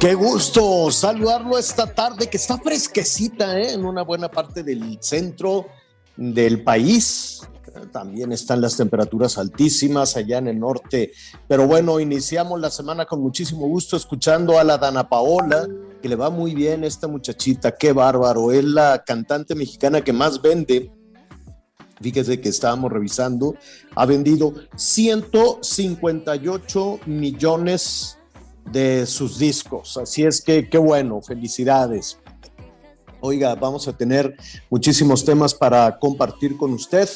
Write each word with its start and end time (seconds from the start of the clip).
Qué 0.00 0.14
gusto 0.14 0.90
saludarlo 0.92 1.58
esta 1.58 1.92
tarde 1.92 2.30
que 2.30 2.36
está 2.36 2.56
fresquecita 2.56 3.58
¿eh? 3.58 3.72
en 3.72 3.84
una 3.84 4.02
buena 4.02 4.30
parte 4.30 4.62
del 4.62 4.96
centro 5.00 5.66
del 6.16 6.62
país. 6.62 7.40
También 7.90 8.30
están 8.30 8.60
las 8.60 8.76
temperaturas 8.76 9.38
altísimas 9.38 10.16
allá 10.16 10.38
en 10.38 10.46
el 10.46 10.60
norte. 10.60 11.10
Pero 11.48 11.66
bueno, 11.66 11.98
iniciamos 11.98 12.60
la 12.60 12.70
semana 12.70 13.06
con 13.06 13.20
muchísimo 13.20 13.66
gusto 13.66 13.96
escuchando 13.96 14.60
a 14.60 14.62
la 14.62 14.78
Dana 14.78 15.08
Paola, 15.08 15.66
que 16.00 16.08
le 16.08 16.14
va 16.14 16.30
muy 16.30 16.54
bien 16.54 16.84
esta 16.84 17.08
muchachita. 17.08 17.72
Qué 17.72 17.92
bárbaro. 17.92 18.52
Es 18.52 18.62
la 18.62 19.02
cantante 19.04 19.56
mexicana 19.56 20.02
que 20.02 20.12
más 20.12 20.40
vende. 20.40 20.92
Fíjese 22.00 22.40
que 22.40 22.50
estábamos 22.50 22.92
revisando. 22.92 23.56
Ha 23.96 24.06
vendido 24.06 24.54
158 24.76 27.00
millones 27.06 28.17
de 28.72 29.06
sus 29.06 29.38
discos. 29.38 29.96
Así 29.96 30.24
es 30.24 30.40
que 30.40 30.68
qué 30.68 30.78
bueno, 30.78 31.20
felicidades. 31.20 32.18
Oiga, 33.20 33.54
vamos 33.54 33.88
a 33.88 33.96
tener 33.96 34.36
muchísimos 34.70 35.24
temas 35.24 35.54
para 35.54 35.98
compartir 35.98 36.56
con 36.56 36.72
usted. 36.72 37.08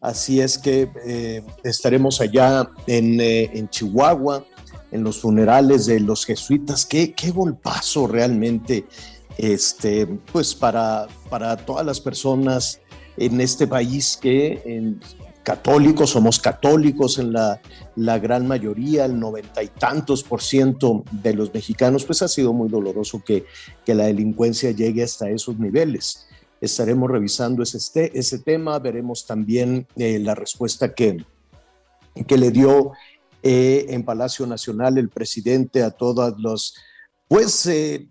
Así 0.00 0.40
es 0.40 0.58
que 0.58 0.90
eh, 1.06 1.44
estaremos 1.62 2.20
allá 2.20 2.68
en, 2.86 3.20
eh, 3.20 3.50
en, 3.52 3.68
Chihuahua, 3.68 4.44
en 4.90 5.04
los 5.04 5.20
funerales 5.20 5.86
de 5.86 6.00
los 6.00 6.24
jesuitas. 6.24 6.86
Qué, 6.86 7.12
qué 7.12 7.30
golpazo 7.30 8.06
realmente, 8.06 8.86
este, 9.38 10.06
pues 10.32 10.54
para, 10.54 11.06
para 11.30 11.56
todas 11.56 11.86
las 11.86 12.00
personas 12.00 12.80
en 13.16 13.40
este 13.40 13.66
país 13.66 14.18
que 14.20 14.62
en, 14.64 15.00
católicos, 15.42 16.10
somos 16.10 16.38
católicos 16.38 17.18
en 17.18 17.32
la, 17.32 17.60
la, 17.96 18.18
gran 18.18 18.46
mayoría, 18.46 19.04
el 19.04 19.18
noventa 19.18 19.62
y 19.62 19.68
tantos 19.68 20.22
por 20.22 20.42
ciento 20.42 21.04
de 21.10 21.34
los 21.34 21.52
mexicanos, 21.52 22.04
pues 22.04 22.22
ha 22.22 22.28
sido 22.28 22.52
muy 22.52 22.68
doloroso 22.68 23.22
que, 23.24 23.44
que 23.84 23.94
la 23.94 24.04
delincuencia 24.04 24.70
llegue 24.70 25.02
hasta 25.02 25.30
esos 25.30 25.58
niveles. 25.58 26.26
Estaremos 26.60 27.10
revisando 27.10 27.62
ese, 27.62 27.78
este, 27.78 28.18
ese 28.18 28.38
tema, 28.38 28.78
veremos 28.78 29.26
también 29.26 29.86
eh, 29.96 30.18
la 30.20 30.34
respuesta 30.34 30.94
que, 30.94 31.24
que 32.26 32.38
le 32.38 32.50
dio 32.50 32.92
eh, 33.42 33.86
en 33.88 34.04
Palacio 34.04 34.46
Nacional 34.46 34.98
el 34.98 35.08
presidente 35.08 35.82
a 35.82 35.90
todas 35.90 36.34
los, 36.38 36.76
pues 37.26 37.66
eh, 37.66 38.08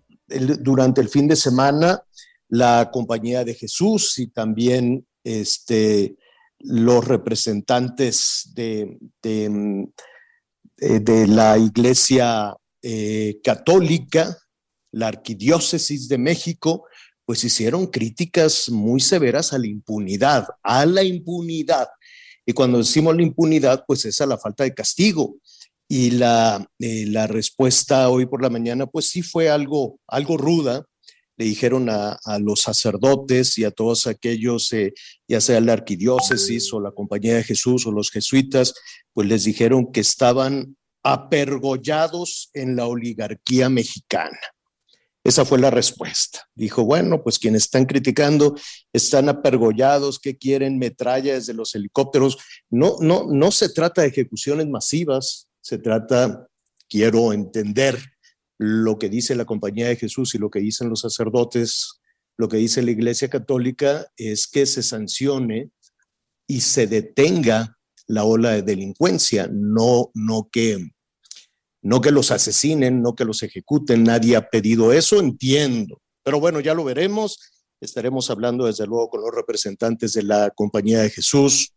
durante 0.60 1.00
el 1.00 1.08
fin 1.08 1.28
de 1.28 1.36
semana, 1.36 2.02
la 2.48 2.90
Compañía 2.92 3.44
de 3.44 3.54
Jesús 3.54 4.18
y 4.18 4.26
también 4.26 5.06
este, 5.24 6.16
los 6.64 7.06
representantes 7.06 8.50
de, 8.54 8.98
de, 9.22 9.88
de 10.78 11.26
la 11.26 11.58
Iglesia 11.58 12.54
eh, 12.82 13.40
Católica, 13.42 14.38
la 14.92 15.08
Arquidiócesis 15.08 16.08
de 16.08 16.18
México, 16.18 16.84
pues 17.24 17.44
hicieron 17.44 17.86
críticas 17.86 18.68
muy 18.68 19.00
severas 19.00 19.52
a 19.52 19.58
la 19.58 19.66
impunidad, 19.66 20.46
a 20.62 20.84
la 20.86 21.02
impunidad. 21.02 21.88
Y 22.44 22.52
cuando 22.52 22.78
decimos 22.78 23.14
la 23.16 23.22
impunidad, 23.22 23.84
pues 23.86 24.04
es 24.04 24.20
a 24.20 24.26
la 24.26 24.38
falta 24.38 24.64
de 24.64 24.74
castigo. 24.74 25.36
Y 25.88 26.12
la, 26.12 26.66
eh, 26.78 27.06
la 27.06 27.26
respuesta 27.26 28.08
hoy 28.08 28.26
por 28.26 28.42
la 28.42 28.50
mañana, 28.50 28.86
pues 28.86 29.08
sí 29.08 29.22
fue 29.22 29.50
algo, 29.50 29.98
algo 30.06 30.36
ruda, 30.36 30.84
le 31.36 31.44
dijeron 31.44 31.88
a, 31.90 32.18
los 32.40 32.60
sacerdotes 32.60 33.58
y 33.58 33.64
a 33.64 33.70
todos 33.70 34.06
aquellos, 34.06 34.72
eh, 34.72 34.92
ya 35.26 35.40
sea 35.40 35.60
la 35.60 35.72
arquidiócesis 35.72 36.72
o 36.72 36.80
la 36.80 36.92
Compañía 36.92 37.36
de 37.36 37.44
Jesús 37.44 37.86
o 37.86 37.92
los 37.92 38.10
jesuitas, 38.10 38.74
pues 39.12 39.28
les 39.28 39.44
dijeron 39.44 39.90
que 39.92 40.00
estaban 40.00 40.76
apergollados 41.02 42.50
en 42.54 42.76
la 42.76 42.86
oligarquía 42.86 43.68
mexicana. 43.68 44.38
Esa 45.24 45.44
fue 45.44 45.58
la 45.58 45.70
respuesta. 45.70 46.48
Dijo, 46.54 46.84
bueno, 46.84 47.22
pues 47.22 47.38
quienes 47.38 47.64
están 47.64 47.86
criticando 47.86 48.56
están 48.92 49.28
apergollados, 49.28 50.18
que 50.18 50.36
quieren 50.36 50.78
metralla 50.78 51.34
desde 51.34 51.54
los 51.54 51.74
helicópteros. 51.74 52.38
No, 52.70 52.96
no, 53.00 53.26
no 53.30 53.52
se 53.52 53.68
trata 53.68 54.02
de 54.02 54.08
ejecuciones 54.08 54.66
masivas, 54.68 55.48
se 55.60 55.78
trata, 55.78 56.48
quiero 56.88 57.32
entender, 57.32 57.98
lo 58.62 58.96
que 58.96 59.08
dice 59.08 59.34
la 59.34 59.44
Compañía 59.44 59.88
de 59.88 59.96
Jesús 59.96 60.36
y 60.36 60.38
lo 60.38 60.48
que 60.48 60.60
dicen 60.60 60.88
los 60.88 61.00
sacerdotes, 61.00 62.00
lo 62.38 62.48
que 62.48 62.58
dice 62.58 62.80
la 62.82 62.92
Iglesia 62.92 63.28
Católica 63.28 64.06
es 64.16 64.46
que 64.46 64.66
se 64.66 64.84
sancione 64.84 65.70
y 66.46 66.60
se 66.60 66.86
detenga 66.86 67.76
la 68.06 68.22
ola 68.22 68.52
de 68.52 68.62
delincuencia, 68.62 69.48
no, 69.52 70.12
no, 70.14 70.48
que, 70.52 70.78
no 71.82 72.00
que 72.00 72.12
los 72.12 72.30
asesinen, 72.30 73.02
no 73.02 73.16
que 73.16 73.24
los 73.24 73.42
ejecuten, 73.42 74.04
nadie 74.04 74.36
ha 74.36 74.48
pedido 74.48 74.92
eso, 74.92 75.18
entiendo. 75.18 76.00
Pero 76.22 76.38
bueno, 76.38 76.60
ya 76.60 76.74
lo 76.74 76.84
veremos, 76.84 77.40
estaremos 77.80 78.30
hablando 78.30 78.66
desde 78.66 78.86
luego 78.86 79.08
con 79.08 79.22
los 79.22 79.34
representantes 79.34 80.12
de 80.12 80.22
la 80.22 80.50
Compañía 80.50 81.00
de 81.00 81.10
Jesús, 81.10 81.74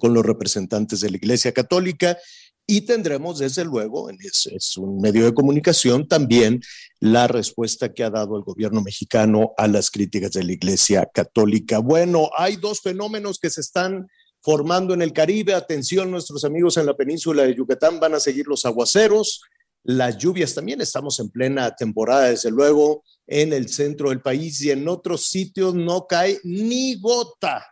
con 0.00 0.14
los 0.14 0.26
representantes 0.26 1.00
de 1.00 1.10
la 1.10 1.16
Iglesia 1.16 1.52
Católica 1.52 2.18
y 2.66 2.82
tendremos, 2.82 3.38
desde 3.38 3.64
luego, 3.64 4.08
es, 4.10 4.76
un 4.76 5.00
medio 5.00 5.24
de 5.24 5.34
comunicación, 5.34 6.06
también 6.06 6.60
la 7.00 7.26
respuesta 7.26 7.92
que 7.92 8.04
ha 8.04 8.10
dado 8.10 8.36
el 8.36 8.44
gobierno 8.44 8.82
mexicano 8.82 9.52
a 9.56 9.66
las 9.66 9.90
críticas 9.90 10.32
de 10.32 10.44
la 10.44 10.52
Iglesia 10.52 11.08
Católica. 11.12 11.80
Bueno, 11.80 12.30
hay 12.36 12.56
dos 12.56 12.80
fenómenos 12.80 13.38
que 13.38 13.50
se 13.50 13.60
están 13.60 14.06
formando 14.40 14.94
en 14.94 15.02
el 15.02 15.12
Caribe. 15.12 15.54
Atención, 15.54 16.10
nuestros 16.10 16.44
amigos 16.44 16.76
en 16.76 16.86
la 16.86 16.96
península 16.96 17.42
de 17.42 17.54
Yucatán 17.54 17.98
van 17.98 18.14
a 18.14 18.20
seguir 18.20 18.46
los 18.46 18.64
aguaceros. 18.64 19.42
Las 19.82 20.16
lluvias 20.16 20.54
también 20.54 20.80
estamos 20.80 21.18
en 21.18 21.30
plena 21.30 21.74
temporada, 21.74 22.28
desde 22.28 22.52
luego, 22.52 23.02
en 23.26 23.52
el 23.52 23.68
centro 23.68 24.10
del 24.10 24.20
país 24.20 24.60
y 24.62 24.70
en 24.70 24.86
otros 24.86 25.26
sitios 25.26 25.74
no 25.74 26.06
cae 26.06 26.38
ni 26.44 27.00
gota. 27.00 27.66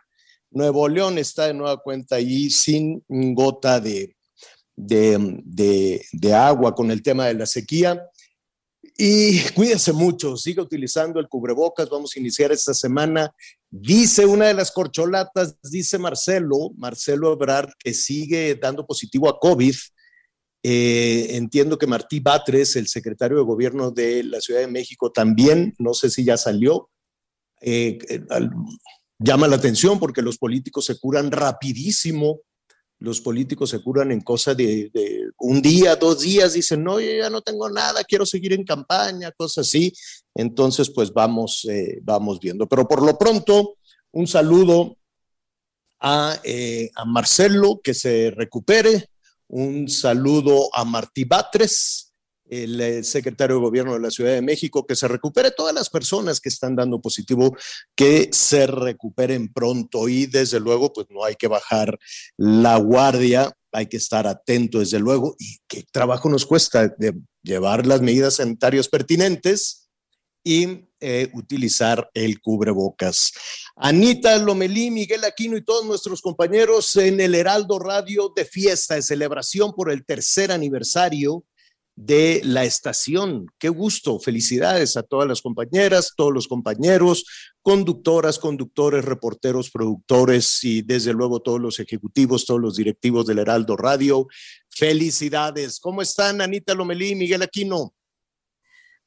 Nuevo 0.49 0.89
León 0.89 1.17
está 1.17 1.47
de 1.47 1.53
nueva 1.53 1.77
cuenta 1.77 2.17
ahí 2.17 2.49
sin 2.49 3.01
gota 3.07 3.79
de, 3.79 4.13
de, 4.81 5.41
de, 5.43 6.05
de, 6.11 6.33
agua 6.33 6.73
con 6.73 6.89
el 6.89 7.03
tema 7.03 7.27
de 7.27 7.35
la 7.35 7.45
sequía. 7.45 8.03
Y 8.97 9.39
cuídense 9.55 9.93
mucho, 9.93 10.35
siga 10.37 10.63
utilizando 10.63 11.19
el 11.19 11.27
cubrebocas, 11.27 11.89
vamos 11.89 12.11
a 12.15 12.19
iniciar 12.19 12.51
esta 12.51 12.73
semana. 12.73 13.33
Dice 13.69 14.25
una 14.25 14.47
de 14.47 14.53
las 14.53 14.71
corcholatas, 14.71 15.57
dice 15.63 15.97
Marcelo, 15.97 16.71
Marcelo 16.77 17.31
Ebrard, 17.31 17.71
que 17.79 17.93
sigue 17.93 18.55
dando 18.55 18.85
positivo 18.85 19.29
a 19.29 19.39
COVID. 19.39 19.75
Eh, 20.63 21.27
entiendo 21.31 21.77
que 21.77 21.87
Martí 21.87 22.19
Batres, 22.19 22.75
el 22.75 22.87
secretario 22.87 23.37
de 23.37 23.43
gobierno 23.43 23.91
de 23.91 24.23
la 24.23 24.41
Ciudad 24.41 24.59
de 24.59 24.67
México, 24.67 25.11
también, 25.11 25.73
no 25.79 25.93
sé 25.93 26.09
si 26.09 26.23
ya 26.23 26.37
salió, 26.37 26.89
eh, 27.61 27.97
llama 29.19 29.47
la 29.47 29.55
atención 29.55 29.99
porque 29.99 30.21
los 30.21 30.37
políticos 30.37 30.85
se 30.85 30.99
curan 30.99 31.31
rapidísimo 31.31 32.41
los 33.01 33.19
políticos 33.19 33.71
se 33.71 33.81
curan 33.81 34.11
en 34.11 34.21
cosa 34.21 34.53
de, 34.53 34.91
un 35.39 35.59
día, 35.59 35.95
dos 35.95 36.21
días, 36.21 36.53
dicen, 36.53 36.83
no, 36.83 36.99
yo 36.99 37.11
ya 37.11 37.31
no 37.31 37.41
tengo 37.41 37.67
nada, 37.67 38.03
quiero 38.03 38.27
seguir 38.27 38.53
en 38.53 38.63
campaña, 38.63 39.31
cosas 39.31 39.67
así. 39.67 39.91
Entonces, 40.35 40.91
pues 40.91 41.11
vamos, 41.11 41.65
eh, 41.67 41.99
vamos 42.03 42.39
viendo. 42.39 42.67
Pero 42.67 42.87
por 42.87 43.03
lo 43.03 43.17
pronto, 43.17 43.77
un 44.11 44.27
saludo 44.27 44.97
a, 45.99 46.39
eh, 46.43 46.91
a 46.95 47.05
Marcelo, 47.05 47.81
que 47.83 47.95
se 47.95 48.29
recupere, 48.29 49.09
un 49.47 49.89
saludo 49.89 50.69
a 50.71 50.85
Martí 50.85 51.23
Batres, 51.23 52.10
el 52.51 52.81
eh, 52.81 53.03
secretario 53.03 53.55
de 53.55 53.61
gobierno 53.61 53.93
de 53.93 54.01
la 54.01 54.11
Ciudad 54.11 54.33
de 54.33 54.41
México, 54.41 54.85
que 54.85 54.95
se 54.95 55.07
recupere 55.07 55.51
todas 55.51 55.73
las 55.73 55.89
personas 55.89 56.41
que 56.41 56.49
están 56.49 56.75
dando 56.75 57.01
positivo, 57.01 57.55
que 57.95 58.29
se 58.31 58.67
recuperen 58.67 59.51
pronto. 59.51 60.09
Y 60.09 60.25
desde 60.25 60.59
luego, 60.59 60.91
pues 60.91 61.07
no 61.09 61.23
hay 61.23 61.35
que 61.35 61.47
bajar 61.47 61.97
la 62.37 62.77
guardia, 62.77 63.51
hay 63.71 63.87
que 63.87 63.97
estar 63.97 64.27
atento 64.27 64.79
desde 64.79 64.99
luego. 64.99 65.35
Y 65.39 65.59
qué 65.65 65.85
trabajo 65.91 66.29
nos 66.29 66.45
cuesta 66.45 66.89
de 66.89 67.13
llevar 67.41 67.87
las 67.87 68.01
medidas 68.01 68.35
sanitarias 68.35 68.89
pertinentes 68.89 69.89
y 70.43 70.89
eh, 70.99 71.29
utilizar 71.33 72.09
el 72.13 72.41
cubrebocas. 72.41 73.31
Anita 73.77 74.37
Lomelí, 74.37 74.91
Miguel 74.91 75.23
Aquino 75.23 75.55
y 75.55 75.63
todos 75.63 75.85
nuestros 75.85 76.21
compañeros 76.21 76.95
en 76.97 77.21
el 77.21 77.33
Heraldo 77.33 77.79
Radio 77.79 78.33
de 78.35 78.43
fiesta, 78.43 78.95
de 78.95 79.01
celebración 79.03 79.73
por 79.73 79.89
el 79.89 80.05
tercer 80.05 80.51
aniversario 80.51 81.45
de 81.95 82.41
la 82.43 82.63
estación. 82.63 83.47
Qué 83.59 83.69
gusto, 83.69 84.19
felicidades 84.19 84.97
a 84.97 85.03
todas 85.03 85.27
las 85.27 85.41
compañeras, 85.41 86.13
todos 86.15 86.33
los 86.33 86.47
compañeros, 86.47 87.25
conductoras, 87.61 88.39
conductores, 88.39 89.05
reporteros, 89.05 89.69
productores 89.69 90.63
y 90.63 90.81
desde 90.81 91.13
luego 91.13 91.41
todos 91.41 91.59
los 91.59 91.79
ejecutivos, 91.79 92.45
todos 92.45 92.61
los 92.61 92.75
directivos 92.75 93.27
del 93.27 93.39
Heraldo 93.39 93.77
Radio. 93.77 94.27
Felicidades. 94.69 95.79
¿Cómo 95.79 96.01
están, 96.01 96.41
Anita 96.41 96.73
Lomelí, 96.73 97.15
Miguel 97.15 97.41
Aquino? 97.41 97.93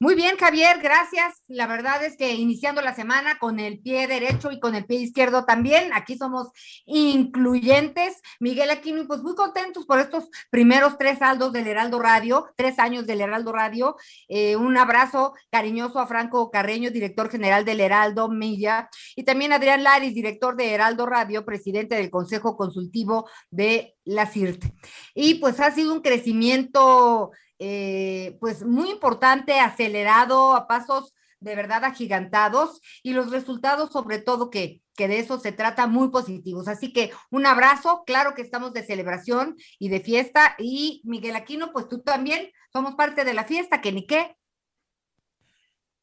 Muy 0.05 0.17
bien, 0.17 0.37
Javier, 0.37 0.81
gracias. 0.83 1.43
La 1.49 1.67
verdad 1.67 2.05
es 2.05 2.19
que 2.19 2.35
iniciando 2.35 2.83
la 2.83 2.95
semana 2.95 3.39
con 3.39 3.59
el 3.59 3.79
pie 3.79 4.07
derecho 4.07 4.53
y 4.53 4.61
con 4.61 4.75
el 4.75 4.85
pie 4.85 4.99
izquierdo 4.99 5.47
también, 5.47 5.95
aquí 5.95 6.19
somos 6.19 6.49
incluyentes. 6.85 8.21
Miguel 8.39 8.69
Aquino, 8.69 9.07
pues 9.07 9.23
muy 9.23 9.35
contentos 9.35 9.87
por 9.87 10.01
estos 10.01 10.29
primeros 10.51 10.99
tres 10.99 11.21
saldos 11.21 11.55
del 11.55 11.69
Heraldo 11.69 12.01
Radio, 12.01 12.51
tres 12.55 12.79
años 12.79 13.07
del 13.07 13.23
Heraldo 13.23 13.51
Radio. 13.53 13.97
Eh, 14.29 14.57
un 14.57 14.77
abrazo 14.77 15.33
cariñoso 15.51 15.99
a 15.99 16.07
Franco 16.07 16.51
Carreño, 16.51 16.91
director 16.91 17.31
general 17.31 17.65
del 17.65 17.81
Heraldo 17.81 18.29
Milla, 18.29 18.91
y 19.17 19.23
también 19.23 19.53
a 19.53 19.57
Adrián 19.57 19.85
Laris, 19.85 20.15
director 20.15 20.55
de 20.55 20.75
Heraldo 20.75 21.07
Radio, 21.07 21.47
presidente 21.47 21.95
del 21.95 22.11
Consejo 22.11 22.59
Consultivo 22.59 23.27
de 23.51 23.97
la 24.05 24.27
CIRT. 24.27 24.67
Y 25.15 25.37
pues 25.37 25.61
ha 25.61 25.71
sido 25.71 25.95
un 25.95 26.03
crecimiento 26.03 27.31
eh, 27.59 28.37
pues 28.41 28.65
muy 28.65 28.91
importante, 28.91 29.61
acelerado 29.61 30.55
a 30.55 30.67
pasos 30.67 31.15
de 31.41 31.55
verdad 31.55 31.85
agigantados 31.85 32.81
y 33.03 33.13
los 33.13 33.31
resultados 33.31 33.91
sobre 33.93 34.19
todo 34.19 34.51
que, 34.51 34.81
que 34.97 35.09
de 35.09 35.19
eso 35.19 35.39
se 35.39 35.53
trata 35.53 35.87
muy 35.87 36.11
positivos. 36.11 36.69
Así 36.69 36.93
que 36.93 37.13
un 37.31 37.47
abrazo, 37.47 38.03
claro 38.07 38.35
que 38.35 38.43
estamos 38.43 38.73
de 38.73 38.85
celebración 38.85 39.57
y 39.79 39.89
de 39.89 40.01
fiesta 40.01 40.57
y 40.59 41.03
Miguel 41.05 41.37
Aquino, 41.37 41.73
pues 41.73 41.89
tú 41.89 42.03
también 42.03 42.51
somos 42.73 42.95
parte 42.95 43.25
de 43.25 43.35
la 43.35 43.45
fiesta, 43.45 43.81
que 43.81 43.93
ni 43.93 44.07
qué. 44.07 44.37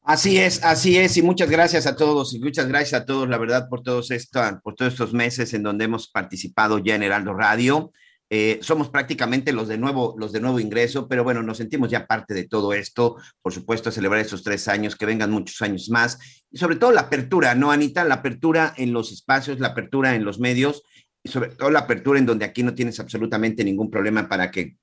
Así 0.04 0.38
es, 0.38 0.64
así 0.64 0.98
es, 0.98 1.16
y 1.16 1.22
muchas 1.22 1.48
gracias 1.48 1.86
a 1.86 1.94
todos, 1.94 2.34
y 2.34 2.40
muchas 2.40 2.66
gracias 2.66 3.00
a 3.00 3.04
todos, 3.04 3.28
la 3.28 3.38
verdad, 3.38 3.68
por 3.68 3.82
todos, 3.82 4.10
esta, 4.10 4.58
por 4.60 4.74
todos 4.74 4.94
estos 4.94 5.12
meses 5.12 5.54
en 5.54 5.62
donde 5.62 5.84
hemos 5.84 6.08
participado 6.08 6.78
ya 6.78 6.96
en 6.96 7.04
Heraldo 7.04 7.34
Radio. 7.34 7.92
Eh, 8.34 8.60
somos 8.62 8.88
prácticamente 8.88 9.52
los 9.52 9.68
de 9.68 9.76
nuevo, 9.76 10.14
los 10.16 10.32
de 10.32 10.40
nuevo 10.40 10.58
ingreso, 10.58 11.06
pero 11.06 11.22
bueno, 11.22 11.42
nos 11.42 11.58
sentimos 11.58 11.90
ya 11.90 12.06
parte 12.06 12.32
de 12.32 12.48
todo 12.48 12.72
esto. 12.72 13.18
Por 13.42 13.52
supuesto, 13.52 13.90
a 13.90 13.92
celebrar 13.92 14.22
estos 14.22 14.42
tres 14.42 14.68
años, 14.68 14.96
que 14.96 15.04
vengan 15.04 15.30
muchos 15.30 15.60
años 15.60 15.90
más 15.90 16.18
y 16.50 16.56
sobre 16.56 16.76
todo 16.76 16.92
la 16.92 17.02
apertura, 17.02 17.54
¿no, 17.54 17.70
Anita? 17.70 18.04
La 18.04 18.14
apertura 18.14 18.72
en 18.78 18.94
los 18.94 19.12
espacios, 19.12 19.60
la 19.60 19.68
apertura 19.68 20.14
en 20.14 20.24
los 20.24 20.40
medios 20.40 20.82
y 21.22 21.28
sobre 21.28 21.50
todo 21.50 21.70
la 21.70 21.80
apertura 21.80 22.18
en 22.18 22.24
donde 22.24 22.46
aquí 22.46 22.62
no 22.62 22.72
tienes 22.72 22.98
absolutamente 23.00 23.64
ningún 23.64 23.90
problema 23.90 24.26
para 24.30 24.50
que 24.50 24.78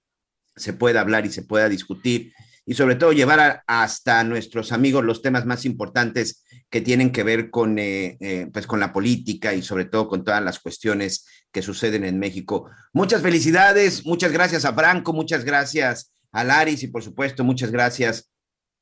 se 0.56 0.74
pueda 0.74 1.02
hablar 1.02 1.26
y 1.26 1.32
se 1.32 1.42
pueda 1.42 1.70
discutir 1.70 2.32
y 2.70 2.76
sobre 2.76 2.98
todo 2.98 3.14
llevar 3.14 3.64
hasta 3.66 4.24
nuestros 4.24 4.72
amigos 4.72 5.04
los 5.04 5.24
temas 5.24 5.44
más 5.44 5.66
importantes 5.66 6.44
que 6.70 6.82
tienen 6.82 7.12
que 7.12 7.24
ver 7.24 7.50
con, 7.50 7.80
eh, 7.80 8.16
eh, 8.20 8.48
pues 8.54 8.68
con 8.68 8.80
la 8.80 8.94
política 8.94 9.56
y 9.56 9.64
sobre 9.64 9.86
todo 9.86 10.08
con 10.08 10.24
todas 10.24 10.44
las 10.44 10.60
cuestiones 10.60 11.26
que 11.52 11.62
suceden 11.62 12.06
en 12.06 12.20
México. 12.20 12.70
Muchas 12.94 13.22
felicidades, 13.22 14.06
muchas 14.06 14.32
gracias 14.32 14.66
a 14.66 14.74
Franco, 14.74 15.14
muchas 15.14 15.44
gracias 15.44 16.14
a 16.32 16.44
Laris 16.44 16.84
y 16.84 16.88
por 16.88 17.04
supuesto 17.04 17.44
muchas 17.44 17.72
gracias 17.72 18.30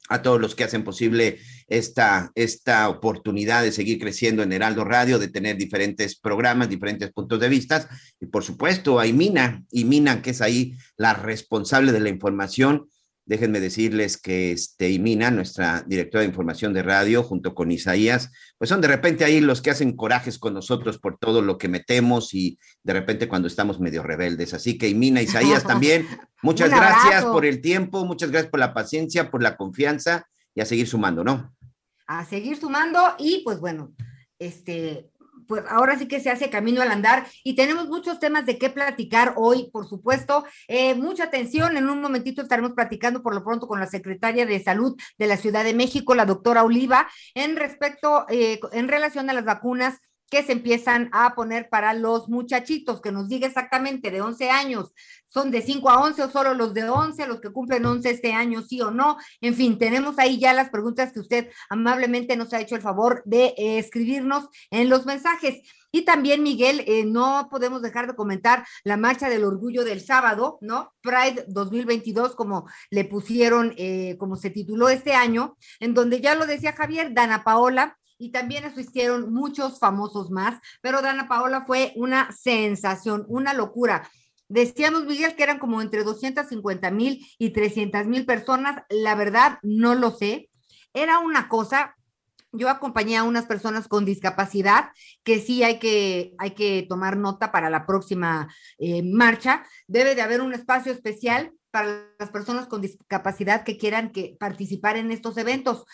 a 0.10 0.22
todos 0.22 0.40
los 0.40 0.56
que 0.56 0.64
hacen 0.64 0.84
posible 0.84 1.40
esta, 1.68 2.32
esta 2.36 2.88
oportunidad 2.90 3.64
de 3.64 3.72
seguir 3.72 4.00
creciendo 4.00 4.42
en 4.44 4.54
Heraldo 4.54 4.86
Radio, 4.86 5.20
de 5.20 5.28
tener 5.28 5.58
diferentes 5.58 6.18
programas, 6.18 6.70
diferentes 6.70 7.12
puntos 7.12 7.40
de 7.40 7.50
vista 7.50 7.90
y 8.20 8.28
por 8.28 8.44
supuesto 8.44 9.00
a 9.00 9.08
Imina, 9.08 9.64
Imina 9.72 10.22
que 10.22 10.32
es 10.32 10.42
ahí 10.42 10.76
la 10.96 11.14
responsable 11.14 11.92
de 11.92 12.00
la 12.00 12.10
información 12.10 12.88
Déjenme 13.28 13.60
decirles 13.60 14.18
que 14.18 14.54
este, 14.54 14.90
Imina, 14.90 15.30
nuestra 15.32 15.84
directora 15.86 16.22
de 16.22 16.30
información 16.30 16.74
de 16.74 16.82
radio, 16.82 17.24
junto 17.24 17.54
con 17.54 17.72
Isaías, 17.72 18.32
pues 18.58 18.70
son 18.70 18.80
de 18.80 18.88
repente 18.88 19.26
ahí 19.26 19.42
los 19.42 19.62
que 19.62 19.70
hacen 19.70 19.98
corajes 19.98 20.40
con 20.40 20.54
nosotros 20.54 20.98
por 20.98 21.18
todo 21.18 21.42
lo 21.42 21.58
que 21.58 21.68
metemos 21.68 22.34
y 22.34 22.58
de 22.84 22.94
repente 22.94 23.28
cuando 23.28 23.50
estamos 23.50 23.82
medio 23.82 24.02
rebeldes. 24.02 24.54
Así 24.54 24.78
que 24.78 24.88
Imina, 24.88 25.22
Isaías 25.22 25.66
también, 25.66 26.08
muchas 26.42 26.70
gracias 26.70 27.26
por 27.26 27.46
el 27.46 27.60
tiempo, 27.60 28.06
muchas 28.06 28.32
gracias 28.32 28.50
por 28.50 28.62
la 28.62 28.74
paciencia, 28.74 29.30
por 29.30 29.44
la 29.44 29.58
confianza 29.58 30.26
y 30.56 30.62
a 30.62 30.66
seguir 30.66 30.88
sumando, 30.88 31.26
¿no? 31.26 31.54
A 32.08 32.24
seguir 32.24 32.56
sumando 32.56 33.00
y 33.20 33.42
pues 33.44 33.60
bueno, 33.60 33.94
este, 34.40 35.12
pues 35.48 35.64
ahora 35.70 35.98
sí 35.98 36.08
que 36.08 36.20
se 36.20 36.30
hace 36.30 36.50
camino 36.50 36.82
al 36.82 36.92
andar 36.92 37.28
y 37.44 37.56
tenemos 37.56 37.88
muchos 37.88 38.20
temas 38.20 38.46
de 38.46 38.58
qué 38.58 38.70
platicar 38.70 39.34
hoy, 39.38 39.70
por 39.72 39.88
supuesto. 39.88 40.46
Eh, 40.68 40.96
mucha 40.96 41.26
atención, 41.26 41.78
en 41.78 41.90
un 41.90 42.02
momentito 42.02 42.42
estaremos 42.42 42.74
platicando 42.74 43.24
por 43.24 43.34
lo 43.34 43.44
pronto 43.44 43.68
con 43.68 43.80
la 43.80 43.88
secretaria 43.88 44.46
de 44.46 44.64
Salud 44.64 44.96
de 45.18 45.28
la 45.28 45.38
Ciudad 45.38 45.64
de 45.64 45.74
México, 45.74 46.16
la 46.16 46.26
doctora 46.26 46.64
Oliva, 46.64 47.08
en 47.34 47.56
respecto, 47.56 48.26
eh, 48.30 48.60
en 48.72 48.88
relación 48.88 49.30
a 49.30 49.34
las 49.34 49.46
vacunas 49.46 50.00
que 50.30 50.44
se 50.44 50.52
empiezan 50.52 51.10
a 51.14 51.36
poner 51.36 51.70
para 51.70 51.94
los 51.94 52.28
muchachitos, 52.30 53.02
que 53.02 53.12
nos 53.12 53.30
diga 53.30 53.48
exactamente 53.48 54.12
de 54.12 54.22
11 54.22 54.50
años, 54.50 54.94
son 55.28 55.52
de 55.52 55.62
5 55.62 55.90
a 55.90 56.00
11 56.02 56.24
o 56.24 56.32
solo 56.32 56.54
los 56.54 56.74
de 56.74 56.90
11, 56.90 57.28
los 57.28 57.42
que 57.42 57.52
cumplen 57.52 57.86
11 57.86 58.10
este 58.10 58.34
año, 58.34 58.62
sí 58.62 58.82
o 58.82 58.92
no. 58.92 59.18
En 59.42 59.54
fin, 59.56 59.78
tenemos 59.78 60.18
ahí 60.20 60.40
ya 60.40 60.54
las 60.54 60.70
preguntas 60.70 61.12
que 61.12 61.20
usted 61.20 61.50
amablemente 61.70 62.36
nos 62.36 62.54
ha 62.54 62.62
hecho 62.62 62.76
el 62.76 62.82
favor 62.82 63.22
de 63.26 63.54
eh, 63.58 63.78
escribirnos 63.80 64.48
en 64.72 64.90
los 64.90 65.06
mensajes. 65.06 65.62
Y 65.92 66.04
también, 66.04 66.44
Miguel, 66.44 66.84
eh, 66.86 67.06
no 67.06 67.48
podemos 67.50 67.82
dejar 67.82 68.08
de 68.08 68.16
comentar 68.16 68.66
la 68.84 68.98
marcha 68.98 69.30
del 69.30 69.46
orgullo 69.46 69.84
del 69.84 70.02
sábado, 70.02 70.58
¿no? 70.62 70.94
Pride 71.02 71.46
2022, 71.48 72.36
como 72.36 72.68
le 72.90 73.06
pusieron, 73.06 73.74
eh, 73.78 74.16
como 74.20 74.36
se 74.36 74.50
tituló 74.50 74.90
este 74.90 75.14
año, 75.14 75.58
en 75.80 75.94
donde 75.94 76.20
ya 76.22 76.36
lo 76.36 76.46
decía 76.46 76.74
Javier, 76.74 77.14
Dana 77.14 77.44
Paola 77.44 77.98
y 78.20 78.32
también 78.32 78.66
asistieron 78.66 79.32
muchos 79.32 79.80
famosos 79.80 80.32
más, 80.32 80.60
pero 80.82 81.02
Dana 81.02 81.28
Paola 81.28 81.66
fue 81.66 81.94
una 81.96 82.32
sensación, 82.32 83.26
una 83.28 83.54
locura. 83.54 84.10
Decíamos, 84.50 85.06
Miguel, 85.06 85.36
que 85.36 85.44
eran 85.44 85.60
como 85.60 85.82
entre 85.82 86.04
250 86.04 86.92
mil 86.92 87.26
y 87.38 87.50
300 87.52 88.08
mil 88.08 88.26
personas. 88.26 88.84
La 88.90 89.16
verdad, 89.16 89.60
no 89.62 89.96
lo 89.96 90.12
sé. 90.12 90.50
Era 90.94 91.20
una 91.20 91.50
cosa, 91.50 91.96
yo 92.52 92.70
acompañé 92.70 93.18
a 93.18 93.24
unas 93.24 93.46
personas 93.46 93.88
con 93.88 94.06
discapacidad 94.06 94.92
que 95.24 95.40
sí 95.40 95.64
hay 95.64 95.80
que, 95.80 96.34
hay 96.38 96.52
que 96.52 96.86
tomar 96.88 97.18
nota 97.18 97.52
para 97.52 97.70
la 97.70 97.86
próxima 97.86 98.48
eh, 98.80 99.04
marcha. 99.04 99.66
Debe 99.88 100.16
de 100.16 100.22
haber 100.22 100.42
un 100.42 100.54
espacio 100.54 100.92
especial 100.92 101.52
para 101.72 102.08
las 102.18 102.32
personas 102.32 102.68
con 102.68 102.82
discapacidad 102.82 103.64
que 103.64 103.78
quieran 103.78 104.12
que 104.12 104.36
participar 104.40 104.98
en 104.98 105.12
estos 105.12 105.38
eventos 105.38 105.86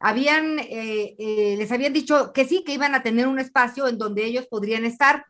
habían, 0.00 0.58
eh, 0.58 1.16
eh, 1.18 1.56
les 1.58 1.72
habían 1.72 1.92
dicho 1.92 2.32
que 2.32 2.44
sí, 2.44 2.62
que 2.64 2.74
iban 2.74 2.94
a 2.94 3.02
tener 3.02 3.26
un 3.26 3.38
espacio 3.38 3.88
en 3.88 3.98
donde 3.98 4.24
ellos 4.24 4.46
podrían 4.48 4.84
estar 4.84 5.24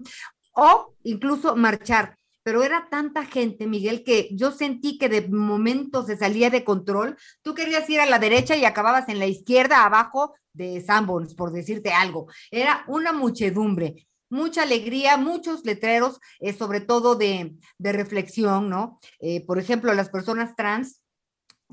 o 0.52 0.95
incluso 1.02 1.56
marchar. 1.56 2.18
Pero 2.47 2.62
era 2.62 2.87
tanta 2.88 3.25
gente, 3.25 3.67
Miguel, 3.67 4.05
que 4.05 4.29
yo 4.31 4.53
sentí 4.53 4.99
que 4.99 5.09
de 5.09 5.26
momento 5.26 6.07
se 6.07 6.17
salía 6.17 6.49
de 6.49 6.62
control. 6.62 7.17
Tú 7.43 7.55
querías 7.55 7.91
ir 7.91 7.99
a 7.99 8.07
la 8.07 8.21
derecha 8.21 8.55
y 8.55 8.65
acababas 8.65 9.09
en 9.09 9.19
la 9.19 9.26
izquierda, 9.26 9.85
abajo 9.85 10.33
de 10.53 10.81
Sanborns, 10.81 11.35
por 11.35 11.50
decirte 11.50 11.91
algo. 11.91 12.29
Era 12.53 12.85
una 12.87 13.12
muchedumbre 13.12 14.07
mucha 14.29 14.62
alegría, 14.62 15.17
muchos 15.17 15.65
letreros, 15.65 16.21
eh, 16.41 16.53
sobre 16.53 16.81
todo 16.81 17.17
de, 17.17 17.57
de 17.79 17.93
reflexión, 17.93 18.69
¿no? 18.69 19.00
por 19.47 19.59
ejemplo, 19.59 19.95
las 19.95 20.09
personas 20.09 20.57
trans 20.57 21.00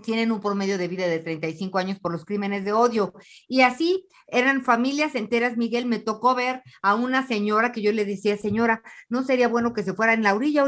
tienen 0.01 0.31
un 0.31 0.41
promedio 0.41 0.77
de 0.77 0.88
vida 0.88 1.07
de 1.07 1.19
35 1.19 1.77
años 1.77 2.00
por 2.00 2.12
los 2.12 2.25
crímenes 2.25 2.65
de 2.65 2.73
odio. 2.73 3.13
Y 3.47 3.62
así 3.62 4.07
eran 4.27 4.63
familias 4.63 5.15
enteras, 5.15 5.57
Miguel, 5.57 5.85
me 5.85 6.00
tocó 6.00 6.33
ver 6.33 6.63
a 6.81 6.95
una 6.95 7.27
señora 7.27 7.71
que 7.71 7.81
yo 7.81 7.91
le 7.91 8.05
decía, 8.05 8.38
señora, 8.38 8.81
no 9.09 9.23
sería 9.23 9.47
bueno 9.47 9.73
que 9.73 9.83
se 9.83 9.93
fuera 9.93 10.13
en 10.13 10.23
la 10.23 10.33
orilla, 10.33 10.65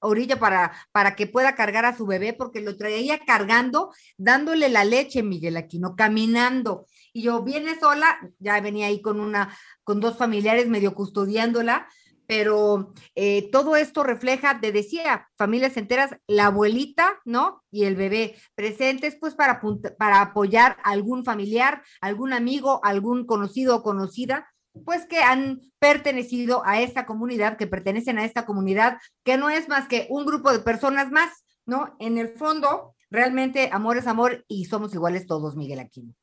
orilla, 0.00 0.38
para, 0.38 0.72
para 0.92 1.16
que 1.16 1.26
pueda 1.26 1.54
cargar 1.54 1.84
a 1.84 1.96
su 1.96 2.06
bebé, 2.06 2.34
porque 2.34 2.60
lo 2.60 2.76
traía 2.76 3.18
cargando, 3.24 3.92
dándole 4.18 4.68
la 4.68 4.84
leche, 4.84 5.22
Miguel 5.22 5.56
Aquino, 5.56 5.96
caminando. 5.96 6.86
Y 7.12 7.22
yo 7.22 7.42
viene 7.42 7.78
sola, 7.78 8.18
ya 8.38 8.60
venía 8.60 8.88
ahí 8.88 9.00
con 9.00 9.20
una, 9.20 9.56
con 9.84 10.00
dos 10.00 10.18
familiares 10.18 10.68
medio 10.68 10.94
custodiándola, 10.94 11.88
pero 12.26 12.92
eh, 13.14 13.50
todo 13.50 13.76
esto 13.76 14.02
refleja, 14.02 14.60
te 14.60 14.72
decía, 14.72 15.28
familias 15.36 15.76
enteras, 15.76 16.16
la 16.26 16.46
abuelita, 16.46 17.20
¿no? 17.24 17.62
Y 17.70 17.84
el 17.84 17.96
bebé 17.96 18.36
presentes, 18.54 19.16
pues 19.18 19.34
para, 19.34 19.60
para 19.98 20.20
apoyar 20.20 20.76
a 20.84 20.90
algún 20.90 21.24
familiar, 21.24 21.82
algún 22.00 22.32
amigo, 22.32 22.80
algún 22.84 23.26
conocido 23.26 23.76
o 23.76 23.82
conocida, 23.82 24.48
pues 24.84 25.06
que 25.06 25.18
han 25.18 25.60
pertenecido 25.78 26.62
a 26.66 26.80
esta 26.80 27.06
comunidad, 27.06 27.56
que 27.56 27.66
pertenecen 27.66 28.18
a 28.18 28.24
esta 28.24 28.44
comunidad, 28.44 28.98
que 29.24 29.36
no 29.36 29.50
es 29.50 29.68
más 29.68 29.88
que 29.88 30.06
un 30.10 30.26
grupo 30.26 30.52
de 30.52 30.58
personas 30.58 31.10
más, 31.10 31.30
¿no? 31.64 31.96
En 31.98 32.18
el 32.18 32.28
fondo, 32.36 32.94
realmente 33.10 33.70
amor 33.72 33.96
es 33.96 34.06
amor 34.06 34.44
y 34.48 34.66
somos 34.66 34.92
iguales 34.94 35.26
todos, 35.26 35.56
Miguel 35.56 35.80
Aquino. 35.80 36.14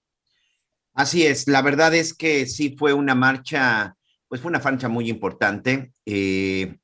Así 0.93 1.25
es, 1.25 1.47
la 1.47 1.61
verdad 1.61 1.93
es 1.95 2.13
que 2.13 2.45
sí 2.45 2.75
fue 2.77 2.93
una 2.93 3.15
marcha 3.15 3.95
pues 4.33 4.41
fue 4.41 4.49
una 4.49 4.59
fancha 4.59 4.89
muy 4.89 5.11
importante. 5.11 5.93
Eh, 6.07 6.77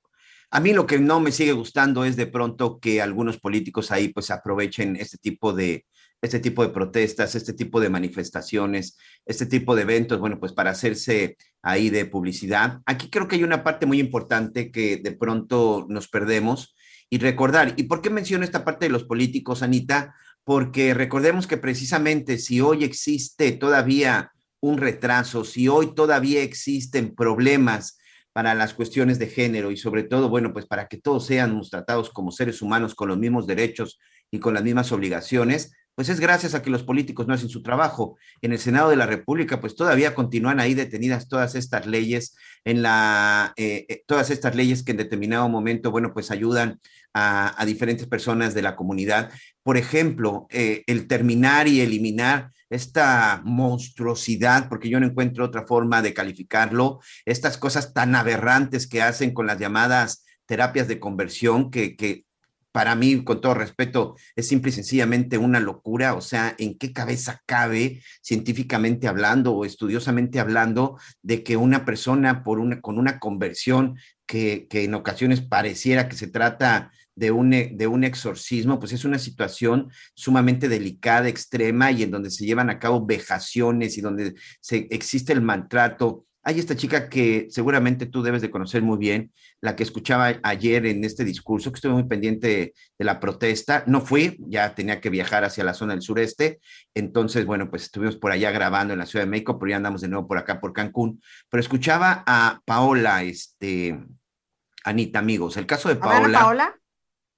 a 0.52 0.60
mí 0.60 0.72
lo 0.72 0.86
que 0.86 1.00
no 1.00 1.20
me 1.20 1.32
sigue 1.32 1.54
gustando 1.54 2.06
es 2.06 2.16
de 2.16 2.28
pronto 2.28 2.80
que 2.80 3.02
algunos 3.02 3.40
políticos 3.40 3.92
ahí 3.92 4.10
pues 4.10 4.30
aprovechen 4.30 4.96
este 4.96 5.18
tipo 5.18 5.52
de, 5.52 5.88
este 6.22 6.40
tipo 6.40 6.62
de 6.62 6.70
protestas, 6.70 7.34
este 7.34 7.54
tipo 7.54 7.80
de 7.80 7.90
manifestaciones, 7.90 9.00
este 9.26 9.48
tipo 9.48 9.76
de 9.76 9.82
eventos, 9.82 10.20
bueno, 10.20 10.40
pues 10.40 10.54
para 10.54 10.70
hacerse 10.70 11.38
ahí 11.64 11.90
de 11.90 12.06
publicidad. 12.06 12.82
Aquí 12.86 13.10
creo 13.10 13.28
que 13.28 13.38
hay 13.38 13.44
una 13.44 13.64
parte 13.64 13.88
muy 13.88 14.00
importante 14.00 14.70
que 14.70 14.98
de 14.98 15.12
pronto 15.14 15.88
nos 15.90 16.08
perdemos 16.08 16.76
y 17.10 17.18
recordar. 17.18 17.74
¿Y 17.78 17.86
por 17.86 18.04
qué 18.04 18.12
menciono 18.12 18.44
esta 18.44 18.64
parte 18.64 18.86
de 18.86 18.92
los 18.92 19.06
políticos, 19.06 19.64
Anita? 19.64 20.14
Porque 20.44 20.94
recordemos 20.94 21.48
que 21.48 21.58
precisamente 21.58 22.38
si 22.38 22.62
hoy 22.62 22.84
existe 22.84 23.54
todavía 23.54 24.34
un 24.62 24.78
retraso, 24.78 25.44
si 25.44 25.68
hoy 25.68 25.94
todavía 25.96 26.42
existen 26.42 27.16
problemas 27.16 27.98
para 28.34 28.54
las 28.54 28.74
cuestiones 28.74 29.20
de 29.20 29.28
género 29.28 29.72
y 29.72 29.78
sobre 29.78 30.04
todo, 30.04 30.30
bueno, 30.30 30.54
pues 30.54 30.66
para 30.66 30.88
que 30.88 30.98
todos 30.98 31.26
sean 31.26 31.60
tratados 31.70 32.10
como 32.10 32.32
seres 32.32 32.62
humanos 32.62 32.96
con 32.96 33.10
los 33.10 33.18
mismos 33.18 33.48
derechos 33.48 34.00
y 34.32 34.40
con 34.40 34.54
las 34.54 34.64
mismas 34.64 34.92
obligaciones, 34.92 35.74
pues 36.00 36.08
es 36.08 36.22
gracias 36.22 36.56
a 36.56 36.62
que 36.62 36.70
los 36.70 36.84
políticos 36.84 37.28
no 37.28 37.34
hacen 37.34 37.50
su 37.50 37.62
trabajo. 37.62 38.18
En 38.42 38.54
el 38.54 38.60
Senado 38.60 38.90
de 38.90 38.96
la 38.96 39.06
República, 39.06 39.60
pues 39.60 39.76
todavía 39.76 40.16
continúan 40.16 40.62
ahí 40.62 40.74
detenidas 40.74 41.28
todas 41.28 41.56
estas 41.56 41.88
leyes, 41.88 42.38
en 42.64 42.82
la, 42.82 43.52
eh, 43.58 43.86
eh, 43.90 44.04
todas 44.06 44.30
estas 44.30 44.56
leyes 44.56 44.84
que 44.84 44.92
en 44.92 44.98
determinado 44.98 45.50
momento, 45.50 45.92
bueno, 45.92 46.14
pues 46.14 46.32
ayudan 46.32 46.80
a, 47.14 47.62
diferentes 47.66 48.08
personas 48.08 48.54
de 48.54 48.62
la 48.62 48.78
comunidad. 48.78 49.30
Por 49.62 49.76
ejemplo, 49.76 50.48
eh, 50.52 50.84
el 50.88 51.08
terminar 51.08 51.68
y 51.68 51.82
eliminar 51.82 52.52
esta 52.70 53.42
monstruosidad, 53.44 54.70
porque 54.70 54.90
yo 54.90 55.00
no 55.00 55.08
encuentro 55.08 55.46
otra 55.46 55.66
forma 55.66 56.02
de 56.02 56.14
calificarlo, 56.14 57.00
estas 57.26 57.58
cosas 57.58 57.94
tan 57.94 58.16
aberrantes 58.16 58.88
que 58.88 59.02
hacen 59.02 59.34
con 59.34 59.48
las 59.48 59.60
llamadas 59.60 60.24
terapias 60.46 60.88
de 60.88 61.00
conversión, 61.00 61.72
que, 61.72 61.96
que 61.96 62.26
para 62.72 62.96
mí, 62.96 63.24
con 63.24 63.42
todo 63.42 63.56
respeto, 63.56 64.16
es 64.36 64.48
simple 64.48 64.70
y 64.70 64.74
sencillamente 64.74 65.38
una 65.38 65.60
locura. 65.60 66.14
O 66.14 66.22
sea, 66.22 66.56
¿en 66.58 66.78
qué 66.78 66.94
cabeza 66.94 67.42
cabe, 67.46 68.02
científicamente 68.22 69.08
hablando 69.08 69.54
o 69.54 69.66
estudiosamente 69.66 70.40
hablando, 70.40 70.98
de 71.22 71.44
que 71.44 71.58
una 71.58 71.86
persona 71.86 72.44
por 72.44 72.60
una, 72.60 72.82
con 72.82 73.00
una 73.00 73.20
conversión 73.20 73.98
que, 74.26 74.68
que 74.70 74.84
en 74.84 74.94
ocasiones 74.94 75.42
pareciera 75.42 76.08
que 76.08 76.16
se 76.16 76.28
trata 76.28 76.92
de 77.20 77.32
un, 77.32 77.50
de 77.52 77.88
un 77.88 78.04
exorcismo, 78.04 78.80
pues 78.80 78.94
es 78.94 79.06
una 79.06 79.20
situación 79.20 79.92
sumamente 80.16 80.70
delicada, 80.70 81.28
extrema 81.28 81.92
y 81.92 82.04
en 82.04 82.12
donde 82.12 82.32
se 82.32 82.46
llevan 82.46 82.70
a 82.70 82.80
cabo 82.80 83.06
vejaciones 83.06 83.98
y 83.98 84.02
donde 84.02 84.36
se, 84.62 84.88
existe 84.90 85.34
el 85.34 85.42
maltrato 85.42 86.26
hay 86.42 86.58
esta 86.58 86.76
chica 86.76 87.10
que 87.10 87.48
seguramente 87.50 88.06
tú 88.06 88.24
debes 88.24 88.42
de 88.42 88.50
conocer 88.50 88.82
muy 88.82 88.98
bien, 88.98 89.32
la 89.62 89.76
que 89.76 89.84
escuchaba 89.84 90.40
ayer 90.42 90.86
en 90.86 91.04
este 91.04 91.26
discurso, 91.26 91.72
que 91.72 91.76
estuve 91.76 91.94
muy 91.94 92.06
pendiente 92.06 92.74
de 92.98 93.06
la 93.06 93.20
protesta. 93.20 93.84
No 93.88 94.02
fui, 94.02 94.38
ya 94.48 94.74
tenía 94.74 95.02
que 95.02 95.10
viajar 95.10 95.44
hacia 95.44 95.66
la 95.66 95.74
zona 95.74 95.94
del 95.94 96.02
sureste. 96.02 96.60
Entonces, 96.96 97.46
bueno, 97.46 97.70
pues 97.70 97.84
estuvimos 97.84 98.16
por 98.16 98.32
allá 98.32 98.52
grabando 98.52 98.94
en 98.94 99.00
la 99.00 99.06
Ciudad 99.06 99.26
de 99.26 99.30
México, 99.30 99.60
pero 99.60 99.72
ya 99.72 99.76
andamos 99.76 100.02
de 100.02 100.08
nuevo 100.08 100.28
por 100.28 100.38
acá, 100.38 100.62
por 100.62 100.72
Cancún. 100.72 101.22
Pero 101.50 101.62
escuchaba 101.62 102.24
a 102.26 102.62
Paola, 102.66 103.22
este, 103.22 104.00
Anita, 104.86 105.20
amigos. 105.20 105.58
El 105.58 105.66
caso 105.66 105.90
de 105.90 105.98
Paola. 105.98 106.40
Paola? 106.40 106.79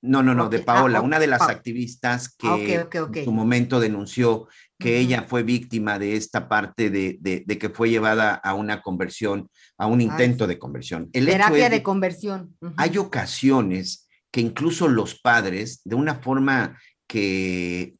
No, 0.03 0.23
no, 0.23 0.33
no, 0.33 0.49
de 0.49 0.59
Paola, 0.59 0.99
ah, 0.99 1.01
una 1.01 1.19
de 1.19 1.27
las 1.27 1.41
activistas 1.43 2.35
que 2.35 2.73
en 2.73 3.23
su 3.23 3.31
momento 3.31 3.79
denunció 3.79 4.47
que 4.79 4.97
ella 4.97 5.25
fue 5.27 5.43
víctima 5.43 5.99
de 5.99 6.15
esta 6.15 6.49
parte 6.49 6.89
de, 6.89 7.17
de, 7.21 7.57
que 7.59 7.69
fue 7.69 7.91
llevada 7.91 8.33
a 8.33 8.55
una 8.55 8.81
conversión, 8.81 9.49
a 9.77 9.85
un 9.85 10.01
intento 10.01 10.47
de 10.47 10.57
conversión. 10.57 11.09
El 11.13 11.27
Terapia 11.27 11.69
de, 11.69 11.83
conversión. 11.83 12.57
Hay 12.77 12.97
ocasiones 12.97 14.09
que 14.31 14.41
incluso 14.41 14.87
los 14.87 15.19
padres, 15.19 15.81
de 15.83 15.95
una 15.95 16.15
forma 16.15 16.79
que, 17.05 17.95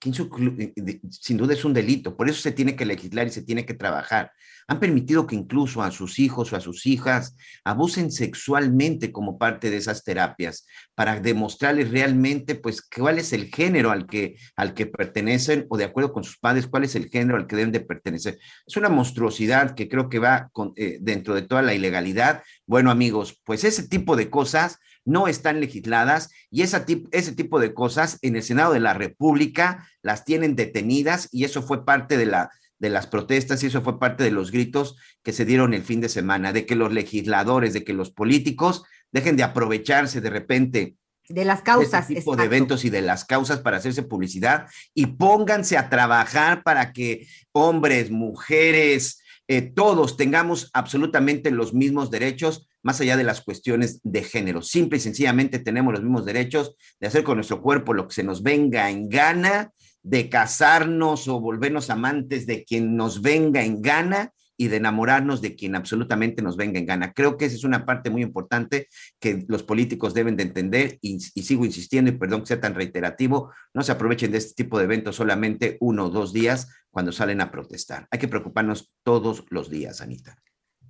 sin 1.09 1.37
duda 1.37 1.53
es 1.53 1.65
un 1.65 1.73
delito, 1.73 2.15
por 2.17 2.29
eso 2.29 2.41
se 2.41 2.51
tiene 2.51 2.75
que 2.75 2.85
legislar 2.85 3.27
y 3.27 3.31
se 3.31 3.43
tiene 3.43 3.65
que 3.65 3.73
trabajar, 3.73 4.31
han 4.67 4.79
permitido 4.79 5.27
que 5.27 5.35
incluso 5.35 5.81
a 5.81 5.91
sus 5.91 6.19
hijos 6.19 6.51
o 6.51 6.55
a 6.55 6.61
sus 6.61 6.85
hijas 6.85 7.35
abusen 7.63 8.11
sexualmente 8.11 9.11
como 9.11 9.37
parte 9.37 9.69
de 9.69 9.77
esas 9.77 10.03
terapias 10.03 10.65
para 10.95 11.19
demostrarles 11.19 11.91
realmente 11.91 12.55
pues 12.55 12.81
cuál 12.81 13.19
es 13.19 13.33
el 13.33 13.47
género 13.53 13.91
al 13.91 14.07
que, 14.07 14.35
al 14.55 14.73
que 14.73 14.85
pertenecen 14.85 15.65
o 15.69 15.77
de 15.77 15.85
acuerdo 15.85 16.13
con 16.13 16.23
sus 16.23 16.37
padres 16.37 16.67
cuál 16.67 16.83
es 16.83 16.95
el 16.95 17.09
género 17.09 17.37
al 17.37 17.47
que 17.47 17.55
deben 17.55 17.71
de 17.71 17.81
pertenecer. 17.81 18.39
Es 18.65 18.77
una 18.77 18.89
monstruosidad 18.89 19.75
que 19.75 19.89
creo 19.89 20.09
que 20.09 20.19
va 20.19 20.49
eh, 20.75 20.97
dentro 21.01 21.35
de 21.35 21.41
toda 21.41 21.61
la 21.61 21.73
ilegalidad. 21.73 22.43
Bueno 22.65 22.91
amigos, 22.91 23.41
pues 23.43 23.63
ese 23.63 23.87
tipo 23.87 24.15
de 24.15 24.29
cosas 24.29 24.79
no 25.05 25.27
están 25.27 25.59
legisladas 25.59 26.29
y 26.49 26.61
ese 26.61 27.31
tipo 27.35 27.59
de 27.59 27.73
cosas 27.73 28.19
en 28.21 28.35
el 28.35 28.43
Senado 28.43 28.73
de 28.73 28.79
la 28.79 28.93
República 28.93 29.87
las 30.01 30.25
tienen 30.25 30.55
detenidas 30.55 31.27
y 31.31 31.43
eso 31.43 31.63
fue 31.63 31.85
parte 31.85 32.17
de 32.17 32.27
la 32.27 32.51
de 32.81 32.89
las 32.89 33.05
protestas 33.05 33.63
y 33.63 33.67
eso 33.67 33.83
fue 33.83 33.99
parte 33.99 34.23
de 34.23 34.31
los 34.31 34.49
gritos 34.51 34.97
que 35.21 35.33
se 35.33 35.45
dieron 35.45 35.75
el 35.75 35.83
fin 35.83 36.01
de 36.01 36.09
semana, 36.09 36.51
de 36.51 36.65
que 36.65 36.75
los 36.75 36.91
legisladores, 36.91 37.73
de 37.73 37.83
que 37.83 37.93
los 37.93 38.09
políticos 38.09 38.83
dejen 39.11 39.37
de 39.37 39.43
aprovecharse 39.43 40.19
de 40.19 40.29
repente 40.31 40.95
de 41.29 41.45
las 41.45 41.61
causas. 41.61 42.07
De 42.07 42.15
este 42.15 42.15
tipo 42.15 42.35
de 42.35 42.45
eventos 42.45 42.83
y 42.83 42.89
de 42.89 43.03
las 43.03 43.23
causas 43.23 43.59
para 43.59 43.77
hacerse 43.77 44.01
publicidad 44.01 44.65
y 44.95 45.05
pónganse 45.05 45.77
a 45.77 45.89
trabajar 45.89 46.63
para 46.63 46.91
que 46.91 47.27
hombres, 47.51 48.09
mujeres, 48.09 49.21
eh, 49.47 49.61
todos 49.61 50.17
tengamos 50.17 50.71
absolutamente 50.73 51.51
los 51.51 51.75
mismos 51.75 52.09
derechos, 52.09 52.67
más 52.81 52.99
allá 52.99 53.15
de 53.15 53.23
las 53.23 53.41
cuestiones 53.41 53.99
de 54.03 54.23
género. 54.23 54.63
Simple 54.63 54.97
y 54.97 55.01
sencillamente 55.01 55.59
tenemos 55.59 55.93
los 55.93 56.01
mismos 56.01 56.25
derechos 56.25 56.75
de 56.99 57.07
hacer 57.07 57.23
con 57.23 57.37
nuestro 57.37 57.61
cuerpo 57.61 57.93
lo 57.93 58.07
que 58.07 58.15
se 58.15 58.23
nos 58.23 58.41
venga 58.41 58.89
en 58.89 59.07
gana 59.07 59.71
de 60.03 60.29
casarnos 60.29 61.27
o 61.27 61.39
volvernos 61.39 61.89
amantes 61.89 62.45
de 62.45 62.63
quien 62.63 62.95
nos 62.95 63.21
venga 63.21 63.63
en 63.63 63.81
gana 63.81 64.31
y 64.61 64.67
de 64.67 64.77
enamorarnos 64.77 65.41
de 65.41 65.55
quien 65.55 65.75
absolutamente 65.75 66.43
nos 66.43 66.55
venga 66.55 66.77
en 66.77 66.85
gana. 66.85 67.13
Creo 67.13 67.35
que 67.35 67.45
esa 67.45 67.55
es 67.55 67.63
una 67.63 67.83
parte 67.83 68.11
muy 68.11 68.21
importante 68.21 68.89
que 69.19 69.43
los 69.47 69.63
políticos 69.63 70.13
deben 70.13 70.35
de 70.35 70.43
entender 70.43 70.99
y, 71.01 71.19
sigo 71.19 71.65
insistiendo 71.65 72.11
y 72.11 72.15
perdón 72.15 72.41
que 72.41 72.47
sea 72.47 72.61
tan 72.61 72.75
reiterativo, 72.75 73.51
no 73.73 73.81
se 73.81 73.91
aprovechen 73.91 74.31
de 74.31 74.37
este 74.37 74.53
tipo 74.63 74.77
de 74.77 74.83
eventos 74.83 75.15
solamente 75.15 75.77
uno 75.79 76.05
o 76.05 76.09
dos 76.11 76.31
días 76.31 76.67
cuando 76.91 77.11
salen 77.11 77.41
a 77.41 77.49
protestar. 77.49 78.07
Hay 78.11 78.19
que 78.19 78.27
preocuparnos 78.27 78.91
todos 79.01 79.45
los 79.49 79.71
días, 79.71 79.99
Anita. 79.99 80.37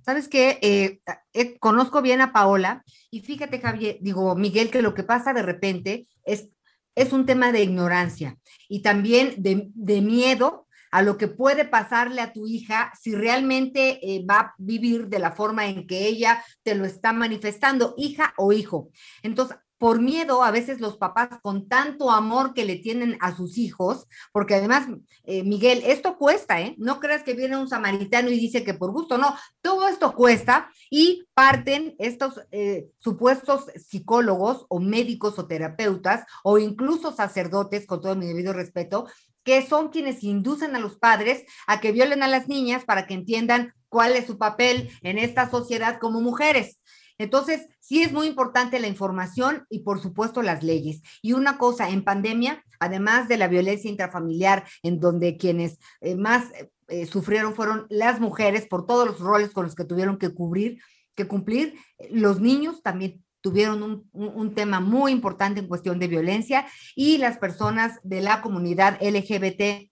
¿Sabes 0.04 0.28
qué? 0.28 0.58
Eh, 0.60 1.00
eh, 1.32 1.58
conozco 1.58 2.02
bien 2.02 2.20
a 2.20 2.32
Paola 2.32 2.84
y 3.10 3.20
fíjate, 3.20 3.58
Javier, 3.58 3.96
digo, 4.02 4.34
Miguel, 4.34 4.68
que 4.68 4.82
lo 4.82 4.92
que 4.92 5.04
pasa 5.04 5.32
de 5.32 5.42
repente 5.42 6.08
es 6.26 6.48
es 6.94 7.12
un 7.12 7.26
tema 7.26 7.52
de 7.52 7.62
ignorancia 7.62 8.38
y 8.72 8.80
también 8.80 9.34
de, 9.36 10.00
miedo 10.00 10.66
a 10.90 11.02
lo 11.02 11.18
que 11.18 11.28
puede 11.28 11.66
pasarle 11.66 12.22
a 12.22 12.32
tu 12.32 12.46
hija 12.46 12.90
si 12.98 13.14
realmente 13.14 14.00
eh, 14.02 14.24
va 14.24 14.38
a 14.38 14.54
vivir 14.56 15.08
de 15.08 15.18
la 15.18 15.32
forma 15.32 15.66
en 15.66 15.86
que 15.86 16.06
ella 16.06 16.42
te 16.62 16.74
lo 16.74 16.86
está 16.86 17.12
manifestando, 17.12 17.92
hija 17.98 18.32
o 18.38 18.50
hijo. 18.50 18.88
Entonces, 19.22 19.58
por 19.82 20.00
miedo, 20.00 20.44
a 20.44 20.52
veces 20.52 20.80
los 20.80 20.96
papás 20.96 21.40
con 21.42 21.66
tanto 21.66 22.12
amor 22.12 22.54
que 22.54 22.64
le 22.64 22.76
tienen 22.76 23.18
a 23.20 23.34
sus 23.34 23.58
hijos, 23.58 24.06
porque 24.30 24.54
además, 24.54 24.86
eh, 25.24 25.42
Miguel, 25.42 25.82
esto 25.84 26.16
cuesta, 26.18 26.60
¿eh? 26.60 26.76
No 26.78 27.00
creas 27.00 27.24
que 27.24 27.34
viene 27.34 27.56
un 27.56 27.68
samaritano 27.68 28.30
y 28.30 28.38
dice 28.38 28.62
que 28.62 28.74
por 28.74 28.92
gusto, 28.92 29.18
no, 29.18 29.36
todo 29.60 29.88
esto 29.88 30.14
cuesta 30.14 30.70
y 30.88 31.24
parten 31.34 31.96
estos 31.98 32.40
eh, 32.52 32.90
supuestos 33.00 33.72
psicólogos 33.74 34.66
o 34.68 34.78
médicos 34.78 35.36
o 35.40 35.48
terapeutas 35.48 36.26
o 36.44 36.58
incluso 36.58 37.12
sacerdotes, 37.12 37.84
con 37.84 38.00
todo 38.00 38.14
mi 38.14 38.26
debido 38.26 38.52
respeto, 38.52 39.08
que 39.42 39.66
son 39.66 39.88
quienes 39.88 40.22
inducen 40.22 40.76
a 40.76 40.78
los 40.78 40.96
padres 40.96 41.42
a 41.66 41.80
que 41.80 41.90
violen 41.90 42.22
a 42.22 42.28
las 42.28 42.46
niñas 42.46 42.84
para 42.84 43.08
que 43.08 43.14
entiendan 43.14 43.74
cuál 43.88 44.12
es 44.12 44.26
su 44.26 44.38
papel 44.38 44.92
en 45.02 45.18
esta 45.18 45.50
sociedad 45.50 45.98
como 45.98 46.20
mujeres. 46.20 46.78
Entonces, 47.18 47.68
sí 47.80 48.02
es 48.02 48.12
muy 48.12 48.26
importante 48.26 48.80
la 48.80 48.88
información 48.88 49.66
y 49.70 49.80
por 49.80 50.00
supuesto 50.00 50.42
las 50.42 50.62
leyes. 50.62 51.02
Y 51.22 51.32
una 51.32 51.58
cosa, 51.58 51.90
en 51.90 52.04
pandemia, 52.04 52.64
además 52.80 53.28
de 53.28 53.36
la 53.36 53.48
violencia 53.48 53.90
intrafamiliar, 53.90 54.64
en 54.82 55.00
donde 55.00 55.36
quienes 55.36 55.78
eh, 56.00 56.16
más 56.16 56.46
eh, 56.88 57.06
sufrieron 57.06 57.54
fueron 57.54 57.86
las 57.88 58.20
mujeres 58.20 58.66
por 58.66 58.86
todos 58.86 59.06
los 59.06 59.20
roles 59.20 59.50
con 59.50 59.64
los 59.64 59.74
que 59.74 59.84
tuvieron 59.84 60.18
que 60.18 60.34
cubrir, 60.34 60.80
que 61.14 61.26
cumplir, 61.26 61.74
los 62.10 62.40
niños 62.40 62.82
también 62.82 63.22
tuvieron 63.40 64.06
un, 64.12 64.54
tema 64.54 64.80
muy 64.80 65.10
importante 65.10 65.60
en 65.60 65.66
cuestión 65.66 65.98
de 65.98 66.06
violencia 66.06 66.66
y 66.94 67.18
las 67.18 67.38
personas 67.38 67.98
de 68.02 68.20
la 68.20 68.40
comunidad 68.40 68.98
LGBT 69.02 69.90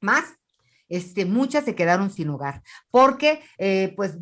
más, 0.00 0.24
este, 0.88 1.24
muchas 1.24 1.64
se 1.64 1.74
quedaron 1.74 2.10
sin 2.10 2.30
hogar 2.30 2.62
porque 2.90 3.42
eh, 3.58 3.92
pues 3.96 4.16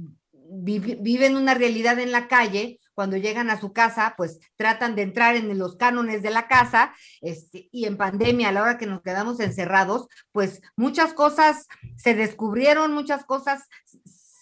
viven 0.52 1.36
una 1.36 1.54
realidad 1.54 1.98
en 1.98 2.12
la 2.12 2.28
calle, 2.28 2.78
cuando 2.94 3.16
llegan 3.16 3.50
a 3.50 3.58
su 3.58 3.72
casa, 3.72 4.14
pues 4.16 4.38
tratan 4.56 4.94
de 4.94 5.02
entrar 5.02 5.34
en 5.34 5.58
los 5.58 5.76
cánones 5.76 6.22
de 6.22 6.30
la 6.30 6.46
casa, 6.46 6.94
este, 7.20 7.68
y 7.72 7.86
en 7.86 7.96
pandemia, 7.96 8.50
a 8.50 8.52
la 8.52 8.62
hora 8.62 8.78
que 8.78 8.86
nos 8.86 9.02
quedamos 9.02 9.40
encerrados, 9.40 10.08
pues 10.30 10.60
muchas 10.76 11.14
cosas 11.14 11.68
se 11.96 12.14
descubrieron, 12.14 12.92
muchas 12.92 13.24
cosas 13.24 13.62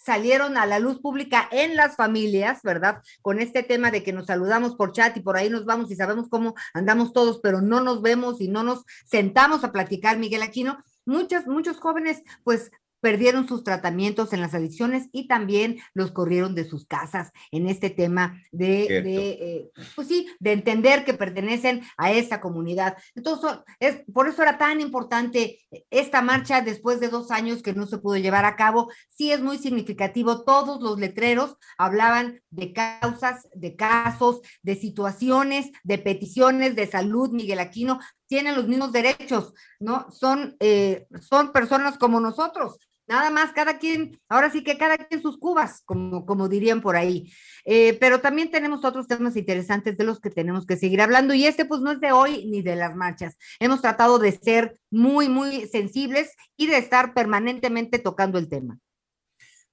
salieron 0.03 0.57
a 0.57 0.65
la 0.65 0.79
luz 0.79 0.99
pública 0.99 1.47
en 1.51 1.75
las 1.75 1.95
familias, 1.95 2.61
¿verdad? 2.63 3.01
Con 3.21 3.39
este 3.39 3.63
tema 3.63 3.91
de 3.91 4.03
que 4.03 4.13
nos 4.13 4.25
saludamos 4.25 4.75
por 4.75 4.91
chat 4.91 5.15
y 5.15 5.21
por 5.21 5.37
ahí 5.37 5.49
nos 5.49 5.65
vamos 5.65 5.91
y 5.91 5.95
sabemos 5.95 6.27
cómo 6.27 6.55
andamos 6.73 7.13
todos, 7.13 7.39
pero 7.41 7.61
no 7.61 7.81
nos 7.81 8.01
vemos 8.01 8.41
y 8.41 8.47
no 8.47 8.63
nos 8.63 8.83
sentamos 9.05 9.63
a 9.63 9.71
platicar, 9.71 10.17
Miguel 10.17 10.41
Aquino. 10.41 10.83
Muchos, 11.05 11.45
muchos 11.47 11.79
jóvenes, 11.79 12.23
pues 12.43 12.71
perdieron 13.01 13.47
sus 13.47 13.63
tratamientos 13.63 14.31
en 14.31 14.41
las 14.41 14.53
adicciones 14.53 15.09
y 15.11 15.27
también 15.27 15.79
los 15.93 16.11
corrieron 16.11 16.55
de 16.55 16.65
sus 16.65 16.85
casas 16.85 17.31
en 17.51 17.67
este 17.67 17.89
tema 17.89 18.41
de, 18.51 19.01
de 19.03 19.29
eh, 19.29 19.71
pues 19.95 20.07
sí, 20.07 20.27
de 20.39 20.53
entender 20.53 21.03
que 21.03 21.13
pertenecen 21.13 21.81
a 21.97 22.11
esta 22.11 22.39
comunidad. 22.39 22.95
Entonces, 23.15 23.51
es, 23.79 24.01
por 24.13 24.27
eso 24.27 24.41
era 24.41 24.57
tan 24.57 24.79
importante 24.79 25.59
esta 25.89 26.21
marcha 26.21 26.61
después 26.61 26.99
de 26.99 27.09
dos 27.09 27.31
años 27.31 27.61
que 27.61 27.73
no 27.73 27.87
se 27.87 27.97
pudo 27.97 28.17
llevar 28.17 28.45
a 28.45 28.55
cabo. 28.55 28.89
Sí 29.09 29.31
es 29.31 29.41
muy 29.41 29.57
significativo, 29.57 30.43
todos 30.43 30.81
los 30.81 30.99
letreros 30.99 31.57
hablaban 31.77 32.41
de 32.49 32.73
causas, 32.73 33.47
de 33.55 33.75
casos, 33.75 34.41
de 34.61 34.75
situaciones, 34.75 35.71
de 35.83 35.97
peticiones 35.97 36.75
de 36.75 36.87
salud, 36.87 37.31
Miguel 37.31 37.59
Aquino, 37.59 37.99
tienen 38.27 38.55
los 38.55 38.67
mismos 38.67 38.91
derechos, 38.93 39.53
¿no? 39.79 40.09
Son, 40.11 40.55
eh, 40.59 41.05
son 41.19 41.51
personas 41.51 41.97
como 41.97 42.21
nosotros, 42.21 42.79
Nada 43.11 43.29
más, 43.29 43.51
cada 43.51 43.77
quien, 43.77 44.17
ahora 44.29 44.49
sí 44.49 44.63
que 44.63 44.77
cada 44.77 44.97
quien 44.97 45.21
sus 45.21 45.37
cubas, 45.37 45.81
como, 45.83 46.25
como 46.25 46.47
dirían 46.47 46.79
por 46.79 46.95
ahí. 46.95 47.29
Eh, 47.65 47.97
pero 47.99 48.21
también 48.21 48.51
tenemos 48.51 48.85
otros 48.85 49.05
temas 49.05 49.35
interesantes 49.35 49.97
de 49.97 50.05
los 50.05 50.21
que 50.21 50.29
tenemos 50.29 50.65
que 50.65 50.77
seguir 50.77 51.01
hablando 51.01 51.33
y 51.33 51.45
este 51.45 51.65
pues 51.65 51.81
no 51.81 51.91
es 51.91 51.99
de 51.99 52.13
hoy 52.13 52.45
ni 52.45 52.61
de 52.61 52.77
las 52.77 52.95
marchas. 52.95 53.35
Hemos 53.59 53.81
tratado 53.81 54.17
de 54.17 54.31
ser 54.31 54.79
muy, 54.89 55.27
muy 55.27 55.67
sensibles 55.67 56.37
y 56.55 56.67
de 56.67 56.77
estar 56.77 57.13
permanentemente 57.13 57.99
tocando 57.99 58.39
el 58.39 58.47
tema. 58.47 58.79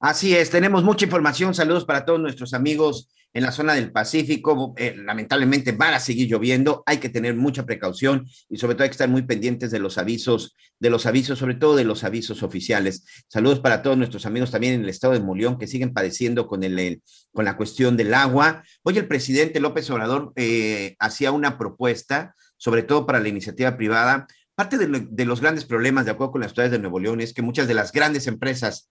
Así 0.00 0.35
es, 0.35 0.50
tenemos 0.50 0.83
mucha 0.83 1.04
información. 1.04 1.54
Saludos 1.54 1.85
para 1.85 2.04
todos 2.04 2.18
nuestros 2.18 2.54
amigos 2.54 3.09
en 3.32 3.42
la 3.42 3.52
zona 3.52 3.75
del 3.75 3.92
Pacífico. 3.92 4.75
Eh, 4.76 4.94
lamentablemente 4.97 5.73
van 5.73 5.94
a 5.94 6.00
seguir 6.00 6.28
lloviendo, 6.28 6.82
hay 6.87 6.99
que 6.99 7.08
tener 7.08 7.37
mucha 7.37 7.64
precaución 7.64 8.26
y 8.49 8.58
sobre 8.58 8.75
todo 8.75 8.85
hay 8.85 8.90
que 8.90 8.94
estar 8.94 9.08
muy 9.08 9.23
pendientes 9.23 9.70
de 9.70 9.78
los 9.78 9.99
avisos, 9.99 10.56
de 10.78 10.90
los 10.90 11.06
avisos, 11.06 11.38
sobre 11.38 11.54
todo 11.54 11.76
de 11.76 11.85
los 11.85 12.04
avisos 12.04 12.42
oficiales. 12.42 13.04
Saludos 13.28 13.61
para 13.61 13.82
todos 13.82 13.97
nuestros 13.97 14.26
amigos 14.26 14.50
también 14.50 14.75
en 14.75 14.82
el 14.82 14.88
estado 14.88 15.12
de 15.12 15.20
Molión 15.20 15.58
que 15.58 15.66
siguen 15.66 15.92
padeciendo 15.92 16.47
con, 16.47 16.62
el, 16.64 17.02
con 17.32 17.44
la 17.44 17.56
cuestión 17.56 17.97
del 17.97 18.14
agua. 18.14 18.62
Hoy 18.82 18.99
el 18.99 19.08
presidente 19.08 19.61
López 19.61 19.88
Obrador 19.90 20.32
eh, 20.37 20.97
hacía 20.99 21.32
una 21.32 21.58
propuesta, 21.58 22.35
sobre 22.56 22.82
todo 22.82 23.06
para 23.06 23.20
la 23.20 23.28
iniciativa 23.28 23.76
privada. 23.76 24.26
Parte 24.54 24.76
de, 24.76 25.06
de 25.08 25.25
los 25.25 25.40
grandes 25.40 25.64
problemas, 25.64 26.04
de 26.04 26.11
acuerdo 26.11 26.32
con 26.32 26.40
las 26.40 26.52
ciudades 26.52 26.73
de 26.73 26.80
Nuevo 26.80 26.99
León, 26.99 27.20
es 27.20 27.32
que 27.32 27.42
muchas 27.42 27.68
de 27.68 27.75
las 27.75 27.92
grandes 27.92 28.26
empresas 28.26 28.90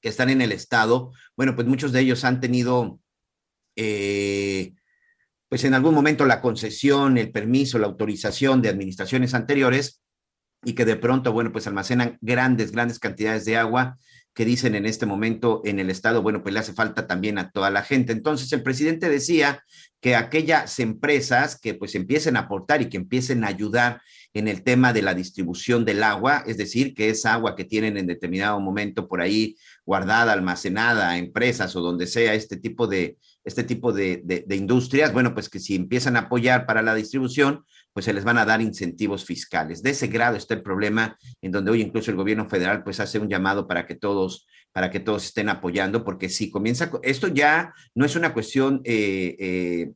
que 0.00 0.08
están 0.08 0.30
en 0.30 0.40
el 0.40 0.52
estado, 0.52 1.12
bueno, 1.36 1.54
pues 1.54 1.66
muchos 1.66 1.92
de 1.92 2.00
ellos 2.00 2.24
han 2.24 2.40
tenido 2.40 3.00
eh, 3.80 4.72
pues 5.48 5.62
en 5.62 5.72
algún 5.72 5.94
momento 5.94 6.26
la 6.26 6.40
concesión, 6.40 7.16
el 7.16 7.30
permiso, 7.30 7.78
la 7.78 7.86
autorización 7.86 8.60
de 8.60 8.68
administraciones 8.68 9.34
anteriores 9.34 10.02
y 10.64 10.74
que 10.74 10.84
de 10.84 10.96
pronto, 10.96 11.32
bueno, 11.32 11.52
pues 11.52 11.68
almacenan 11.68 12.18
grandes, 12.20 12.72
grandes 12.72 12.98
cantidades 12.98 13.44
de 13.44 13.56
agua 13.56 13.96
que 14.34 14.44
dicen 14.44 14.74
en 14.74 14.84
este 14.84 15.06
momento 15.06 15.62
en 15.64 15.78
el 15.78 15.90
Estado, 15.90 16.22
bueno, 16.22 16.42
pues 16.42 16.52
le 16.52 16.60
hace 16.60 16.72
falta 16.72 17.06
también 17.06 17.38
a 17.38 17.50
toda 17.50 17.70
la 17.70 17.82
gente. 17.82 18.12
Entonces, 18.12 18.52
el 18.52 18.62
presidente 18.62 19.08
decía 19.08 19.62
que 20.00 20.16
aquellas 20.16 20.78
empresas 20.80 21.58
que 21.58 21.74
pues 21.74 21.94
empiecen 21.94 22.36
a 22.36 22.40
aportar 22.40 22.82
y 22.82 22.88
que 22.88 22.96
empiecen 22.96 23.44
a 23.44 23.48
ayudar 23.48 24.00
en 24.34 24.48
el 24.48 24.62
tema 24.62 24.92
de 24.92 25.02
la 25.02 25.14
distribución 25.14 25.84
del 25.84 26.02
agua, 26.02 26.44
es 26.46 26.56
decir, 26.56 26.94
que 26.94 27.10
esa 27.10 27.34
agua 27.34 27.56
que 27.56 27.64
tienen 27.64 27.96
en 27.96 28.06
determinado 28.06 28.60
momento 28.60 29.08
por 29.08 29.20
ahí 29.20 29.56
guardada, 29.84 30.32
almacenada, 30.32 31.16
empresas 31.16 31.74
o 31.74 31.80
donde 31.80 32.06
sea 32.06 32.34
este 32.34 32.56
tipo 32.56 32.86
de, 32.86 33.16
este 33.44 33.64
tipo 33.64 33.92
de, 33.92 34.22
de, 34.24 34.56
industrias, 34.56 35.12
bueno, 35.12 35.32
pues 35.32 35.48
que 35.48 35.58
si 35.58 35.74
empiezan 35.74 36.16
a 36.16 36.20
apoyar 36.20 36.66
para 36.66 36.82
la 36.82 36.94
distribución, 36.94 37.64
pues 37.92 38.04
se 38.04 38.12
les 38.12 38.24
van 38.24 38.38
a 38.38 38.44
dar 38.44 38.60
incentivos 38.60 39.24
fiscales. 39.24 39.82
De 39.82 39.90
ese 39.90 40.08
grado 40.08 40.36
está 40.36 40.54
el 40.54 40.62
problema 40.62 41.16
en 41.40 41.52
donde 41.52 41.70
hoy 41.70 41.80
incluso 41.80 42.10
el 42.10 42.16
gobierno 42.16 42.48
federal 42.48 42.84
pues 42.84 43.00
hace 43.00 43.18
un 43.18 43.28
llamado 43.28 43.66
para 43.66 43.86
que 43.86 43.94
todos 43.94 44.46
para 44.72 44.90
que 44.90 45.00
todos 45.00 45.24
estén 45.24 45.48
apoyando, 45.48 46.04
porque 46.04 46.28
si 46.28 46.50
comienza, 46.50 46.90
esto 47.02 47.26
ya 47.28 47.72
no 47.94 48.04
es 48.04 48.14
una 48.16 48.32
cuestión 48.32 48.80
eh, 48.84 49.34
eh, 49.40 49.92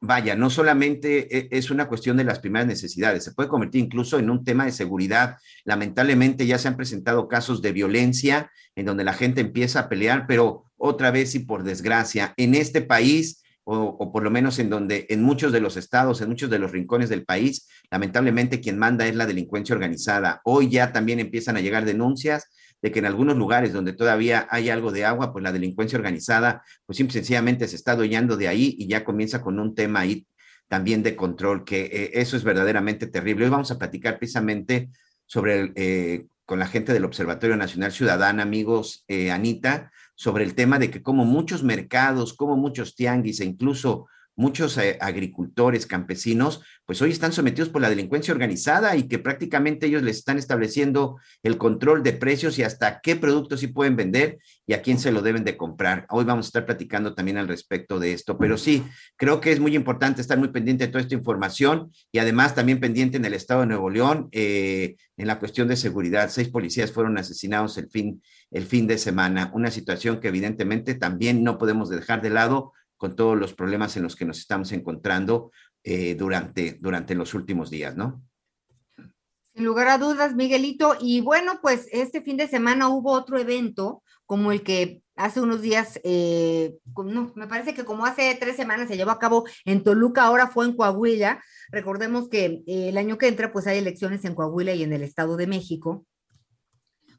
vaya, 0.00 0.36
no 0.36 0.50
solamente 0.50 1.36
e, 1.36 1.48
es 1.50 1.70
una 1.70 1.88
cuestión 1.88 2.16
de 2.16 2.24
las 2.24 2.38
primeras 2.38 2.66
necesidades, 2.66 3.24
se 3.24 3.32
puede 3.32 3.48
convertir 3.48 3.82
incluso 3.82 4.18
en 4.18 4.30
un 4.30 4.44
tema 4.44 4.64
de 4.66 4.72
seguridad. 4.72 5.36
Lamentablemente 5.64 6.46
ya 6.46 6.58
se 6.58 6.68
han 6.68 6.76
presentado 6.76 7.28
casos 7.28 7.62
de 7.62 7.72
violencia 7.72 8.50
en 8.76 8.86
donde 8.86 9.04
la 9.04 9.14
gente 9.14 9.40
empieza 9.40 9.80
a 9.80 9.88
pelear, 9.88 10.26
pero 10.26 10.64
otra 10.76 11.10
vez 11.10 11.34
y 11.34 11.40
por 11.40 11.62
desgracia, 11.62 12.34
en 12.36 12.54
este 12.54 12.82
país, 12.82 13.42
o, 13.64 13.76
o, 13.76 14.12
por 14.12 14.22
lo 14.22 14.30
menos 14.30 14.58
en 14.58 14.68
donde 14.68 15.06
en 15.08 15.22
muchos 15.22 15.50
de 15.50 15.60
los 15.60 15.76
estados, 15.78 16.20
en 16.20 16.28
muchos 16.28 16.50
de 16.50 16.58
los 16.58 16.70
rincones 16.70 17.08
del 17.08 17.24
país, 17.24 17.66
lamentablemente 17.90 18.60
quien 18.60 18.78
manda 18.78 19.06
es 19.06 19.14
la 19.14 19.26
delincuencia 19.26 19.74
organizada. 19.74 20.42
Hoy 20.44 20.68
ya 20.68 20.92
también 20.92 21.18
empiezan 21.18 21.56
a 21.56 21.60
llegar 21.60 21.86
denuncias 21.86 22.50
de 22.84 22.92
que 22.92 22.98
en 22.98 23.06
algunos 23.06 23.38
lugares 23.38 23.72
donde 23.72 23.94
todavía 23.94 24.46
hay 24.50 24.68
algo 24.68 24.92
de 24.92 25.06
agua, 25.06 25.32
pues 25.32 25.42
la 25.42 25.52
delincuencia 25.52 25.96
organizada, 25.96 26.62
pues 26.84 26.98
simple 26.98 27.14
sencillamente 27.14 27.66
se 27.66 27.76
está 27.76 27.92
adueñando 27.92 28.36
de 28.36 28.46
ahí 28.46 28.76
y 28.78 28.86
ya 28.86 29.04
comienza 29.04 29.40
con 29.40 29.58
un 29.58 29.74
tema 29.74 30.00
ahí 30.00 30.26
también 30.68 31.02
de 31.02 31.16
control, 31.16 31.64
que 31.64 31.86
eh, 31.86 32.10
eso 32.12 32.36
es 32.36 32.44
verdaderamente 32.44 33.06
terrible. 33.06 33.46
Hoy 33.46 33.50
vamos 33.50 33.70
a 33.70 33.78
platicar 33.78 34.18
precisamente 34.18 34.90
sobre, 35.24 35.60
el, 35.60 35.72
eh, 35.76 36.26
con 36.44 36.58
la 36.58 36.66
gente 36.66 36.92
del 36.92 37.06
Observatorio 37.06 37.56
Nacional 37.56 37.90
Ciudadana, 37.90 38.42
amigos, 38.42 39.06
eh, 39.08 39.30
Anita, 39.30 39.90
sobre 40.14 40.44
el 40.44 40.54
tema 40.54 40.78
de 40.78 40.90
que 40.90 41.00
como 41.00 41.24
muchos 41.24 41.62
mercados, 41.64 42.34
como 42.34 42.54
muchos 42.54 42.94
tianguis 42.94 43.40
e 43.40 43.46
incluso 43.46 44.08
muchos 44.36 44.76
eh, 44.78 44.98
agricultores, 45.00 45.86
campesinos, 45.86 46.62
pues 46.86 47.00
hoy 47.02 47.10
están 47.10 47.32
sometidos 47.32 47.68
por 47.68 47.82
la 47.82 47.88
delincuencia 47.88 48.34
organizada 48.34 48.96
y 48.96 49.08
que 49.08 49.18
prácticamente 49.18 49.86
ellos 49.86 50.02
les 50.02 50.18
están 50.18 50.38
estableciendo 50.38 51.18
el 51.42 51.56
control 51.56 52.02
de 52.02 52.12
precios 52.12 52.58
y 52.58 52.62
hasta 52.62 53.00
qué 53.00 53.16
productos 53.16 53.60
sí 53.60 53.68
pueden 53.68 53.96
vender 53.96 54.38
y 54.66 54.72
a 54.72 54.82
quién 54.82 54.98
se 54.98 55.12
lo 55.12 55.22
deben 55.22 55.44
de 55.44 55.56
comprar. 55.56 56.06
Hoy 56.10 56.24
vamos 56.24 56.46
a 56.46 56.48
estar 56.48 56.66
platicando 56.66 57.14
también 57.14 57.38
al 57.38 57.48
respecto 57.48 57.98
de 57.98 58.12
esto, 58.12 58.36
pero 58.38 58.58
sí, 58.58 58.82
creo 59.16 59.40
que 59.40 59.52
es 59.52 59.60
muy 59.60 59.74
importante 59.76 60.20
estar 60.20 60.38
muy 60.38 60.48
pendiente 60.48 60.86
de 60.86 60.92
toda 60.92 61.02
esta 61.02 61.14
información 61.14 61.90
y 62.10 62.18
además 62.18 62.54
también 62.54 62.80
pendiente 62.80 63.16
en 63.16 63.24
el 63.24 63.34
estado 63.34 63.60
de 63.60 63.66
Nuevo 63.68 63.90
León 63.90 64.28
eh, 64.32 64.96
en 65.16 65.26
la 65.26 65.38
cuestión 65.38 65.68
de 65.68 65.76
seguridad. 65.76 66.30
Seis 66.30 66.48
policías 66.48 66.92
fueron 66.92 67.18
asesinados 67.18 67.78
el 67.78 67.88
fin, 67.88 68.22
el 68.50 68.66
fin 68.66 68.86
de 68.86 68.98
semana, 68.98 69.50
una 69.54 69.70
situación 69.70 70.20
que 70.20 70.28
evidentemente 70.28 70.94
también 70.94 71.44
no 71.44 71.58
podemos 71.58 71.88
dejar 71.88 72.20
de 72.20 72.30
lado 72.30 72.72
con 72.96 73.16
todos 73.16 73.38
los 73.38 73.54
problemas 73.54 73.96
en 73.96 74.02
los 74.02 74.16
que 74.16 74.24
nos 74.24 74.38
estamos 74.38 74.72
encontrando 74.72 75.50
eh, 75.82 76.14
durante, 76.14 76.78
durante 76.80 77.14
los 77.14 77.34
últimos 77.34 77.70
días, 77.70 77.96
¿no? 77.96 78.22
Sin 79.54 79.64
lugar 79.64 79.88
a 79.88 79.98
dudas, 79.98 80.34
Miguelito. 80.34 80.96
Y 81.00 81.20
bueno, 81.20 81.60
pues 81.62 81.86
este 81.92 82.22
fin 82.22 82.36
de 82.36 82.48
semana 82.48 82.88
hubo 82.88 83.12
otro 83.12 83.38
evento 83.38 84.02
como 84.26 84.50
el 84.50 84.62
que 84.62 85.02
hace 85.16 85.40
unos 85.40 85.62
días, 85.62 86.00
eh, 86.02 86.74
no, 86.96 87.32
me 87.36 87.46
parece 87.46 87.74
que 87.74 87.84
como 87.84 88.04
hace 88.04 88.36
tres 88.40 88.56
semanas 88.56 88.88
se 88.88 88.96
llevó 88.96 89.10
a 89.10 89.18
cabo 89.18 89.44
en 89.64 89.84
Toluca, 89.84 90.24
ahora 90.24 90.48
fue 90.48 90.64
en 90.64 90.76
Coahuila. 90.76 91.42
Recordemos 91.70 92.28
que 92.28 92.62
eh, 92.66 92.88
el 92.88 92.98
año 92.98 93.18
que 93.18 93.28
entra, 93.28 93.52
pues 93.52 93.66
hay 93.66 93.78
elecciones 93.78 94.24
en 94.24 94.34
Coahuila 94.34 94.72
y 94.74 94.82
en 94.82 94.92
el 94.92 95.02
Estado 95.02 95.36
de 95.36 95.46
México 95.46 96.06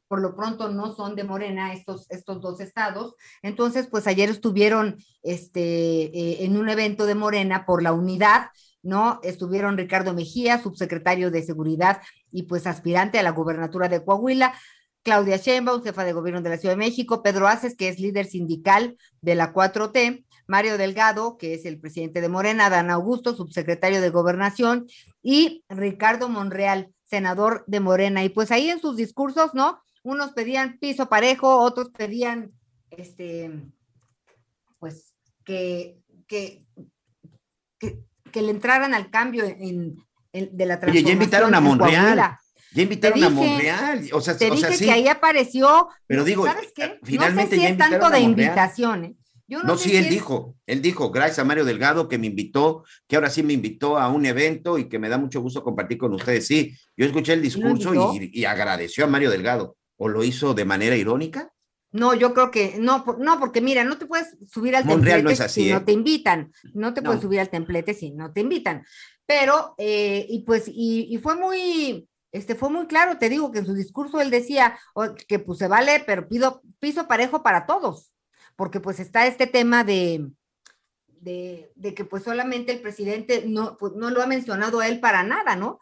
por 0.08 0.22
lo 0.22 0.36
pronto 0.36 0.70
no 0.70 0.94
son 0.96 1.16
de 1.16 1.24
Morena 1.24 1.74
estos, 1.74 2.10
estos 2.10 2.42
dos 2.42 2.60
estados. 2.60 3.16
Entonces, 3.42 3.88
pues 3.88 4.08
ayer 4.08 4.30
estuvieron 4.30 4.98
este, 5.24 6.06
eh, 6.06 6.46
en 6.46 6.58
un 6.58 6.70
evento 6.70 7.06
de 7.06 7.16
Morena 7.16 7.66
por 7.66 7.84
la 7.84 7.94
unidad 7.94 8.48
¿no? 8.86 9.20
Estuvieron 9.24 9.78
Ricardo 9.78 10.14
Mejía, 10.14 10.62
subsecretario 10.62 11.32
de 11.32 11.42
Seguridad 11.42 12.02
y 12.32 12.44
pues 12.44 12.68
aspirante 12.68 13.18
a 13.18 13.24
la 13.24 13.32
gubernatura 13.32 13.90
de 13.90 14.06
Coahuila, 14.06 14.54
Claudia 15.02 15.38
Sheinbaum, 15.38 15.84
jefa 15.84 16.04
de 16.04 16.14
gobierno 16.14 16.42
de 16.42 16.50
la 16.50 16.58
Ciudad 16.58 16.74
de 16.74 16.80
México, 16.80 17.22
Pedro 17.22 17.48
Aces, 17.48 17.76
que 17.76 17.90
es 17.90 18.00
líder 18.00 18.28
sindical 18.28 18.98
de 19.22 19.36
la 19.36 19.54
4T, 19.54 20.26
Mario 20.48 20.78
Delgado, 20.78 21.38
que 21.38 21.56
es 21.56 21.66
el 21.66 21.80
presidente 21.80 22.22
de 22.22 22.30
Morena, 22.30 22.70
Dan 22.70 22.92
Augusto, 22.92 23.36
subsecretario 23.36 24.02
de 24.02 24.10
Gobernación, 24.10 24.88
y 25.22 25.64
Ricardo 25.68 26.30
Monreal, 26.30 26.92
senador 27.04 27.64
de 27.68 27.80
Morena. 27.80 28.24
Y 28.24 28.30
pues 28.30 28.52
ahí 28.52 28.70
en 28.70 28.80
sus 28.80 28.96
discursos, 28.96 29.54
¿no? 29.54 29.80
Unos 30.06 30.34
pedían 30.34 30.78
piso 30.78 31.10
parejo, 31.10 31.58
otros 31.58 31.90
pedían, 31.90 32.52
este, 32.92 33.50
pues, 34.78 35.16
que, 35.44 35.98
que, 36.28 36.64
que, 37.80 38.00
que 38.32 38.42
le 38.44 38.52
entraran 38.52 38.94
al 38.94 39.10
cambio 39.10 39.44
en, 39.46 39.96
en- 40.32 40.56
de 40.56 40.66
la 40.66 40.76
Oye, 40.76 40.80
transformación. 40.82 41.06
ya 41.06 41.12
invitaron 41.14 41.56
a 41.56 41.60
Monreal. 41.60 42.38
Ya 42.74 42.82
invitaron 42.84 43.24
a 43.24 43.30
dije- 43.30 43.34
Monreal. 43.36 44.10
O 44.14 44.22
sea, 44.22 44.38
Te 44.38 44.52
o 44.52 44.56
sea, 44.58 44.70
dije 44.70 44.78
sí. 44.80 44.86
que 44.86 44.92
ahí 44.92 45.08
apareció. 45.08 45.88
Pero 46.06 46.24
digo, 46.24 46.46
¿sabes 46.46 46.72
qué? 46.76 47.00
finalmente 47.04 47.56
no 47.56 47.62
sé 47.62 47.68
si 47.68 47.72
es 47.74 47.78
tanto 47.80 48.10
de 48.12 48.20
invitación. 48.20 49.06
¿eh? 49.06 49.16
Yo 49.48 49.60
no, 49.64 49.70
No, 49.70 49.78
sé 49.78 49.86
sí, 49.86 49.90
si 49.90 49.98
él 49.98 50.04
es- 50.06 50.10
dijo, 50.12 50.56
él 50.68 50.82
dijo, 50.84 51.10
gracias 51.10 51.40
a 51.40 51.46
Mario 51.46 51.66
Delgado 51.66 52.08
que 52.08 52.20
me 52.20 52.28
invitó, 52.28 52.84
que 53.08 53.16
ahora 53.16 53.32
sí 53.32 53.42
me 53.42 53.54
invitó 53.54 53.98
a 53.98 54.10
un 54.10 54.24
evento 54.28 54.78
y 54.78 54.88
que 54.88 55.00
me 55.00 55.10
da 55.10 55.18
mucho 55.18 55.42
gusto 55.42 55.64
compartir 55.64 55.98
con 55.98 56.14
ustedes. 56.14 56.46
Sí, 56.46 56.78
yo 56.96 57.08
escuché 57.08 57.34
el 57.34 57.42
discurso 57.42 58.14
y 58.20 58.46
agradeció 58.46 59.06
a 59.06 59.08
Mario 59.08 59.32
Delgado. 59.32 59.78
¿O 59.98 60.08
lo 60.10 60.24
hizo 60.24 60.54
de 60.54 60.66
manera 60.66 60.96
irónica? 60.96 61.52
No, 61.92 62.14
yo 62.14 62.34
creo 62.34 62.52
que 62.52 62.76
no, 62.78 63.06
no, 63.20 63.40
porque 63.40 63.62
mira, 63.62 63.84
no 63.86 63.98
te 63.98 64.06
puedes 64.06 64.36
subir 64.52 64.76
al 64.76 64.84
Monreal 64.84 65.20
templete 65.20 65.24
no 65.24 65.30
es 65.30 65.40
así, 65.42 65.64
si 65.64 65.70
¿eh? 65.70 65.74
no 65.74 65.86
te 65.86 65.94
invitan, 65.94 66.52
no 66.74 66.94
te 66.94 67.02
No. 67.02 67.06
puedes 67.08 67.22
subir 67.22 67.40
al 67.40 67.50
templete 67.50 67.94
si 67.94 68.12
no 68.12 68.34
te 68.34 68.42
invitan. 68.42 68.86
Pero, 69.26 69.76
eh, 69.78 70.26
y 70.30 70.44
pues, 70.44 70.66
y, 70.68 71.08
y 71.10 71.18
fue 71.20 71.36
muy, 71.38 72.10
este, 72.34 72.56
fue 72.56 72.70
muy 72.70 72.86
claro, 72.88 73.18
te 73.18 73.30
digo 73.30 73.52
que 73.52 73.60
en 73.60 73.66
su 73.66 73.74
discurso 73.74 74.20
él 74.20 74.30
decía 74.30 74.78
o- 74.94 75.16
que 75.28 75.40
pues 75.40 75.58
se 75.60 75.70
vale, 75.70 76.04
pero 76.06 76.28
pido 76.28 76.62
piso 76.80 77.08
parejo 77.08 77.42
para 77.44 77.66
todos, 77.66 78.12
porque 78.58 78.82
pues 78.82 79.00
está 79.00 79.26
este 79.26 79.48
tema 79.48 79.86
de, 79.86 80.28
de, 81.08 81.72
de 81.76 81.94
que 81.94 82.04
pues 82.06 82.24
solamente 82.24 82.74
el 82.74 82.82
presidente 82.82 83.46
no, 83.48 83.78
pues, 83.78 83.94
no 83.94 84.10
lo 84.10 84.22
ha 84.22 84.28
mencionado 84.28 84.80
a 84.82 84.88
él 84.90 85.00
para 85.00 85.24
nada, 85.24 85.56
¿no? 85.56 85.80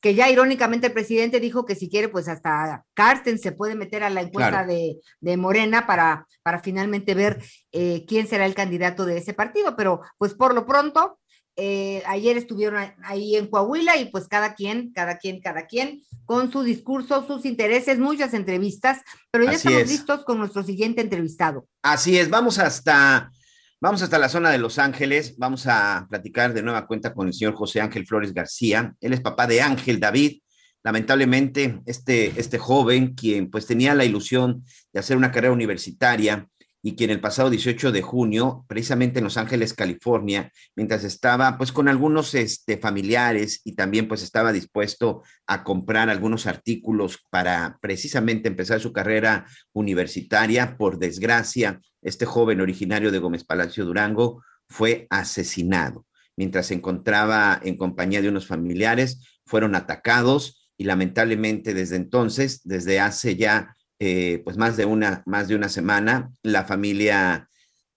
Que 0.00 0.14
ya 0.14 0.30
irónicamente 0.30 0.86
el 0.86 0.92
presidente 0.92 1.40
dijo 1.40 1.64
que 1.64 1.74
si 1.74 1.88
quiere, 1.90 2.08
pues 2.08 2.28
hasta 2.28 2.84
Carsten 2.94 3.38
se 3.38 3.52
puede 3.52 3.74
meter 3.74 4.04
a 4.04 4.10
la 4.10 4.20
encuesta 4.22 4.50
Claro. 4.64 4.68
de, 4.72 4.96
de 5.20 5.36
Morena 5.36 5.86
para, 5.86 6.26
para 6.42 6.60
finalmente 6.60 7.14
ver 7.14 7.42
eh, 7.72 8.04
quién 8.06 8.26
será 8.28 8.46
el 8.46 8.54
candidato 8.54 9.04
de 9.04 9.18
ese 9.18 9.34
partido. 9.34 9.74
Pero 9.76 10.00
pues 10.16 10.34
por 10.34 10.54
lo 10.54 10.66
pronto, 10.66 11.18
eh, 11.60 12.04
ayer 12.06 12.36
estuvieron 12.36 12.80
ahí 13.02 13.34
en 13.34 13.48
Coahuila 13.48 13.96
y 13.96 14.04
pues 14.12 14.28
cada 14.28 14.54
quien, 14.54 14.92
cada 14.92 15.18
quien, 15.18 15.40
cada 15.40 15.66
quien, 15.66 16.00
con 16.24 16.52
su 16.52 16.62
discurso, 16.62 17.26
sus 17.26 17.44
intereses, 17.44 17.98
muchas 17.98 18.32
entrevistas, 18.34 19.00
pero 19.32 19.42
ya 19.42 19.50
Así 19.50 19.56
estamos 19.66 19.80
es. 19.82 19.88
listos 19.90 20.24
con 20.24 20.38
nuestro 20.38 20.62
siguiente 20.62 21.00
entrevistado. 21.00 21.66
Así 21.82 22.16
es, 22.16 22.30
vamos 22.30 22.60
hasta, 22.60 23.32
vamos 23.80 24.02
hasta 24.02 24.18
la 24.18 24.28
zona 24.28 24.50
de 24.50 24.58
Los 24.58 24.78
Ángeles, 24.78 25.36
vamos 25.38 25.66
a 25.66 26.06
platicar 26.08 26.52
de 26.52 26.62
nueva 26.62 26.86
cuenta 26.86 27.14
con 27.14 27.28
el 27.28 27.34
señor 27.34 27.54
José 27.54 27.80
Ángel 27.80 28.06
Flores 28.06 28.34
García. 28.34 28.94
Él 29.00 29.12
es 29.12 29.20
papá 29.20 29.46
de 29.46 29.60
Ángel 29.60 30.00
David. 30.00 30.40
Lamentablemente, 30.82 31.80
este, 31.86 32.32
este 32.36 32.58
joven, 32.58 33.14
quien 33.14 33.50
pues 33.50 33.66
tenía 33.66 33.94
la 33.94 34.04
ilusión 34.04 34.64
de 34.92 35.00
hacer 35.00 35.16
una 35.16 35.32
carrera 35.32 35.52
universitaria 35.52 36.48
y 36.82 36.94
quien 36.94 37.10
el 37.10 37.20
pasado 37.20 37.50
18 37.50 37.90
de 37.92 38.02
junio, 38.02 38.64
precisamente 38.68 39.18
en 39.18 39.24
Los 39.24 39.36
Ángeles, 39.36 39.74
California, 39.74 40.52
mientras 40.76 41.04
estaba 41.04 41.58
pues 41.58 41.72
con 41.72 41.88
algunos 41.88 42.34
este, 42.34 42.78
familiares 42.78 43.60
y 43.64 43.74
también 43.74 44.06
pues 44.06 44.22
estaba 44.22 44.52
dispuesto 44.52 45.22
a 45.46 45.64
comprar 45.64 46.08
algunos 46.08 46.46
artículos 46.46 47.18
para 47.30 47.78
precisamente 47.80 48.48
empezar 48.48 48.80
su 48.80 48.92
carrera 48.92 49.46
universitaria, 49.72 50.76
por 50.76 50.98
desgracia, 50.98 51.80
este 52.00 52.26
joven 52.26 52.60
originario 52.60 53.10
de 53.10 53.18
Gómez 53.18 53.44
Palacio 53.44 53.84
Durango 53.84 54.42
fue 54.68 55.06
asesinado. 55.10 56.06
Mientras 56.36 56.66
se 56.66 56.74
encontraba 56.74 57.60
en 57.64 57.76
compañía 57.76 58.22
de 58.22 58.28
unos 58.28 58.46
familiares, 58.46 59.40
fueron 59.44 59.74
atacados 59.74 60.70
y 60.76 60.84
lamentablemente 60.84 61.74
desde 61.74 61.96
entonces, 61.96 62.60
desde 62.62 63.00
hace 63.00 63.34
ya 63.34 63.74
eh, 63.98 64.40
pues 64.44 64.56
más 64.56 64.76
de 64.76 64.84
una, 64.84 65.22
más 65.26 65.48
de 65.48 65.56
una 65.56 65.68
semana, 65.68 66.30
la 66.42 66.64
familia 66.64 67.48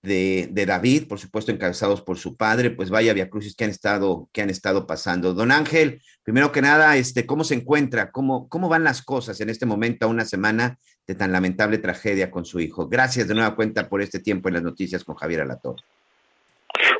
de, 0.01 0.47
de 0.51 0.65
David, 0.65 1.07
por 1.07 1.19
supuesto 1.19 1.51
encabezados 1.51 2.01
por 2.01 2.17
su 2.17 2.35
padre, 2.35 2.71
pues 2.71 2.89
vaya 2.89 3.13
viacrucis 3.13 3.55
que 3.55 3.65
han 3.65 3.69
estado, 3.69 4.27
que 4.31 4.41
han 4.41 4.49
estado 4.49 4.87
pasando. 4.87 5.33
Don 5.33 5.51
Ángel, 5.51 6.01
primero 6.23 6.51
que 6.51 6.61
nada, 6.61 6.97
este, 6.97 7.25
¿cómo 7.25 7.43
se 7.43 7.55
encuentra? 7.55 8.11
¿Cómo, 8.11 8.49
¿Cómo 8.49 8.67
van 8.69 8.83
las 8.83 9.03
cosas 9.03 9.39
en 9.41 9.49
este 9.49 9.65
momento 9.65 10.05
a 10.05 10.09
una 10.09 10.25
semana 10.25 10.77
de 11.05 11.15
tan 11.15 11.31
lamentable 11.31 11.77
tragedia 11.77 12.31
con 12.31 12.45
su 12.45 12.59
hijo? 12.59 12.87
Gracias 12.87 13.27
de 13.27 13.35
nueva 13.35 13.55
cuenta 13.55 13.87
por 13.87 14.01
este 14.01 14.19
tiempo 14.19 14.49
en 14.49 14.55
las 14.55 14.63
noticias 14.63 15.03
con 15.03 15.15
Javier 15.15 15.41
Alatorre. 15.41 15.83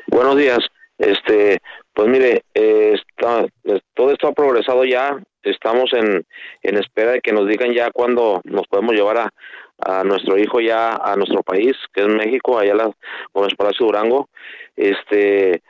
Buenos 0.06 0.36
días. 0.36 0.60
Este, 0.98 1.58
pues 1.92 2.08
mire, 2.08 2.44
eh, 2.54 2.94
está, 2.94 3.46
todo 3.94 4.12
esto 4.12 4.28
ha 4.28 4.32
progresado 4.32 4.84
ya. 4.84 5.20
Estamos 5.42 5.92
en, 5.92 6.24
en 6.62 6.76
espera 6.78 7.12
de 7.12 7.20
que 7.20 7.32
nos 7.32 7.48
digan 7.48 7.72
ya 7.72 7.90
cuándo 7.90 8.40
nos 8.44 8.66
podemos 8.68 8.94
llevar 8.94 9.18
a, 9.18 9.30
a 9.78 10.04
nuestro 10.04 10.38
hijo 10.38 10.60
ya 10.60 10.94
a 10.94 11.16
nuestro 11.16 11.42
país, 11.42 11.72
que 11.92 12.02
es 12.02 12.08
México, 12.08 12.58
allá 12.58 12.72
a 12.72 12.76
la 12.76 12.90
Gómez 13.32 13.54
Palacio 13.56 13.86
Durango. 13.86 14.28
Este, 14.76 15.62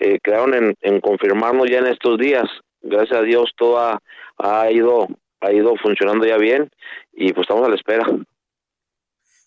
eh, 0.00 0.18
quedaron 0.22 0.54
en, 0.54 0.74
en 0.80 1.00
confirmarnos 1.00 1.68
ya 1.70 1.78
en 1.78 1.86
estos 1.86 2.18
días. 2.18 2.48
Gracias 2.80 3.18
a 3.18 3.22
Dios 3.22 3.52
todo 3.56 3.78
ha, 3.78 4.00
ha 4.38 4.70
ido 4.70 5.08
ha 5.40 5.52
ido 5.52 5.74
funcionando 5.76 6.26
ya 6.26 6.36
bien 6.36 6.70
y 7.12 7.32
pues 7.32 7.44
estamos 7.44 7.64
a 7.66 7.68
la 7.68 7.76
espera. 7.76 8.06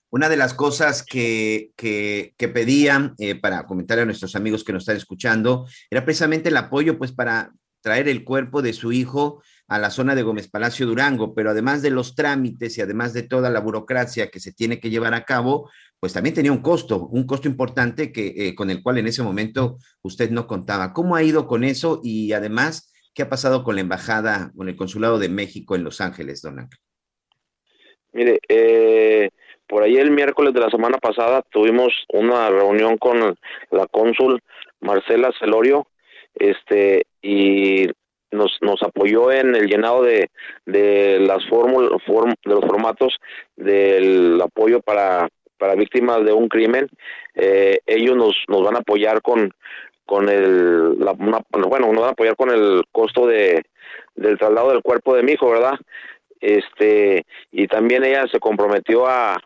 Una 0.09 0.27
de 0.27 0.37
las 0.37 0.53
cosas 0.53 1.05
que, 1.05 1.71
que, 1.77 2.33
que 2.37 2.49
pedían 2.49 3.13
eh, 3.17 3.35
para 3.35 3.65
comentar 3.65 3.97
a 3.99 4.05
nuestros 4.05 4.35
amigos 4.35 4.63
que 4.63 4.73
nos 4.73 4.83
están 4.83 4.97
escuchando 4.97 5.65
era 5.89 6.03
precisamente 6.03 6.49
el 6.49 6.57
apoyo 6.57 6.97
pues 6.97 7.13
para 7.13 7.51
traer 7.81 8.09
el 8.09 8.23
cuerpo 8.23 8.61
de 8.61 8.73
su 8.73 8.91
hijo 8.91 9.41
a 9.71 9.79
la 9.79 9.89
zona 9.89 10.15
de 10.15 10.23
Gómez 10.23 10.49
Palacio 10.49 10.86
Durango, 10.86 11.34
pero 11.34 11.51
además 11.51 11.81
de 11.81 11.91
los 11.91 12.13
trámites 12.13 12.77
y 12.77 12.81
además 12.81 13.13
de 13.13 13.23
toda 13.23 13.49
la 13.49 13.62
burocracia 13.62 14.27
que 14.27 14.41
se 14.41 14.51
tiene 14.51 14.81
que 14.81 14.89
llevar 14.89 15.13
a 15.13 15.23
cabo, 15.23 15.71
pues 15.97 16.12
también 16.12 16.36
tenía 16.36 16.51
un 16.51 16.62
costo, 16.62 17.07
un 17.07 17.25
costo 17.25 17.47
importante 17.47 18.12
que, 18.12 18.34
eh, 18.36 18.53
con 18.53 18.69
el 18.69 18.84
cual 18.84 18.97
en 18.97 19.07
ese 19.07 19.23
momento 19.23 19.77
usted 20.01 20.29
no 20.29 20.45
contaba. 20.45 20.91
¿Cómo 20.91 21.15
ha 21.15 21.23
ido 21.23 21.47
con 21.47 21.63
eso? 21.63 22.01
Y 22.03 22.34
además, 22.34 22.91
¿qué 23.13 23.21
ha 23.21 23.29
pasado 23.29 23.63
con 23.63 23.75
la 23.75 23.81
embajada, 23.81 24.51
con 24.57 24.67
el 24.67 24.75
consulado 24.75 25.19
de 25.19 25.29
México 25.29 25.73
en 25.77 25.86
Los 25.86 26.01
Ángeles, 26.01 26.41
don 26.41 26.60
Ángel? 26.60 26.79
Mire, 28.12 28.39
eh, 28.49 29.29
por 29.67 29.84
ahí 29.84 29.95
el 29.95 30.12
miércoles 30.12 30.53
de 30.53 30.60
la 30.60 30.69
semana 30.69 30.97
pasada 30.97 31.43
tuvimos 31.49 31.93
una 32.10 32.49
reunión 32.49 32.97
con 32.97 33.38
la 33.71 33.88
cónsul 33.88 34.41
Marcela 34.81 35.31
Celorio, 35.39 35.88
este, 36.36 37.05
y 37.21 37.88
nos, 38.31 38.57
nos 38.61 38.81
apoyó 38.83 39.31
en 39.31 39.55
el 39.55 39.67
llenado 39.67 40.03
de, 40.03 40.29
de 40.65 41.19
las 41.19 41.45
fórmulas, 41.47 41.91
form- 42.05 42.35
de 42.45 42.53
los 42.55 42.65
formatos 42.65 43.17
del 43.55 44.41
apoyo 44.41 44.81
para, 44.81 45.29
para 45.57 45.75
víctimas 45.75 46.23
de 46.25 46.33
un 46.33 46.47
crimen. 46.47 46.87
Eh, 47.35 47.79
ellos 47.85 48.15
nos, 48.15 48.35
nos 48.47 48.63
van 48.63 48.75
a 48.75 48.79
apoyar 48.79 49.21
con, 49.21 49.53
con 50.05 50.29
el, 50.29 50.99
la, 50.99 51.13
bueno, 51.13 51.87
nos 51.87 52.01
van 52.01 52.09
a 52.09 52.09
apoyar 52.09 52.35
con 52.35 52.49
el 52.49 52.83
costo 52.91 53.27
de, 53.27 53.63
del 54.15 54.37
traslado 54.37 54.71
del 54.71 54.81
cuerpo 54.81 55.15
de 55.15 55.23
mi 55.23 55.33
hijo, 55.33 55.49
¿verdad? 55.49 55.75
Este, 56.39 57.25
y 57.51 57.67
también 57.67 58.03
ella 58.03 58.25
se 58.31 58.39
comprometió 58.39 59.05
a 59.05 59.39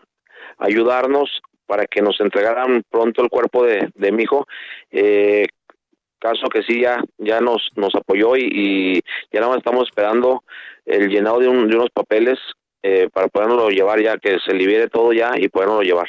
ayudarnos 0.58 1.42
para 1.66 1.86
que 1.88 2.02
nos 2.02 2.20
entregaran 2.22 2.84
pronto 2.90 3.24
el 3.24 3.30
cuerpo 3.30 3.66
de, 3.66 3.90
de 3.96 4.12
mi 4.12 4.24
hijo. 4.24 4.46
Eh, 4.92 5.48
caso 6.26 6.48
que 6.50 6.64
sí 6.64 6.82
ya 6.82 7.02
ya 7.18 7.40
nos 7.42 7.62
nos 7.76 7.94
apoyó 7.96 8.36
y, 8.36 8.50
y 8.52 8.94
ya 9.32 9.40
nada 9.40 9.50
más 9.50 9.58
estamos 9.60 9.88
esperando 9.88 10.44
el 10.86 11.10
llenado 11.10 11.40
de, 11.40 11.48
un- 11.48 11.68
de 11.68 11.76
unos 11.76 11.90
papeles 11.92 12.38
eh, 12.84 13.10
para 13.14 13.28
podernoslo 13.28 13.70
llevar 13.70 14.02
ya 14.02 14.18
que 14.18 14.38
se 14.46 14.54
libere 14.54 14.88
todo 14.90 15.14
ya 15.14 15.32
y 15.38 15.48
podernoslo 15.50 15.84
llevar. 15.84 16.08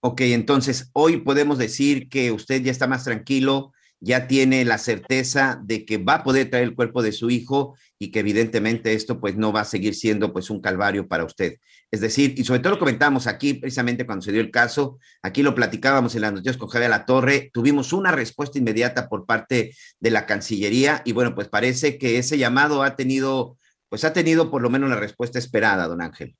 Ok, 0.00 0.20
entonces 0.20 0.90
hoy 0.92 1.16
podemos 1.18 1.58
decir 1.58 2.08
que 2.08 2.30
usted 2.30 2.62
ya 2.62 2.70
está 2.70 2.86
más 2.86 3.04
tranquilo, 3.04 3.72
ya 4.00 4.26
tiene 4.26 4.64
la 4.64 4.78
certeza 4.78 5.60
de 5.64 5.84
que 5.84 5.98
va 5.98 6.16
a 6.16 6.24
poder 6.24 6.50
traer 6.50 6.64
el 6.64 6.74
cuerpo 6.74 7.02
de 7.02 7.12
su 7.12 7.30
hijo 7.30 7.76
y 7.98 8.10
que 8.10 8.20
evidentemente 8.20 8.92
esto 8.92 9.20
pues 9.20 9.36
no 9.36 9.52
va 9.52 9.62
a 9.62 9.64
seguir 9.64 9.94
siendo 9.94 10.32
pues 10.32 10.50
un 10.50 10.60
calvario 10.60 11.08
para 11.08 11.24
usted. 11.24 11.56
Es 11.90 12.00
decir, 12.00 12.34
y 12.36 12.44
sobre 12.44 12.60
todo 12.60 12.74
lo 12.74 12.78
comentamos 12.78 13.26
aquí 13.26 13.54
precisamente 13.54 14.04
cuando 14.04 14.22
se 14.22 14.32
dio 14.32 14.40
el 14.40 14.50
caso, 14.50 14.98
aquí 15.22 15.42
lo 15.42 15.54
platicábamos 15.54 16.14
en 16.14 16.22
las 16.22 16.32
noticias 16.32 16.56
con 16.56 16.68
Javier 16.68 16.90
La 16.90 17.06
Torre, 17.06 17.50
tuvimos 17.52 17.92
una 17.92 18.12
respuesta 18.12 18.58
inmediata 18.58 19.08
por 19.08 19.24
parte 19.24 19.74
de 19.98 20.10
la 20.10 20.26
Cancillería 20.26 21.02
y 21.04 21.12
bueno, 21.12 21.34
pues 21.34 21.48
parece 21.48 21.98
que 21.98 22.18
ese 22.18 22.38
llamado 22.38 22.82
ha 22.82 22.96
tenido 22.96 23.56
pues 23.88 24.04
ha 24.04 24.12
tenido 24.12 24.50
por 24.50 24.62
lo 24.62 24.70
menos 24.70 24.90
la 24.90 24.96
respuesta 24.96 25.38
esperada, 25.38 25.86
don 25.86 26.02
Ángel. 26.02 26.36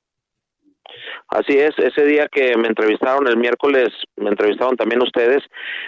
Así 1.29 1.59
es, 1.59 1.77
ese 1.79 2.05
día 2.05 2.29
que 2.29 2.57
me 2.57 2.69
entrevistaron 2.69 3.27
el 3.27 3.37
miércoles, 3.37 3.89
me 4.17 4.31
entrevistaron 4.31 4.77
también 4.77 5.03
ustedes, 5.03 5.43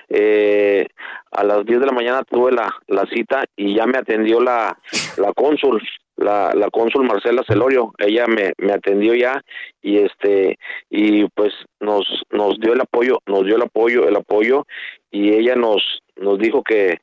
eh, 0.08 0.86
a 1.30 1.44
las 1.44 1.64
10 1.64 1.80
de 1.80 1.86
la 1.86 1.92
mañana 1.92 2.22
tuve 2.24 2.50
la, 2.50 2.74
la 2.88 3.06
cita 3.06 3.44
y 3.56 3.76
ya 3.76 3.86
me 3.86 3.98
atendió 3.98 4.40
la, 4.40 4.76
la 5.16 5.32
cónsul, 5.34 5.80
la, 6.16 6.52
la 6.54 6.68
cónsul 6.70 7.06
Marcela 7.06 7.44
Celorio, 7.46 7.92
ella 7.98 8.26
me, 8.26 8.52
me 8.58 8.72
atendió 8.72 9.14
ya 9.14 9.40
y 9.80 9.98
este, 9.98 10.58
y 10.90 11.26
pues 11.28 11.52
nos, 11.78 12.04
nos 12.30 12.58
dio 12.58 12.72
el 12.72 12.80
apoyo, 12.80 13.20
nos 13.26 13.44
dio 13.44 13.56
el 13.56 13.62
apoyo, 13.62 14.08
el 14.08 14.16
apoyo 14.16 14.66
y 15.12 15.32
ella 15.34 15.54
nos, 15.54 16.02
nos 16.16 16.38
dijo 16.40 16.64
que 16.64 16.98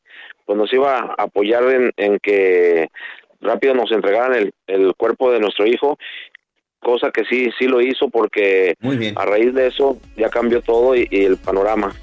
pues 0.45 0.58
nos 0.58 0.71
iba 0.74 0.98
a 1.00 1.24
apoyar 1.24 1.63
en, 1.63 1.91
en 1.95 2.19
que 2.19 2.89
rápido 3.39 3.74
nos 3.74 3.91
entregaran 3.91 4.36
el, 4.36 4.54
el 4.67 4.93
cuerpo 4.95 5.32
de 5.32 5.39
nuestro 5.39 5.65
hijo 5.65 5.98
cosa 6.86 7.10
que 7.10 7.24
sí, 7.26 7.50
sí 7.58 7.65
lo 7.65 7.82
hizo 7.82 8.10
porque 8.10 8.76
Muy 8.80 8.95
bien. 8.98 9.15
a 9.17 9.26
raíz 9.26 9.56
de 9.56 9.67
eso 9.67 9.98
ya 10.15 10.30
cambió 10.30 10.62
todo 10.62 10.95
y, 10.95 11.08
y 11.10 11.26
el 11.26 11.38
panorama. 11.38 11.95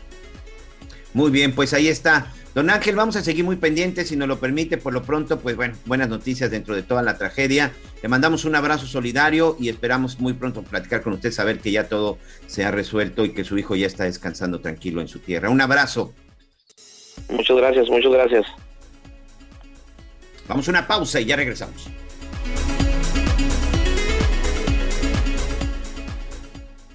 Muy 1.15 1.31
bien, 1.31 1.55
pues 1.55 1.73
ahí 1.73 1.87
está. 1.87 2.33
Don 2.53 2.69
Ángel, 2.69 2.97
vamos 2.97 3.15
a 3.15 3.23
seguir 3.23 3.45
muy 3.45 3.57
pendientes, 3.57 4.09
si 4.09 4.17
nos 4.17 4.27
lo 4.27 4.41
permite, 4.41 4.79
por 4.79 4.93
lo 4.93 5.03
pronto, 5.03 5.39
pues 5.39 5.55
bueno, 5.55 5.75
buenas 5.87 6.09
noticias 6.09 6.51
dentro 6.51 6.75
de 6.75 6.83
toda 6.83 7.03
la 7.03 7.17
tragedia. 7.17 7.73
Le 8.03 8.09
mandamos 8.09 8.45
un 8.45 8.57
abrazo 8.57 8.87
solidario 8.87 9.57
y 9.61 9.69
esperamos 9.69 10.19
muy 10.19 10.33
pronto 10.33 10.63
platicar 10.63 11.01
con 11.01 11.13
usted, 11.13 11.31
saber 11.31 11.61
que 11.61 11.71
ya 11.71 11.89
todo 11.89 12.19
se 12.47 12.65
ha 12.65 12.73
resuelto 12.73 13.25
y 13.25 13.33
que 13.33 13.45
su 13.45 13.57
hijo 13.57 13.77
ya 13.77 13.87
está 13.87 14.05
descansando 14.05 14.61
tranquilo 14.61 15.01
en 15.01 15.07
su 15.09 15.21
tierra. 15.21 15.49
Un 15.49 15.61
abrazo. 15.61 16.13
Muchas 17.31 17.57
gracias, 17.57 17.89
muchas 17.89 18.13
gracias. 18.13 18.47
Vamos 20.49 20.67
a 20.67 20.71
una 20.73 20.87
pausa 20.89 21.21
y 21.21 21.25
ya 21.27 21.37
regresamos. 21.37 21.89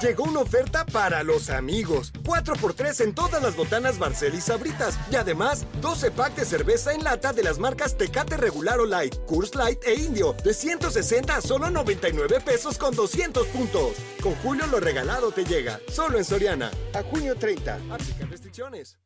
Llegó 0.00 0.24
una 0.24 0.40
oferta 0.40 0.86
para 0.86 1.24
los 1.24 1.50
amigos. 1.50 2.12
4x3 2.22 3.02
en 3.02 3.14
todas 3.14 3.42
las 3.42 3.56
botanas 3.56 3.98
Barcel 3.98 4.34
y 4.34 4.40
Sabritas. 4.40 4.96
Y 5.10 5.16
además, 5.16 5.66
12 5.80 6.12
pack 6.12 6.36
de 6.36 6.44
cerveza 6.44 6.92
en 6.92 7.02
lata 7.02 7.32
de 7.32 7.42
las 7.42 7.58
marcas 7.58 7.98
Tecate 7.98 8.36
Regular 8.36 8.78
o 8.78 8.86
Light, 8.86 9.16
Coors 9.26 9.56
Light 9.56 9.80
e 9.84 9.94
Indio. 9.94 10.34
De 10.44 10.54
160 10.54 11.34
a 11.34 11.40
solo 11.40 11.68
99 11.70 12.40
pesos 12.40 12.78
con 12.78 12.94
200 12.94 13.48
puntos. 13.48 13.96
Con 14.22 14.36
Julio 14.36 14.68
lo 14.68 14.78
regalado 14.78 15.32
te 15.32 15.44
llega. 15.44 15.80
Solo 15.92 16.18
en 16.18 16.24
Soriana. 16.24 16.70
A 16.94 17.02
junio 17.02 17.34
30. 17.34 17.80
Aplican 17.90 18.30
restricciones. 18.30 18.98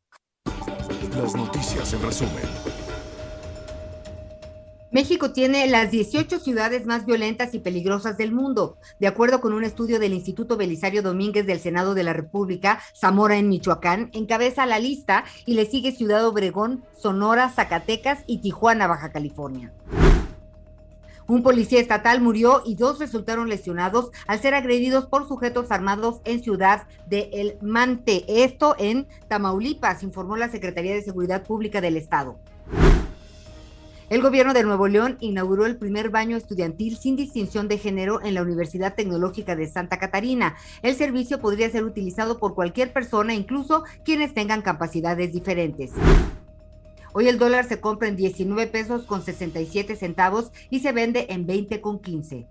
Las 1.16 1.34
noticias 1.34 1.90
en 1.94 2.02
resumen. 2.02 2.71
México 4.92 5.32
tiene 5.32 5.66
las 5.68 5.90
18 5.90 6.38
ciudades 6.38 6.84
más 6.84 7.06
violentas 7.06 7.54
y 7.54 7.60
peligrosas 7.60 8.18
del 8.18 8.30
mundo. 8.30 8.76
De 9.00 9.06
acuerdo 9.06 9.40
con 9.40 9.54
un 9.54 9.64
estudio 9.64 9.98
del 9.98 10.12
Instituto 10.12 10.58
Belisario 10.58 11.02
Domínguez 11.02 11.46
del 11.46 11.60
Senado 11.60 11.94
de 11.94 12.04
la 12.04 12.12
República, 12.12 12.78
Zamora 12.94 13.38
en 13.38 13.48
Michoacán 13.48 14.10
encabeza 14.12 14.66
la 14.66 14.78
lista 14.78 15.24
y 15.46 15.54
le 15.54 15.64
sigue 15.64 15.92
Ciudad 15.92 16.26
Obregón, 16.26 16.84
Sonora, 16.94 17.48
Zacatecas 17.48 18.22
y 18.26 18.42
Tijuana, 18.42 18.86
Baja 18.86 19.10
California. 19.12 19.72
Un 21.26 21.42
policía 21.42 21.80
estatal 21.80 22.20
murió 22.20 22.62
y 22.66 22.74
dos 22.74 22.98
resultaron 22.98 23.48
lesionados 23.48 24.10
al 24.26 24.40
ser 24.40 24.52
agredidos 24.52 25.06
por 25.06 25.26
sujetos 25.26 25.70
armados 25.70 26.20
en 26.24 26.42
Ciudad 26.42 26.86
de 27.06 27.30
El 27.32 27.56
Mante, 27.62 28.24
esto 28.28 28.76
en 28.78 29.06
Tamaulipas, 29.28 30.02
informó 30.02 30.36
la 30.36 30.50
Secretaría 30.50 30.92
de 30.92 31.00
Seguridad 31.00 31.44
Pública 31.44 31.80
del 31.80 31.96
Estado. 31.96 32.38
El 34.12 34.20
gobierno 34.20 34.52
de 34.52 34.62
Nuevo 34.62 34.88
León 34.88 35.16
inauguró 35.20 35.64
el 35.64 35.78
primer 35.78 36.10
baño 36.10 36.36
estudiantil 36.36 36.98
sin 36.98 37.16
distinción 37.16 37.66
de 37.66 37.78
género 37.78 38.22
en 38.22 38.34
la 38.34 38.42
Universidad 38.42 38.94
Tecnológica 38.94 39.56
de 39.56 39.66
Santa 39.66 39.98
Catarina. 39.98 40.54
El 40.82 40.96
servicio 40.96 41.40
podría 41.40 41.70
ser 41.70 41.82
utilizado 41.84 42.38
por 42.38 42.54
cualquier 42.54 42.92
persona, 42.92 43.32
incluso 43.32 43.84
quienes 44.04 44.34
tengan 44.34 44.60
capacidades 44.60 45.32
diferentes. 45.32 45.92
Hoy 47.14 47.26
el 47.26 47.38
dólar 47.38 47.64
se 47.66 47.80
compra 47.80 48.08
en 48.08 48.16
19 48.16 48.66
pesos 48.66 49.04
con 49.04 49.24
67 49.24 49.96
centavos 49.96 50.52
y 50.68 50.80
se 50.80 50.92
vende 50.92 51.28
en 51.30 51.46
20 51.46 51.80
con 51.80 51.98
15. 51.98 52.46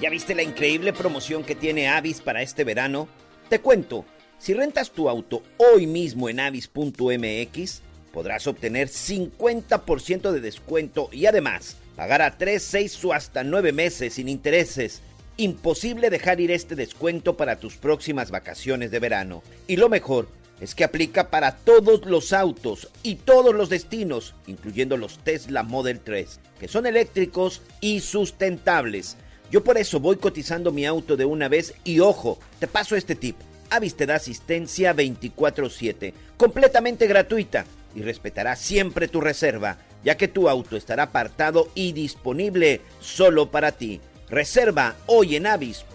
¿Ya 0.00 0.08
viste 0.08 0.34
la 0.34 0.42
increíble 0.42 0.94
promoción 0.94 1.44
que 1.44 1.54
tiene 1.54 1.88
Avis 1.88 2.22
para 2.22 2.40
este 2.40 2.64
verano? 2.64 3.06
Te 3.50 3.60
cuento, 3.60 4.06
si 4.38 4.54
rentas 4.54 4.92
tu 4.92 5.10
auto 5.10 5.42
hoy 5.58 5.86
mismo 5.86 6.30
en 6.30 6.40
avis.mx, 6.40 7.82
podrás 8.12 8.46
obtener 8.46 8.88
50% 8.88 10.32
de 10.32 10.40
descuento 10.40 11.08
y 11.12 11.26
además 11.26 11.76
pagar 11.96 12.22
a 12.22 12.36
3, 12.36 12.62
6 12.62 13.04
o 13.04 13.12
hasta 13.12 13.44
9 13.44 13.72
meses 13.72 14.14
sin 14.14 14.28
intereses. 14.28 15.02
Imposible 15.36 16.10
dejar 16.10 16.40
ir 16.40 16.50
este 16.50 16.74
descuento 16.74 17.36
para 17.36 17.56
tus 17.56 17.76
próximas 17.76 18.30
vacaciones 18.30 18.90
de 18.90 18.98
verano. 18.98 19.42
Y 19.66 19.76
lo 19.76 19.88
mejor 19.88 20.28
es 20.60 20.74
que 20.74 20.84
aplica 20.84 21.30
para 21.30 21.56
todos 21.56 22.04
los 22.04 22.32
autos 22.32 22.90
y 23.02 23.16
todos 23.16 23.54
los 23.54 23.70
destinos, 23.70 24.34
incluyendo 24.46 24.96
los 24.96 25.18
Tesla 25.18 25.62
Model 25.62 26.00
3, 26.00 26.40
que 26.58 26.68
son 26.68 26.86
eléctricos 26.86 27.62
y 27.80 28.00
sustentables. 28.00 29.16
Yo 29.50 29.64
por 29.64 29.78
eso 29.78 29.98
voy 29.98 30.16
cotizando 30.16 30.72
mi 30.72 30.84
auto 30.84 31.16
de 31.16 31.24
una 31.24 31.48
vez 31.48 31.74
y 31.84 32.00
ojo, 32.00 32.38
te 32.58 32.66
paso 32.66 32.94
este 32.94 33.14
tip. 33.14 33.36
Avis 33.70 33.96
te 33.96 34.04
da 34.04 34.16
asistencia 34.16 34.92
24/7, 34.92 36.12
completamente 36.36 37.06
gratuita 37.06 37.64
y 37.94 38.02
respetará 38.02 38.56
siempre 38.56 39.08
tu 39.08 39.20
reserva, 39.20 39.78
ya 40.04 40.16
que 40.16 40.28
tu 40.28 40.48
auto 40.48 40.76
estará 40.76 41.04
apartado 41.04 41.68
y 41.74 41.92
disponible 41.92 42.80
solo 43.00 43.50
para 43.50 43.72
ti. 43.72 44.00
Reserva 44.28 44.96
hoy 45.06 45.36
en 45.36 45.46
avis.mx. 45.46 45.90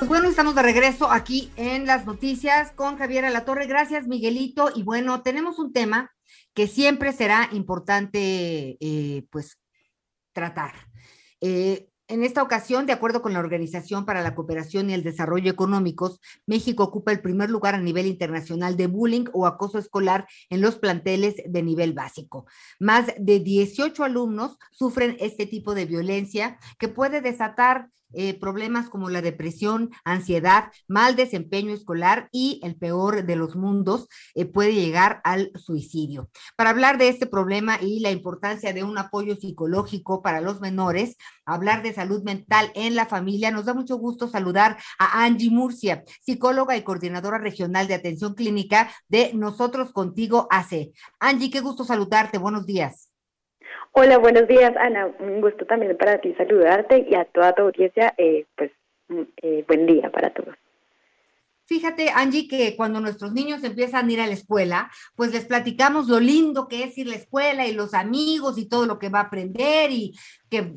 Pues 0.00 0.08
bueno, 0.08 0.30
estamos 0.30 0.54
de 0.54 0.62
regreso 0.62 1.10
aquí 1.10 1.52
en 1.56 1.84
las 1.84 2.06
noticias 2.06 2.72
con 2.72 2.96
Javier 2.96 3.26
Alatorre. 3.26 3.66
Gracias, 3.66 4.06
Miguelito. 4.06 4.70
Y 4.74 4.82
bueno, 4.82 5.20
tenemos 5.20 5.58
un 5.58 5.74
tema 5.74 6.10
que 6.54 6.68
siempre 6.68 7.12
será 7.12 7.50
importante, 7.52 8.78
eh, 8.80 9.26
pues, 9.30 9.58
tratar. 10.32 10.72
Eh, 11.42 11.89
en 12.10 12.24
esta 12.24 12.42
ocasión, 12.42 12.86
de 12.86 12.92
acuerdo 12.92 13.22
con 13.22 13.32
la 13.32 13.38
Organización 13.38 14.04
para 14.04 14.22
la 14.22 14.34
Cooperación 14.34 14.90
y 14.90 14.94
el 14.94 15.04
Desarrollo 15.04 15.50
Económicos, 15.50 16.20
México 16.44 16.82
ocupa 16.82 17.12
el 17.12 17.20
primer 17.20 17.50
lugar 17.50 17.74
a 17.74 17.80
nivel 17.80 18.06
internacional 18.06 18.76
de 18.76 18.88
bullying 18.88 19.26
o 19.32 19.46
acoso 19.46 19.78
escolar 19.78 20.26
en 20.48 20.60
los 20.60 20.76
planteles 20.76 21.36
de 21.46 21.62
nivel 21.62 21.92
básico. 21.92 22.46
Más 22.78 23.06
de 23.18 23.40
18 23.40 24.02
alumnos 24.02 24.58
sufren 24.72 25.16
este 25.20 25.46
tipo 25.46 25.74
de 25.74 25.86
violencia 25.86 26.58
que 26.78 26.88
puede 26.88 27.20
desatar 27.20 27.88
eh, 28.12 28.38
problemas 28.38 28.88
como 28.88 29.10
la 29.10 29.22
depresión, 29.22 29.90
ansiedad, 30.04 30.72
mal 30.88 31.16
desempeño 31.16 31.72
escolar 31.72 32.28
y 32.32 32.60
el 32.62 32.76
peor 32.76 33.24
de 33.24 33.36
los 33.36 33.56
mundos 33.56 34.08
eh, 34.34 34.46
puede 34.46 34.74
llegar 34.74 35.20
al 35.24 35.52
suicidio. 35.56 36.30
Para 36.56 36.70
hablar 36.70 36.98
de 36.98 37.08
este 37.08 37.26
problema 37.26 37.78
y 37.80 38.00
la 38.00 38.10
importancia 38.10 38.72
de 38.72 38.84
un 38.84 38.98
apoyo 38.98 39.36
psicológico 39.36 40.22
para 40.22 40.40
los 40.40 40.60
menores, 40.60 41.16
hablar 41.44 41.82
de 41.82 41.92
salud 41.92 42.22
mental 42.22 42.70
en 42.74 42.94
la 42.94 43.06
familia, 43.06 43.50
nos 43.50 43.64
da 43.64 43.74
mucho 43.74 43.96
gusto 43.96 44.28
saludar 44.28 44.78
a 44.98 45.24
Angie 45.24 45.50
Murcia, 45.50 46.04
psicóloga 46.20 46.76
y 46.76 46.82
coordinadora 46.82 47.38
regional 47.38 47.88
de 47.88 47.94
atención 47.94 48.34
clínica 48.34 48.90
de 49.08 49.32
Nosotros 49.34 49.92
Contigo 49.92 50.46
AC. 50.50 50.90
Angie, 51.18 51.50
qué 51.50 51.60
gusto 51.60 51.84
saludarte. 51.84 52.38
Buenos 52.38 52.66
días. 52.66 53.09
Hola, 53.92 54.18
buenos 54.18 54.46
días, 54.46 54.72
Ana. 54.76 55.08
Un 55.18 55.40
gusto 55.40 55.66
también 55.66 55.96
para 55.96 56.20
ti 56.20 56.32
saludarte 56.34 57.06
y 57.10 57.14
a 57.14 57.24
toda 57.24 57.52
tu 57.54 57.62
audiencia, 57.62 58.14
eh, 58.16 58.46
pues 58.56 58.70
eh, 59.42 59.64
buen 59.66 59.86
día 59.86 60.10
para 60.10 60.32
todos. 60.32 60.54
Fíjate, 61.66 62.10
Angie, 62.10 62.48
que 62.48 62.76
cuando 62.76 63.00
nuestros 63.00 63.32
niños 63.32 63.62
empiezan 63.62 64.08
a 64.08 64.12
ir 64.12 64.20
a 64.20 64.26
la 64.26 64.32
escuela, 64.32 64.90
pues 65.14 65.32
les 65.32 65.44
platicamos 65.44 66.08
lo 66.08 66.18
lindo 66.18 66.66
que 66.66 66.84
es 66.84 66.98
ir 66.98 67.08
a 67.08 67.10
la 67.10 67.16
escuela 67.16 67.66
y 67.66 67.74
los 67.74 67.94
amigos 67.94 68.58
y 68.58 68.68
todo 68.68 68.86
lo 68.86 68.98
que 68.98 69.08
va 69.08 69.20
a 69.20 69.24
aprender 69.24 69.90
y 69.90 70.16
que 70.48 70.72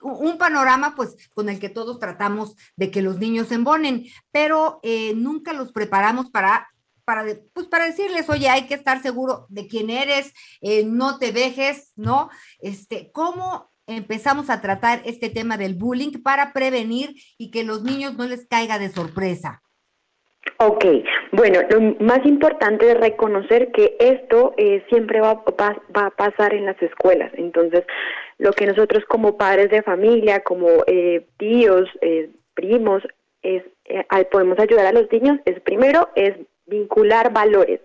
un 0.00 0.36
panorama 0.36 0.94
pues 0.94 1.16
con 1.34 1.48
el 1.48 1.58
que 1.58 1.70
todos 1.70 1.98
tratamos 1.98 2.54
de 2.76 2.90
que 2.90 3.00
los 3.00 3.18
niños 3.18 3.48
se 3.48 3.54
embonen, 3.54 4.04
pero 4.30 4.80
eh, 4.82 5.14
nunca 5.14 5.54
los 5.54 5.72
preparamos 5.72 6.30
para 6.30 6.68
para, 7.04 7.24
pues 7.52 7.66
para 7.66 7.86
decirles, 7.86 8.28
oye, 8.28 8.48
hay 8.48 8.66
que 8.66 8.74
estar 8.74 9.02
seguro 9.02 9.46
de 9.48 9.66
quién 9.66 9.90
eres, 9.90 10.32
eh, 10.60 10.84
no 10.84 11.18
te 11.18 11.32
dejes, 11.32 11.92
¿no? 11.96 12.30
Este, 12.60 13.10
¿cómo 13.12 13.70
empezamos 13.86 14.50
a 14.50 14.60
tratar 14.60 15.02
este 15.04 15.28
tema 15.28 15.56
del 15.56 15.74
bullying 15.74 16.22
para 16.22 16.52
prevenir 16.52 17.14
y 17.38 17.50
que 17.50 17.64
los 17.64 17.82
niños 17.82 18.16
no 18.16 18.26
les 18.26 18.46
caiga 18.46 18.78
de 18.78 18.88
sorpresa? 18.88 19.62
Ok, 20.58 20.84
bueno, 21.32 21.60
lo 21.70 21.80
más 22.04 22.24
importante 22.26 22.90
es 22.90 22.98
reconocer 22.98 23.72
que 23.72 23.96
esto 23.98 24.54
eh, 24.56 24.84
siempre 24.88 25.20
va, 25.20 25.42
va, 25.58 25.82
va, 25.96 26.06
a 26.06 26.10
pasar 26.10 26.54
en 26.54 26.66
las 26.66 26.80
escuelas. 26.82 27.32
Entonces, 27.34 27.84
lo 28.38 28.52
que 28.52 28.66
nosotros 28.66 29.04
como 29.08 29.36
padres 29.36 29.70
de 29.70 29.82
familia, 29.82 30.40
como 30.40 30.68
eh, 30.86 31.26
tíos, 31.38 31.88
eh, 32.02 32.30
primos, 32.54 33.02
es, 33.42 33.62
eh, 33.84 34.04
podemos 34.30 34.58
ayudar 34.58 34.86
a 34.86 34.92
los 34.92 35.10
niños 35.12 35.38
es 35.44 35.60
primero 35.60 36.08
es 36.16 36.34
vincular 36.66 37.32
valores, 37.32 37.80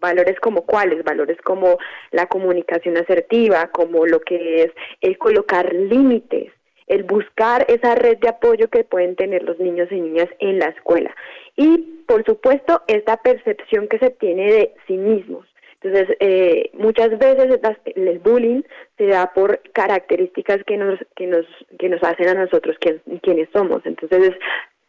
valores 0.00 0.38
como 0.40 0.64
cuáles, 0.64 1.02
valores 1.04 1.38
como 1.42 1.78
la 2.10 2.26
comunicación 2.26 2.96
asertiva, 2.96 3.68
como 3.68 4.06
lo 4.06 4.20
que 4.20 4.64
es 4.64 4.72
el 5.00 5.18
colocar 5.18 5.72
límites, 5.72 6.52
el 6.86 7.02
buscar 7.02 7.66
esa 7.68 7.94
red 7.94 8.18
de 8.18 8.28
apoyo 8.28 8.68
que 8.68 8.84
pueden 8.84 9.16
tener 9.16 9.42
los 9.42 9.58
niños 9.58 9.88
y 9.90 10.00
niñas 10.00 10.28
en 10.38 10.58
la 10.58 10.66
escuela. 10.66 11.14
Y, 11.56 11.78
por 12.06 12.24
supuesto, 12.24 12.82
esta 12.86 13.18
percepción 13.18 13.88
que 13.88 13.98
se 13.98 14.10
tiene 14.10 14.52
de 14.52 14.74
sí 14.86 14.96
mismos. 14.96 15.46
Entonces, 15.80 16.16
eh, 16.18 16.70
muchas 16.72 17.16
veces 17.18 17.60
el 17.94 18.18
bullying 18.18 18.62
se 18.96 19.06
da 19.06 19.32
por 19.32 19.60
características 19.72 20.64
que 20.64 20.76
nos, 20.76 20.98
que 21.14 21.26
nos, 21.26 21.46
que 21.78 21.88
nos 21.88 22.02
hacen 22.02 22.28
a 22.28 22.34
nosotros 22.34 22.76
quienes 23.22 23.48
somos. 23.52 23.82
Entonces, 23.84 24.32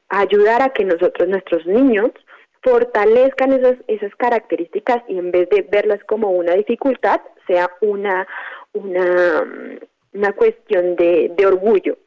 ayudar 0.07 0.63
a 0.63 0.69
que 0.69 0.85
nosotros, 0.85 1.29
nuestros 1.29 1.65
niños, 1.67 2.11
fortalezcan 2.61 3.53
esas, 3.53 3.77
esas 3.87 4.13
características 4.15 5.03
y 5.07 5.17
en 5.17 5.31
vez 5.31 5.49
de 5.49 5.61
verlas 5.61 6.03
como 6.05 6.31
una 6.31 6.53
dificultad, 6.53 7.21
sea 7.47 7.69
una, 7.81 8.27
una, 8.73 9.45
una 10.13 10.33
cuestión 10.33 10.95
de, 10.95 11.31
de 11.35 11.45
orgullo. 11.45 11.97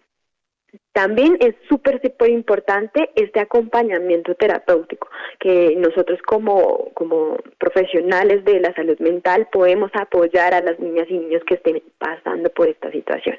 También 0.93 1.37
es 1.41 1.55
súper, 1.69 2.01
súper 2.03 2.31
importante 2.31 3.11
este 3.15 3.41
acompañamiento 3.41 4.35
terapéutico, 4.35 5.09
que 5.39 5.75
nosotros 5.77 6.21
como, 6.23 6.91
como 6.95 7.37
profesionales 7.59 8.45
de 8.45 8.61
la 8.61 8.75
salud 8.75 8.99
mental 8.99 9.49
podemos 9.53 9.91
apoyar 9.95 10.55
a 10.55 10.63
las 10.63 10.79
niñas 10.79 11.07
y 11.09 11.19
niños 11.19 11.43
que 11.47 11.55
estén 11.55 11.83
pasando 11.99 12.51
por 12.51 12.69
esta 12.69 12.91
situación. 12.91 13.37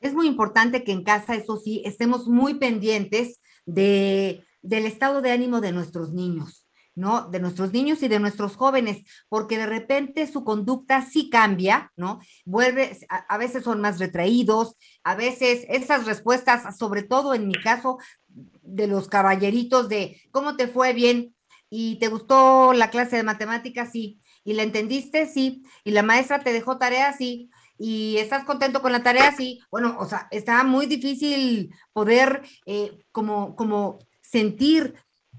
Es 0.00 0.14
muy 0.14 0.26
importante 0.26 0.82
que 0.82 0.92
en 0.92 1.04
casa, 1.04 1.34
eso 1.34 1.56
sí, 1.56 1.82
estemos 1.84 2.26
muy 2.26 2.54
pendientes 2.54 3.40
de, 3.66 4.42
del 4.62 4.86
estado 4.86 5.22
de 5.22 5.32
ánimo 5.32 5.60
de 5.60 5.72
nuestros 5.72 6.12
niños. 6.12 6.66
¿no? 6.96 7.30
De 7.30 7.40
nuestros 7.40 7.72
niños 7.72 8.02
y 8.02 8.08
de 8.08 8.18
nuestros 8.18 8.56
jóvenes, 8.56 9.04
porque 9.28 9.56
de 9.56 9.66
repente 9.66 10.26
su 10.26 10.44
conducta 10.44 11.02
sí 11.02 11.30
cambia, 11.30 11.92
¿no? 11.96 12.20
Vuelve, 12.44 12.98
a, 13.08 13.38
veces 13.38 13.62
son 13.62 13.80
más 13.80 13.98
retraídos, 13.98 14.76
a 15.04 15.14
veces 15.14 15.64
esas 15.68 16.04
respuestas, 16.04 16.76
sobre 16.76 17.04
todo 17.04 17.32
en 17.32 17.46
mi 17.46 17.54
caso, 17.54 17.98
de 18.28 18.86
los 18.86 19.08
caballeritos 19.08 19.88
de 19.88 20.20
¿cómo 20.30 20.56
te 20.56 20.66
fue 20.66 20.92
bien? 20.92 21.34
¿Y 21.70 21.96
te 22.00 22.08
gustó 22.08 22.72
la 22.72 22.90
clase 22.90 23.16
de 23.16 23.22
matemáticas? 23.22 23.92
Sí. 23.92 24.20
¿Y 24.44 24.54
la 24.54 24.64
entendiste? 24.64 25.26
Sí. 25.26 25.62
¿Y 25.84 25.92
la 25.92 26.02
maestra 26.02 26.40
te 26.40 26.52
dejó 26.52 26.76
tarea? 26.76 27.12
Sí 27.16 27.50
y 27.82 28.18
estás 28.18 28.44
contento 28.44 28.82
con 28.82 28.92
la 28.92 29.02
tarea, 29.02 29.34
sí, 29.34 29.58
bueno, 29.70 29.96
o 29.98 30.04
sea, 30.04 30.28
está 30.30 30.62
muy 30.64 30.84
difícil 30.84 31.74
poder 31.94 32.42
eh, 32.66 33.06
como, 33.10 33.56
como 33.56 33.98
sentir 34.30 34.94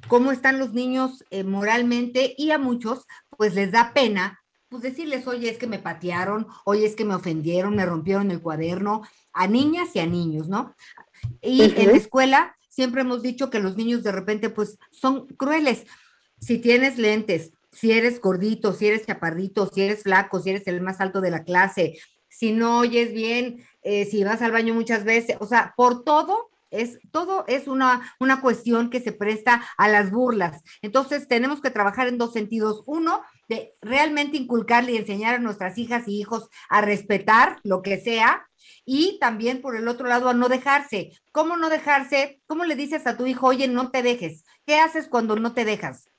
cómo 0.08 0.32
están 0.32 0.60
los 0.60 0.74
niños 0.74 1.24
eh, 1.30 1.44
moralmente 1.44 2.34
y 2.38 2.52
a 2.52 2.58
muchos 2.58 3.06
pues 3.38 3.54
les 3.54 3.72
da 3.72 3.94
pena 3.94 4.40
pues 4.70 4.84
decirles, 4.84 5.28
oye, 5.28 5.50
es 5.50 5.58
que 5.58 5.68
me 5.68 5.80
patearon, 5.80 6.48
oye, 6.64 6.86
es 6.86 6.96
que 6.96 7.04
me 7.04 7.16
ofendieron, 7.16 7.76
me 7.76 7.86
rompieron 7.86 8.32
el 8.32 8.42
cuaderno, 8.42 9.02
a 9.34 9.46
niñas 9.46 9.90
y 9.96 10.00
a 10.00 10.06
niños, 10.06 10.48
¿no? 10.48 10.76
Y 11.42 11.62
uh 11.62 11.66
-huh. 11.66 11.78
en 11.78 11.88
la 11.88 11.98
escuela 11.98 12.56
siempre 12.70 13.02
hemos 13.02 13.22
dicho 13.22 13.50
que 13.50 13.60
los 13.60 13.76
niños 13.76 14.02
de 14.02 14.14
repente 14.14 14.50
pues 14.50 14.78
son 14.90 15.28
crueles. 15.28 15.86
Si 16.40 16.58
tienes 16.58 16.98
lentes, 16.98 17.52
si 17.72 17.92
eres 17.92 18.22
gordito, 18.22 18.74
si 18.74 18.88
eres 18.88 19.06
chaparrito, 19.06 19.70
si 19.70 19.82
eres 19.82 20.04
flaco, 20.04 20.40
si 20.40 20.52
eres 20.52 20.66
el 20.68 20.80
más 20.82 21.02
alto 21.02 21.20
de 21.20 21.32
la 21.32 21.44
clase, 21.44 22.00
si 22.30 22.54
no 22.54 22.80
oyes 22.80 23.14
bien, 23.14 23.66
eh, 23.82 24.06
si 24.06 24.24
vas 24.24 24.42
al 24.42 24.54
baño 24.54 24.74
muchas 24.74 25.04
veces, 25.04 25.36
o 25.42 25.48
sea, 25.48 25.74
por 25.76 26.06
todo 26.06 26.51
es 26.72 27.00
todo 27.12 27.46
es 27.48 27.68
una, 27.68 28.16
una 28.20 28.42
cuestión 28.42 28.90
que 28.90 29.02
se 29.02 29.12
presta 29.12 29.64
a 29.78 29.88
las 29.88 30.12
burlas. 30.12 30.64
Entonces 30.82 31.28
tenemos 31.28 31.62
que 31.62 31.70
trabajar 31.70 32.08
en 32.08 32.18
dos 32.18 32.34
sentidos. 32.34 32.84
Uno, 32.88 33.22
de 33.48 33.76
realmente 33.82 34.38
inculcarle 34.38 34.94
y 34.94 34.98
enseñar 34.98 35.36
a 35.36 35.40
nuestras 35.40 35.78
hijas 35.78 36.08
y 36.08 36.20
hijos 36.20 36.50
a 36.70 36.82
respetar 36.82 37.58
lo 37.64 37.82
que 37.82 38.00
sea. 38.00 38.48
Y 38.86 39.20
también 39.20 39.62
por 39.62 39.76
el 39.76 39.88
otro 39.88 40.08
lado 40.08 40.30
a 40.30 40.34
no 40.34 40.48
dejarse. 40.48 41.12
¿Cómo 41.32 41.58
no 41.58 41.70
dejarse? 41.70 42.42
¿Cómo 42.48 42.64
le 42.64 42.76
dices 42.76 43.06
a 43.06 43.18
tu 43.18 43.28
hijo, 43.28 43.48
oye, 43.48 43.68
no 43.68 43.92
te 43.92 44.02
dejes? 44.02 44.46
¿Qué 44.66 44.80
haces 44.80 45.08
cuando 45.08 45.36
no 45.36 45.54
te 45.54 45.66
dejas? 45.66 46.10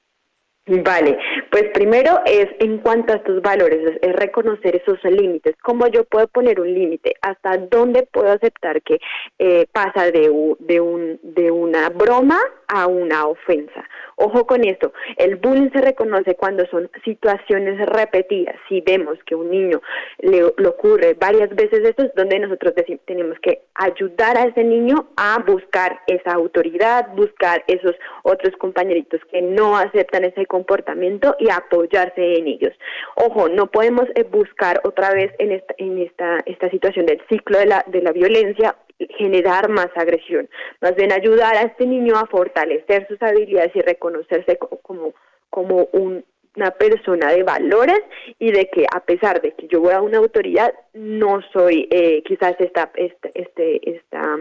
Vale, 0.66 1.18
pues 1.52 1.64
primero 1.74 2.18
es 2.24 2.48
en 2.60 2.78
cuanto 2.78 3.12
a 3.12 3.16
estos 3.16 3.42
valores, 3.42 3.98
es, 4.00 4.12
reconocer 4.14 4.74
esos 4.74 4.98
límites. 5.04 5.54
¿Cómo 5.62 5.86
yo 5.86 6.04
puedo 6.04 6.26
poner 6.28 6.58
un 6.58 6.72
límite? 6.72 7.14
¿Hasta 7.20 7.58
dónde 7.58 8.08
puedo 8.10 8.32
aceptar 8.32 8.80
que 8.80 8.98
eh, 9.38 9.66
pasa 9.70 10.10
de, 10.10 10.30
un, 10.30 11.20
de 11.22 11.50
una 11.50 11.90
broma 11.90 12.38
a 12.72 12.86
una 12.86 13.26
ofensa? 13.26 13.84
Ojo 14.16 14.46
con 14.46 14.64
esto, 14.64 14.92
el 15.16 15.36
bullying 15.36 15.70
se 15.72 15.80
reconoce 15.80 16.34
cuando 16.36 16.66
son 16.66 16.90
situaciones 17.04 17.84
repetidas. 17.86 18.56
Si 18.68 18.80
vemos 18.80 19.18
que 19.26 19.34
un 19.34 19.50
niño 19.50 19.80
le, 20.18 20.44
ocurre 20.44 21.14
varias 21.14 21.50
veces 21.50 21.80
esto, 21.84 22.04
es 22.04 22.14
donde 22.14 22.38
nosotros 22.38 22.74
tenemos 23.06 23.38
que 23.40 23.62
ayudar 23.74 24.36
a 24.36 24.44
ese 24.44 24.64
niño 24.64 25.08
a 25.16 25.42
buscar 25.46 26.00
esa 26.06 26.32
autoridad, 26.34 27.08
buscar 27.14 27.64
esos 27.66 27.96
otros 28.22 28.54
compañeritos 28.56 29.20
que 29.30 29.42
no 29.42 29.76
aceptan 29.76 30.24
ese 30.24 30.46
comportamiento 30.46 31.34
y 31.38 31.50
apoyarse 31.50 32.38
en 32.38 32.46
ellos. 32.46 32.72
Ojo, 33.16 33.48
no 33.48 33.66
podemos 33.66 34.04
eh, 34.14 34.24
buscar 34.24 34.80
otra 34.84 35.12
vez 35.12 35.32
en 35.38 35.52
esta, 35.52 35.74
en 35.78 35.98
esta, 35.98 36.38
esta 36.46 36.70
situación 36.70 37.06
del 37.06 37.20
ciclo 37.28 37.58
de 37.58 37.66
la, 37.66 37.84
de 37.88 38.02
la 38.02 38.12
violencia 38.12 38.76
generar 39.18 39.68
más 39.68 39.88
agresión, 39.94 40.48
más 40.80 40.94
bien 40.94 41.12
ayudar 41.12 41.56
a 41.56 41.62
este 41.62 41.86
niño 41.86 42.16
a 42.16 42.26
fortalecer 42.26 43.06
sus 43.08 43.20
habilidades 43.22 43.74
y 43.74 43.80
reconocerse 43.80 44.58
como, 44.82 45.14
como, 45.50 45.88
un, 45.92 46.24
una 46.56 46.70
persona 46.72 47.32
de 47.32 47.42
valores 47.42 48.00
y 48.38 48.52
de 48.52 48.68
que 48.68 48.86
a 48.92 49.00
pesar 49.00 49.40
de 49.40 49.52
que 49.52 49.68
yo 49.68 49.80
voy 49.80 49.92
a 49.92 50.00
una 50.00 50.18
autoridad, 50.18 50.74
no 50.92 51.40
soy 51.52 51.88
eh, 51.90 52.22
quizás 52.24 52.54
esta, 52.58 52.90
esta, 52.94 53.30
este, 53.34 53.90
esta, 53.90 54.38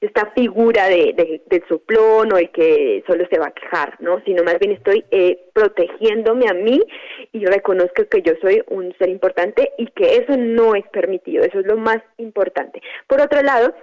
esta 0.00 0.30
figura 0.36 0.88
de, 0.88 1.12
de, 1.16 1.42
del 1.46 1.64
soplón 1.68 2.32
o 2.32 2.38
el 2.38 2.50
que 2.50 3.02
solo 3.06 3.26
se 3.30 3.38
va 3.38 3.46
a 3.46 3.52
quejar, 3.52 3.96
¿no? 4.00 4.22
Sino 4.24 4.44
más 4.44 4.58
bien 4.58 4.72
estoy 4.72 5.04
eh, 5.10 5.38
protegiéndome 5.52 6.46
a 6.48 6.54
mí 6.54 6.80
y 7.32 7.44
reconozco 7.44 8.06
que 8.08 8.22
yo 8.22 8.34
soy 8.40 8.62
un 8.68 8.94
ser 8.98 9.08
importante 9.08 9.72
y 9.76 9.86
que 9.88 10.16
eso 10.16 10.36
no 10.36 10.74
es 10.74 10.86
permitido, 10.88 11.42
eso 11.42 11.58
es 11.60 11.66
lo 11.66 11.76
más 11.76 11.98
importante. 12.16 12.80
Por 13.08 13.20
otro 13.20 13.42
lado, 13.42 13.74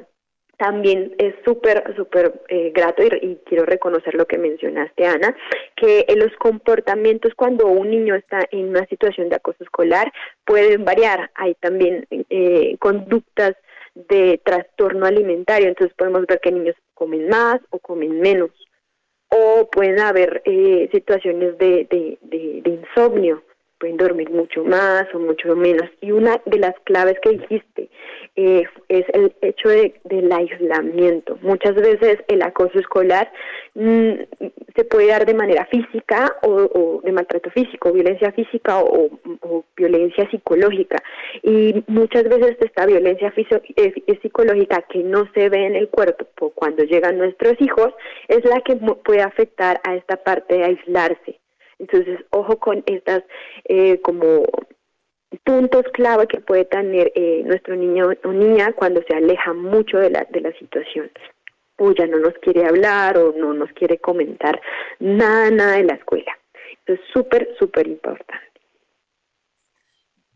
también 0.57 1.13
es 1.17 1.35
súper, 1.43 1.95
súper 1.97 2.41
eh, 2.47 2.71
grato 2.73 3.03
y, 3.03 3.39
quiero 3.45 3.65
reconocer 3.65 4.15
lo 4.15 4.25
que 4.25 4.37
mencionaste, 4.37 5.05
Ana, 5.05 5.35
que 5.75 6.05
los 6.15 6.31
comportamientos 6.37 7.33
cuando 7.35 7.67
un 7.67 7.89
niño 7.89 8.15
está 8.15 8.39
en 8.51 8.69
una 8.69 8.85
situación 8.87 9.27
de 9.27 9.35
acoso 9.35 9.63
escolar 9.63 10.11
pueden 10.45 10.85
variar. 10.85 11.29
Hay 11.35 11.55
también 11.55 12.07
eh, 12.29 12.77
conductas 12.79 13.55
de 13.95 14.39
trastorno 14.43 15.05
alimentario, 15.05 15.69
entonces 15.69 15.95
podemos 15.97 16.25
ver 16.27 16.39
que 16.41 16.51
niños 16.51 16.75
comen 16.93 17.27
más 17.29 17.59
o 17.69 17.79
comen 17.79 18.19
menos, 18.19 18.51
o 19.29 19.69
pueden 19.71 19.99
haber 19.99 20.41
eh, 20.45 20.89
situaciones 20.91 21.57
de, 21.57 21.87
de, 21.89 22.17
de, 22.21 22.61
de 22.61 22.69
insomnio, 22.69 23.43
pueden 23.79 23.97
dormir 23.97 24.29
mucho 24.29 24.63
más 24.63 25.05
o 25.13 25.19
mucho 25.19 25.55
menos. 25.55 25.89
Y 26.01 26.11
una 26.11 26.41
de 26.45 26.59
las 26.59 26.73
claves 26.83 27.17
que 27.21 27.31
dijiste 27.31 27.89
eh, 28.35 28.63
es 28.89 29.05
el 29.13 29.33
hecho 29.41 29.69
de, 29.69 29.99
del 30.03 30.31
aislamiento. 30.31 31.37
Muchas 31.41 31.75
veces 31.75 32.17
el 32.27 32.41
acoso 32.41 32.79
escolar 32.79 33.31
mmm, 33.73 34.13
se 34.75 34.83
puede 34.85 35.07
dar 35.07 35.25
de 35.25 35.33
manera 35.33 35.65
física 35.65 36.35
o, 36.41 37.01
de 37.03 37.11
maltrato 37.11 37.49
físico, 37.51 37.93
violencia 37.93 38.31
física 38.31 38.79
o, 38.79 39.09
violencia 39.77 40.29
psicológica. 40.29 40.97
Y 41.43 41.83
muchas 41.87 42.23
veces 42.23 42.57
esta 42.59 42.85
violencia 42.85 43.33
eh, 43.37 43.93
psicológica 44.21 44.83
que 44.89 44.99
no 44.99 45.29
se 45.33 45.49
ve 45.49 45.65
en 45.65 45.75
el 45.75 45.89
cuerpo 45.89 46.51
cuando 46.55 46.83
llegan 46.83 47.17
nuestros 47.17 47.55
hijos 47.59 47.93
es 48.27 48.43
la 48.45 48.61
que 48.61 48.75
puede 48.75 49.21
afectar 49.21 49.79
a 49.83 49.95
esta 49.95 50.17
parte 50.17 50.57
de 50.57 50.63
aislarse. 50.65 51.39
Entonces, 51.79 52.19
ojo 52.31 52.57
con 52.57 52.83
estas 52.85 53.23
eh, 53.65 53.99
como 54.01 54.45
puntos 55.43 55.83
clave 55.93 56.27
que 56.27 56.39
puede 56.39 56.65
tener 56.65 57.11
eh, 57.15 57.43
nuestro 57.45 57.75
niño 57.75 58.09
o 58.23 58.31
niña 58.31 58.73
cuando 58.73 59.01
se 59.07 59.15
aleja 59.15 59.53
mucho 59.53 59.97
de 59.97 60.09
la, 60.09 60.25
de 60.29 60.41
la 60.41 60.51
situación. 60.53 61.11
O 61.77 61.91
ya 61.91 62.07
no 62.07 62.19
nos 62.19 62.33
quiere 62.35 62.65
hablar 62.65 63.17
o 63.17 63.33
no 63.37 63.53
nos 63.53 63.69
quiere 63.73 63.97
comentar 63.97 64.61
nada, 64.99 65.51
nada 65.51 65.77
de 65.77 65.83
la 65.83 65.95
escuela. 65.95 66.37
Eso 66.85 66.93
es 66.93 66.99
súper, 67.13 67.49
súper 67.59 67.87
importante. 67.87 68.54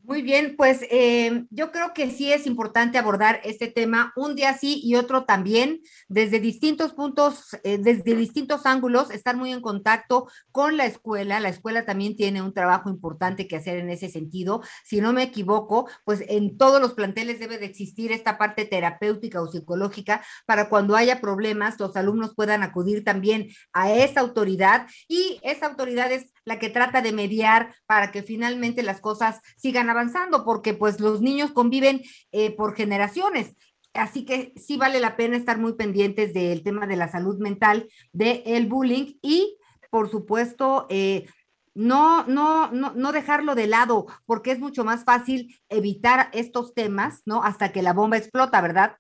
Muy 0.10 0.24
bien, 0.24 0.55
pues 0.57 0.82
eh, 0.89 1.45
yo 1.51 1.72
creo 1.72 1.93
que 1.93 2.10
sí 2.10 2.34
es 2.34 2.47
importante 2.47 2.97
abordar 2.97 3.41
este 3.43 3.68
tema 3.68 4.12
un 4.16 4.34
día 4.34 4.57
sí 4.57 4.82
y 4.84 4.95
otro 4.95 5.26
también, 5.26 5.82
desde 6.07 6.39
distintos 6.39 6.93
puntos, 6.93 7.55
eh, 7.64 7.78
desde 7.78 8.16
distintos 8.16 8.66
ángulos, 8.66 9.12
estar 9.12 9.38
muy 9.38 9.51
en 9.51 9.62
contacto 9.62 10.28
con 10.51 10.78
la 10.78 10.88
escuela. 10.88 11.39
La 11.39 11.49
escuela 11.49 11.86
también 11.86 12.16
tiene 12.16 12.41
un 12.41 12.55
trabajo 12.55 12.89
importante 12.89 13.47
que 13.47 13.57
hacer 13.57 13.78
en 13.78 13.91
ese 13.91 14.10
sentido. 14.10 14.64
Si 14.84 14.99
no 14.99 15.14
me 15.14 15.22
equivoco, 15.22 15.88
pues 16.05 16.24
en 16.28 16.57
todos 16.57 16.82
los 16.82 16.95
planteles 16.95 17.39
debe 17.39 17.60
de 17.60 17.68
existir 17.68 18.12
esta 18.12 18.39
parte 18.39 18.66
terapéutica 18.66 19.43
o 19.43 19.51
psicológica 19.51 20.24
para 20.47 20.70
cuando 20.70 20.95
haya 20.95 21.22
problemas, 21.22 21.80
los 21.80 21.95
alumnos 21.95 22.34
puedan 22.34 22.64
acudir 22.64 23.03
también 23.03 23.49
a 23.74 23.93
esa 23.93 24.22
autoridad 24.22 24.88
y 25.07 25.39
esa 25.43 25.68
autoridad 25.68 26.12
es 26.12 26.34
la 26.45 26.59
que 26.59 26.69
trata 26.69 27.01
de 27.01 27.11
mediar 27.11 27.73
para 27.85 28.11
que 28.11 28.23
finalmente 28.23 28.83
las 28.83 29.01
cosas 29.01 29.41
sigan 29.57 29.89
avanzando, 29.89 30.45
porque 30.45 30.73
pues 30.73 30.99
los 30.99 31.21
niños 31.21 31.51
conviven 31.51 32.01
eh, 32.31 32.55
por 32.55 32.75
generaciones. 32.75 33.55
Así 33.93 34.25
que 34.25 34.53
sí 34.55 34.77
vale 34.77 34.99
la 34.99 35.15
pena 35.15 35.35
estar 35.35 35.57
muy 35.57 35.73
pendientes 35.73 36.33
del 36.33 36.63
tema 36.63 36.85
de 36.85 36.95
la 36.95 37.07
salud 37.07 37.39
mental, 37.39 37.89
del 38.13 38.43
el 38.45 38.67
bullying 38.67 39.15
y, 39.21 39.57
por 39.89 40.09
supuesto, 40.09 40.85
eh, 40.89 41.25
no, 41.73 42.25
no, 42.25 42.71
no, 42.71 42.93
no 42.95 43.11
dejarlo 43.11 43.55
de 43.55 43.67
lado, 43.67 44.07
porque 44.25 44.51
es 44.51 44.59
mucho 44.59 44.83
más 44.83 45.05
fácil 45.05 45.55
evitar 45.69 46.29
estos 46.33 46.73
temas, 46.73 47.21
¿no? 47.25 47.43
Hasta 47.43 47.71
que 47.71 47.81
la 47.81 47.93
bomba 47.93 48.17
explota, 48.17 48.61
¿verdad? 48.61 48.97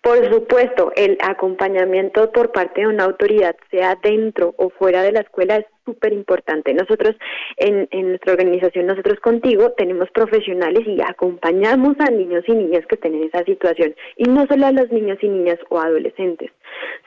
Por 0.00 0.28
supuesto, 0.32 0.92
el 0.96 1.18
acompañamiento 1.20 2.32
por 2.32 2.52
parte 2.52 2.80
de 2.80 2.86
una 2.86 3.04
autoridad, 3.04 3.56
sea 3.70 3.96
dentro 4.02 4.54
o 4.56 4.70
fuera 4.70 5.02
de 5.02 5.12
la 5.12 5.20
escuela, 5.20 5.56
es 5.56 5.66
súper 5.88 6.12
importante. 6.12 6.74
Nosotros 6.74 7.16
en, 7.56 7.88
nuestra 8.08 8.32
organización, 8.32 8.86
nosotros 8.86 9.18
contigo, 9.20 9.72
tenemos 9.72 10.10
profesionales 10.10 10.86
y 10.86 11.00
acompañamos 11.00 11.96
a 11.98 12.10
niños 12.10 12.44
y 12.46 12.52
niñas 12.52 12.84
que 12.86 12.96
estén 12.96 13.14
en 13.14 13.24
esa 13.24 13.42
situación. 13.44 13.94
Y 14.16 14.24
no 14.24 14.46
solo 14.46 14.66
a 14.66 14.72
los 14.72 14.90
niños 14.92 15.18
y 15.22 15.28
niñas 15.28 15.58
o 15.70 15.78
adolescentes, 15.80 16.50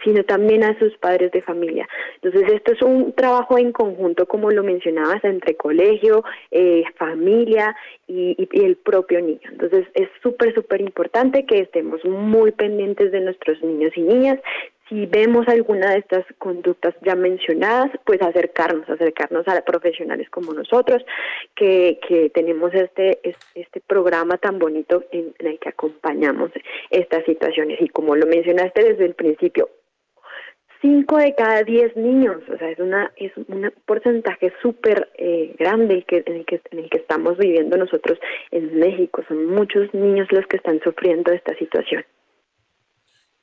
sino 0.04 0.24
también 0.24 0.64
a 0.64 0.78
sus 0.80 0.98
padres 0.98 1.32
de 1.32 1.44
familia. 1.44 1.88
Entonces, 2.22 2.52
esto 2.54 2.74
es 2.74 2.82
un 2.82 3.14
trabajo 3.14 3.60
en 3.60 3.72
conjunto, 3.72 4.26
como 4.26 4.50
lo 4.50 4.64
mencionabas, 4.64 5.24
entre 5.24 5.56
colegio, 5.56 6.24
eh, 6.50 6.84
familia 6.98 7.76
y, 8.08 8.36
y 8.52 8.66
el 8.66 8.78
propio 8.78 9.22
niño. 9.22 9.48
Entonces, 9.52 9.86
es 9.94 10.10
súper, 10.24 10.56
súper 10.56 10.82
importante 10.82 11.46
que 11.46 11.60
estemos 11.60 12.04
muy 12.04 12.52
pendientes 12.52 13.12
de 13.12 13.22
nuestros 13.22 13.62
niños 13.62 13.92
y 13.96 14.02
niñas, 14.02 14.40
si 14.92 15.06
vemos 15.06 15.48
alguna 15.48 15.92
de 15.92 16.00
estas 16.00 16.26
conductas 16.38 16.94
ya 17.02 17.16
mencionadas, 17.16 17.92
pues 18.04 18.22
acercarnos, 18.22 18.90
acercarnos 18.90 19.48
a 19.48 19.62
profesionales 19.62 20.30
como 20.30 20.54
nosotros, 20.54 21.02
que, 21.56 21.98
que 22.06 22.30
tenemos 22.30 22.74
este, 22.74 23.22
este 23.56 23.80
programa 23.88 24.38
tan 24.38 24.60
bonito 24.60 25.06
en, 25.12 25.34
el 25.40 25.60
que 25.60 25.70
acompañamos 25.70 26.52
estas 26.90 27.24
situaciones. 27.24 27.80
Y 27.80 27.88
como 27.88 28.18
lo 28.18 28.28
mencionaste 28.28 28.84
desde 28.84 29.06
el 29.06 29.14
principio, 29.14 29.70
cinco 30.82 31.20
de 31.20 31.36
cada 31.36 31.64
diez 31.64 31.96
niños, 31.96 32.42
o 32.54 32.58
sea, 32.58 32.70
es 32.70 32.80
una 32.80 33.14
es 33.16 33.32
un 33.38 33.72
porcentaje 33.86 34.52
súper 34.62 35.10
eh, 35.18 35.56
grande 35.58 36.04
que, 36.04 36.22
en, 36.26 36.36
el 36.36 36.46
que, 36.46 36.60
en 36.70 36.80
el 36.80 36.90
que 36.90 36.98
estamos 36.98 37.38
viviendo 37.38 37.78
nosotros 37.78 38.20
en 38.52 38.78
México. 38.78 39.24
Son 39.30 39.46
muchos 39.46 39.94
niños 39.94 40.28
los 40.32 40.46
que 40.48 40.58
están 40.58 40.82
sufriendo 40.82 41.32
esta 41.32 41.56
situación. 41.56 42.04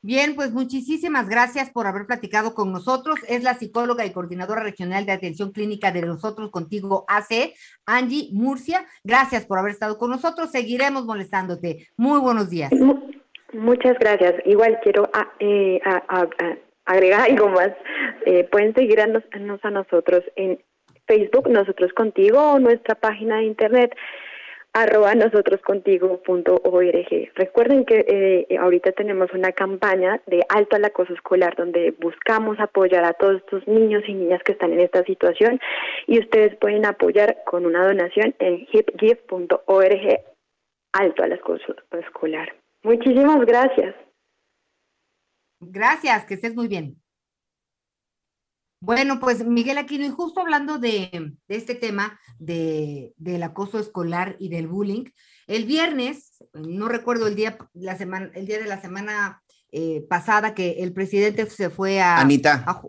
Bien, 0.01 0.37
pues 0.37 0.53
muchísimas 0.53 1.29
gracias 1.29 1.71
por 1.71 1.89
haber 1.89 2.07
platicado 2.07 2.55
con 2.55 2.71
nosotros. 2.73 3.19
Es 3.29 3.43
la 3.43 3.55
psicóloga 3.55 4.07
y 4.07 4.13
coordinadora 4.13 4.63
regional 4.63 5.05
de 5.05 5.13
atención 5.13 5.51
clínica 5.51 5.91
de 5.91 6.03
Nosotros 6.03 6.51
Contigo 6.51 7.05
AC, 7.09 7.53
Angie 7.85 8.29
Murcia. 8.33 8.87
Gracias 9.03 9.45
por 9.45 9.59
haber 9.59 9.73
estado 9.73 9.99
con 9.99 10.11
nosotros. 10.11 10.53
Seguiremos 10.53 11.05
molestándote. 11.05 11.89
Muy 11.97 12.21
buenos 12.21 12.49
días. 12.49 12.71
Muchas 13.53 13.99
gracias. 13.99 14.35
Igual 14.45 14.79
quiero 14.85 15.11
a, 15.13 15.33
eh, 15.41 15.81
a, 15.85 16.03
a, 16.09 16.29
agregar 16.85 17.23
algo 17.23 17.49
más. 17.49 17.71
Eh, 18.25 18.45
pueden 18.53 18.75
seguirnos 18.75 19.25
a 19.63 19.71
nosotros 19.71 20.23
en 20.37 20.63
Facebook, 21.09 21.49
Nosotros 21.49 21.93
Contigo, 21.93 22.53
o 22.53 22.59
nuestra 22.61 22.95
página 22.95 23.39
de 23.39 23.45
internet 23.45 23.91
arroba 24.73 25.15
nosotros-contigo.org. 25.15 27.33
Recuerden 27.35 27.85
que 27.85 28.05
eh, 28.09 28.47
ahorita 28.59 28.93
tenemos 28.93 29.31
una 29.33 29.53
campaña 29.53 30.21
de 30.27 30.45
alto 30.49 30.77
al 30.77 30.85
acoso 30.85 31.15
escolar 31.15 31.57
donde 31.57 31.95
buscamos 31.99 32.61
apoyar 32.61 33.05
a 33.05 33.15
todos 33.15 33.37
estos 33.37 33.67
niños 33.67 34.05
y 34.07 34.15
niñas 34.15 34.43
que 34.45 34.53
están 34.53 34.73
en 34.73 34.81
esta 34.81 35.03
situación 35.05 35.59
y 36.07 36.21
ustedes 36.21 36.55
pueden 36.57 36.87
apoyar 36.87 37.39
con 37.45 37.67
una 37.67 37.87
donación 37.87 38.35
en 38.39 38.67
hipgive.org 38.73 40.21
alto 40.93 41.23
al 41.23 41.33
acoso 41.33 41.75
escolar. 41.93 42.55
Muchísimas 42.83 43.45
gracias. 43.45 43.95
Gracias, 45.61 46.25
que 46.25 46.35
estés 46.35 46.55
muy 46.55 46.69
bien. 46.69 46.97
Bueno, 48.81 49.19
pues 49.19 49.45
Miguel 49.45 49.79
Aquino, 49.79 50.07
y 50.07 50.11
justo 50.11 50.41
hablando 50.41 50.79
de, 50.79 51.11
de 51.49 51.57
este 51.57 51.75
tema 51.75 52.19
de, 52.39 53.13
del 53.17 53.43
acoso 53.43 53.79
escolar 53.79 54.37
y 54.39 54.49
del 54.51 54.69
bullying, 54.69 55.05
el 55.49 55.65
viernes, 55.65 56.45
no 56.55 56.89
recuerdo 56.89 57.27
el 57.27 57.35
día, 57.35 57.59
la 57.75 57.97
semana, 57.97 58.31
el 58.35 58.47
día 58.47 58.59
de 58.59 58.67
la 58.67 58.81
semana 58.81 59.43
eh, 59.73 60.07
pasada 60.09 60.55
que 60.55 60.83
el 60.83 60.93
presidente 60.93 61.49
se 61.51 61.71
fue 61.71 62.01
a... 62.01 62.21
Anita. 62.21 62.63
a, 62.67 62.83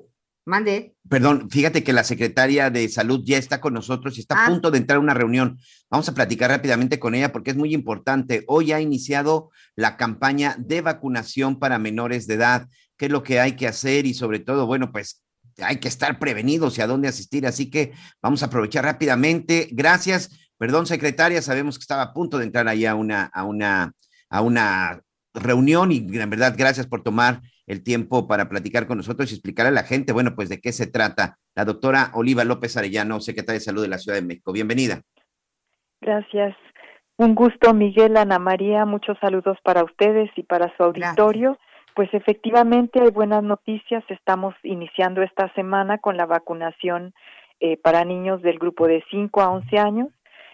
mande. 0.45 0.95
Perdón, 1.09 1.49
fíjate 1.49 1.83
que 1.83 1.93
la 1.93 2.03
secretaria 2.03 2.69
de 2.69 2.87
salud 2.89 3.21
ya 3.25 3.37
está 3.37 3.59
con 3.59 3.73
nosotros 3.73 4.17
y 4.17 4.21
está 4.21 4.35
ah. 4.37 4.45
a 4.45 4.49
punto 4.49 4.69
de 4.69 4.77
entrar 4.77 4.97
a 4.97 5.01
una 5.01 5.13
reunión. 5.15 5.57
Vamos 5.89 6.07
a 6.07 6.13
platicar 6.13 6.51
rápidamente 6.51 6.99
con 6.99 7.15
ella 7.15 7.31
porque 7.31 7.51
es 7.51 7.57
muy 7.57 7.73
importante. 7.73 8.43
Hoy 8.47 8.73
ha 8.73 8.79
iniciado 8.79 9.49
la 9.75 9.97
campaña 9.97 10.55
de 10.59 10.81
vacunación 10.81 11.57
para 11.57 11.79
menores 11.79 12.27
de 12.27 12.35
edad. 12.35 12.67
¿Qué 12.97 13.05
es 13.05 13.11
lo 13.11 13.23
que 13.23 13.39
hay 13.39 13.55
que 13.55 13.67
hacer? 13.67 14.05
Y 14.05 14.13
sobre 14.13 14.39
todo, 14.39 14.67
bueno, 14.67 14.91
pues 14.91 15.23
hay 15.61 15.77
que 15.77 15.87
estar 15.87 16.19
prevenidos 16.19 16.77
y 16.77 16.81
a 16.81 16.87
dónde 16.87 17.07
asistir. 17.07 17.45
Así 17.45 17.69
que 17.69 17.93
vamos 18.21 18.43
a 18.43 18.47
aprovechar 18.47 18.85
rápidamente. 18.85 19.67
Gracias. 19.71 20.51
Perdón, 20.57 20.85
secretaria, 20.85 21.41
sabemos 21.41 21.77
que 21.77 21.83
estaba 21.83 22.01
a 22.01 22.13
punto 22.13 22.37
de 22.37 22.45
entrar 22.45 22.67
ahí 22.67 22.85
a 22.85 22.95
una, 22.95 23.25
a 23.25 23.43
una, 23.45 23.93
a 24.29 24.41
una 24.41 25.01
reunión 25.33 25.91
y 25.91 25.97
en 25.97 26.29
verdad 26.29 26.55
gracias 26.57 26.87
por 26.87 27.03
tomar 27.03 27.41
el 27.65 27.83
tiempo 27.83 28.27
para 28.27 28.49
platicar 28.49 28.87
con 28.87 28.97
nosotros 28.97 29.31
y 29.31 29.35
explicar 29.35 29.67
a 29.67 29.71
la 29.71 29.83
gente, 29.83 30.11
bueno, 30.11 30.35
pues 30.35 30.49
de 30.49 30.59
qué 30.59 30.71
se 30.71 30.87
trata. 30.87 31.37
La 31.55 31.65
doctora 31.65 32.11
Oliva 32.15 32.43
López 32.43 32.75
Arellano, 32.75 33.21
secretaria 33.21 33.59
de 33.59 33.65
Salud 33.65 33.81
de 33.83 33.87
la 33.87 33.99
Ciudad 33.99 34.17
de 34.17 34.25
México. 34.25 34.51
Bienvenida. 34.51 35.01
Gracias. 36.01 36.55
Un 37.17 37.35
gusto, 37.35 37.73
Miguel, 37.73 38.17
Ana 38.17 38.39
María. 38.39 38.85
Muchos 38.85 39.17
saludos 39.19 39.57
para 39.63 39.83
ustedes 39.83 40.31
y 40.35 40.43
para 40.43 40.75
su 40.75 40.83
auditorio. 40.83 41.49
Gracias. 41.49 41.68
Pues 41.99 42.13
efectivamente 42.13 43.01
hay 43.01 43.11
buenas 43.11 43.43
noticias. 43.43 44.05
Estamos 44.07 44.55
iniciando 44.63 45.21
esta 45.21 45.53
semana 45.53 45.97
con 45.97 46.15
la 46.15 46.25
vacunación 46.25 47.13
eh, 47.59 47.75
para 47.75 48.05
niños 48.05 48.41
del 48.41 48.57
grupo 48.57 48.87
de 48.87 49.03
5 49.11 49.41
a 49.41 49.49
11 49.49 49.79
años. 49.79 50.07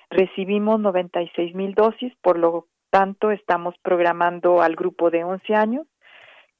Recibimos 0.09 0.79
96 0.79 1.53
mil 1.53 1.75
dosis, 1.75 2.11
por 2.23 2.39
lo 2.39 2.65
tanto 2.89 3.29
estamos 3.29 3.75
programando 3.83 4.63
al 4.63 4.75
grupo 4.75 5.11
de 5.11 5.23
11 5.23 5.53
años 5.53 5.85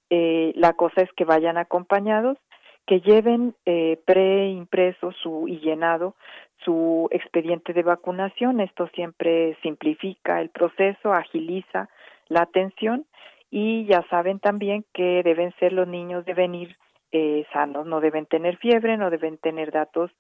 Eh, 0.10 0.54
la 0.56 0.72
cosa 0.72 1.02
es 1.02 1.12
que 1.18 1.26
vayan 1.26 1.58
acompañados, 1.58 2.38
que 2.86 3.02
lleven 3.02 3.54
eh, 3.66 4.00
preimpreso 4.06 5.12
su 5.12 5.50
y 5.50 5.60
llenado 5.60 6.16
su 6.64 7.08
expediente 7.12 7.74
de 7.74 7.84
vacunación. 7.84 8.60
Esto 8.60 8.88
siempre 8.94 9.58
simplifica 9.62 10.42
el 10.42 10.50
proceso, 10.50 11.14
agiliza 11.14 11.90
la 12.28 12.42
atención 12.42 13.06
y 13.50 13.86
ya 13.86 14.06
saben 14.10 14.40
también 14.40 14.86
que 14.94 15.22
deben 15.24 15.54
ser 15.60 15.74
los 15.74 15.88
niños, 15.88 16.26
deben 16.26 16.56
ir 16.56 16.76
eh, 17.12 17.46
sanos, 17.54 17.86
no 17.86 18.02
deben 18.02 18.26
tener 18.26 18.58
fiebre, 18.58 18.98
no 18.98 19.10
deben 19.10 19.38
tener 19.38 19.72
datos 19.72 20.12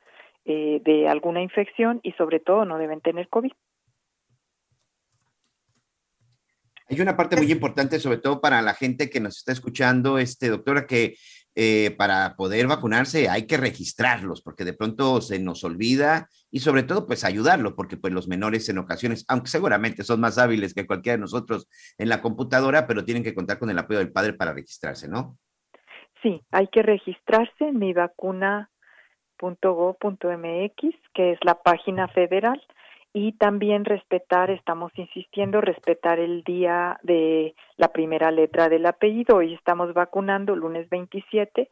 eh, 0.45 0.81
de 0.85 1.09
alguna 1.09 1.41
infección 1.41 1.99
y 2.03 2.13
sobre 2.13 2.39
todo 2.39 2.63
no 2.63 2.77
deben 2.77 3.01
tener 3.01 3.27
COVID. 3.27 3.51
Hay 6.89 7.01
una 7.01 7.17
parte 7.17 7.35
muy 7.35 7.51
importante, 7.51 7.99
sobre 7.99 8.19
todo 8.19 8.39
para 8.39 8.61
la 8.61 8.73
gente 8.73 9.09
que 9.09 9.19
nos 9.19 9.39
está 9.39 9.51
escuchando, 9.51 10.17
este 10.17 10.47
doctora, 10.47 10.87
que 10.87 11.17
eh, 11.59 11.89
para 11.97 12.35
poder 12.35 12.67
vacunarse 12.67 13.29
hay 13.29 13.47
que 13.47 13.57
registrarlos, 13.57 14.43
porque 14.43 14.63
de 14.63 14.73
pronto 14.73 15.21
se 15.21 15.39
nos 15.39 15.63
olvida 15.63 16.29
y 16.51 16.59
sobre 16.59 16.83
todo 16.83 17.07
pues 17.07 17.23
ayudarlos, 17.23 17.73
porque 17.73 17.97
pues 17.97 18.13
los 18.13 18.27
menores 18.27 18.69
en 18.69 18.77
ocasiones, 18.77 19.25
aunque 19.27 19.49
seguramente 19.49 20.03
son 20.03 20.19
más 20.19 20.37
hábiles 20.37 20.75
que 20.75 20.85
cualquiera 20.85 21.17
de 21.17 21.21
nosotros 21.21 21.67
en 21.97 22.09
la 22.09 22.21
computadora, 22.21 22.85
pero 22.85 23.03
tienen 23.03 23.23
que 23.23 23.33
contar 23.33 23.57
con 23.57 23.71
el 23.71 23.79
apoyo 23.79 23.97
del 23.97 24.11
padre 24.11 24.33
para 24.33 24.53
registrarse, 24.53 25.07
¿no? 25.07 25.39
Sí, 26.21 26.43
hay 26.51 26.67
que 26.67 26.83
registrarse 26.83 27.65
en 27.65 27.79
mivacuna.go.mx, 27.79 28.69
que 31.15 31.31
es 31.31 31.39
la 31.41 31.55
página 31.63 32.07
federal, 32.09 32.61
y 33.17 33.31
también 33.31 33.83
respetar, 33.83 34.51
estamos 34.51 34.91
insistiendo, 34.95 35.59
respetar 35.59 36.19
el 36.19 36.43
día 36.43 36.99
de 37.01 37.55
la 37.75 37.87
primera 37.87 38.29
letra 38.29 38.69
del 38.69 38.85
apellido. 38.85 39.37
Hoy 39.37 39.55
estamos 39.55 39.91
vacunando 39.95 40.55
lunes 40.55 40.87
27, 40.91 41.67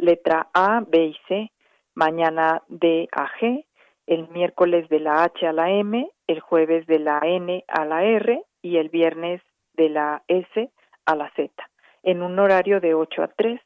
letra 0.00 0.48
A, 0.52 0.84
B 0.86 1.06
y 1.06 1.16
C, 1.26 1.50
mañana 1.94 2.62
D 2.68 3.08
a 3.12 3.30
G, 3.40 3.64
el 4.06 4.28
miércoles 4.28 4.86
de 4.90 5.00
la 5.00 5.24
H 5.24 5.46
a 5.46 5.54
la 5.54 5.70
M, 5.70 6.06
el 6.26 6.40
jueves 6.40 6.86
de 6.86 6.98
la 6.98 7.18
N 7.22 7.64
a 7.66 7.86
la 7.86 8.04
R 8.04 8.42
y 8.60 8.76
el 8.76 8.90
viernes 8.90 9.40
de 9.72 9.88
la 9.88 10.22
S 10.28 10.70
a 11.06 11.16
la 11.16 11.30
Z, 11.34 11.50
en 12.02 12.20
un 12.20 12.38
horario 12.38 12.80
de 12.80 12.92
8 12.92 13.22
a 13.22 13.28
3 13.28 13.58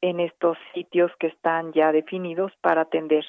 en 0.00 0.18
estos 0.18 0.58
sitios 0.74 1.12
que 1.20 1.28
están 1.28 1.72
ya 1.72 1.92
definidos 1.92 2.52
para 2.60 2.80
atender 2.80 3.24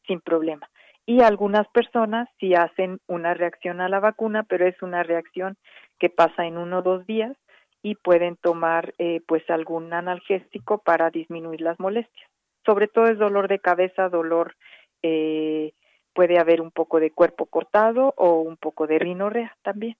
sin 0.07 0.19
problema. 0.19 0.67
Y 1.05 1.21
algunas 1.21 1.67
personas 1.67 2.27
sí 2.39 2.55
hacen 2.55 2.97
una 3.05 3.35
reacción 3.35 3.79
a 3.79 3.87
la 3.87 3.99
vacuna, 3.99 4.41
pero 4.49 4.65
es 4.65 4.81
una 4.81 5.03
reacción 5.03 5.57
que 5.99 6.09
pasa 6.09 6.47
en 6.47 6.57
uno 6.57 6.79
o 6.79 6.81
dos 6.81 7.05
días 7.05 7.37
y 7.83 7.93
pueden 7.93 8.35
tomar 8.37 8.95
eh, 8.97 9.21
pues 9.27 9.47
algún 9.51 9.93
analgésico 9.93 10.79
para 10.79 11.11
disminuir 11.11 11.61
las 11.61 11.79
molestias. 11.79 12.31
Sobre 12.65 12.87
todo 12.87 13.05
es 13.09 13.19
dolor 13.19 13.47
de 13.47 13.59
cabeza, 13.59 14.09
dolor 14.09 14.55
eh, 15.03 15.73
puede 16.15 16.39
haber 16.39 16.61
un 16.61 16.71
poco 16.71 16.99
de 16.99 17.11
cuerpo 17.11 17.45
cortado 17.45 18.13
o 18.17 18.39
un 18.39 18.57
poco 18.57 18.87
de 18.87 18.97
rinorrea 18.97 19.55
también. 19.61 19.97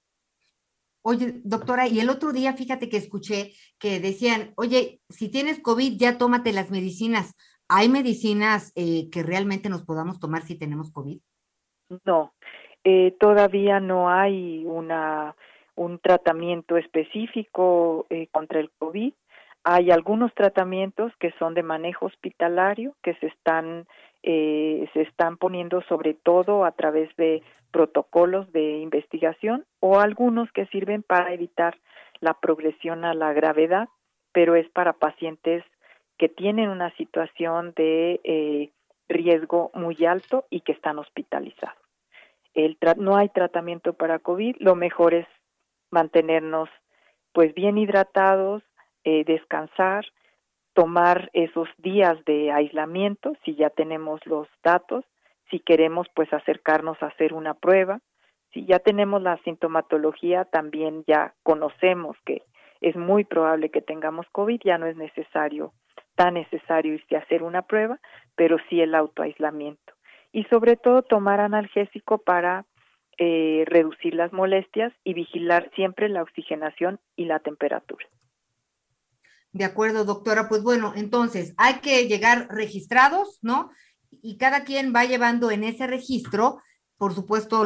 Oye, 1.03 1.41
doctora, 1.43 1.87
y 1.87 1.99
el 1.99 2.09
otro 2.09 2.31
día 2.31 2.53
fíjate 2.53 2.89
que 2.89 2.97
escuché 2.97 3.51
que 3.77 3.99
decían, 3.99 4.53
oye, 4.55 5.01
si 5.09 5.29
tienes 5.29 5.59
COVID, 5.59 5.99
ya 5.99 6.17
tómate 6.17 6.51
las 6.51 6.71
medicinas. 6.71 7.35
¿Hay 7.69 7.89
medicinas 7.89 8.71
eh, 8.75 9.09
que 9.11 9.21
realmente 9.21 9.69
nos 9.69 9.83
podamos 9.83 10.19
tomar 10.19 10.41
si 10.41 10.57
tenemos 10.57 10.91
COVID? 10.91 11.19
No, 12.05 12.33
eh, 12.83 13.15
todavía 13.19 13.79
no 13.79 14.09
hay 14.09 14.63
una, 14.65 15.35
un 15.75 15.99
tratamiento 15.99 16.77
específico 16.77 18.07
eh, 18.09 18.27
contra 18.31 18.59
el 18.59 18.71
COVID. 18.79 19.13
Hay 19.63 19.91
algunos 19.91 20.33
tratamientos 20.33 21.11
que 21.19 21.31
son 21.37 21.53
de 21.53 21.63
manejo 21.63 22.05
hospitalario 22.05 22.95
que 23.03 23.15
se 23.15 23.27
están 23.27 23.87
eh, 24.27 24.89
se 24.93 25.03
están 25.03 25.37
poniendo 25.37 25.83
sobre 25.83 26.15
todo 26.15 26.65
a 26.65 26.71
través 26.71 27.15
de 27.15 27.43
protocolos 27.69 28.51
de 28.53 28.79
investigación 28.79 29.65
o 29.79 29.99
algunos 29.99 30.51
que 30.51 30.65
sirven 30.67 31.03
para 31.03 31.31
evitar 31.31 31.77
la 32.21 32.33
progresión 32.33 33.05
a 33.05 33.13
la 33.13 33.33
gravedad, 33.33 33.87
pero 34.31 34.55
es 34.55 34.67
para 34.69 34.93
pacientes 34.93 35.63
que 36.17 36.27
tienen 36.27 36.69
una 36.69 36.89
situación 36.95 37.73
de 37.75 38.19
eh, 38.23 38.71
riesgo 39.07 39.69
muy 39.75 40.03
alto 40.07 40.45
y 40.49 40.61
que 40.61 40.71
están 40.71 40.97
hospitalizados. 40.97 41.77
El 42.55 42.79
no 42.97 43.17
hay 43.17 43.29
tratamiento 43.29 43.93
para 43.93 44.17
COVID, 44.17 44.55
lo 44.57 44.73
mejor 44.73 45.13
es 45.13 45.27
mantenernos 45.91 46.67
pues 47.31 47.53
bien 47.53 47.77
hidratados, 47.77 48.63
eh, 49.03 49.23
descansar, 49.23 50.03
tomar 50.75 51.29
esos 51.33 51.69
días 51.77 52.23
de 52.25 52.51
aislamiento, 52.51 53.33
si 53.43 53.55
ya 53.55 53.69
tenemos 53.69 54.19
los 54.25 54.47
datos, 54.61 55.05
si 55.49 55.59
queremos 55.59 56.07
pues 56.13 56.31
acercarnos 56.33 57.01
a 57.01 57.07
hacer 57.07 57.33
una 57.33 57.53
prueba, 57.53 58.01
si 58.51 58.65
ya 58.65 58.79
tenemos 58.79 59.21
la 59.21 59.37
sintomatología, 59.43 60.45
también 60.45 61.03
ya 61.07 61.33
conocemos 61.43 62.17
que 62.25 62.43
es 62.81 62.95
muy 62.95 63.23
probable 63.23 63.71
que 63.71 63.81
tengamos 63.81 64.27
COVID, 64.31 64.61
ya 64.63 64.77
no 64.77 64.85
es 64.85 64.97
necesario, 64.97 65.73
tan 66.15 66.33
necesario 66.33 66.93
irse 66.93 67.15
a 67.15 67.19
hacer 67.19 67.41
una 67.41 67.61
prueba, 67.61 67.99
pero 68.35 68.57
sí 68.69 68.81
el 68.81 68.95
autoaislamiento. 68.95 69.93
Y 70.33 70.43
sobre 70.45 70.75
todo 70.75 71.03
tomar 71.03 71.39
analgésico 71.39 72.17
para 72.17 72.65
eh, 73.17 73.63
reducir 73.67 74.13
las 74.13 74.33
molestias 74.33 74.91
y 75.05 75.13
vigilar 75.13 75.71
siempre 75.73 76.09
la 76.09 76.21
oxigenación 76.21 76.99
y 77.15 77.25
la 77.25 77.39
temperatura. 77.39 78.05
De 79.55 79.63
acuerdo, 79.63 80.03
doctora. 80.03 80.49
Pues 80.49 80.63
bueno, 80.63 80.91
entonces 80.97 81.53
hay 81.55 81.75
que 81.75 82.09
llegar 82.09 82.49
registrados, 82.49 83.39
¿no? 83.41 83.71
Y 84.11 84.37
cada 84.37 84.65
quien 84.65 84.93
va 84.93 85.05
llevando 85.05 85.49
en 85.49 85.63
ese 85.63 85.87
registro, 85.87 86.57
por 86.97 87.13
supuesto, 87.13 87.63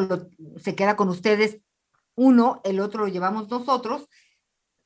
se 0.57 0.75
queda 0.75 0.95
con 0.95 1.09
ustedes 1.09 1.63
uno, 2.13 2.61
el 2.63 2.79
otro 2.79 3.05
lo 3.05 3.07
llevamos 3.07 3.49
nosotros, 3.49 4.07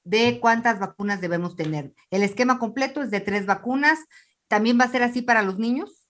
de 0.05 0.39
cuántas 0.39 0.79
vacunas 0.79 1.19
debemos 1.19 1.57
tener. 1.57 1.91
El 2.09 2.23
esquema 2.23 2.57
completo 2.57 3.01
es 3.01 3.11
de 3.11 3.19
tres 3.19 3.45
vacunas. 3.45 4.07
¿También 4.47 4.79
va 4.79 4.85
a 4.85 4.87
ser 4.87 5.03
así 5.03 5.21
para 5.21 5.41
los 5.41 5.59
niños? 5.59 6.07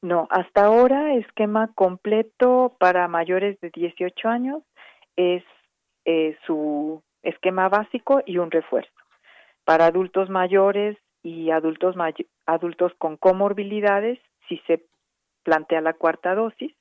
No, 0.00 0.26
hasta 0.30 0.64
ahora 0.64 1.16
esquema 1.16 1.70
completo 1.74 2.78
para 2.80 3.08
mayores 3.08 3.60
de 3.60 3.70
18 3.74 4.26
años 4.26 4.62
es 5.16 5.44
eh, 6.06 6.38
su 6.46 7.02
esquema 7.22 7.68
básico 7.68 8.22
y 8.24 8.38
un 8.38 8.50
refuerzo 8.50 8.91
para 9.64 9.86
adultos 9.86 10.28
mayores 10.30 10.96
y 11.22 11.50
adultos, 11.50 11.94
adultos 12.46 12.92
con 12.98 13.16
comorbilidades 13.16 14.18
si 14.48 14.58
se 14.66 14.84
plantea 15.44 15.80
la 15.80 15.94
cuarta 15.94 16.34
dosis, 16.34 16.74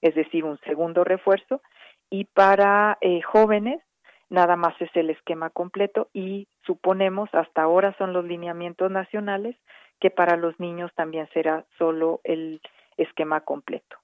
es 0.00 0.14
decir, 0.14 0.44
un 0.44 0.58
segundo 0.60 1.04
refuerzo, 1.04 1.60
y 2.08 2.24
para 2.24 2.98
eh, 3.00 3.20
jóvenes 3.22 3.80
nada 4.28 4.56
más 4.56 4.80
es 4.80 4.90
el 4.94 5.10
esquema 5.10 5.50
completo 5.50 6.08
y 6.12 6.48
suponemos, 6.64 7.28
hasta 7.32 7.62
ahora 7.62 7.94
son 7.98 8.12
los 8.12 8.24
lineamientos 8.24 8.90
nacionales, 8.90 9.56
que 10.00 10.10
para 10.10 10.36
los 10.36 10.58
niños 10.58 10.90
también 10.94 11.28
será 11.34 11.66
solo 11.78 12.20
el 12.24 12.60
esquema 12.96 13.40
completo. 13.40 13.99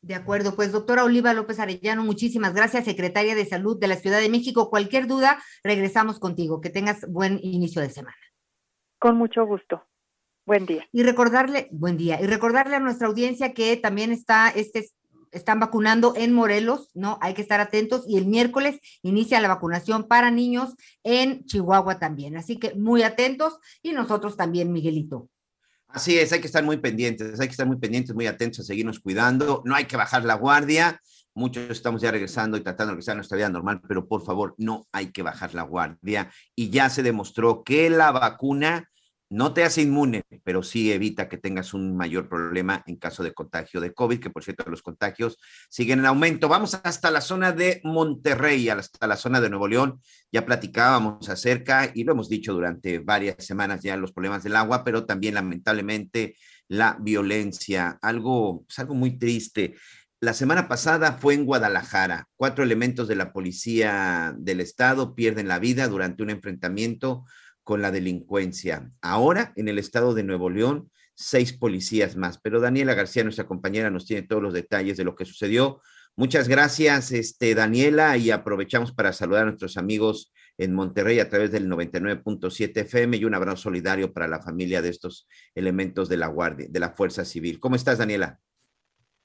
De 0.00 0.14
acuerdo, 0.14 0.54
pues 0.54 0.70
doctora 0.70 1.04
Oliva 1.04 1.34
López 1.34 1.58
Arellano, 1.58 2.04
muchísimas 2.04 2.54
gracias, 2.54 2.84
secretaria 2.84 3.34
de 3.34 3.44
Salud 3.44 3.78
de 3.78 3.88
la 3.88 3.96
Ciudad 3.96 4.20
de 4.20 4.28
México. 4.28 4.70
Cualquier 4.70 5.06
duda, 5.08 5.42
regresamos 5.64 6.20
contigo. 6.20 6.60
Que 6.60 6.70
tengas 6.70 7.04
buen 7.08 7.40
inicio 7.42 7.82
de 7.82 7.90
semana. 7.90 8.16
Con 8.98 9.16
mucho 9.16 9.44
gusto. 9.44 9.82
Buen 10.46 10.66
día. 10.66 10.86
Y 10.92 11.02
recordarle, 11.02 11.68
buen 11.72 11.96
día, 11.96 12.20
y 12.22 12.26
recordarle 12.26 12.76
a 12.76 12.80
nuestra 12.80 13.08
audiencia 13.08 13.52
que 13.52 13.76
también 13.76 14.12
está, 14.12 14.48
este, 14.48 14.88
están 15.30 15.60
vacunando 15.60 16.14
en 16.16 16.32
Morelos, 16.32 16.90
¿no? 16.94 17.18
Hay 17.20 17.34
que 17.34 17.42
estar 17.42 17.60
atentos 17.60 18.04
y 18.08 18.16
el 18.16 18.26
miércoles 18.26 18.80
inicia 19.02 19.40
la 19.40 19.48
vacunación 19.48 20.08
para 20.08 20.30
niños 20.30 20.74
en 21.02 21.44
Chihuahua 21.44 21.98
también. 21.98 22.36
Así 22.36 22.58
que 22.58 22.74
muy 22.76 23.02
atentos 23.02 23.58
y 23.82 23.92
nosotros 23.92 24.36
también, 24.36 24.72
Miguelito. 24.72 25.28
Así 25.88 26.18
es, 26.18 26.32
hay 26.32 26.40
que 26.40 26.46
estar 26.46 26.62
muy 26.62 26.76
pendientes, 26.76 27.40
hay 27.40 27.46
que 27.46 27.52
estar 27.52 27.66
muy 27.66 27.76
pendientes, 27.76 28.14
muy 28.14 28.26
atentos 28.26 28.60
a 28.60 28.64
seguirnos 28.64 29.00
cuidando. 29.00 29.62
No 29.64 29.74
hay 29.74 29.86
que 29.86 29.96
bajar 29.96 30.24
la 30.24 30.34
guardia. 30.34 31.00
Muchos 31.34 31.70
estamos 31.70 32.02
ya 32.02 32.10
regresando 32.10 32.56
y 32.56 32.60
tratando 32.60 32.90
de 32.90 32.94
regresar 32.96 33.12
a 33.12 33.16
nuestra 33.16 33.36
vida 33.36 33.48
normal, 33.48 33.80
pero 33.86 34.06
por 34.06 34.24
favor, 34.24 34.54
no 34.58 34.86
hay 34.92 35.12
que 35.12 35.22
bajar 35.22 35.54
la 35.54 35.62
guardia. 35.62 36.30
Y 36.54 36.68
ya 36.70 36.90
se 36.90 37.02
demostró 37.02 37.62
que 37.64 37.88
la 37.88 38.10
vacuna 38.10 38.88
no 39.30 39.52
te 39.52 39.64
hace 39.64 39.82
inmune, 39.82 40.24
pero 40.42 40.62
sí 40.62 40.90
evita 40.90 41.28
que 41.28 41.36
tengas 41.36 41.74
un 41.74 41.96
mayor 41.96 42.28
problema 42.28 42.82
en 42.86 42.96
caso 42.96 43.22
de 43.22 43.34
contagio 43.34 43.80
de 43.80 43.92
COVID, 43.92 44.20
que 44.20 44.30
por 44.30 44.42
cierto 44.42 44.68
los 44.70 44.82
contagios 44.82 45.38
siguen 45.68 46.00
en 46.00 46.06
aumento. 46.06 46.48
Vamos 46.48 46.78
hasta 46.82 47.10
la 47.10 47.20
zona 47.20 47.52
de 47.52 47.80
Monterrey, 47.84 48.68
hasta 48.68 49.06
la 49.06 49.16
zona 49.16 49.40
de 49.40 49.50
Nuevo 49.50 49.68
León. 49.68 50.00
Ya 50.32 50.46
platicábamos 50.46 51.28
acerca, 51.28 51.90
y 51.94 52.04
lo 52.04 52.12
hemos 52.12 52.28
dicho 52.28 52.54
durante 52.54 53.00
varias 53.00 53.44
semanas 53.44 53.82
ya, 53.82 53.96
los 53.96 54.12
problemas 54.12 54.42
del 54.44 54.56
agua, 54.56 54.82
pero 54.82 55.04
también 55.04 55.34
lamentablemente 55.34 56.36
la 56.68 56.96
violencia, 57.00 57.98
algo, 58.00 58.64
es 58.68 58.78
algo 58.78 58.94
muy 58.94 59.18
triste. 59.18 59.74
La 60.20 60.34
semana 60.34 60.68
pasada 60.68 61.12
fue 61.12 61.34
en 61.34 61.44
Guadalajara. 61.44 62.26
Cuatro 62.34 62.64
elementos 62.64 63.06
de 63.08 63.14
la 63.14 63.32
policía 63.32 64.34
del 64.36 64.60
estado 64.60 65.14
pierden 65.14 65.48
la 65.48 65.58
vida 65.58 65.86
durante 65.86 66.22
un 66.22 66.30
enfrentamiento 66.30 67.24
con 67.68 67.82
la 67.82 67.90
delincuencia. 67.90 68.90
Ahora, 69.02 69.52
en 69.54 69.68
el 69.68 69.78
estado 69.78 70.14
de 70.14 70.22
Nuevo 70.22 70.48
León, 70.48 70.90
seis 71.14 71.52
policías 71.52 72.16
más. 72.16 72.40
Pero 72.40 72.60
Daniela 72.60 72.94
García, 72.94 73.24
nuestra 73.24 73.46
compañera, 73.46 73.90
nos 73.90 74.06
tiene 74.06 74.26
todos 74.26 74.42
los 74.42 74.54
detalles 74.54 74.96
de 74.96 75.04
lo 75.04 75.14
que 75.14 75.26
sucedió. 75.26 75.82
Muchas 76.16 76.48
gracias, 76.48 77.12
este, 77.12 77.54
Daniela, 77.54 78.16
y 78.16 78.30
aprovechamos 78.30 78.92
para 78.92 79.12
saludar 79.12 79.42
a 79.42 79.46
nuestros 79.48 79.76
amigos 79.76 80.32
en 80.56 80.72
Monterrey 80.72 81.20
a 81.20 81.28
través 81.28 81.52
del 81.52 81.68
99.7 81.68 82.74
FM 82.74 83.18
y 83.18 83.26
un 83.26 83.34
abrazo 83.34 83.64
solidario 83.64 84.14
para 84.14 84.28
la 84.28 84.40
familia 84.40 84.80
de 84.80 84.88
estos 84.88 85.28
elementos 85.54 86.08
de 86.08 86.16
la 86.16 86.28
Guardia, 86.28 86.68
de 86.70 86.80
la 86.80 86.92
Fuerza 86.92 87.26
Civil. 87.26 87.60
¿Cómo 87.60 87.76
estás, 87.76 87.98
Daniela? 87.98 88.38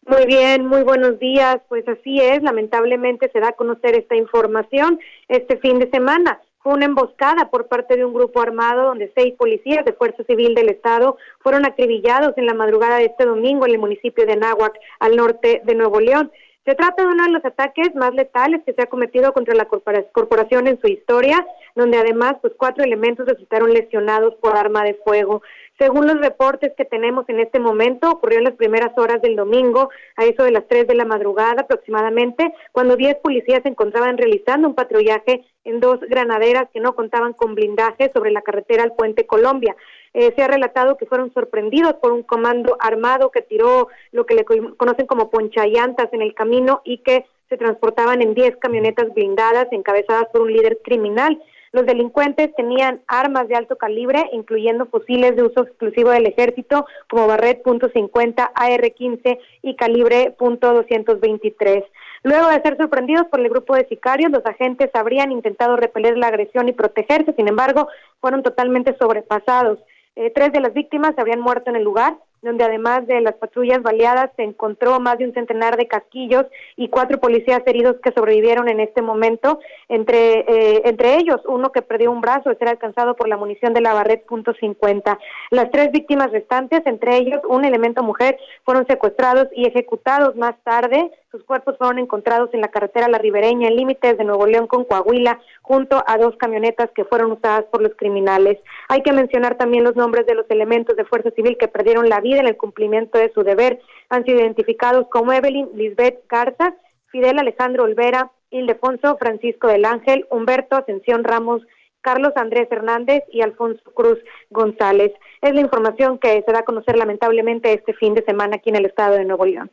Muy 0.06 0.26
bien, 0.26 0.66
muy 0.66 0.84
buenos 0.84 1.18
días. 1.18 1.62
Pues 1.70 1.88
así 1.88 2.20
es, 2.20 2.44
lamentablemente 2.44 3.32
se 3.32 3.40
da 3.40 3.52
a 3.52 3.56
conocer 3.56 3.96
esta 3.96 4.18
información 4.18 5.00
este 5.30 5.58
fin 5.60 5.80
de 5.80 5.90
semana 5.90 6.42
fue 6.64 6.74
una 6.74 6.86
emboscada 6.86 7.50
por 7.50 7.68
parte 7.68 7.98
de 7.98 8.06
un 8.06 8.14
grupo 8.14 8.42
armado 8.42 8.86
donde 8.86 9.12
seis 9.16 9.36
policías 9.38 9.84
de 9.84 9.92
Fuerza 9.92 10.24
Civil 10.24 10.56
del 10.56 10.70
Estado 10.70 11.18
fueron 11.40 11.66
acribillados 11.66 12.38
en 12.38 12.46
la 12.46 12.54
madrugada 12.54 12.98
de 12.98 13.06
este 13.06 13.26
domingo 13.26 13.66
en 13.66 13.74
el 13.74 13.80
municipio 13.80 14.26
de 14.26 14.34
Anáhuac, 14.34 14.74
al 15.00 15.18
norte 15.18 15.62
de 15.66 15.76
Nuevo 15.76 16.00
León. 16.00 16.32
Se 16.66 16.76
trata 16.76 17.04
de 17.04 17.10
uno 17.10 17.26
de 17.26 17.32
los 17.32 17.44
ataques 17.44 17.94
más 17.94 18.14
letales 18.14 18.62
que 18.66 18.72
se 18.72 18.82
ha 18.82 18.86
cometido 18.86 19.34
contra 19.34 19.54
la 19.54 19.66
corporación 19.66 20.68
en 20.68 20.80
su 20.80 20.88
historia, 20.88 21.46
donde 21.76 21.98
además 21.98 22.36
pues 22.42 22.54
cuatro 22.58 22.86
elementos 22.86 23.28
resultaron 23.28 23.74
lesionados 23.74 24.36
por 24.36 24.56
arma 24.56 24.86
de 24.86 24.94
fuego. 24.94 25.42
Según 25.84 26.08
los 26.08 26.18
reportes 26.18 26.72
que 26.78 26.86
tenemos 26.86 27.28
en 27.28 27.42
este 27.42 27.60
momento, 27.60 28.10
ocurrió 28.10 28.38
en 28.38 28.46
las 28.46 28.54
primeras 28.54 28.98
horas 28.98 29.22
del 29.22 29.36
domingo, 29.36 29.90
a 30.16 30.24
eso 30.24 30.44
de 30.44 30.52
las 30.52 30.66
3 30.70 30.88
de 30.88 30.96
la 30.96 31.04
madrugada 31.04 31.64
aproximadamente, 31.64 32.54
cuando 32.72 32.96
10 32.96 33.18
policías 33.18 33.64
se 33.64 33.68
encontraban 33.68 34.18
realizando 34.18 34.70
un 34.70 34.76
patrullaje 34.76 35.44
en 35.66 35.82
dos 35.82 36.00
granaderas 36.00 36.70
que 36.72 36.80
no 36.80 36.96
contaban 36.96 37.34
con 37.34 37.54
blindaje 37.54 38.10
sobre 38.14 38.32
la 38.32 38.44
carretera 38.44 38.84
al 38.84 38.94
Puente 38.94 39.26
Colombia. 39.26 39.76
Eh, 40.14 40.32
se 40.38 40.42
ha 40.42 40.48
relatado 40.48 40.96
que 40.96 41.06
fueron 41.06 41.34
sorprendidos 41.34 41.96
por 41.96 42.14
un 42.14 42.24
comando 42.24 42.78
armado 42.80 43.30
que 43.30 43.42
tiró 43.42 43.90
lo 44.14 44.26
que 44.26 44.36
le 44.36 44.46
conocen 44.46 45.06
como 45.06 45.30
ponchallantas 45.30 46.14
en 46.14 46.22
el 46.22 46.34
camino 46.34 46.82
y 46.86 47.00
que 47.00 47.26
se 47.50 47.58
transportaban 47.58 48.22
en 48.22 48.36
10 48.36 48.56
camionetas 48.56 49.14
blindadas 49.14 49.68
encabezadas 49.72 50.28
por 50.32 50.44
un 50.44 50.54
líder 50.54 50.80
criminal. 50.82 51.42
Los 51.74 51.88
delincuentes 51.88 52.54
tenían 52.56 53.02
armas 53.08 53.48
de 53.48 53.56
alto 53.56 53.78
calibre, 53.78 54.30
incluyendo 54.32 54.86
fusiles 54.86 55.36
de 55.36 55.42
uso 55.42 55.64
exclusivo 55.64 56.12
del 56.12 56.28
ejército, 56.28 56.86
como 57.10 57.26
Barret 57.26 57.64
.50, 57.64 58.52
AR-15 58.54 59.40
y 59.64 59.76
calibre 59.76 60.38
.223. 60.38 61.84
Luego 62.22 62.48
de 62.50 62.62
ser 62.62 62.78
sorprendidos 62.78 63.26
por 63.26 63.40
el 63.40 63.50
grupo 63.50 63.76
de 63.76 63.88
sicarios, 63.88 64.32
los 64.32 64.46
agentes 64.46 64.92
habrían 64.94 65.32
intentado 65.32 65.76
repeler 65.76 66.16
la 66.16 66.28
agresión 66.28 66.70
y 66.70 66.74
protegerse, 66.74 67.34
sin 67.34 67.48
embargo, 67.48 67.88
fueron 68.22 68.44
totalmente 68.44 68.96
sobrepasados. 69.00 69.80
Eh, 70.16 70.32
tres 70.34 70.54
de 70.54 70.60
las 70.60 70.76
víctimas 70.76 71.18
habrían 71.18 71.40
muerto 71.40 71.72
en 71.72 71.76
el 71.76 71.84
lugar, 71.84 72.16
donde 72.44 72.64
además 72.64 73.08
de 73.08 73.22
las 73.22 73.36
patrullas 73.36 73.82
baleadas 73.82 74.30
se 74.36 74.44
encontró 74.44 75.00
más 75.00 75.18
de 75.18 75.26
un 75.26 75.34
centenar 75.34 75.78
de 75.78 75.88
casquillos 75.88 76.46
y 76.76 76.90
cuatro 76.90 77.20
policías 77.20 77.62
heridos 77.66 77.96
que 78.04 78.12
sobrevivieron 78.12 78.70
en 78.70 78.80
este 78.80 79.02
momento, 79.02 79.60
entre, 79.90 80.40
eh, 80.42 80.82
entre 80.86 81.16
ellos 81.16 81.42
uno 81.48 81.72
que 81.72 81.82
perdió 81.82 82.12
un 82.12 82.22
brazo 82.22 82.50
de 82.50 82.58
ser 82.58 82.68
alcanzado 82.68 83.16
por 83.16 83.28
la 83.28 83.38
munición 83.38 83.74
de 83.74 83.82
la 83.82 83.94
Barret 83.94 84.26
.50. 84.28 85.18
Las 85.52 85.72
tres 85.72 85.92
víctimas 85.92 86.32
restantes, 86.32 86.82
entre 86.86 87.18
ellos 87.18 87.42
un 87.48 87.66
elemento 87.66 88.04
mujer, 88.04 88.38
fueron 88.64 88.86
secuestrados 88.88 89.48
y 89.56 89.66
ejecutados 89.66 90.36
más 90.36 90.56
tarde. 90.64 91.12
Sus 91.34 91.46
cuerpos 91.46 91.80
fueron 91.80 91.98
encontrados 91.98 92.54
en 92.54 92.62
la 92.62 92.68
carretera 92.68 93.08
La 93.08 93.18
Ribereña, 93.18 93.68
en 93.68 93.76
límites 93.76 94.20
de 94.20 94.24
Nuevo 94.24 94.46
León 94.46 94.68
con 94.68 94.86
Coahuila, 94.86 95.42
junto 95.64 96.04
a 96.06 96.20
dos 96.20 96.36
camionetas 96.38 96.92
que 96.94 97.06
fueron 97.06 97.32
usadas 97.32 97.66
por 97.72 97.82
los 97.82 97.96
criminales. 97.96 98.60
Hay 98.88 99.02
que 99.02 99.14
mencionar 99.14 99.58
también 99.58 99.84
los 99.84 99.96
nombres 99.96 100.28
de 100.28 100.36
los 100.36 100.46
elementos 100.52 100.96
de 100.96 101.06
Fuerza 101.06 101.32
Civil 101.32 101.58
que 101.58 101.68
perdieron 101.68 102.08
la 102.08 102.22
vida 102.22 102.40
en 102.40 102.46
el 102.46 102.56
cumplimiento 102.56 103.18
de 103.18 103.32
su 103.34 103.42
deber. 103.42 103.82
Han 104.10 104.24
sido 104.26 104.42
identificados 104.42 105.08
como 105.08 105.34
Evelyn 105.34 105.70
Lisbeth 105.74 106.24
Garza, 106.30 106.76
Fidel 107.08 107.40
Alejandro 107.40 107.86
Olvera, 107.86 108.32
Ildefonso 108.52 109.18
Francisco 109.18 109.70
del 109.70 109.86
Ángel, 109.86 110.28
Humberto 110.30 110.76
Ascensión 110.76 111.24
Ramos, 111.24 111.64
Carlos 112.02 112.34
Andrés 112.36 112.68
Hernández 112.70 113.24
y 113.32 113.42
Alfonso 113.42 113.82
Cruz 113.96 114.20
González. 114.52 115.12
Es 115.42 115.56
la 115.56 115.62
información 115.62 116.20
que 116.20 116.44
se 116.46 116.52
da 116.52 116.60
a 116.60 116.64
conocer 116.64 116.96
lamentablemente 116.96 117.74
este 117.74 117.94
fin 117.94 118.14
de 118.14 118.24
semana 118.24 118.58
aquí 118.58 118.70
en 118.70 118.76
el 118.76 118.86
estado 118.86 119.16
de 119.16 119.26
Nuevo 119.26 119.48
León. 119.48 119.72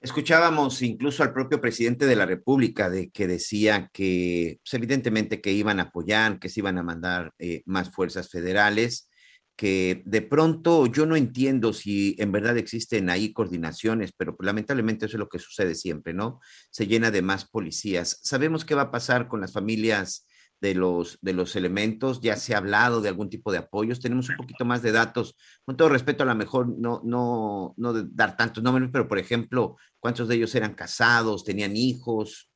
Escuchábamos 0.00 0.80
incluso 0.82 1.22
al 1.22 1.32
propio 1.32 1.60
presidente 1.60 2.06
de 2.06 2.16
la 2.16 2.24
República 2.24 2.88
de 2.88 3.10
que 3.10 3.26
decía 3.26 3.90
que, 3.92 4.58
pues, 4.62 4.74
evidentemente, 4.74 5.40
que 5.40 5.52
iban 5.52 5.78
a 5.78 5.84
apoyar, 5.84 6.38
que 6.38 6.48
se 6.48 6.60
iban 6.60 6.78
a 6.78 6.82
mandar 6.82 7.32
eh, 7.38 7.62
más 7.66 7.90
fuerzas 7.90 8.30
federales 8.30 9.10
que 9.60 10.00
de 10.06 10.22
pronto 10.22 10.86
yo 10.86 11.04
no 11.04 11.16
entiendo 11.16 11.74
si 11.74 12.16
en 12.18 12.32
verdad 12.32 12.56
existen 12.56 13.10
ahí 13.10 13.34
coordinaciones, 13.34 14.10
pero 14.16 14.34
lamentablemente 14.40 15.04
eso 15.04 15.18
es 15.18 15.18
lo 15.18 15.28
que 15.28 15.38
sucede 15.38 15.74
siempre, 15.74 16.14
¿no? 16.14 16.40
Se 16.70 16.86
llena 16.86 17.10
de 17.10 17.20
más 17.20 17.46
policías. 17.46 18.20
Sabemos 18.22 18.64
qué 18.64 18.74
va 18.74 18.84
a 18.84 18.90
pasar 18.90 19.28
con 19.28 19.42
las 19.42 19.52
familias 19.52 20.26
de 20.60 20.74
los, 20.74 21.18
de 21.22 21.32
los 21.32 21.56
elementos, 21.56 22.20
ya 22.20 22.36
se 22.36 22.54
ha 22.54 22.58
hablado 22.58 23.00
de 23.00 23.08
algún 23.08 23.30
tipo 23.30 23.50
de 23.50 23.58
apoyos, 23.58 24.00
tenemos 24.00 24.28
un 24.28 24.36
poquito 24.36 24.64
más 24.64 24.82
de 24.82 24.92
datos, 24.92 25.36
con 25.64 25.76
todo 25.76 25.88
respeto 25.88 26.22
a 26.22 26.26
lo 26.26 26.34
mejor 26.34 26.68
no, 26.68 27.00
no, 27.04 27.74
no 27.76 27.92
dar 28.04 28.36
tantos 28.36 28.62
nombres, 28.62 28.90
pero 28.92 29.08
por 29.08 29.18
ejemplo, 29.18 29.76
¿cuántos 29.98 30.28
de 30.28 30.36
ellos 30.36 30.54
eran 30.54 30.74
casados, 30.74 31.44
tenían 31.44 31.76
hijos? 31.76 32.50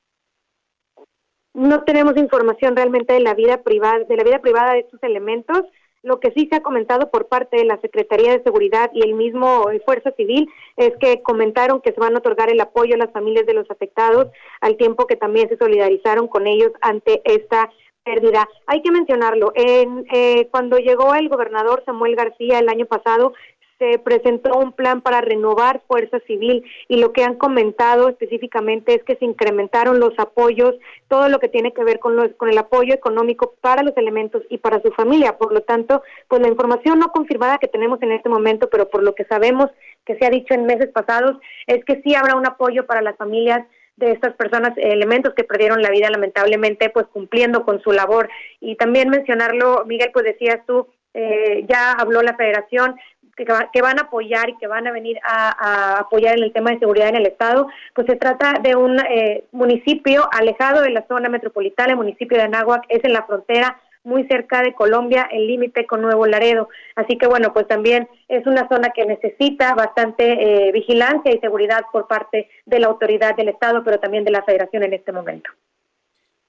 No 1.54 1.84
tenemos 1.84 2.16
información 2.16 2.76
realmente 2.76 3.14
de 3.14 3.20
la 3.20 3.34
vida 3.34 3.62
privada, 3.62 4.04
de 4.04 4.16
la 4.16 4.24
vida 4.24 4.40
privada 4.40 4.74
de 4.74 4.80
estos 4.80 5.02
elementos, 5.02 5.62
lo 6.04 6.20
que 6.20 6.32
sí 6.32 6.46
se 6.50 6.56
ha 6.56 6.62
comentado 6.62 7.10
por 7.10 7.28
parte 7.28 7.56
de 7.56 7.64
la 7.64 7.80
Secretaría 7.80 8.32
de 8.32 8.42
Seguridad 8.42 8.90
y 8.92 9.02
el 9.02 9.14
mismo 9.14 9.64
Fuerza 9.86 10.12
Civil 10.12 10.50
es 10.76 10.92
que 11.00 11.22
comentaron 11.22 11.80
que 11.80 11.92
se 11.92 12.00
van 12.00 12.14
a 12.14 12.18
otorgar 12.18 12.50
el 12.50 12.60
apoyo 12.60 12.94
a 12.94 12.98
las 12.98 13.10
familias 13.10 13.46
de 13.46 13.54
los 13.54 13.70
afectados 13.70 14.28
al 14.60 14.76
tiempo 14.76 15.06
que 15.06 15.16
también 15.16 15.48
se 15.48 15.56
solidarizaron 15.56 16.28
con 16.28 16.46
ellos 16.46 16.72
ante 16.82 17.22
esta 17.24 17.70
pérdida. 18.04 18.48
Hay 18.66 18.82
que 18.82 18.92
mencionarlo, 18.92 19.52
en, 19.54 20.06
eh, 20.12 20.48
cuando 20.50 20.76
llegó 20.78 21.14
el 21.14 21.28
gobernador 21.28 21.82
Samuel 21.84 22.16
García 22.16 22.58
el 22.58 22.68
año 22.68 22.86
pasado, 22.86 23.32
se 23.78 23.98
presentó 23.98 24.56
un 24.58 24.72
plan 24.72 25.00
para 25.00 25.20
renovar 25.20 25.82
Fuerza 25.88 26.20
Civil 26.26 26.64
y 26.88 26.98
lo 26.98 27.12
que 27.12 27.24
han 27.24 27.34
comentado 27.34 28.08
específicamente 28.08 28.94
es 28.94 29.02
que 29.02 29.16
se 29.16 29.24
incrementaron 29.24 29.98
los 29.98 30.16
apoyos, 30.18 30.74
todo 31.08 31.28
lo 31.28 31.38
que 31.40 31.48
tiene 31.48 31.72
que 31.72 31.82
ver 31.82 31.98
con, 31.98 32.14
los, 32.14 32.28
con 32.36 32.48
el 32.48 32.58
apoyo 32.58 32.94
económico 32.94 33.54
para 33.60 33.82
los 33.82 33.96
elementos 33.96 34.42
y 34.48 34.58
para 34.58 34.80
su 34.80 34.92
familia. 34.92 35.36
Por 35.38 35.52
lo 35.52 35.62
tanto, 35.62 36.02
pues 36.28 36.40
la 36.40 36.48
información 36.48 36.98
no 36.98 37.08
confirmada 37.08 37.58
que 37.58 37.68
tenemos 37.68 38.00
en 38.02 38.12
este 38.12 38.28
momento, 38.28 38.68
pero 38.70 38.88
por 38.88 39.02
lo 39.02 39.14
que 39.14 39.24
sabemos 39.24 39.70
que 40.04 40.16
se 40.18 40.26
ha 40.26 40.30
dicho 40.30 40.54
en 40.54 40.66
meses 40.66 40.90
pasados, 40.90 41.36
es 41.66 41.84
que 41.84 42.00
sí 42.02 42.14
habrá 42.14 42.36
un 42.36 42.46
apoyo 42.46 42.86
para 42.86 43.02
las 43.02 43.16
familias 43.16 43.66
de 43.96 44.10
estas 44.12 44.34
personas, 44.34 44.72
elementos 44.76 45.34
que 45.34 45.44
perdieron 45.44 45.82
la 45.82 45.90
vida 45.90 46.10
lamentablemente, 46.10 46.90
pues 46.90 47.06
cumpliendo 47.06 47.64
con 47.64 47.80
su 47.80 47.92
labor. 47.92 48.28
Y 48.60 48.76
también 48.76 49.08
mencionarlo, 49.08 49.84
Miguel, 49.86 50.10
pues 50.12 50.24
decías 50.24 50.60
tú, 50.66 50.88
eh, 51.14 51.64
ya 51.68 51.92
habló 51.92 52.22
la 52.22 52.36
federación 52.36 52.96
que, 53.36 53.44
que 53.72 53.82
van 53.82 53.98
a 53.98 54.02
apoyar 54.02 54.48
y 54.48 54.56
que 54.56 54.66
van 54.66 54.86
a 54.86 54.92
venir 54.92 55.18
a, 55.24 55.96
a 55.96 56.00
apoyar 56.00 56.36
en 56.36 56.44
el 56.44 56.52
tema 56.52 56.70
de 56.70 56.78
seguridad 56.78 57.08
en 57.08 57.16
el 57.16 57.26
estado, 57.26 57.68
pues 57.94 58.06
se 58.06 58.16
trata 58.16 58.54
de 58.62 58.76
un 58.76 58.98
eh, 59.00 59.44
municipio 59.52 60.28
alejado 60.32 60.82
de 60.82 60.90
la 60.90 61.06
zona 61.06 61.28
metropolitana, 61.28 61.92
el 61.92 61.98
municipio 61.98 62.36
de 62.36 62.44
Anáhuac 62.44 62.84
es 62.88 63.04
en 63.04 63.12
la 63.12 63.24
frontera 63.24 63.80
muy 64.04 64.26
cerca 64.28 64.62
de 64.62 64.74
Colombia, 64.74 65.28
el 65.32 65.46
límite 65.46 65.86
con 65.86 66.02
Nuevo 66.02 66.26
Laredo. 66.26 66.68
Así 66.94 67.18
que 67.18 67.26
bueno, 67.26 67.52
pues 67.52 67.66
también 67.66 68.08
es 68.28 68.46
una 68.46 68.68
zona 68.68 68.90
que 68.94 69.06
necesita 69.06 69.74
bastante 69.74 70.68
eh, 70.68 70.72
vigilancia 70.72 71.34
y 71.34 71.40
seguridad 71.40 71.82
por 71.90 72.06
parte 72.06 72.48
de 72.66 72.78
la 72.78 72.86
autoridad 72.86 73.34
del 73.34 73.48
Estado, 73.48 73.82
pero 73.82 73.98
también 73.98 74.24
de 74.24 74.30
la 74.30 74.42
Federación 74.42 74.84
en 74.84 74.92
este 74.92 75.10
momento. 75.10 75.50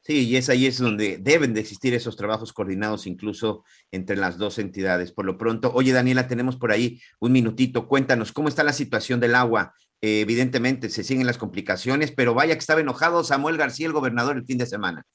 Sí, 0.02 0.28
y 0.28 0.36
es 0.38 0.50
ahí 0.50 0.68
es 0.68 0.78
donde 0.78 1.18
deben 1.18 1.56
de 1.56 1.62
existir 1.62 1.96
esos 1.96 2.16
trabajos 2.16 2.54
coordinados 2.54 3.08
incluso 3.08 3.64
entre 3.92 4.16
las 4.16 4.38
dos 4.38 4.60
entidades. 4.60 5.12
Por 5.12 5.26
lo 5.26 5.36
pronto, 5.36 5.72
oye 5.74 5.94
Daniela, 5.94 6.28
tenemos 6.28 6.58
por 6.58 6.72
ahí 6.72 7.02
un 7.20 7.32
minutito. 7.32 7.88
Cuéntanos 7.88 8.32
cómo 8.32 8.48
está 8.48 8.64
la 8.64 8.74
situación 8.74 9.20
del 9.20 9.34
agua. 9.34 9.74
Eh, 10.02 10.20
evidentemente 10.20 10.90
se 10.90 11.04
siguen 11.04 11.26
las 11.26 11.40
complicaciones, 11.40 12.12
pero 12.12 12.36
vaya 12.36 12.54
que 12.54 12.60
estaba 12.60 12.82
enojado 12.82 13.24
Samuel 13.24 13.58
García, 13.58 13.88
el 13.88 13.94
gobernador, 13.94 14.38
el 14.38 14.46
fin 14.46 14.60
de 14.60 14.68
semana. 14.68 15.08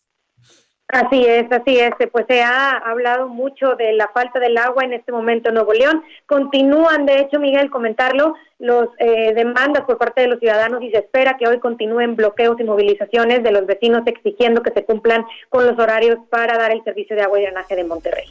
Así 0.92 1.24
es, 1.24 1.50
así 1.52 1.78
es. 1.78 1.92
Pues 2.10 2.26
se 2.28 2.42
ha 2.42 2.72
hablado 2.78 3.28
mucho 3.28 3.76
de 3.76 3.92
la 3.92 4.08
falta 4.08 4.40
del 4.40 4.58
agua 4.58 4.82
en 4.84 4.92
este 4.92 5.12
momento 5.12 5.48
en 5.48 5.54
Nuevo 5.54 5.72
León. 5.72 6.02
Continúan, 6.26 7.06
de 7.06 7.20
hecho, 7.20 7.38
Miguel, 7.38 7.70
comentarlo, 7.70 8.34
los 8.58 8.88
eh, 8.98 9.32
demandas 9.34 9.84
por 9.84 9.98
parte 9.98 10.22
de 10.22 10.26
los 10.26 10.40
ciudadanos 10.40 10.82
y 10.82 10.90
se 10.90 10.98
espera 10.98 11.36
que 11.38 11.46
hoy 11.46 11.60
continúen 11.60 12.16
bloqueos 12.16 12.58
y 12.58 12.64
movilizaciones 12.64 13.44
de 13.44 13.52
los 13.52 13.66
vecinos 13.66 14.02
exigiendo 14.06 14.62
que 14.62 14.72
se 14.72 14.84
cumplan 14.84 15.24
con 15.48 15.64
los 15.64 15.78
horarios 15.78 16.18
para 16.28 16.58
dar 16.58 16.72
el 16.72 16.82
servicio 16.82 17.14
de 17.14 17.22
agua 17.22 17.38
y 17.38 17.42
drenaje 17.42 17.76
de 17.76 17.84
Monterrey. 17.84 18.24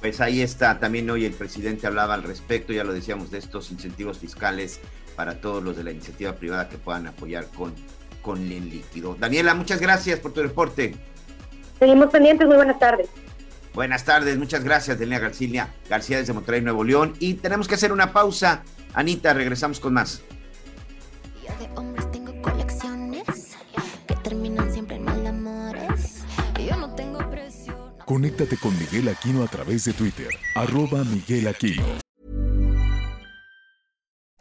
Pues 0.00 0.20
ahí 0.20 0.42
está, 0.42 0.78
también 0.78 1.10
hoy 1.10 1.24
el 1.24 1.32
presidente 1.32 1.88
hablaba 1.88 2.14
al 2.14 2.22
respecto, 2.22 2.72
ya 2.72 2.84
lo 2.84 2.92
decíamos, 2.92 3.32
de 3.32 3.38
estos 3.38 3.72
incentivos 3.72 4.18
fiscales 4.18 4.80
para 5.16 5.40
todos 5.40 5.64
los 5.64 5.76
de 5.76 5.82
la 5.82 5.90
iniciativa 5.90 6.34
privada 6.34 6.68
que 6.68 6.78
puedan 6.78 7.08
apoyar 7.08 7.46
con, 7.48 7.74
con 8.22 8.38
el 8.40 8.70
líquido. 8.70 9.16
Daniela, 9.18 9.54
muchas 9.54 9.80
gracias 9.80 10.20
por 10.20 10.32
tu 10.32 10.42
reporte. 10.42 10.94
Seguimos 11.78 12.10
pendientes, 12.10 12.46
muy 12.46 12.56
buenas 12.56 12.78
tardes. 12.78 13.08
Buenas 13.74 14.04
tardes, 14.04 14.38
muchas 14.38 14.64
gracias, 14.64 14.98
Daniela 14.98 15.18
García, 15.20 15.68
García 15.90 16.16
desde 16.16 16.32
Monterrey, 16.32 16.62
Nuevo 16.62 16.82
León. 16.82 17.14
Y 17.20 17.34
tenemos 17.34 17.68
que 17.68 17.74
hacer 17.74 17.92
una 17.92 18.12
pausa. 18.12 18.62
Anita, 18.94 19.34
regresamos 19.34 19.80
con 19.80 19.92
más. 19.92 20.22
de 21.60 21.68
hombres 21.74 22.10
tengo 22.10 22.40
colecciones 22.40 23.56
que 24.06 24.16
terminan 24.16 24.72
siempre 24.72 24.96
en 24.96 25.04
mal 25.04 25.26
amores. 25.26 26.22
Y 26.58 26.66
yo 26.66 26.76
no 26.78 26.94
tengo 26.94 27.18
presión. 27.30 27.76
Conéctate 28.06 28.56
con 28.56 28.78
Miguel 28.78 29.08
Aquino 29.08 29.44
a 29.44 29.48
través 29.48 29.84
de 29.84 29.92
Twitter, 29.92 30.28
arroba 30.54 31.04
Miguel 31.04 31.48
Aquino. 31.48 32.05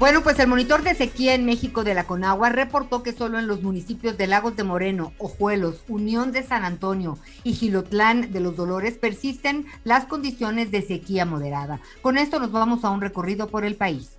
Bueno, 0.00 0.22
pues 0.22 0.38
el 0.40 0.48
monitor 0.48 0.82
de 0.82 0.94
sequía 0.94 1.34
en 1.34 1.46
México 1.46 1.84
de 1.84 1.94
la 1.94 2.04
Conagua 2.04 2.48
reportó 2.48 3.04
que 3.04 3.12
solo 3.12 3.38
en 3.38 3.46
los 3.46 3.62
municipios 3.62 4.18
de 4.18 4.26
Lagos 4.26 4.56
de 4.56 4.64
Moreno, 4.64 5.12
Ojuelos, 5.18 5.82
Unión 5.88 6.32
de 6.32 6.42
San 6.42 6.64
Antonio 6.64 7.16
y 7.44 7.52
Gilotlán 7.52 8.32
de 8.32 8.40
los 8.40 8.56
Dolores 8.56 8.98
persisten 8.98 9.66
las 9.84 10.06
condiciones 10.06 10.72
de 10.72 10.82
sequía 10.82 11.24
moderada. 11.24 11.80
Con 12.02 12.18
esto 12.18 12.40
nos 12.40 12.50
vamos 12.50 12.84
a 12.84 12.90
un 12.90 13.00
recorrido 13.00 13.48
por 13.48 13.64
el 13.64 13.76
país. 13.76 14.10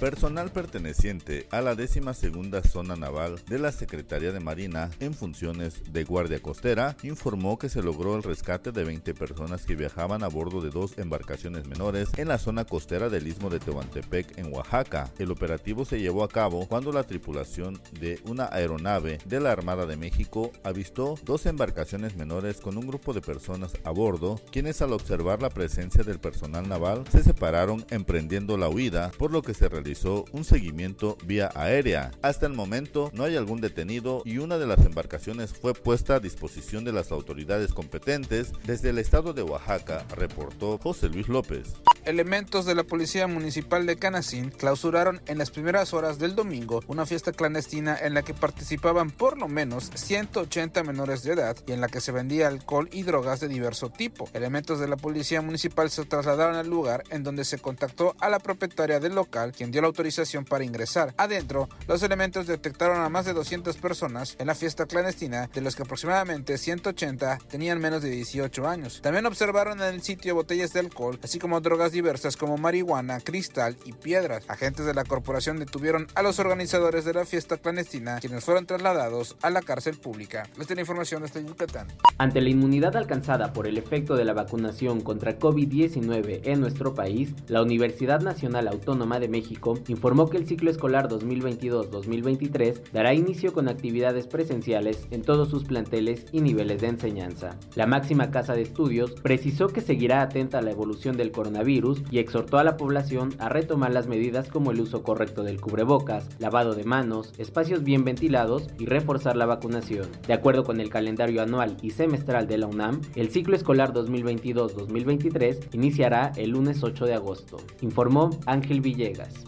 Personal 0.00 0.50
perteneciente 0.50 1.46
a 1.50 1.60
la 1.60 1.74
décima 1.74 2.14
segunda 2.14 2.62
zona 2.62 2.96
naval 2.96 3.38
de 3.46 3.58
la 3.58 3.70
Secretaría 3.70 4.32
de 4.32 4.40
Marina 4.40 4.88
en 4.98 5.12
funciones 5.12 5.92
de 5.92 6.04
guardia 6.04 6.40
costera 6.40 6.96
informó 7.02 7.58
que 7.58 7.68
se 7.68 7.82
logró 7.82 8.16
el 8.16 8.22
rescate 8.22 8.72
de 8.72 8.82
20 8.84 9.12
personas 9.12 9.66
que 9.66 9.76
viajaban 9.76 10.24
a 10.24 10.28
bordo 10.28 10.62
de 10.62 10.70
dos 10.70 10.96
embarcaciones 10.96 11.66
menores 11.66 12.08
en 12.16 12.28
la 12.28 12.38
zona 12.38 12.64
costera 12.64 13.10
del 13.10 13.26
istmo 13.26 13.50
de 13.50 13.60
Tehuantepec 13.60 14.38
en 14.38 14.50
Oaxaca. 14.54 15.10
El 15.18 15.32
operativo 15.32 15.84
se 15.84 16.00
llevó 16.00 16.24
a 16.24 16.30
cabo 16.30 16.66
cuando 16.66 16.92
la 16.92 17.04
tripulación 17.04 17.78
de 18.00 18.22
una 18.24 18.48
aeronave 18.50 19.18
de 19.26 19.38
la 19.38 19.52
Armada 19.52 19.84
de 19.84 19.98
México 19.98 20.50
avistó 20.64 21.16
dos 21.26 21.44
embarcaciones 21.44 22.16
menores 22.16 22.62
con 22.62 22.78
un 22.78 22.86
grupo 22.86 23.12
de 23.12 23.20
personas 23.20 23.72
a 23.84 23.90
bordo, 23.90 24.40
quienes 24.50 24.80
al 24.80 24.94
observar 24.94 25.42
la 25.42 25.50
presencia 25.50 26.04
del 26.04 26.20
personal 26.20 26.66
naval 26.66 27.04
se 27.12 27.22
separaron 27.22 27.84
emprendiendo 27.90 28.56
la 28.56 28.70
huida, 28.70 29.10
por 29.18 29.30
lo 29.30 29.42
que 29.42 29.52
se 29.52 29.68
realizó 29.68 29.89
un 30.32 30.44
seguimiento 30.44 31.18
vía 31.24 31.50
aérea. 31.54 32.12
Hasta 32.22 32.46
el 32.46 32.52
momento 32.52 33.10
no 33.12 33.24
hay 33.24 33.36
algún 33.36 33.60
detenido 33.60 34.22
y 34.24 34.38
una 34.38 34.56
de 34.56 34.66
las 34.66 34.84
embarcaciones 34.84 35.52
fue 35.52 35.74
puesta 35.74 36.16
a 36.16 36.20
disposición 36.20 36.84
de 36.84 36.92
las 36.92 37.10
autoridades 37.10 37.72
competentes 37.72 38.52
desde 38.64 38.90
el 38.90 38.98
estado 38.98 39.32
de 39.32 39.42
Oaxaca, 39.42 40.04
reportó 40.16 40.78
José 40.78 41.08
Luis 41.08 41.28
López. 41.28 41.74
Elementos 42.04 42.64
de 42.66 42.74
la 42.74 42.84
Policía 42.84 43.26
Municipal 43.26 43.84
de 43.84 43.96
Canacín 43.96 44.50
clausuraron 44.50 45.20
en 45.26 45.38
las 45.38 45.50
primeras 45.50 45.92
horas 45.92 46.18
del 46.18 46.34
domingo 46.34 46.82
una 46.86 47.04
fiesta 47.04 47.32
clandestina 47.32 47.98
en 48.00 48.14
la 48.14 48.22
que 48.22 48.32
participaban 48.32 49.10
por 49.10 49.38
lo 49.38 49.48
menos 49.48 49.90
180 49.94 50.82
menores 50.84 51.22
de 51.22 51.32
edad 51.32 51.56
y 51.66 51.72
en 51.72 51.80
la 51.80 51.88
que 51.88 52.00
se 52.00 52.12
vendía 52.12 52.48
alcohol 52.48 52.88
y 52.92 53.02
drogas 53.02 53.40
de 53.40 53.48
diverso 53.48 53.90
tipo. 53.90 54.28
Elementos 54.32 54.78
de 54.78 54.88
la 54.88 54.96
Policía 54.96 55.42
Municipal 55.42 55.90
se 55.90 56.04
trasladaron 56.04 56.56
al 56.56 56.68
lugar 56.68 57.02
en 57.10 57.22
donde 57.22 57.44
se 57.44 57.58
contactó 57.58 58.14
a 58.20 58.28
la 58.28 58.38
propietaria 58.38 59.00
del 59.00 59.14
local, 59.14 59.52
quien 59.52 59.70
dio 59.70 59.79
la 59.80 59.86
autorización 59.86 60.44
para 60.44 60.64
ingresar. 60.64 61.14
Adentro, 61.16 61.68
los 61.88 62.02
elementos 62.02 62.46
detectaron 62.46 63.00
a 63.00 63.08
más 63.08 63.24
de 63.24 63.32
200 63.32 63.76
personas 63.76 64.36
en 64.38 64.46
la 64.46 64.54
fiesta 64.54 64.86
clandestina, 64.86 65.48
de 65.52 65.60
los 65.60 65.76
que 65.76 65.82
aproximadamente 65.82 66.58
180 66.58 67.38
tenían 67.48 67.80
menos 67.80 68.02
de 68.02 68.10
18 68.10 68.68
años. 68.68 69.00
También 69.02 69.26
observaron 69.26 69.80
en 69.80 69.94
el 69.94 70.02
sitio 70.02 70.34
botellas 70.34 70.72
de 70.72 70.80
alcohol, 70.80 71.18
así 71.22 71.38
como 71.38 71.60
drogas 71.60 71.92
diversas 71.92 72.36
como 72.36 72.58
marihuana, 72.58 73.20
cristal 73.20 73.76
y 73.84 73.92
piedras. 73.92 74.44
Agentes 74.48 74.86
de 74.86 74.94
la 74.94 75.04
corporación 75.04 75.58
detuvieron 75.58 76.06
a 76.14 76.22
los 76.22 76.38
organizadores 76.38 77.04
de 77.04 77.14
la 77.14 77.24
fiesta 77.24 77.56
clandestina, 77.56 78.20
quienes 78.20 78.44
fueron 78.44 78.66
trasladados 78.66 79.36
a 79.42 79.50
la 79.50 79.62
cárcel 79.62 79.96
pública. 79.96 80.44
Esta 80.58 80.62
es 80.62 80.76
la 80.76 80.80
información 80.80 81.22
Yucatán. 81.46 81.88
Ante 82.18 82.40
la 82.40 82.50
inmunidad 82.50 82.96
alcanzada 82.96 83.52
por 83.52 83.66
el 83.66 83.78
efecto 83.78 84.16
de 84.16 84.24
la 84.24 84.32
vacunación 84.32 85.00
contra 85.00 85.38
COVID-19 85.38 86.40
en 86.44 86.60
nuestro 86.60 86.94
país, 86.94 87.34
la 87.48 87.62
Universidad 87.62 88.20
Nacional 88.20 88.68
Autónoma 88.68 89.20
de 89.20 89.28
México 89.28 89.69
informó 89.88 90.28
que 90.28 90.36
el 90.36 90.46
ciclo 90.46 90.70
escolar 90.70 91.08
2022-2023 91.08 92.90
dará 92.92 93.14
inicio 93.14 93.52
con 93.52 93.68
actividades 93.68 94.26
presenciales 94.26 95.06
en 95.10 95.22
todos 95.22 95.48
sus 95.48 95.64
planteles 95.64 96.26
y 96.32 96.40
niveles 96.40 96.80
de 96.80 96.88
enseñanza. 96.88 97.56
La 97.74 97.86
máxima 97.86 98.30
casa 98.30 98.54
de 98.54 98.62
estudios 98.62 99.12
precisó 99.22 99.68
que 99.68 99.80
seguirá 99.80 100.22
atenta 100.22 100.58
a 100.58 100.62
la 100.62 100.70
evolución 100.70 101.16
del 101.16 101.32
coronavirus 101.32 102.02
y 102.10 102.18
exhortó 102.18 102.58
a 102.58 102.64
la 102.64 102.76
población 102.76 103.34
a 103.38 103.48
retomar 103.48 103.92
las 103.92 104.06
medidas 104.06 104.48
como 104.48 104.70
el 104.70 104.80
uso 104.80 105.02
correcto 105.02 105.42
del 105.42 105.60
cubrebocas, 105.60 106.28
lavado 106.38 106.74
de 106.74 106.84
manos, 106.84 107.32
espacios 107.38 107.82
bien 107.84 108.04
ventilados 108.04 108.68
y 108.78 108.86
reforzar 108.86 109.36
la 109.36 109.46
vacunación. 109.46 110.08
De 110.26 110.34
acuerdo 110.34 110.64
con 110.64 110.80
el 110.80 110.90
calendario 110.90 111.42
anual 111.42 111.76
y 111.82 111.90
semestral 111.90 112.46
de 112.46 112.58
la 112.58 112.66
UNAM, 112.66 113.00
el 113.14 113.30
ciclo 113.30 113.56
escolar 113.56 113.92
2022-2023 113.92 115.74
iniciará 115.74 116.32
el 116.36 116.50
lunes 116.50 116.82
8 116.82 117.06
de 117.06 117.14
agosto, 117.14 117.58
informó 117.80 118.30
Ángel 118.46 118.80
Villegas. 118.80 119.46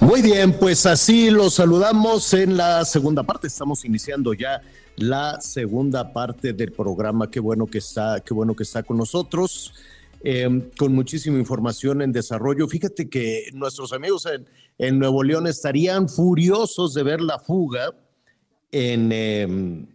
Muy 0.00 0.22
bien, 0.22 0.52
pues 0.52 0.86
así 0.86 1.30
los 1.30 1.54
saludamos 1.54 2.34
en 2.34 2.56
la 2.56 2.84
segunda 2.84 3.22
parte. 3.22 3.46
Estamos 3.46 3.84
iniciando 3.84 4.34
ya 4.34 4.60
la 4.96 5.40
segunda 5.40 6.12
parte 6.12 6.52
del 6.52 6.72
programa. 6.72 7.30
Qué 7.30 7.38
bueno 7.38 7.66
que 7.66 7.78
está, 7.78 8.20
qué 8.20 8.34
bueno 8.34 8.54
que 8.56 8.64
está 8.64 8.82
con 8.82 8.96
nosotros. 8.96 9.72
eh, 10.22 10.70
con 10.76 10.94
muchísima 10.94 11.38
información 11.38 12.02
en 12.02 12.12
desarrollo. 12.12 12.68
Fíjate 12.68 13.08
que 13.08 13.46
nuestros 13.54 13.92
amigos 13.92 14.26
en, 14.26 14.46
en 14.78 14.98
Nuevo 14.98 15.22
León 15.22 15.46
estarían 15.46 16.08
furiosos 16.08 16.94
de 16.94 17.02
ver 17.02 17.20
la 17.20 17.38
fuga 17.38 17.94
en, 18.70 19.12
em, 19.12 19.86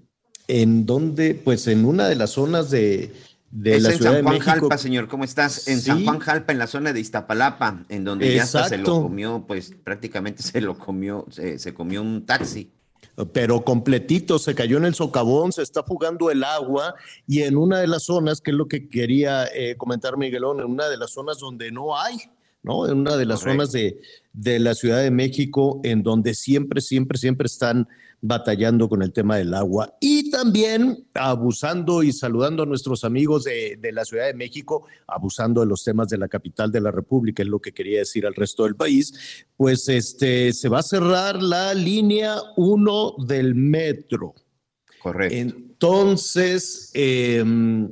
en 0.48 0.86
donde, 0.86 1.36
pues 1.36 1.68
en 1.68 1.86
una 1.86 2.08
de 2.08 2.16
las 2.16 2.32
zonas 2.32 2.72
de, 2.72 3.14
de 3.52 3.76
Es 3.78 3.84
la 3.84 3.90
en 3.92 3.96
Ciudad 3.98 4.12
San 4.12 4.18
de 4.18 4.24
Juan 4.24 4.34
México. 4.36 4.52
Jalpa, 4.52 4.78
señor, 4.78 5.08
¿cómo 5.08 5.24
estás? 5.24 5.68
En 5.68 5.80
San 5.82 6.00
Sí. 6.00 6.04
Juan 6.06 6.20
Jalpa, 6.20 6.52
en 6.54 6.60
la 6.60 6.68
zona 6.68 6.92
de 6.94 7.00
Iztapalapa, 7.00 7.86
en 7.90 8.04
donde 8.04 8.34
ya 8.34 8.44
hasta 8.44 8.68
se 8.68 8.78
lo 8.78 8.84
Exacto. 8.84 9.02
comió, 9.04 9.46
pues 9.48 9.74
prácticamente 9.84 10.44
se 10.44 10.62
lo 10.62 10.78
comió, 10.78 11.26
se, 11.30 11.58
se 11.60 11.74
comió 11.74 12.02
un 12.02 12.26
taxi. 12.26 12.72
pero 13.32 13.64
completito, 13.64 14.40
se 14.40 14.56
cayó 14.56 14.78
en 14.78 14.84
el 14.86 14.94
socavón, 14.96 15.54
se 15.54 15.62
está 15.62 15.84
fugando 15.84 16.32
el 16.32 16.44
agua 16.44 16.96
y 17.26 17.44
en 17.44 17.56
una 17.56 17.80
de 17.80 17.88
las 17.88 18.04
zonas, 18.04 18.42
que 18.42 18.52
es 18.52 18.58
lo 18.58 18.68
que 18.68 18.90
quería 18.90 19.46
eh, 19.54 19.76
comentar 19.78 20.18
Miguelón, 20.18 20.60
en 20.60 20.66
una 20.66 20.90
de 20.90 20.98
las 20.98 21.12
zonas 21.12 21.40
donde 21.40 21.72
no 21.72 21.98
hay, 21.98 22.18
¿no? 22.62 22.90
En 22.90 22.98
una 23.00 23.16
de 23.16 23.26
las 23.26 23.40
Correcto. 23.40 23.62
zonas 23.68 23.72
de, 23.72 24.02
de 24.34 24.60
la 24.60 24.74
Ciudad 24.76 25.02
de 25.02 25.12
México, 25.12 25.80
en 25.86 26.04
donde 26.04 26.34
siempre, 26.34 26.82
siempre, 26.82 27.18
siempre 27.18 27.46
están 27.46 27.88
batallando 28.28 28.90
con 28.90 29.02
el 29.02 29.12
tema 29.14 29.38
del 29.38 29.54
agua. 29.54 29.96
Y 30.00 30.32
también 30.32 31.08
abusando 31.14 32.04
y 32.04 32.12
saludando 32.12 32.64
a 32.64 32.66
nuestros 32.66 33.04
amigos 33.04 33.44
de, 33.44 33.78
de 33.80 33.92
la 33.92 34.06
Ciudad 34.06 34.26
de 34.26 34.34
México, 34.34 34.86
abusando 35.08 35.62
de 35.62 35.68
los 35.68 35.84
temas 35.84 36.10
de 36.10 36.18
la 36.18 36.28
capital 36.28 36.72
de 36.72 36.82
la 36.82 36.92
República, 36.92 37.44
es 37.44 37.50
lo 37.50 37.60
que 37.60 37.74
quería 37.74 38.00
decir 38.00 38.26
al 38.26 38.34
resto 38.34 38.64
del 38.64 38.76
país, 38.76 39.46
pues 39.58 39.88
este, 39.90 40.54
se 40.54 40.70
va 40.70 40.80
a 40.80 40.84
cerrar 40.84 41.42
la 41.42 41.74
línea 41.74 42.38
1 42.58 43.16
del 43.28 43.56
metro. 43.56 44.34
Correcto. 45.02 45.36
Entonces, 45.36 46.90
em, 46.94 47.92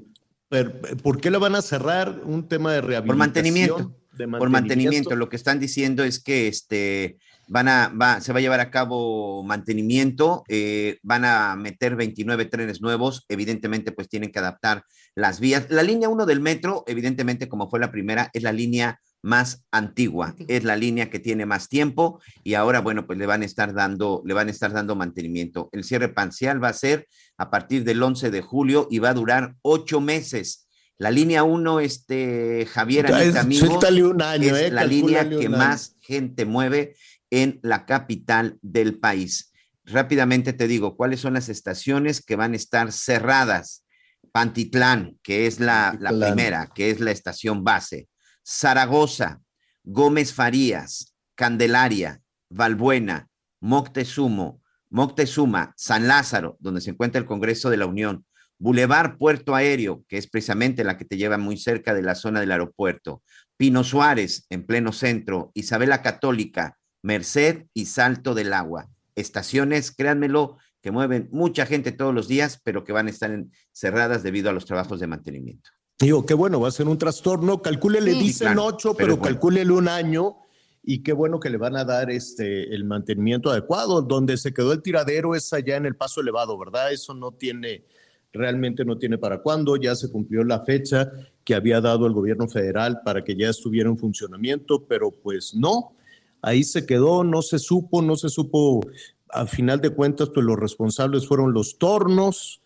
¿por 1.03 1.21
qué 1.21 1.29
la 1.29 1.37
van 1.37 1.55
a 1.55 1.61
cerrar? 1.61 2.21
Un 2.25 2.47
tema 2.47 2.73
de 2.73 2.81
rehabilitación. 2.81 3.07
Por 3.07 3.17
mantenimiento. 3.17 3.95
de 4.13 4.27
Por 4.27 4.49
mantenimiento. 4.49 5.15
Lo 5.15 5.29
que 5.29 5.35
están 5.35 5.59
diciendo 5.59 6.03
es 6.03 6.19
que 6.19 6.47
este, 6.47 7.19
van 7.53 7.67
a, 7.67 7.89
va, 7.89 8.19
se 8.19 8.33
va 8.33 8.39
a 8.39 8.41
llevar 8.41 8.61
a 8.61 8.71
cabo 8.71 9.43
mantenimiento, 9.43 10.43
eh, 10.47 10.97
van 11.03 11.23
a 11.23 11.55
meter 11.55 11.95
29 11.95 12.45
trenes 12.45 12.81
nuevos, 12.81 13.25
evidentemente 13.29 13.91
pues 13.91 14.09
tienen 14.09 14.31
que 14.31 14.39
adaptar 14.39 14.85
las 15.13 15.39
vías. 15.39 15.67
La 15.69 15.83
línea 15.83 16.09
1 16.09 16.25
del 16.25 16.39
metro, 16.39 16.83
evidentemente 16.87 17.47
como 17.47 17.69
fue 17.69 17.79
la 17.79 17.91
primera, 17.91 18.31
es 18.33 18.41
la 18.41 18.51
línea 18.51 18.99
más 19.21 19.63
antigua, 19.71 20.35
es 20.47 20.63
la 20.63 20.75
línea 20.75 21.11
que 21.11 21.19
tiene 21.19 21.45
más 21.45 21.69
tiempo 21.69 22.19
y 22.43 22.55
ahora 22.55 22.81
bueno 22.81 23.05
pues 23.05 23.19
le 23.19 23.27
van 23.27 23.43
a 23.43 23.45
estar 23.45 23.73
dando 23.73 24.23
le 24.25 24.33
van 24.33 24.47
a 24.47 24.51
estar 24.51 24.73
dando 24.73 24.95
mantenimiento. 24.95 25.69
El 25.73 25.83
cierre 25.83 26.09
parcial 26.09 26.61
va 26.61 26.69
a 26.69 26.73
ser 26.73 27.07
a 27.37 27.51
partir 27.51 27.83
del 27.83 28.01
11 28.01 28.31
de 28.31 28.41
julio 28.41 28.87
y 28.89 28.97
va 28.97 29.11
a 29.11 29.13
durar 29.13 29.53
ocho 29.61 30.01
meses. 30.01 30.67
La 30.99 31.09
línea 31.09 31.43
1, 31.43 31.79
este 31.79 32.67
Javier 32.71 33.07
Anita, 33.07 33.23
es- 33.23 33.35
amigos, 33.35 33.67
suéltale 33.67 34.03
un 34.03 34.21
año, 34.21 34.55
es 34.55 34.63
eh, 34.63 34.71
la 34.71 34.85
línea 34.85 35.27
que 35.27 35.49
más 35.49 35.97
gente 35.99 36.45
mueve 36.45 36.95
en 37.33 37.59
la 37.63 37.87
capital 37.87 38.59
del 38.61 38.99
país. 38.99 39.51
Rápidamente 39.85 40.53
te 40.53 40.67
digo 40.67 40.95
cuáles 40.95 41.19
son 41.19 41.33
las 41.33 41.49
estaciones 41.49 42.23
que 42.23 42.35
van 42.35 42.53
a 42.53 42.57
estar 42.57 42.91
cerradas. 42.91 43.85
Pantitlán, 44.31 45.17
que 45.23 45.47
es 45.47 45.59
la, 45.59 45.97
primera, 45.99 46.69
que 46.75 46.91
es 46.91 46.99
la 46.99 47.09
estación 47.09 47.63
base. 47.63 48.07
Zaragoza, 48.45 49.41
Gómez 49.83 50.31
Farías, 50.31 51.15
Candelaria, 51.33 52.21
Valbuena, 52.49 53.29
Moctezuma, 53.59 54.53
Moctezuma, 54.91 55.73
San 55.75 56.07
Lázaro, 56.07 56.55
donde 56.59 56.81
se 56.81 56.91
encuentra 56.91 57.19
el 57.19 57.25
Congreso 57.25 57.71
de 57.71 57.77
la 57.77 57.87
Unión, 57.87 58.25
Boulevard 58.59 59.17
Puerto 59.17 59.55
Aéreo, 59.55 60.05
que 60.07 60.19
es 60.19 60.27
precisamente 60.27 60.83
la 60.83 60.97
que 60.97 61.05
te 61.05 61.17
lleva 61.17 61.39
muy 61.39 61.57
cerca 61.57 61.95
de 61.95 62.03
la 62.03 62.13
zona 62.13 62.41
del 62.41 62.51
aeropuerto, 62.51 63.23
Pino 63.57 63.83
Suárez, 63.83 64.45
en 64.51 64.67
pleno 64.67 64.91
centro, 64.91 65.51
Isabela 65.55 66.03
Católica, 66.03 66.77
Merced 67.03 67.65
y 67.73 67.85
Salto 67.85 68.33
del 68.33 68.53
Agua. 68.53 68.89
Estaciones, 69.15 69.91
créanmelo, 69.91 70.57
que 70.81 70.89
mueven 70.91 71.29
mucha 71.31 71.65
gente 71.65 71.91
todos 71.91 72.13
los 72.13 72.27
días, 72.27 72.59
pero 72.63 72.83
que 72.83 72.91
van 72.91 73.07
a 73.07 73.11
estar 73.11 73.45
cerradas 73.71 74.23
debido 74.23 74.49
a 74.49 74.53
los 74.53 74.65
trabajos 74.65 74.99
de 74.99 75.07
mantenimiento. 75.07 75.69
Digo, 75.99 76.25
qué 76.25 76.33
bueno, 76.33 76.59
va 76.59 76.69
a 76.69 76.71
ser 76.71 76.87
un 76.87 76.97
trastorno. 76.97 77.61
Calcúlele, 77.61 78.13
Sí, 78.13 78.19
dicen 78.19 78.47
claro, 78.53 78.65
ocho, 78.65 78.93
pero 78.93 78.97
pero, 78.97 79.17
bueno. 79.17 79.23
calcúlele 79.23 79.71
un 79.71 79.87
año. 79.87 80.37
Y 80.85 81.01
qué 81.01 81.13
bueno 81.13 81.39
que 81.39 81.49
le 81.49 81.57
van 81.57 81.77
a 81.77 81.85
dar 81.85 82.11
este 82.11 82.73
el 82.75 82.83
mantenimiento 82.83 83.49
adecuado. 83.49 84.01
Donde 84.01 84.35
se 84.35 84.53
quedó 84.53 84.73
el 84.73 84.81
tiradero 84.81 85.35
es 85.35 85.53
allá 85.53 85.77
en 85.77 85.85
el 85.85 85.95
paso 85.95 86.19
elevado, 86.19 86.57
¿verdad? 86.57 86.91
Eso 86.91 87.13
no 87.13 87.31
tiene, 87.31 87.85
realmente 88.33 88.83
no 88.83 88.97
tiene 88.97 89.17
para 89.17 89.41
cuándo. 89.41 89.77
Ya 89.77 89.95
se 89.95 90.11
cumplió 90.11 90.43
la 90.43 90.65
fecha 90.65 91.09
que 91.45 91.55
había 91.55 91.79
dado 91.79 92.05
el 92.05 92.11
gobierno 92.11 92.49
federal 92.49 92.99
para 93.05 93.23
que 93.23 93.37
ya 93.37 93.49
estuviera 93.49 93.89
en 93.89 93.97
funcionamiento, 93.97 94.85
pero 94.85 95.11
pues 95.11 95.53
no. 95.55 95.95
Ahí 96.43 96.65
se 96.65 96.85
quedó, 96.85 97.23
no 97.23 97.41
se 97.41 97.57
supo, 97.57 98.01
no 98.01 98.17
se 98.17 98.27
supo. 98.27 98.81
A 99.29 99.47
final 99.47 99.79
de 99.79 99.89
cuentas, 99.89 100.29
pues 100.31 100.45
los 100.45 100.59
responsables 100.59 101.25
fueron 101.25 101.53
los 101.53 101.79
tornos 101.79 102.61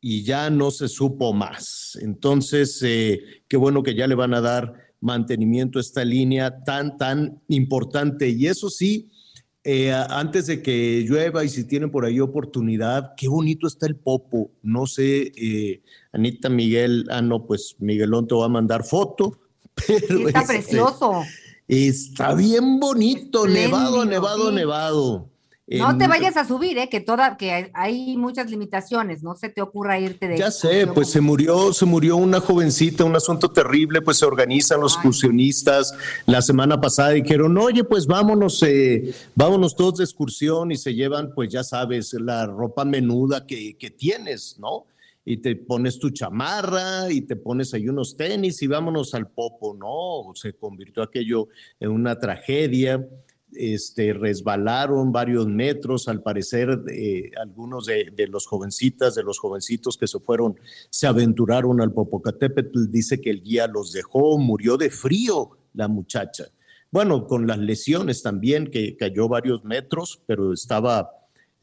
y 0.00 0.22
ya 0.22 0.48
no 0.48 0.70
se 0.70 0.88
supo 0.88 1.32
más. 1.32 1.98
Entonces, 2.00 2.80
eh, 2.84 3.20
qué 3.48 3.56
bueno 3.56 3.82
que 3.82 3.96
ya 3.96 4.06
le 4.06 4.14
van 4.14 4.32
a 4.32 4.40
dar 4.40 4.74
mantenimiento 5.00 5.78
a 5.78 5.82
esta 5.82 6.04
línea 6.04 6.62
tan, 6.62 6.96
tan 6.96 7.42
importante. 7.48 8.28
Y 8.28 8.46
eso 8.46 8.70
sí, 8.70 9.10
eh, 9.64 9.92
antes 9.92 10.46
de 10.46 10.62
que 10.62 11.04
llueva 11.04 11.44
y 11.44 11.48
si 11.48 11.64
tienen 11.64 11.90
por 11.90 12.04
ahí 12.04 12.20
oportunidad, 12.20 13.14
qué 13.16 13.26
bonito 13.26 13.66
está 13.66 13.86
el 13.86 13.96
Popo. 13.96 14.52
No 14.62 14.86
sé, 14.86 15.32
eh, 15.36 15.82
Anita 16.12 16.48
Miguel, 16.48 17.06
ah, 17.10 17.22
no, 17.22 17.44
pues 17.44 17.74
Miguelón 17.80 18.28
te 18.28 18.36
va 18.36 18.44
a 18.44 18.48
mandar 18.48 18.84
foto. 18.84 19.40
Pero 19.74 20.28
Está 20.28 20.42
este, 20.42 20.52
precioso. 20.54 21.24
Está 21.68 22.34
bien 22.34 22.78
bonito, 22.78 23.46
nevado, 23.46 24.02
Espléndido, 24.02 24.04
nevado, 24.04 24.48
sí. 24.50 24.54
nevado. 24.54 25.30
No 25.68 25.90
En- 25.90 25.98
te 25.98 26.06
vayas 26.06 26.36
a 26.36 26.46
subir, 26.46 26.78
¿eh? 26.78 26.88
que 26.88 27.00
toda, 27.00 27.36
que 27.36 27.72
hay- 27.74 28.16
muchas 28.16 28.48
limitaciones, 28.48 29.24
no 29.24 29.34
se 29.34 29.48
te 29.48 29.60
ocurra 29.60 29.98
irte 29.98 30.28
de 30.28 30.38
Ya 30.38 30.52
sé, 30.52 30.86
pues 30.86 31.10
se 31.10 31.20
murió, 31.20 31.72
se 31.72 31.84
murió 31.84 32.16
una 32.16 32.38
jovencita, 32.38 33.02
un 33.02 33.16
asunto 33.16 33.50
terrible, 33.50 34.00
pues 34.00 34.18
se 34.18 34.26
organizan 34.26 34.80
los 34.80 34.94
excursionistas. 34.94 35.92
La 36.26 36.40
semana 36.40 36.80
pasada 36.80 37.10
dijeron, 37.10 37.58
oye, 37.58 37.82
pues 37.82 38.06
vámonos, 38.06 38.62
eh, 38.62 39.12
vámonos 39.34 39.74
todos 39.74 39.98
de 39.98 40.04
excursión 40.04 40.70
y 40.70 40.76
se 40.76 40.94
llevan, 40.94 41.32
pues 41.34 41.50
ya 41.50 41.64
sabes, 41.64 42.12
la 42.12 42.46
ropa 42.46 42.84
menuda 42.84 43.44
que, 43.44 43.76
que 43.76 43.90
tienes, 43.90 44.56
¿no? 44.60 44.86
Y 45.26 45.38
te 45.38 45.56
pones 45.56 45.98
tu 45.98 46.08
chamarra 46.08 47.12
y 47.12 47.20
te 47.20 47.36
pones 47.36 47.74
ahí 47.74 47.88
unos 47.88 48.16
tenis 48.16 48.62
y 48.62 48.66
vámonos 48.68 49.12
al 49.12 49.28
popo, 49.28 49.74
¿no? 49.74 50.32
Se 50.34 50.54
convirtió 50.54 51.02
aquello 51.02 51.48
en 51.80 51.90
una 51.90 52.18
tragedia 52.18 53.06
este, 53.56 54.12
resbalaron 54.12 55.12
varios 55.12 55.46
metros, 55.46 56.08
al 56.08 56.22
parecer 56.22 56.68
algunos 57.40 57.86
de, 57.86 58.12
de 58.14 58.26
los 58.26 58.46
jovencitas, 58.46 59.14
de 59.14 59.22
los 59.22 59.38
jovencitos 59.38 59.96
que 59.96 60.06
se 60.06 60.20
fueron, 60.20 60.58
se 60.90 61.06
aventuraron 61.06 61.80
al 61.80 61.92
Popocatépetl, 61.92 62.90
dice 62.90 63.20
que 63.20 63.30
el 63.30 63.42
guía 63.42 63.66
los 63.66 63.92
dejó, 63.92 64.38
murió 64.38 64.76
de 64.76 64.90
frío 64.90 65.58
la 65.74 65.88
muchacha. 65.88 66.48
Bueno, 66.90 67.26
con 67.26 67.46
las 67.46 67.58
lesiones 67.58 68.22
también, 68.22 68.70
que 68.70 68.96
cayó 68.96 69.28
varios 69.28 69.64
metros, 69.64 70.22
pero 70.26 70.52
estaba, 70.52 71.10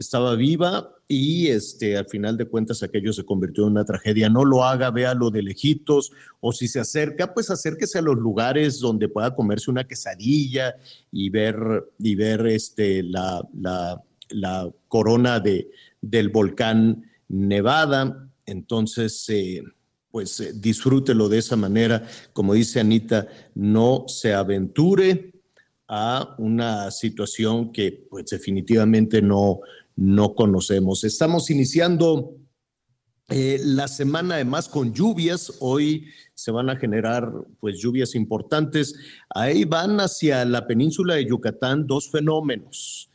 estaba 0.04 0.36
viva 0.36 0.94
y 1.08 1.48
este, 1.48 1.98
al 1.98 2.06
final 2.08 2.38
de 2.38 2.46
cuentas 2.46 2.84
aquello 2.84 3.12
se 3.12 3.26
convirtió 3.26 3.64
en 3.64 3.72
una 3.72 3.86
tragedia. 3.86 4.30
No 4.30 4.46
lo 4.46 4.64
haga, 4.64 4.92
véalo 4.92 5.32
de 5.32 5.42
lejitos, 5.42 6.12
o 6.40 6.52
si 6.52 6.68
se 6.68 6.80
acerca, 6.80 7.34
pues 7.34 7.50
acérquese 7.50 8.00
a 8.00 8.04
los 8.04 8.18
lugares 8.18 8.80
donde 8.80 9.10
pueda 9.10 9.36
comerse 9.36 9.72
una 9.72 9.88
quesadilla 9.88 10.76
y 11.12 11.30
ver, 11.30 11.58
y 12.00 12.16
ver 12.16 12.46
este, 12.48 13.04
la, 13.04 13.48
la, 13.54 14.02
la 14.30 14.72
corona 14.88 15.40
de, 15.40 15.70
del 16.02 16.30
volcán 16.30 17.10
Nevada. 17.28 18.30
Entonces, 18.46 19.28
eh, 19.30 19.64
pues 20.12 20.40
eh, 20.40 20.54
disfrútelo 20.56 21.28
de 21.28 21.40
esa 21.40 21.56
manera. 21.56 22.06
Como 22.34 22.54
dice 22.54 22.80
Anita, 22.80 23.28
no 23.56 24.06
se 24.08 24.34
aventure 24.34 25.34
a 25.88 26.36
una 26.38 26.92
situación 26.92 27.72
que 27.72 28.08
pues 28.10 28.26
definitivamente 28.26 29.22
no, 29.22 29.60
no 29.96 30.36
conocemos. 30.36 31.04
Estamos 31.04 31.50
iniciando 31.50 32.36
eh, 33.30 33.60
la 33.64 33.88
semana 33.88 34.36
además 34.36 34.68
con 34.68 34.94
lluvias. 34.94 35.54
Hoy 35.60 36.08
se 36.34 36.52
van 36.52 36.70
a 36.70 36.76
generar 36.76 37.32
pues 37.60 37.80
lluvias 37.80 38.16
importantes. 38.16 38.96
Ahí 39.30 39.66
van 39.66 40.00
hacia 40.00 40.44
la 40.46 40.68
península 40.68 41.16
de 41.16 41.26
Yucatán 41.26 41.88
dos 41.88 42.12
fenómenos 42.12 43.10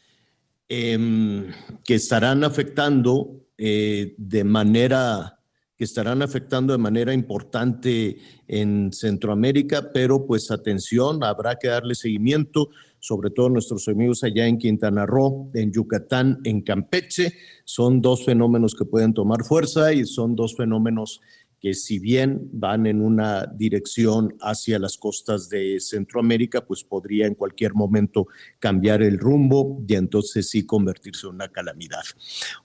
em, 0.68 1.52
que 1.84 1.94
estarán 1.94 2.44
afectando 2.44 3.44
eh, 3.58 4.14
de 4.16 4.44
manera 4.44 5.34
que 5.76 5.84
estarán 5.84 6.22
afectando 6.22 6.72
de 6.72 6.78
manera 6.78 7.14
importante 7.14 8.18
en 8.48 8.92
Centroamérica, 8.92 9.92
pero 9.92 10.26
pues 10.26 10.50
atención, 10.50 11.22
habrá 11.22 11.54
que 11.54 11.68
darle 11.68 11.94
seguimiento, 11.94 12.70
sobre 13.00 13.30
todo 13.30 13.48
nuestros 13.48 13.88
amigos 13.88 14.24
allá 14.24 14.46
en 14.46 14.58
Quintana 14.58 15.06
Roo, 15.06 15.50
en 15.54 15.72
Yucatán, 15.72 16.40
en 16.44 16.62
Campeche. 16.62 17.32
Son 17.64 18.00
dos 18.00 18.24
fenómenos 18.24 18.74
que 18.74 18.84
pueden 18.84 19.14
tomar 19.14 19.44
fuerza 19.44 19.92
y 19.92 20.04
son 20.04 20.34
dos 20.34 20.56
fenómenos 20.56 21.20
que 21.60 21.74
si 21.74 21.98
bien 21.98 22.48
van 22.52 22.86
en 22.86 23.00
una 23.02 23.46
dirección 23.46 24.36
hacia 24.40 24.78
las 24.78 24.96
costas 24.96 25.48
de 25.48 25.80
Centroamérica, 25.80 26.64
pues 26.64 26.84
podría 26.84 27.26
en 27.26 27.34
cualquier 27.34 27.74
momento 27.74 28.28
cambiar 28.58 29.02
el 29.02 29.18
rumbo 29.18 29.82
y 29.86 29.94
entonces 29.94 30.48
sí 30.50 30.64
convertirse 30.64 31.26
en 31.26 31.34
una 31.34 31.48
calamidad. 31.48 32.04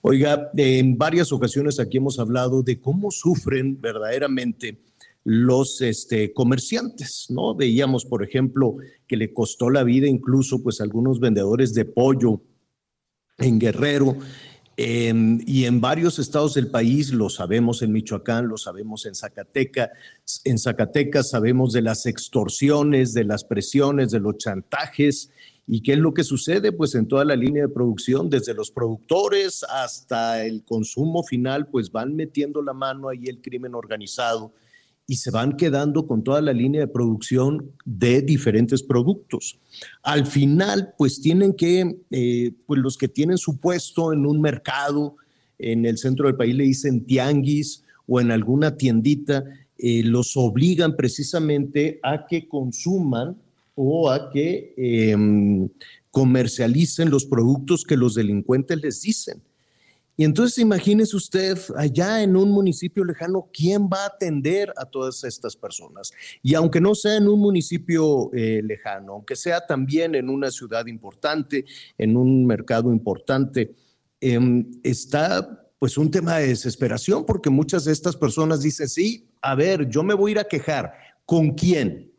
Oiga, 0.02 0.52
en 0.56 0.98
varias 0.98 1.32
ocasiones 1.32 1.80
aquí 1.80 1.98
hemos 1.98 2.20
hablado 2.20 2.62
de 2.62 2.80
cómo 2.80 3.10
sufren 3.10 3.80
verdaderamente 3.82 4.78
los 5.24 5.82
este, 5.82 6.34
comerciantes, 6.34 7.28
¿no? 7.30 7.56
Veíamos, 7.56 8.06
por 8.06 8.24
ejemplo, 8.24 8.76
que 9.08 9.18
le 9.18 9.34
costó 9.34 9.70
la 9.70 9.84
vida 9.84 10.08
incluso 10.08 10.62
pues 10.62 10.82
algunos 10.82 11.20
vendedores 11.20 11.74
de 11.74 11.86
pollo 11.86 12.42
en 13.38 13.58
Guerrero 13.58 14.18
em, 14.76 15.40
y 15.48 15.66
en 15.66 15.80
varios 15.80 16.20
estados 16.20 16.56
del 16.56 16.68
país, 16.68 17.14
lo 17.14 17.30
sabemos 17.30 17.82
en 17.82 17.94
Michoacán, 17.94 18.48
lo 18.48 18.58
sabemos 18.58 19.06
en 19.06 19.16
Zacatecas, 19.16 19.90
en 20.44 20.60
Zacatecas 20.60 21.30
sabemos 21.30 21.72
de 21.72 21.84
las 21.84 22.06
extorsiones, 22.06 23.14
de 23.14 23.24
las 23.24 23.46
presiones, 23.46 24.12
de 24.12 24.20
los 24.20 24.38
chantajes. 24.38 25.32
¿Y 25.66 25.82
qué 25.82 25.94
es 25.94 26.00
lo 26.00 26.14
que 26.14 26.26
sucede? 26.26 26.74
Pues 26.74 26.94
en 26.96 27.08
toda 27.08 27.24
la 27.24 27.38
línea 27.38 27.64
de 27.64 27.74
producción, 27.74 28.30
desde 28.30 28.54
los 28.54 28.70
productores 28.72 29.64
hasta 29.64 30.46
el 30.46 30.66
consumo 30.66 31.24
final, 31.24 31.68
pues 31.68 31.90
van 31.90 32.18
metiendo 32.18 32.62
la 32.62 32.74
mano 32.74 33.08
ahí 33.08 33.28
el 33.28 33.42
crimen 33.42 33.74
organizado 33.74 34.54
y 35.06 35.18
se 35.18 35.32
van 35.32 35.58
quedando 35.58 36.08
con 36.08 36.24
toda 36.24 36.42
la 36.42 36.54
línea 36.54 36.82
de 36.82 36.88
producción 36.88 37.72
de 37.86 38.22
diferentes 38.22 38.82
productos. 38.82 39.60
Al 40.02 40.26
final, 40.26 40.94
pues 40.98 41.22
tienen 41.22 41.54
que, 41.54 41.98
eh, 42.10 42.54
pues 42.66 42.80
los 42.80 42.98
que 42.98 43.08
tienen 43.08 43.38
su 43.38 43.58
puesto 43.58 44.14
en 44.14 44.26
un 44.26 44.40
mercado, 44.40 45.18
en 45.60 45.86
el 45.86 45.98
centro 45.98 46.28
del 46.28 46.36
país 46.36 46.56
le 46.56 46.64
dicen 46.64 47.06
tianguis 47.06 47.84
o 48.08 48.22
en 48.22 48.32
alguna 48.32 48.78
tiendita, 48.78 49.44
eh, 49.78 50.04
los 50.04 50.38
obligan 50.38 50.96
precisamente 50.96 52.00
a 52.04 52.26
que 52.26 52.48
consuman 52.48 53.36
o 53.76 54.10
a 54.10 54.30
que 54.32 54.74
em, 54.78 55.68
comercialicen 56.12 57.10
los 57.10 57.26
productos 57.26 57.84
que 57.84 57.98
los 57.98 58.16
delincuentes 58.16 58.80
les 58.82 59.02
dicen. 59.02 59.42
Y 60.16 60.26
entonces 60.26 60.60
imagínese 60.60 61.16
usted 61.16 61.58
allá 61.76 62.22
en 62.22 62.36
un 62.36 62.52
municipio 62.52 63.04
lejano, 63.04 63.50
¿quién 63.52 63.90
va 63.92 64.04
a 64.04 64.08
atender 64.08 64.72
a 64.78 64.86
todas 64.86 65.24
estas 65.24 65.56
personas? 65.56 66.12
Y 66.44 66.54
aunque 66.54 66.80
no 66.80 66.94
sea 66.94 67.18
en 67.18 67.28
un 67.28 67.40
municipio 67.40 68.32
eh, 68.34 68.62
lejano, 68.64 69.14
aunque 69.14 69.36
sea 69.36 69.66
también 69.66 70.14
en 70.14 70.30
una 70.30 70.52
ciudad 70.52 70.86
importante, 70.86 71.66
en 71.98 72.16
un 72.16 72.46
mercado 72.46 72.92
importante, 72.92 73.76
em, 74.22 74.70
está 74.84 75.60
pues 75.80 75.98
un 75.98 76.10
tema 76.10 76.38
de 76.38 76.48
desesperación 76.48 77.26
porque 77.26 77.50
muchas 77.50 77.86
de 77.86 77.92
estas 77.92 78.16
personas 78.16 78.62
dicen, 78.62 78.88
sí, 78.88 79.30
a 79.42 79.56
ver, 79.56 79.90
yo 79.90 80.04
me 80.04 80.14
voy 80.14 80.30
a 80.30 80.34
ir 80.34 80.40
a 80.40 80.48
quejar. 80.48 80.94
¿Con 81.26 81.52
quién? 81.52 82.13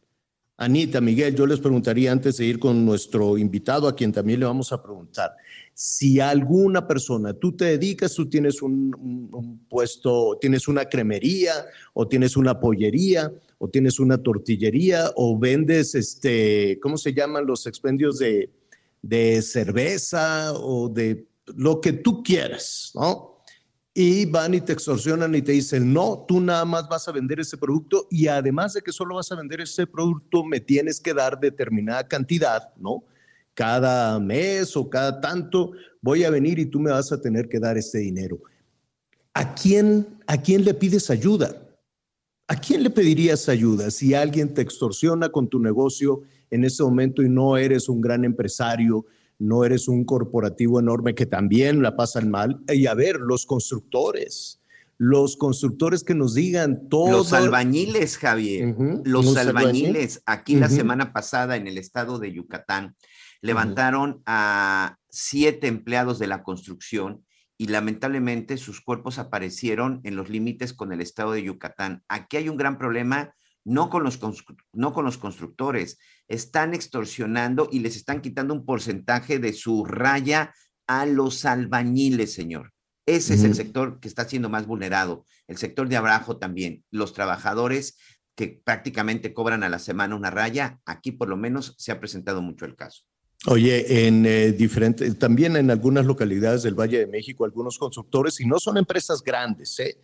Anita, 0.57 1.01
Miguel, 1.01 1.35
yo 1.35 1.47
les 1.47 1.59
preguntaría 1.59 2.13
antes 2.13 2.37
de 2.37 2.47
ir 2.47 2.59
con 2.59 2.85
nuestro 2.85 3.37
invitado, 3.39 3.89
a 3.89 3.97
quien 3.97 4.13
también 4.13 4.41
le 4.41 4.47
vamos 4.47 4.73
a 4.73 4.83
preguntar 4.83 5.33
si 5.75 6.21
alguna 6.21 6.87
persona, 6.87 7.35
tú 7.35 7.53
te 7.57 7.65
dedicas, 7.65 8.15
tú 8.15 8.29
tienes 8.29 8.63
un, 8.63 9.67
puesto, 9.69 10.39
tienes 10.41 10.69
una 10.69 10.85
cremería 10.85 11.53
o 11.93 12.07
tienes 12.07 12.37
una 12.37 12.61
pollería 12.61 13.33
o 13.59 13.69
tienes 13.69 13.99
una 13.99 14.19
tortillería 14.19 15.11
o 15.17 15.37
vendes, 15.37 15.97
este, 15.97 16.79
¿cómo 16.81 16.97
se 16.97 17.13
llaman 17.13 17.47
los 17.47 17.67
expendios 17.67 18.19
de, 18.19 18.51
de 19.03 19.43
cerveza 19.43 20.53
o 20.55 20.89
de 20.89 21.27
lo 21.57 21.81
que 21.81 21.93
tú 21.93 22.23
quieras, 22.23 22.93
¿no? 22.95 23.34
Y 23.95 24.27
van 24.27 24.55
y 24.55 24.61
te 24.61 24.73
extorsionan 24.73 25.35
y 25.35 25.43
te 25.43 25.53
dicen, 25.53 25.93
no, 25.93 26.25
tú 26.27 26.41
nada 26.41 26.65
más 26.65 26.89
vas 26.89 27.07
a 27.07 27.13
vender 27.13 27.41
ese 27.41 27.57
producto 27.57 28.09
y 28.11 28.27
además 28.27 28.75
de 28.75 28.83
que 28.83 28.93
solo 28.93 29.15
vas 29.15 29.31
a 29.31 29.37
vender 29.37 29.61
ese 29.61 29.87
producto, 29.87 30.45
me 30.45 30.59
tienes 30.59 31.01
que 31.01 31.15
dar 31.15 31.39
determinada 31.39 32.07
cantidad, 32.09 32.75
¿no? 32.77 33.05
cada 33.55 34.19
mes 34.19 34.77
o 34.77 34.91
cada 34.91 35.21
tanto 35.21 35.73
voy 36.03 36.25
a 36.25 36.31
venir 36.31 36.59
y 36.59 36.67
tú 36.67 36.81
me 36.81 36.91
vas 36.91 37.13
a 37.13 37.21
tener 37.21 37.49
que 37.49 37.61
dar 37.61 37.79
este 37.79 37.99
dinero. 37.99 38.41
¿A 39.33 39.55
quién, 39.55 40.07
a 40.27 40.37
quién 40.37 40.65
le 40.65 40.75
pides 40.75 41.09
ayuda? 41.09 41.57
¿A 42.47 42.57
quién 42.57 42.83
le 42.83 42.91
pedirías 42.91 43.49
ayuda 43.49 43.91
si 43.91 44.13
alguien 44.13 44.53
te 44.53 44.61
extorsiona 44.61 45.31
con 45.31 45.49
tu 45.49 45.59
negocio 45.61 46.23
en 46.51 46.65
ese 46.65 46.83
momento 46.83 47.23
y 47.23 47.29
no 47.29 47.57
eres 47.57 47.89
un 47.89 48.01
gran 48.01 48.25
empresario, 48.25 49.07
no 49.39 49.65
eres 49.65 49.89
un 49.89 50.05
corporativo 50.05 50.81
enorme 50.81 51.15
que 51.15 51.27
también 51.27 51.83
la 51.83 51.97
pasan 51.97 52.31
mal? 52.31 52.61
Y 52.69 52.87
a 52.87 52.95
ver, 52.95 53.17
los 53.17 53.47
constructores, 53.47 54.61
los 54.99 55.37
constructores 55.37 56.05
que 56.05 56.15
nos 56.15 56.35
digan 56.35 56.89
todo. 56.89 57.11
Los 57.11 57.33
albañiles, 57.33 58.19
Javier, 58.19 58.75
los, 59.05 59.37
albañiles. 59.37 60.23
Aquí 60.27 60.57
la 60.57 60.69
semana 60.69 61.13
pasada 61.13 61.57
en 61.57 61.67
el 61.67 61.79
estado 61.79 62.19
de 62.19 62.33
Yucatán 62.33 62.97
levantaron 63.41 64.23
a 64.25 64.97
siete 65.11 65.67
empleados 65.67 66.19
de 66.19 66.27
la 66.27 66.43
construcción 66.43 67.25
y 67.57 67.69
lamentablemente 67.69 68.57
sus 68.57 68.81
cuerpos 68.81 69.19
aparecieron 69.19 70.01
en 70.05 70.17
los 70.17 70.29
límites 70.29 70.73
con 70.73 70.93
el 70.93 71.01
estado 71.01 71.33
de 71.33 71.43
Yucatán. 71.43 72.03
Aquí 72.09 72.37
hay 72.37 72.49
un 72.49 72.57
gran 72.57 72.79
problema, 72.79 73.35
no 73.65 73.91
con 73.91 74.05
los, 74.05 74.21
no 74.73 74.93
con 74.93 75.05
los 75.05 75.19
constructores, 75.19 75.99
están 76.29 76.75
extorsionando 76.75 77.69
y 77.73 77.81
les 77.81 77.97
están 77.97 78.21
quitando 78.21 78.55
un 78.55 78.65
porcentaje 78.65 79.39
de 79.39 79.53
su 79.53 79.85
raya 79.85 80.55
a 80.87 81.07
los 81.07 81.45
albañiles, 81.45 82.33
señor. 82.33 82.73
Ese 83.07 83.35
es 83.35 83.45
el 83.45 83.55
sector 83.55 84.01
que 84.01 84.09
está 84.09 84.27
siendo 84.27 84.49
más 84.49 84.67
vulnerado, 84.67 85.27
el 85.47 85.59
sector 85.59 85.89
de 85.89 85.97
abajo 85.97 86.39
también, 86.39 86.85
los 86.91 87.13
trabajadores 87.13 87.99
que 88.35 88.63
prácticamente 88.65 89.35
cobran 89.35 89.63
a 89.63 89.69
la 89.69 89.79
semana 89.79 90.17
una 90.17 90.31
raya, 90.31 90.81
aquí 90.87 91.13
por 91.13 91.29
lo 91.29 91.37
menos 91.37 91.75
se 91.79 91.93
ha 91.93 92.01
presentado 92.01 92.41
mucho 92.41 92.65
el 92.65 92.77
caso. 92.77 93.03
Oye, 93.47 94.07
en 94.07 94.25
eh, 94.25 94.53
diferentes, 94.53 95.19
también 95.19 95.57
en 95.57 95.71
algunas 95.71 96.07
localidades 96.07 96.63
del 96.63 96.75
Valle 96.75 96.99
de 96.99 97.07
México, 97.07 97.45
algunos 97.45 97.77
constructores, 97.79 98.41
y 98.41 98.47
no 98.47 98.59
son 98.59 98.79
empresas 98.79 99.23
grandes, 99.23 99.79
¿eh? 99.81 99.99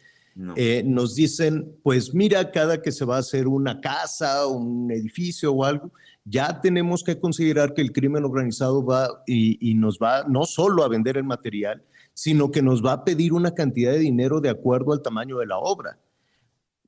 Eh, 0.57 0.83
nos 0.87 1.17
dicen, 1.17 1.77
pues 1.83 2.15
mira, 2.15 2.51
cada 2.51 2.81
que 2.81 2.93
se 2.93 3.05
va 3.05 3.17
a 3.17 3.21
hacer 3.21 3.47
una 3.47 3.81
casa, 3.81 4.47
un 4.47 4.91
edificio 4.91 5.53
o 5.53 5.65
algo, 5.65 5.93
ya 6.25 6.61
tenemos 6.61 7.03
que 7.03 7.19
considerar 7.19 7.75
que 7.75 7.83
el 7.83 7.93
crimen 7.93 8.25
organizado 8.25 8.85
va 8.85 9.23
y, 9.27 9.75
nos 9.75 9.99
va 9.99 10.25
no 10.29 10.45
solo 10.45 10.85
a 10.85 10.89
vender 10.89 11.17
el 11.17 11.25
material, 11.25 11.83
sino 12.15 12.51
que 12.51 12.63
nos 12.63 12.85
va 12.85 12.93
a 12.93 13.05
pedir 13.05 13.33
una 13.33 13.55
cantidad 13.55 13.93
de 13.93 13.99
dinero 13.99 14.41
de 14.41 14.51
acuerdo 14.51 14.93
al 14.93 15.03
tamaño 15.03 15.39
de 15.39 15.47
la 15.47 15.59
obra. 15.59 15.99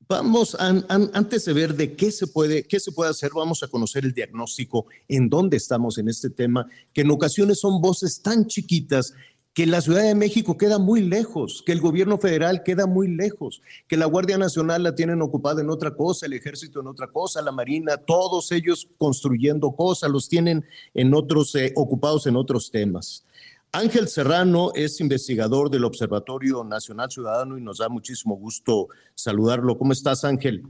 Vamos, 0.08 0.56
antes 0.58 1.44
de 1.44 1.52
ver 1.52 1.74
de 1.74 1.96
qué 1.96 2.10
se, 2.10 2.26
puede, 2.26 2.64
qué 2.64 2.78
se 2.78 2.92
puede 2.92 3.10
hacer, 3.10 3.30
vamos 3.34 3.62
a 3.62 3.68
conocer 3.68 4.04
el 4.04 4.12
diagnóstico, 4.12 4.86
en 5.08 5.30
dónde 5.30 5.56
estamos 5.56 5.96
en 5.96 6.08
este 6.08 6.28
tema, 6.28 6.66
que 6.92 7.00
en 7.00 7.10
ocasiones 7.10 7.60
son 7.60 7.80
voces 7.80 8.20
tan 8.20 8.46
chiquitas 8.46 9.14
que 9.54 9.66
la 9.66 9.82
Ciudad 9.82 10.02
de 10.02 10.14
México 10.14 10.56
queda 10.56 10.78
muy 10.78 11.02
lejos, 11.02 11.62
que 11.66 11.72
el 11.72 11.80
gobierno 11.80 12.16
federal 12.16 12.62
queda 12.62 12.86
muy 12.86 13.08
lejos, 13.08 13.60
que 13.86 13.98
la 13.98 14.06
Guardia 14.06 14.38
Nacional 14.38 14.82
la 14.82 14.94
tienen 14.94 15.20
ocupada 15.20 15.60
en 15.60 15.68
otra 15.68 15.94
cosa, 15.94 16.26
el 16.26 16.32
ejército 16.32 16.80
en 16.80 16.86
otra 16.86 17.08
cosa, 17.08 17.42
la 17.42 17.52
Marina, 17.52 17.98
todos 17.98 18.50
ellos 18.52 18.88
construyendo 18.96 19.72
cosas, 19.72 20.10
los 20.10 20.28
tienen 20.28 20.64
en 20.94 21.12
otros, 21.14 21.54
eh, 21.54 21.72
ocupados 21.76 22.26
en 22.26 22.36
otros 22.36 22.70
temas. 22.70 23.26
Ángel 23.72 24.08
Serrano 24.08 24.70
es 24.74 25.00
investigador 25.00 25.70
del 25.70 25.84
Observatorio 25.84 26.64
Nacional 26.64 27.10
Ciudadano 27.10 27.56
y 27.56 27.62
nos 27.62 27.78
da 27.78 27.88
muchísimo 27.88 28.36
gusto 28.36 28.88
saludarlo. 29.14 29.78
¿Cómo 29.78 29.92
estás, 29.92 30.24
Ángel? 30.24 30.62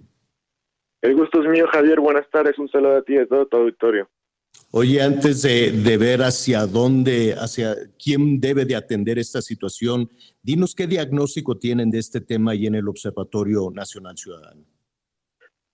El 1.00 1.16
gusto 1.16 1.42
es 1.42 1.48
mío, 1.48 1.66
Javier. 1.72 1.98
Buenas 1.98 2.30
tardes. 2.30 2.56
Un 2.60 2.68
saludo 2.68 2.98
a 2.98 3.02
ti 3.02 3.14
y 3.14 3.18
a 3.18 3.26
todo 3.26 3.46
tu 3.46 3.56
auditorio. 3.56 4.08
Oye, 4.74 5.02
antes 5.02 5.42
de, 5.42 5.98
ver 5.98 6.22
hacia 6.22 6.66
dónde, 6.66 7.34
hacia 7.34 7.74
quién 8.02 8.40
debe 8.40 8.64
de 8.64 8.74
atender 8.74 9.18
esta 9.18 9.42
situación, 9.42 10.08
dinos 10.42 10.74
qué 10.74 10.86
diagnóstico 10.86 11.58
tienen 11.58 11.90
de 11.90 11.98
este 11.98 12.22
tema 12.22 12.52
ahí 12.52 12.66
en 12.66 12.76
el 12.76 12.88
Observatorio 12.88 13.70
Nacional 13.70 14.16
Ciudadano. 14.16 14.64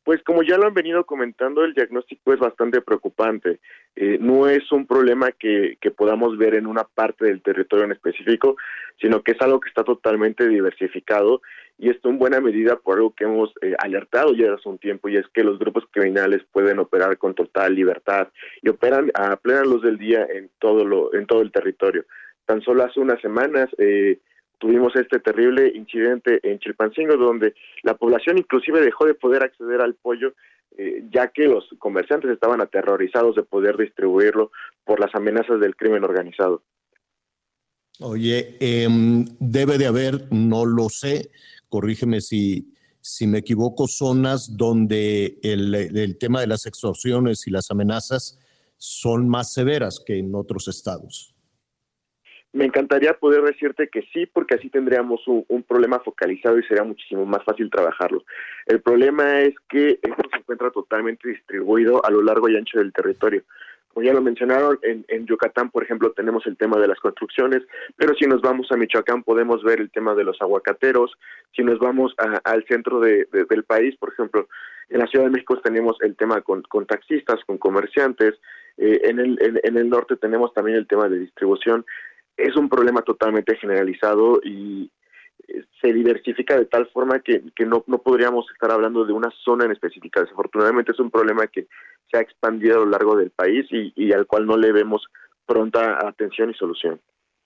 Pues 0.03 0.21
como 0.25 0.43
ya 0.43 0.57
lo 0.57 0.67
han 0.67 0.75
venido 0.75 1.07
comentando, 1.07 1.65
el 1.65 1.75
diagnóstico 1.75 2.33
es 2.33 2.41
bastante 2.41 2.81
preocupante. 2.81 3.61
Eh, 4.01 4.17
no 4.21 4.47
es 4.49 4.71
un 4.71 4.87
problema 4.87 5.33
que, 5.33 5.77
que, 5.81 5.91
podamos 5.91 6.39
ver 6.39 6.55
en 6.55 6.69
una 6.69 6.85
parte 6.85 7.25
del 7.25 7.43
territorio 7.43 7.85
en 7.85 7.91
específico, 7.91 8.57
sino 9.01 9.25
que 9.25 9.33
es 9.33 9.41
algo 9.41 9.59
que 9.59 9.69
está 9.69 9.83
totalmente 9.83 10.47
diversificado 10.47 11.43
y 11.79 11.91
esto 11.91 12.09
en 12.09 12.17
buena 12.17 12.41
medida 12.41 12.77
por 12.77 12.99
algo 12.99 13.13
que 13.13 13.25
hemos 13.25 13.53
eh, 13.61 13.75
alertado 13.81 14.35
ya 14.35 14.55
hace 14.55 14.69
un 14.69 14.79
tiempo 14.79 15.09
y 15.09 15.17
es 15.17 15.27
que 15.35 15.43
los 15.43 15.59
grupos 15.59 15.83
criminales 15.91 16.45
pueden 16.53 16.79
operar 16.79 17.19
con 17.19 17.35
total 17.35 17.75
libertad 17.75 18.29
y 18.63 18.69
operan 18.69 19.11
a 19.15 19.35
plena 19.35 19.63
luz 19.63 19.83
del 19.83 19.99
día 19.99 20.25
en 20.33 20.49
todo, 20.61 20.85
lo, 20.85 21.13
en 21.13 21.27
todo 21.27 21.43
el 21.43 21.51
territorio. 21.51 22.05
Tan 22.47 22.63
solo 22.63 22.85
hace 22.85 23.01
unas 23.01 23.21
semanas... 23.21 23.69
Eh, 23.79 24.21
tuvimos 24.61 24.97
este 24.97 25.21
terrible 25.21 25.71
incidente 25.73 26.41
en 26.43 26.59
Chilpancingo 26.59 27.17
donde 27.17 27.55
la 27.85 27.95
población 27.95 28.39
inclusive 28.39 28.81
dejó 28.81 29.07
de 29.07 29.15
poder 29.15 29.45
acceder 29.45 29.81
al 29.81 29.95
pollo 29.95 30.35
eh, 30.77 31.05
ya 31.11 31.29
que 31.29 31.45
los 31.45 31.65
comerciantes 31.79 32.31
estaban 32.31 32.61
aterrorizados 32.61 33.37
de 33.37 33.43
poder 33.43 33.77
distribuirlo 33.77 34.51
por 34.85 35.01
las 35.01 35.15
amenazas 35.15 35.61
del 35.61 35.77
crimen 35.77 36.05
organizado. 36.05 36.63
Oye, 38.01 38.57
em, 38.61 39.25
debe 39.41 39.77
de 39.77 39.87
haber, 39.87 40.33
no 40.33 40.65
lo 40.65 40.89
sé, 40.89 41.31
corrígeme 41.69 42.21
si, 42.21 42.75
si 43.01 43.27
me 43.27 43.39
equivoco, 43.39 43.89
zonas 43.89 44.57
donde 44.57 45.39
el, 45.43 45.75
el 45.75 46.17
tema 46.19 46.41
de 46.41 46.47
las 46.47 46.67
extorsiones 46.67 47.47
y 47.49 47.51
las 47.51 47.71
amenazas 47.71 48.39
son 48.77 49.29
más 49.29 49.53
severas 49.53 50.01
que 50.05 50.19
en 50.19 50.35
otros 50.35 50.69
estados. 50.69 51.35
Me 52.53 52.65
encantaría 52.65 53.13
poder 53.13 53.43
decirte 53.43 53.89
que 53.89 54.03
sí, 54.13 54.25
porque 54.27 54.55
así 54.55 54.71
tendríamos 54.71 55.21
un, 55.27 55.63
problema 55.69 56.01
focalizado 56.01 56.59
y 56.59 56.63
sería 56.63 56.83
muchísimo 56.83 57.27
más 57.27 57.45
fácil 57.45 57.71
trabajarlo. 57.71 58.25
El 58.67 58.81
problema 58.81 59.41
es 59.41 59.55
que 59.69 59.99
esto 60.03 60.23
se 60.31 60.39
encuentra 60.39 60.71
totalmente 60.71 61.29
distribuido 61.29 62.05
a 62.05 62.11
lo 62.11 62.23
largo 62.23 62.49
y 62.49 62.57
ancho 62.57 62.79
del 62.79 62.93
territorio. 62.93 63.43
Como 63.93 64.07
ya 64.07 64.15
lo 64.15 64.23
mencionaron, 64.23 64.79
en, 64.83 65.27
Yucatán, 65.27 65.71
por 65.71 65.83
ejemplo, 65.83 66.13
tenemos 66.13 66.47
el 66.47 66.57
tema 66.57 66.79
de 66.79 66.89
las 66.89 66.99
construcciones, 67.01 67.63
pero 67.97 68.15
si 68.15 68.27
nos 68.27 68.41
vamos 68.41 68.71
a 68.71 68.77
Michoacán 68.77 69.25
podemos 69.25 69.63
ver 69.63 69.81
el 69.81 69.91
tema 69.91 70.15
de 70.15 70.25
los 70.25 70.41
aguacateros, 70.41 71.19
si 71.55 71.63
nos 71.63 71.79
vamos 71.79 72.15
a, 72.19 72.41
al 72.51 72.65
centro 72.67 73.01
de, 73.01 73.29
de, 73.31 73.45
del 73.45 73.65
país, 73.65 73.95
por 73.97 74.13
ejemplo, 74.13 74.49
en 74.89 75.01
la 75.01 75.07
Ciudad 75.07 75.27
de 75.27 75.33
México 75.33 75.61
tenemos 75.61 75.99
el 76.01 76.17
tema 76.17 76.41
con, 76.41 76.63
taxistas, 76.87 77.45
con 77.45 77.59
comerciantes, 77.59 78.35
eh, 78.79 79.01
en, 79.05 79.19
el, 79.19 79.39
en 79.41 79.77
el 79.77 79.91
norte 79.91 80.17
tenemos 80.17 80.55
también 80.55 80.79
el 80.79 80.87
tema 80.87 81.09
de 81.09 81.19
distribución, 81.19 81.85
es 82.39 82.57
un 82.57 82.69
problema 82.69 83.03
totalmente 83.03 83.57
generalizado 83.57 84.41
y 84.45 84.91
eh, 85.49 85.65
se 85.81 85.93
diversifica 85.93 86.57
de 86.57 86.67
tal 86.67 86.89
forma 86.89 87.21
que, 87.21 87.43
que 87.55 87.67
no, 87.67 87.85
no, 87.89 88.01
podríamos 88.01 88.47
estar 88.53 88.71
hablando 88.71 89.05
de 89.05 89.13
una 89.13 89.31
zona 89.45 89.65
en 89.65 89.73
específica. 89.73 90.21
Desafortunadamente 90.21 90.93
es 90.93 91.01
un 91.01 91.11
problema 91.11 91.49
que 91.49 91.67
se 92.11 92.17
ha 92.17 92.21
expandido 92.21 92.77
a 92.77 92.85
lo 92.85 92.91
largo 92.91 93.17
del 93.17 93.31
país 93.31 93.67
y, 93.71 93.93
y 93.97 94.13
al 94.13 94.27
cual 94.27 94.47
no 94.47 94.57
le 94.57 94.73
vemos 94.73 95.05
pronta 95.45 96.07
atención 96.07 96.51
y 96.51 96.55
solución. 96.55 97.01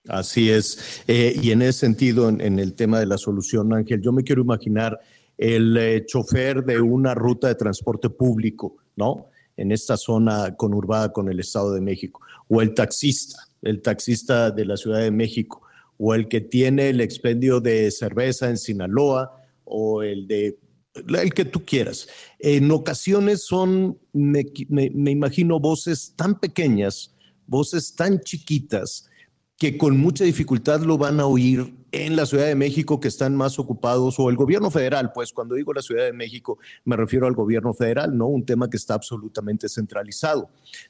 Así 0.09 0.51
es. 0.51 1.03
Eh, 1.07 1.39
y 1.41 1.53
en 1.53 1.63
ese 1.63 1.81
sentido, 1.81 2.29
en, 2.29 2.59
el 2.59 2.75
tema 2.75 2.99
de 2.99 3.07
la 3.07 3.19
solución, 3.19 3.73
Ángel, 3.73 4.03
yo 4.03 4.13
me 4.13 4.25
quiero 4.25 4.43
imaginar 4.43 5.01
el 5.39 5.77
eh, 5.77 6.05
chofer 6.05 6.65
de 6.65 6.81
una 6.81 7.15
ruta 7.15 7.49
de 7.49 7.55
transporte 7.55 8.11
público, 8.11 8.77
¿no? 8.97 9.29
En 9.57 9.71
esta 9.71 9.97
zona 9.97 10.57
conurbada 10.57 11.13
con 11.13 11.29
el 11.29 11.39
Estado 11.39 11.73
de 11.73 11.81
México, 11.81 12.21
o 12.49 12.61
el 12.61 12.75
taxista 12.75 13.52
el 13.63 13.81
taxista 13.81 14.51
de 14.51 14.65
la 14.65 14.77
Ciudad 14.77 15.01
de 15.01 15.11
México, 15.11 15.63
o 15.99 16.15
el 16.15 16.29
que 16.29 16.41
tiene 16.41 16.89
el 16.91 17.01
expendio 17.01 17.61
de 17.61 17.91
cerveza 17.91 18.49
en 18.49 18.59
Sinaloa, 18.59 19.41
o 19.65 20.03
el 20.03 20.27
de 20.27 20.59
el 20.95 21.33
que 21.33 21.47
tú 21.47 21.65
quieras. 21.65 22.07
En 22.39 22.71
ocasiones 22.71 23.47
son, 23.47 23.99
me, 24.13 24.45
me, 24.69 24.91
me 24.91 25.11
imagino, 25.11 25.59
voces 25.59 26.13
tan 26.17 26.39
pequeñas, 26.39 27.15
voces 27.47 27.95
tan 27.95 28.21
chiquitas, 28.21 29.09
que 29.57 29.79
con 29.79 29.97
mucha 29.97 30.25
dificultad 30.25 30.81
lo 30.81 30.99
van 30.99 31.21
a 31.21 31.27
oír 31.27 31.73
en 31.93 32.17
la 32.17 32.27
Ciudad 32.27 32.47
de 32.47 32.55
México 32.55 32.99
que 32.99 33.09
están 33.09 33.37
más 33.37 33.59
ocupados 33.59 34.19
o 34.19 34.29
el 34.31 34.37
gobierno 34.37 34.71
federal, 34.71 35.13
pues 35.13 35.33
cuando 35.33 35.55
digo 35.55 35.73
la 35.73 35.83
Ciudad 35.83 36.05
de 36.05 36.13
México 36.13 36.59
me 36.85 36.97
refiero 36.97 37.27
al 37.27 37.35
gobierno 37.35 37.75
federal, 37.75 38.17
¿no? 38.17 38.27
Un 38.27 38.45
tema 38.45 38.69
que 38.69 38.79
está 38.79 38.95
absolutamente 38.95 39.69
centralizado, 39.69 40.49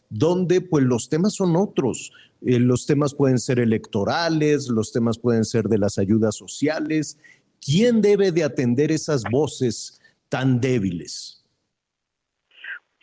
donde 0.09 0.61
pues 0.61 0.85
los 0.85 1.09
temas 1.09 1.35
son 1.35 1.55
otros, 1.57 2.13
eh, 2.47 2.59
los 2.59 2.87
temas 2.87 3.15
pueden 3.15 3.39
ser 3.39 3.59
electorales, 3.59 4.69
los 4.69 4.93
temas 4.93 5.19
pueden 5.19 5.45
ser 5.45 5.65
de 5.65 5.79
las 5.79 5.99
ayudas 5.99 6.37
sociales. 6.37 7.19
¿Quién 7.65 8.01
debe 8.01 8.33
de 8.33 8.45
atender 8.45 8.91
esas 8.91 9.23
voces 9.31 10.01
tan 10.29 10.61
débiles? 10.61 11.45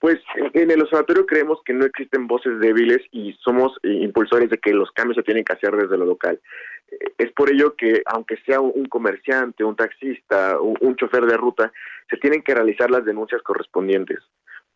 Pues 0.01 0.17
en 0.53 0.71
el 0.71 0.81
observatorio 0.81 1.25
creemos 1.25 1.59
que 1.65 1.73
no 1.73 1.85
existen 1.85 2.27
voces 2.27 2.59
débiles 2.59 2.99
y 3.11 3.33
somos 3.43 3.77
impulsores 3.83 4.49
de 4.49 4.57
que 4.57 4.71
los 4.71 4.91
cambios 4.91 5.17
se 5.17 5.23
tienen 5.23 5.43
que 5.43 5.53
hacer 5.53 5.75
desde 5.75 5.97
lo 5.97 6.05
local. 6.05 6.39
Es 7.17 7.31
por 7.33 7.51
ello 7.51 7.75
que, 7.75 8.01
aunque 8.05 8.37
sea 8.45 8.61
un 8.61 8.85
comerciante, 8.85 9.63
un 9.63 9.75
taxista, 9.75 10.57
un 10.59 10.95
chofer 10.95 11.25
de 11.25 11.37
ruta, 11.37 11.71
se 12.09 12.17
tienen 12.17 12.41
que 12.41 12.55
realizar 12.55 12.89
las 12.89 13.05
denuncias 13.05 13.41
correspondientes. 13.43 14.19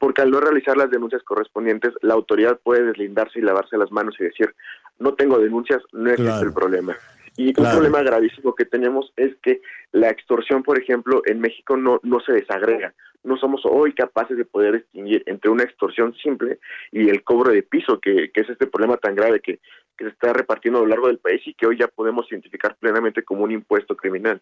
Porque 0.04 0.22
al 0.22 0.32
no 0.32 0.42
realizar 0.42 0.76
las 0.76 0.92
denuncias 0.92 1.24
correspondientes, 1.24 1.94
la 2.02 2.14
autoridad 2.14 2.60
puede 2.62 2.84
deslindarse 2.84 3.40
y 3.40 3.42
lavarse 3.42 3.78
las 3.78 3.90
manos 3.90 4.14
y 4.20 4.26
decir, 4.26 4.54
no 5.00 5.14
tengo 5.14 5.40
denuncias, 5.40 5.82
no 5.94 6.10
existe 6.10 6.30
claro. 6.30 6.46
el 6.46 6.54
problema. 6.54 6.98
Y 7.38 7.54
claro. 7.54 7.70
un 7.70 7.76
problema 7.78 8.04
gravísimo 8.04 8.54
que 8.54 8.66
tenemos 8.66 9.14
es 9.16 9.34
que 9.42 9.62
la 9.94 10.10
extorsión, 10.10 10.62
por 10.62 10.78
ejemplo, 10.78 11.22
en 11.26 11.40
México 11.40 11.78
no, 11.78 12.02
no 12.04 12.20
se 12.20 12.34
desagrega. 12.34 12.94
No 13.24 13.38
somos 13.38 13.62
hoy 13.64 13.94
capaces 13.94 14.36
de 14.36 14.44
poder 14.44 14.82
distinguir 14.82 15.24
entre 15.26 15.50
una 15.50 15.64
extorsión 15.64 16.14
simple 16.16 16.60
y 16.92 17.08
el 17.08 17.24
cobro 17.24 17.54
de 17.54 17.64
piso, 17.64 18.02
que, 18.02 18.30
que 18.34 18.42
es 18.42 18.50
este 18.50 18.68
problema 18.68 18.98
tan 18.98 19.16
grave 19.16 19.40
que, 19.40 19.62
que, 19.98 20.04
se 20.04 20.10
está 20.10 20.34
repartiendo 20.34 20.80
a 20.80 20.84
lo 20.84 20.90
largo 20.90 21.08
del 21.08 21.20
país 21.20 21.42
y 21.46 21.54
que 21.54 21.66
hoy 21.66 21.78
ya 21.80 21.88
podemos 21.88 22.30
identificar 22.30 22.76
plenamente 22.76 23.24
como 23.24 23.46
un 23.46 23.52
impuesto 23.52 23.96
criminal. 23.96 24.42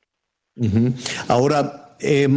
Uh 0.55 0.66
-huh. 0.66 1.26
Ahora, 1.30 1.95
eh, 1.99 2.28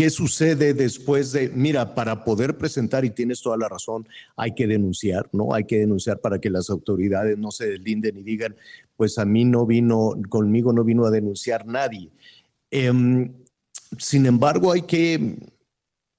¿Qué 0.00 0.08
sucede 0.08 0.72
después 0.72 1.30
de, 1.32 1.50
mira, 1.50 1.94
para 1.94 2.24
poder 2.24 2.56
presentar, 2.56 3.04
y 3.04 3.10
tienes 3.10 3.42
toda 3.42 3.58
la 3.58 3.68
razón, 3.68 4.08
hay 4.34 4.54
que 4.54 4.66
denunciar, 4.66 5.28
¿no? 5.32 5.52
Hay 5.52 5.64
que 5.64 5.76
denunciar 5.76 6.20
para 6.20 6.38
que 6.38 6.48
las 6.48 6.70
autoridades 6.70 7.36
no 7.36 7.50
se 7.50 7.66
deslinden 7.66 8.16
y 8.16 8.22
digan, 8.22 8.56
pues 8.96 9.18
a 9.18 9.26
mí 9.26 9.44
no 9.44 9.66
vino, 9.66 10.14
conmigo 10.30 10.72
no 10.72 10.84
vino 10.84 11.04
a 11.04 11.10
denunciar 11.10 11.66
nadie. 11.66 12.08
Eh, 12.70 12.90
sin 13.98 14.24
embargo, 14.24 14.72
hay 14.72 14.80
que, 14.80 15.36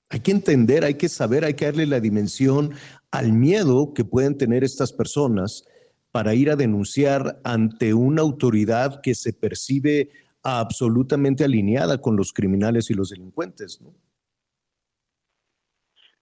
hay 0.10 0.20
que 0.20 0.32
entender, 0.32 0.84
hay 0.84 0.94
que 0.94 1.10
saber, 1.10 1.44
hay 1.44 1.56
que 1.56 1.66
darle 1.66 1.88
la 1.88 2.00
dimensión 2.00 2.74
al 3.10 3.34
miedo 3.34 3.96
que 3.96 4.06
pueden 4.06 4.38
tener 4.38 4.64
estas 4.64 4.94
personas 4.94 5.66
para 6.12 6.36
ir 6.36 6.52
a 6.52 6.56
denunciar 6.56 7.42
ante 7.44 7.96
una 7.96 8.22
autoridad 8.22 9.02
que 9.02 9.16
se 9.16 9.34
percibe 9.34 10.12
absolutamente 10.44 11.44
alineada 11.44 12.00
con 12.00 12.16
los 12.16 12.34
criminales 12.34 12.90
y 12.90 12.94
los 12.94 13.10
delincuentes, 13.10 13.82
¿no? 13.82 13.94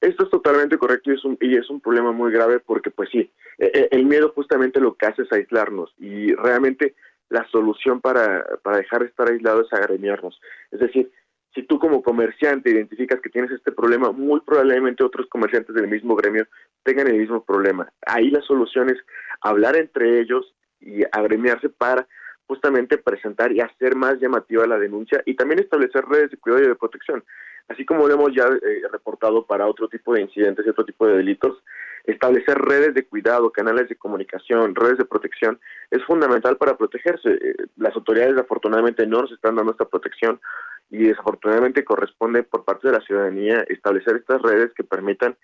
Esto 0.01 0.23
es 0.23 0.29
totalmente 0.29 0.77
correcto 0.77 1.11
y 1.11 1.15
es 1.15 1.25
un, 1.25 1.37
y 1.41 1.57
es 1.57 1.69
un 1.69 1.81
problema 1.81 2.13
muy 2.13 2.31
grave 2.31 2.59
porque, 2.59 2.89
pues 2.89 3.09
sí, 3.11 3.29
el 3.57 4.05
miedo 4.05 4.31
justamente 4.33 4.79
lo 4.79 4.95
que 4.95 5.05
hace 5.05 5.23
es 5.23 5.31
aislarnos 5.31 5.93
y 5.97 6.33
realmente 6.35 6.95
la 7.27 7.45
solución 7.51 7.99
para, 7.99 8.45
para 8.63 8.77
dejar 8.77 9.01
de 9.01 9.07
estar 9.07 9.29
aislados 9.29 9.67
es 9.67 9.73
agremiarnos. 9.73 10.39
Es 10.71 10.79
decir, 10.79 11.11
si 11.53 11.63
tú 11.63 11.79
como 11.79 12.01
comerciante 12.01 12.69
identificas 12.69 13.19
que 13.19 13.29
tienes 13.29 13.51
este 13.51 13.71
problema, 13.71 14.11
muy 14.11 14.39
probablemente 14.41 15.03
otros 15.03 15.27
comerciantes 15.27 15.75
del 15.75 15.87
mismo 15.87 16.15
gremio 16.15 16.47
tengan 16.83 17.07
el 17.07 17.17
mismo 17.17 17.43
problema. 17.43 17.91
Ahí 18.05 18.29
la 18.29 18.41
solución 18.41 18.89
es 18.89 18.97
hablar 19.41 19.75
entre 19.75 20.21
ellos 20.21 20.55
y 20.79 21.03
agremiarse 21.11 21.69
para 21.69 22.07
justamente 22.49 22.97
presentar 22.97 23.51
y 23.51 23.61
hacer 23.61 23.95
más 23.95 24.19
llamativa 24.19 24.65
la 24.65 24.79
denuncia 24.79 25.21
y 25.23 25.35
también 25.35 25.59
establecer 25.59 26.03
redes 26.05 26.31
de 26.31 26.37
cuidado 26.37 26.63
y 26.63 26.67
de 26.67 26.75
protección. 26.75 27.23
Así 27.67 27.85
como 27.85 28.07
lo 28.07 28.15
hemos 28.15 28.33
ya 28.35 28.45
eh, 28.45 28.81
reportado 28.91 29.45
para 29.45 29.67
otro 29.67 29.87
tipo 29.87 30.15
de 30.15 30.21
incidentes 30.21 30.65
y 30.65 30.69
otro 30.69 30.83
tipo 30.83 31.05
de 31.05 31.17
delitos, 31.17 31.63
establecer 32.05 32.57
redes 32.57 32.95
de 32.95 33.05
cuidado, 33.05 33.51
canales 33.51 33.87
de 33.87 33.95
comunicación, 33.95 34.73
redes 34.73 34.97
de 34.97 35.05
protección, 35.05 35.59
es 35.91 36.03
fundamental 36.05 36.57
para 36.57 36.75
protegerse. 36.75 37.29
Eh, 37.29 37.55
las 37.77 37.95
autoridades 37.95 38.35
afortunadamente 38.39 39.05
no 39.05 39.21
nos 39.21 39.31
están 39.31 39.55
dando 39.55 39.73
esta 39.73 39.85
protección 39.85 40.41
y 40.89 41.03
desafortunadamente 41.03 41.85
corresponde 41.85 42.41
por 42.41 42.65
parte 42.65 42.87
de 42.87 42.97
la 42.97 43.05
ciudadanía 43.05 43.63
establecer 43.69 44.15
estas 44.15 44.41
redes 44.41 44.73
que 44.73 44.83
permitan 44.83 45.37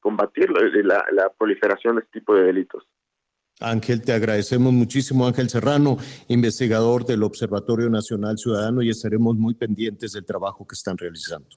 combatir 0.00 0.50
la, 0.50 1.06
la 1.10 1.30
proliferación 1.30 1.96
de 1.96 2.02
este 2.02 2.20
tipo 2.20 2.34
de 2.34 2.42
delitos. 2.42 2.86
Ángel, 3.60 4.02
te 4.02 4.12
agradecemos 4.12 4.72
muchísimo, 4.72 5.26
Ángel 5.26 5.50
Serrano, 5.50 5.98
investigador 6.28 7.04
del 7.04 7.22
Observatorio 7.22 7.90
Nacional 7.90 8.38
Ciudadano, 8.38 8.82
y 8.82 8.88
estaremos 8.88 9.36
muy 9.36 9.54
pendientes 9.54 10.12
del 10.12 10.24
trabajo 10.24 10.66
que 10.66 10.74
están 10.74 10.96
realizando. 10.96 11.48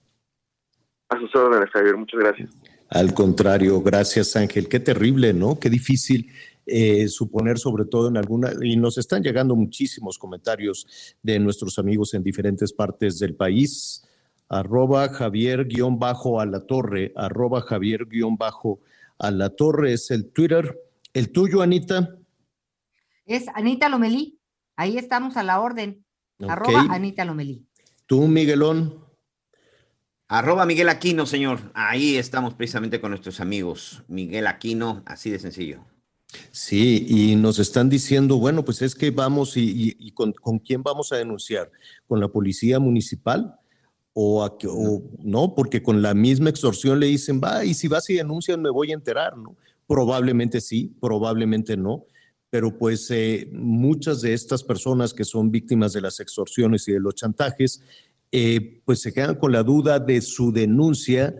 A 1.09 1.19
sus 1.19 1.33
órdenes, 1.35 1.69
Javier, 1.71 1.95
muchas 1.95 2.19
gracias. 2.19 2.49
Al 2.89 3.13
contrario, 3.13 3.81
gracias, 3.81 4.35
Ángel. 4.35 4.67
Qué 4.67 4.79
terrible, 4.79 5.33
¿no? 5.33 5.59
Qué 5.59 5.69
difícil 5.69 6.29
eh, 6.65 7.07
suponer, 7.07 7.57
sobre 7.57 7.85
todo 7.85 8.09
en 8.09 8.17
alguna, 8.17 8.51
y 8.61 8.75
nos 8.75 8.97
están 8.97 9.23
llegando 9.23 9.55
muchísimos 9.55 10.17
comentarios 10.17 11.15
de 11.21 11.39
nuestros 11.39 11.79
amigos 11.79 12.13
en 12.13 12.23
diferentes 12.23 12.71
partes 12.71 13.19
del 13.19 13.35
país. 13.35 14.03
Arroba 14.49 15.09
Javier-a 15.09 16.45
la 16.45 16.59
torre, 16.61 17.11
arroba 17.15 17.61
Javier-a 17.61 19.31
la 19.31 19.49
torre 19.49 19.93
es 19.93 20.11
el 20.11 20.25
Twitter. 20.27 20.77
¿El 21.13 21.31
tuyo, 21.31 21.61
Anita? 21.61 22.17
Es 23.25 23.47
Anita 23.53 23.87
Lomelí. 23.87 24.39
Ahí 24.75 24.97
estamos 24.97 25.37
a 25.37 25.43
la 25.43 25.61
orden. 25.61 26.03
Okay. 26.39 26.49
Arroba 26.49 26.81
Anita 26.89 27.23
Lomelí. 27.23 27.67
¿Tú, 28.07 28.27
Miguelón? 28.27 29.05
Arroba 30.27 30.65
Miguel 30.65 30.89
Aquino, 30.89 31.27
señor. 31.27 31.71
Ahí 31.75 32.17
estamos 32.17 32.55
precisamente 32.55 32.99
con 32.99 33.11
nuestros 33.11 33.39
amigos. 33.39 34.03
Miguel 34.07 34.47
Aquino, 34.47 35.03
así 35.05 35.29
de 35.29 35.37
sencillo. 35.37 35.85
Sí, 36.49 37.05
y 37.07 37.35
nos 37.35 37.59
están 37.59 37.89
diciendo, 37.89 38.37
bueno, 38.37 38.65
pues 38.65 38.81
es 38.81 38.95
que 38.95 39.11
vamos 39.11 39.55
y, 39.55 39.61
y, 39.61 39.95
y 39.99 40.11
con, 40.13 40.33
con, 40.33 40.57
quién 40.57 40.81
vamos 40.81 41.11
a 41.11 41.17
denunciar, 41.17 41.69
con 42.07 42.19
la 42.19 42.27
policía 42.27 42.79
municipal 42.79 43.55
o, 44.13 44.43
a, 44.43 44.47
o, 44.67 45.03
no, 45.19 45.53
porque 45.53 45.83
con 45.83 46.01
la 46.01 46.15
misma 46.15 46.49
extorsión 46.49 46.99
le 46.99 47.05
dicen, 47.05 47.39
va, 47.39 47.63
y 47.63 47.75
si 47.75 47.87
vas 47.87 48.09
y 48.09 48.15
denuncias 48.15 48.57
me 48.57 48.71
voy 48.71 48.89
a 48.89 48.95
enterar, 48.95 49.37
¿no? 49.37 49.55
Probablemente 49.87 50.61
sí, 50.61 50.95
probablemente 50.99 51.75
no, 51.77 52.05
pero 52.49 52.77
pues 52.77 53.09
eh, 53.11 53.49
muchas 53.51 54.21
de 54.21 54.33
estas 54.33 54.63
personas 54.63 55.13
que 55.13 55.23
son 55.23 55.49
víctimas 55.51 55.93
de 55.93 56.01
las 56.01 56.19
extorsiones 56.19 56.87
y 56.87 56.93
de 56.93 56.99
los 56.99 57.15
chantajes 57.15 57.81
eh, 58.31 58.81
pues 58.83 59.01
se 59.01 59.13
quedan 59.13 59.35
con 59.35 59.51
la 59.51 59.61
duda 59.61 59.99
de 59.99 60.19
su 60.21 60.51
denuncia, 60.51 61.35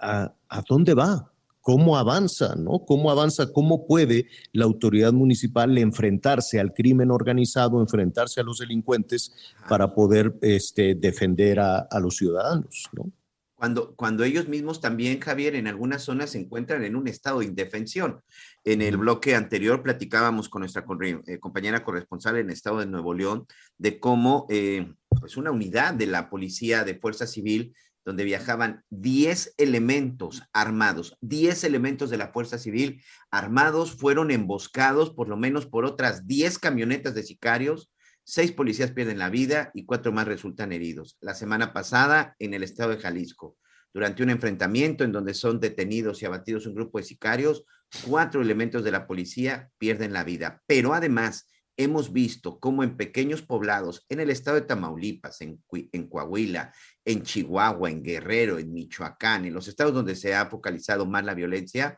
a, 0.00 0.34
a 0.48 0.62
dónde 0.66 0.94
va, 0.94 1.30
cómo 1.60 1.98
avanza, 1.98 2.54
¿no? 2.56 2.86
¿Cómo 2.86 3.10
avanza? 3.10 3.52
¿Cómo 3.52 3.86
puede 3.86 4.28
la 4.54 4.64
autoridad 4.64 5.12
municipal 5.12 5.76
enfrentarse 5.76 6.58
al 6.58 6.72
crimen 6.72 7.10
organizado, 7.10 7.82
enfrentarse 7.82 8.40
a 8.40 8.44
los 8.44 8.60
delincuentes 8.60 9.34
para 9.68 9.92
poder 9.92 10.38
este, 10.40 10.94
defender 10.94 11.60
a, 11.60 11.80
a 11.80 12.00
los 12.00 12.16
ciudadanos, 12.16 12.88
¿no? 12.92 13.12
Cuando, 13.58 13.96
cuando 13.96 14.22
ellos 14.22 14.46
mismos 14.46 14.80
también, 14.80 15.18
Javier, 15.18 15.56
en 15.56 15.66
algunas 15.66 16.04
zonas 16.04 16.30
se 16.30 16.38
encuentran 16.38 16.84
en 16.84 16.94
un 16.94 17.08
estado 17.08 17.40
de 17.40 17.46
indefensión. 17.46 18.20
En 18.62 18.80
el 18.82 18.96
bloque 18.98 19.34
anterior 19.34 19.82
platicábamos 19.82 20.48
con 20.48 20.60
nuestra 20.60 20.84
eh, 21.26 21.40
compañera 21.40 21.82
corresponsal 21.82 22.36
en 22.36 22.46
el 22.46 22.52
estado 22.52 22.78
de 22.78 22.86
Nuevo 22.86 23.14
León 23.14 23.48
de 23.76 23.98
cómo 23.98 24.46
eh, 24.48 24.94
pues 25.08 25.36
una 25.36 25.50
unidad 25.50 25.92
de 25.94 26.06
la 26.06 26.30
policía 26.30 26.84
de 26.84 27.00
fuerza 27.00 27.26
civil 27.26 27.74
donde 28.04 28.22
viajaban 28.22 28.84
10 28.90 29.54
elementos 29.58 30.44
armados, 30.52 31.18
10 31.20 31.64
elementos 31.64 32.10
de 32.10 32.16
la 32.16 32.28
Fuerza 32.28 32.56
Civil 32.58 33.02
armados 33.30 33.92
fueron 33.92 34.30
emboscados 34.30 35.10
por 35.10 35.28
lo 35.28 35.36
menos 35.36 35.66
por 35.66 35.84
otras 35.84 36.28
10 36.28 36.58
camionetas 36.60 37.14
de 37.14 37.24
sicarios, 37.24 37.90
seis 38.28 38.52
policías 38.52 38.90
pierden 38.90 39.18
la 39.18 39.30
vida 39.30 39.70
y 39.72 39.86
cuatro 39.86 40.12
más 40.12 40.28
resultan 40.28 40.70
heridos. 40.72 41.16
La 41.22 41.32
semana 41.32 41.72
pasada 41.72 42.36
en 42.38 42.52
el 42.52 42.62
estado 42.62 42.90
de 42.90 42.98
Jalisco, 42.98 43.56
durante 43.94 44.22
un 44.22 44.28
enfrentamiento 44.28 45.02
en 45.02 45.12
donde 45.12 45.32
son 45.32 45.60
detenidos 45.60 46.20
y 46.20 46.26
abatidos 46.26 46.66
un 46.66 46.74
grupo 46.74 46.98
de 46.98 47.04
sicarios, 47.04 47.64
cuatro 48.06 48.42
elementos 48.42 48.84
de 48.84 48.90
la 48.90 49.06
policía 49.06 49.70
pierden 49.78 50.12
la 50.12 50.24
vida. 50.24 50.62
Pero 50.66 50.92
además, 50.92 51.48
hemos 51.78 52.12
visto 52.12 52.60
cómo 52.60 52.82
en 52.82 52.98
pequeños 52.98 53.40
poblados, 53.40 54.04
en 54.10 54.20
el 54.20 54.28
estado 54.28 54.56
de 54.60 54.66
Tamaulipas, 54.66 55.40
en, 55.40 55.62
Coahuila, 56.10 56.74
en 57.06 57.22
Chihuahua, 57.22 57.88
en 57.88 58.02
Guerrero, 58.02 58.58
en 58.58 58.74
Michoacán, 58.74 59.46
en 59.46 59.54
los 59.54 59.68
estados 59.68 59.94
donde 59.94 60.16
se 60.16 60.34
ha 60.34 60.44
focalizado 60.50 61.06
más 61.06 61.24
la 61.24 61.32
violencia, 61.32 61.96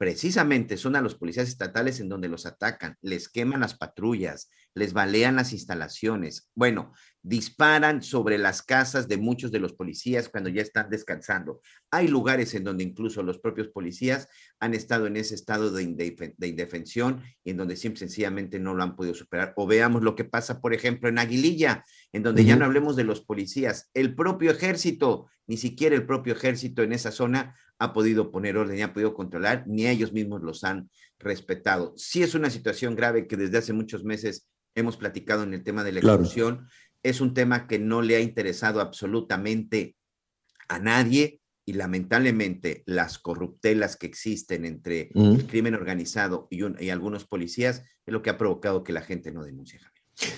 precisamente 0.00 0.78
son 0.78 0.96
a 0.96 1.02
los 1.02 1.14
policías 1.14 1.46
estatales 1.46 2.00
en 2.00 2.08
donde 2.08 2.30
los 2.30 2.46
atacan, 2.46 2.96
les 3.02 3.28
queman 3.28 3.60
las 3.60 3.74
patrullas, 3.74 4.48
les 4.74 4.94
balean 4.94 5.36
las 5.36 5.52
instalaciones, 5.52 6.48
bueno, 6.54 6.94
disparan 7.22 8.02
sobre 8.02 8.38
las 8.38 8.62
casas 8.62 9.08
de 9.08 9.18
muchos 9.18 9.52
de 9.52 9.58
los 9.58 9.74
policías 9.74 10.30
cuando 10.30 10.48
ya 10.48 10.62
están 10.62 10.88
descansando. 10.88 11.60
Hay 11.90 12.08
lugares 12.08 12.54
en 12.54 12.64
donde 12.64 12.82
incluso 12.82 13.22
los 13.22 13.40
propios 13.40 13.68
policías 13.68 14.28
han 14.58 14.72
estado 14.72 15.06
en 15.06 15.18
ese 15.18 15.34
estado 15.34 15.70
de, 15.70 15.82
indefe- 15.82 16.34
de 16.38 16.48
indefensión 16.48 17.22
y 17.44 17.50
en 17.50 17.58
donde 17.58 17.76
simple 17.76 17.98
sencillamente 17.98 18.58
no 18.58 18.72
lo 18.72 18.82
han 18.82 18.96
podido 18.96 19.14
superar. 19.14 19.52
O 19.56 19.66
veamos 19.66 20.02
lo 20.02 20.14
que 20.14 20.24
pasa, 20.24 20.62
por 20.62 20.72
ejemplo, 20.72 21.10
en 21.10 21.18
Aguililla, 21.18 21.84
en 22.14 22.22
donde 22.22 22.46
ya 22.46 22.56
no 22.56 22.64
hablemos 22.64 22.96
de 22.96 23.04
los 23.04 23.20
policías, 23.20 23.90
el 23.92 24.14
propio 24.14 24.50
ejército, 24.50 25.28
ni 25.46 25.58
siquiera 25.58 25.94
el 25.94 26.06
propio 26.06 26.32
ejército 26.32 26.82
en 26.82 26.94
esa 26.94 27.10
zona 27.10 27.54
ha 27.80 27.92
podido 27.94 28.30
poner 28.30 28.56
orden 28.58 28.78
y 28.78 28.82
ha 28.82 28.92
podido 28.92 29.14
controlar, 29.14 29.64
ni 29.66 29.86
ellos 29.88 30.12
mismos 30.12 30.42
los 30.42 30.62
han 30.64 30.90
respetado. 31.18 31.94
Sí 31.96 32.22
es 32.22 32.34
una 32.34 32.50
situación 32.50 32.94
grave 32.94 33.26
que 33.26 33.36
desde 33.38 33.58
hace 33.58 33.72
muchos 33.72 34.04
meses 34.04 34.46
hemos 34.74 34.96
platicado 34.98 35.42
en 35.42 35.54
el 35.54 35.64
tema 35.64 35.82
de 35.82 35.92
la 35.92 36.00
Claro. 36.00 36.22
extorsión. 36.22 36.68
Es 37.02 37.22
un 37.22 37.32
tema 37.32 37.66
que 37.66 37.78
no 37.78 38.02
le 38.02 38.16
ha 38.16 38.20
interesado 38.20 38.80
absolutamente 38.82 39.96
a 40.68 40.78
nadie 40.78 41.40
y 41.64 41.72
lamentablemente 41.72 42.82
las 42.84 43.18
corruptelas 43.18 43.96
que 43.96 44.06
existen 44.06 44.66
entre 44.66 45.10
el 45.14 45.46
crimen 45.46 45.74
organizado 45.74 46.48
y, 46.50 46.62
un- 46.62 46.76
y 46.78 46.90
algunos 46.90 47.24
policías 47.26 47.82
es 48.06 48.12
lo 48.12 48.20
que 48.22 48.28
ha 48.30 48.36
provocado 48.38 48.84
que 48.84 48.92
la 48.92 49.00
gente 49.02 49.32
no 49.32 49.42
denuncie. 49.42 49.80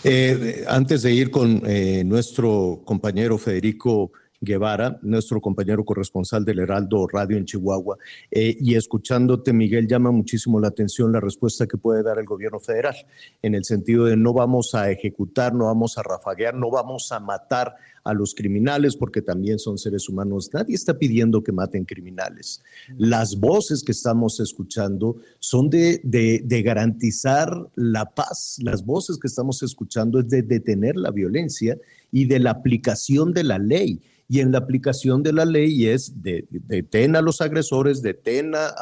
Eh, 0.05 0.64
antes 0.69 1.02
de 1.02 1.12
ir 1.12 1.31
con 1.32 1.62
eh, 1.66 2.05
nuestro 2.05 2.82
compañero 2.85 3.36
Federico 3.36 4.12
Guevara, 4.43 4.98
nuestro 5.02 5.40
compañero 5.40 5.85
corresponsal 5.85 6.44
del 6.44 6.59
Heraldo 6.59 7.06
Radio 7.06 7.36
en 7.36 7.44
Chihuahua, 7.44 7.97
eh, 8.31 8.56
y 8.60 8.74
escuchándote, 8.74 9.52
Miguel, 9.52 9.86
llama 9.86 10.10
muchísimo 10.10 10.59
la 10.60 10.69
atención 10.69 11.12
la 11.12 11.20
respuesta 11.20 11.66
que 11.69 11.78
puede 11.78 12.02
dar 12.02 12.19
el 12.19 12.27
gobierno 12.27 12.59
federal, 12.59 12.97
en 13.40 13.55
el 13.55 13.64
sentido 13.64 14.05
de 14.06 14.16
no 14.16 14.32
vamos 14.32 14.74
a 14.74 14.90
ejecutar, 14.90 15.55
no 15.55 15.66
vamos 15.66 15.97
a 15.97 16.02
rafaguear, 16.02 16.55
no 16.55 16.70
vamos 16.70 17.12
a 17.12 17.20
matar 17.20 17.77
a 18.05 18.12
los 18.14 18.35
criminales, 18.35 18.97
porque 18.97 19.23
también 19.23 19.60
son 19.60 19.78
seres 19.78 20.09
humanos. 20.09 20.51
Nadie 20.52 20.74
está 20.74 20.98
pidiendo 20.98 21.44
que 21.44 21.52
maten 21.52 21.85
criminales. 21.85 22.60
Las 22.98 23.39
voces 23.39 23.85
que 23.85 23.93
estamos 23.93 24.40
escuchando 24.40 25.19
son 25.39 25.70
de, 25.70 26.01
de- 26.02 26.43
de 26.44 26.62
garantizar 26.62 27.48
la 27.77 28.06
paz. 28.12 28.59
Las 28.60 28.85
voces 28.85 29.19
que 29.19 29.28
estamos 29.28 29.62
escuchando 29.62 30.19
es 30.19 30.28
de 30.28 30.43
detener 30.43 30.97
la 30.97 31.12
violencia 31.12 31.78
y 32.10 32.24
de 32.24 32.40
la 32.40 32.51
aplicación 32.51 33.32
de 33.32 33.44
la 33.44 33.59
ley. 33.60 34.01
Y 34.32 34.40
en 34.40 34.50
la 34.50 34.56
aplicación 34.56 35.22
de 35.22 35.30
la 35.30 35.44
ley 35.44 35.88
es 35.88 36.22
de, 36.22 36.46
detén 36.48 37.16
a 37.16 37.20
los 37.20 37.42
agresores, 37.42 38.00
detén 38.00 38.54
a, 38.54 38.72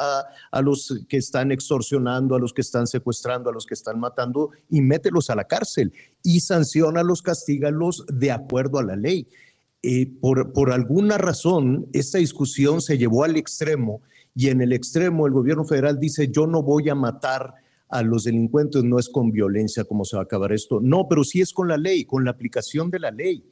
a- 0.49 0.61
los 0.61 1.03
que 1.09 1.17
están 1.17 1.51
extorsionando, 1.51 2.35
a 2.35 2.39
los 2.39 2.53
que 2.53 2.61
están 2.61 2.87
secuestrando, 2.87 3.49
a 3.49 3.53
los 3.53 3.65
que 3.65 3.73
están 3.73 3.99
matando 3.99 4.51
y 4.69 4.79
mételos 4.79 5.29
a 5.29 5.35
la 5.35 5.43
cárcel 5.43 5.91
y 6.23 6.39
sancionalos, 6.39 7.21
castígalos 7.21 8.05
de 8.07 8.31
acuerdo 8.31 8.79
a 8.79 8.83
la 8.85 8.95
ley. 8.95 9.27
Eh, 9.83 10.05
por, 10.21 10.53
por 10.53 10.71
alguna 10.71 11.17
razón, 11.17 11.85
esta 11.91 12.17
discusión 12.19 12.79
se 12.79 12.97
llevó 12.97 13.25
al 13.25 13.35
extremo 13.35 14.01
y 14.33 14.47
en 14.47 14.61
el 14.61 14.71
extremo 14.71 15.27
el 15.27 15.33
gobierno 15.33 15.65
federal 15.65 15.99
dice 15.99 16.29
yo 16.31 16.47
no 16.47 16.63
voy 16.63 16.87
a 16.87 16.95
matar 16.95 17.55
a 17.89 18.03
los 18.03 18.23
delincuentes, 18.23 18.85
no 18.85 18.97
es 18.99 19.09
con 19.09 19.33
violencia 19.33 19.83
como 19.83 20.05
se 20.05 20.15
va 20.15 20.21
a 20.21 20.23
acabar 20.23 20.53
esto. 20.53 20.79
No, 20.81 21.09
pero 21.09 21.25
sí 21.25 21.41
es 21.41 21.51
con 21.51 21.67
la 21.67 21.75
ley, 21.75 22.05
con 22.05 22.23
la 22.23 22.31
aplicación 22.31 22.89
de 22.89 22.99
la 22.99 23.11
ley. 23.11 23.43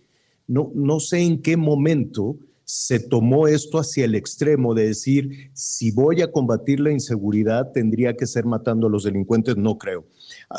No, 0.49 0.71
no 0.75 0.99
sé 0.99 1.21
en 1.21 1.41
qué 1.41 1.55
momento 1.55 2.37
se 2.65 2.99
tomó 2.99 3.47
esto 3.47 3.79
hacia 3.79 4.05
el 4.05 4.13
extremo 4.13 4.75
de 4.75 4.89
decir, 4.89 5.49
si 5.53 5.89
voy 5.89 6.21
a 6.21 6.31
combatir 6.31 6.79
la 6.79 6.91
inseguridad, 6.91 7.71
tendría 7.71 8.15
que 8.15 8.27
ser 8.27 8.45
matando 8.45 8.85
a 8.85 8.89
los 8.91 9.05
delincuentes, 9.05 9.57
no 9.57 9.79
creo. 9.79 10.05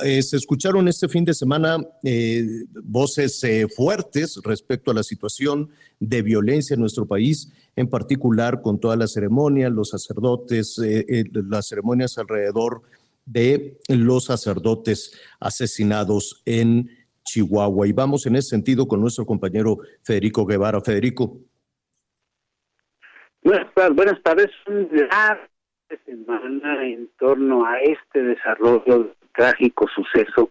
Eh, 0.05 0.21
se 0.21 0.37
escucharon 0.37 0.89
este 0.89 1.09
fin 1.09 1.25
de 1.25 1.35
semana 1.35 1.79
eh, 2.03 2.65
voces 2.83 3.45
eh, 3.45 3.69
fuertes 3.69 4.41
respecto 4.43 4.91
a 4.91 4.95
la 4.95 5.05
situación 5.05 5.71
de 6.01 6.23
violencia 6.23 6.75
en 6.75 6.81
nuestro 6.81 7.07
país, 7.07 7.53
en 7.77 7.89
particular 7.89 8.61
con 8.61 8.81
todas 8.81 8.99
las 8.99 9.13
ceremonias, 9.13 9.71
los 9.71 9.91
sacerdotes, 9.91 10.81
eh, 10.85 11.25
las 11.33 11.69
ceremonias 11.69 12.19
alrededor 12.19 12.83
de 13.25 13.79
los 13.87 14.25
sacerdotes 14.25 15.13
asesinados 15.39 16.43
en 16.45 16.91
Chihuahua. 17.25 17.87
Y 17.87 17.93
vamos 17.93 18.27
en 18.27 18.37
ese 18.37 18.51
sentido 18.51 18.87
con 18.87 19.01
nuestro 19.01 19.25
compañero 19.25 19.79
Federico 20.03 20.47
Guevara. 20.47 20.81
Federico. 20.81 21.39
Buenas 23.43 23.73
tardes, 23.75 23.97
buenas 23.97 24.23
tardes. 24.23 24.51
Un 24.67 24.89
larga 24.93 25.49
semana 26.05 26.87
en 26.87 27.09
torno 27.19 27.65
a 27.65 27.79
este 27.81 28.23
desarrollo 28.23 29.15
trágico 29.35 29.87
suceso 29.95 30.51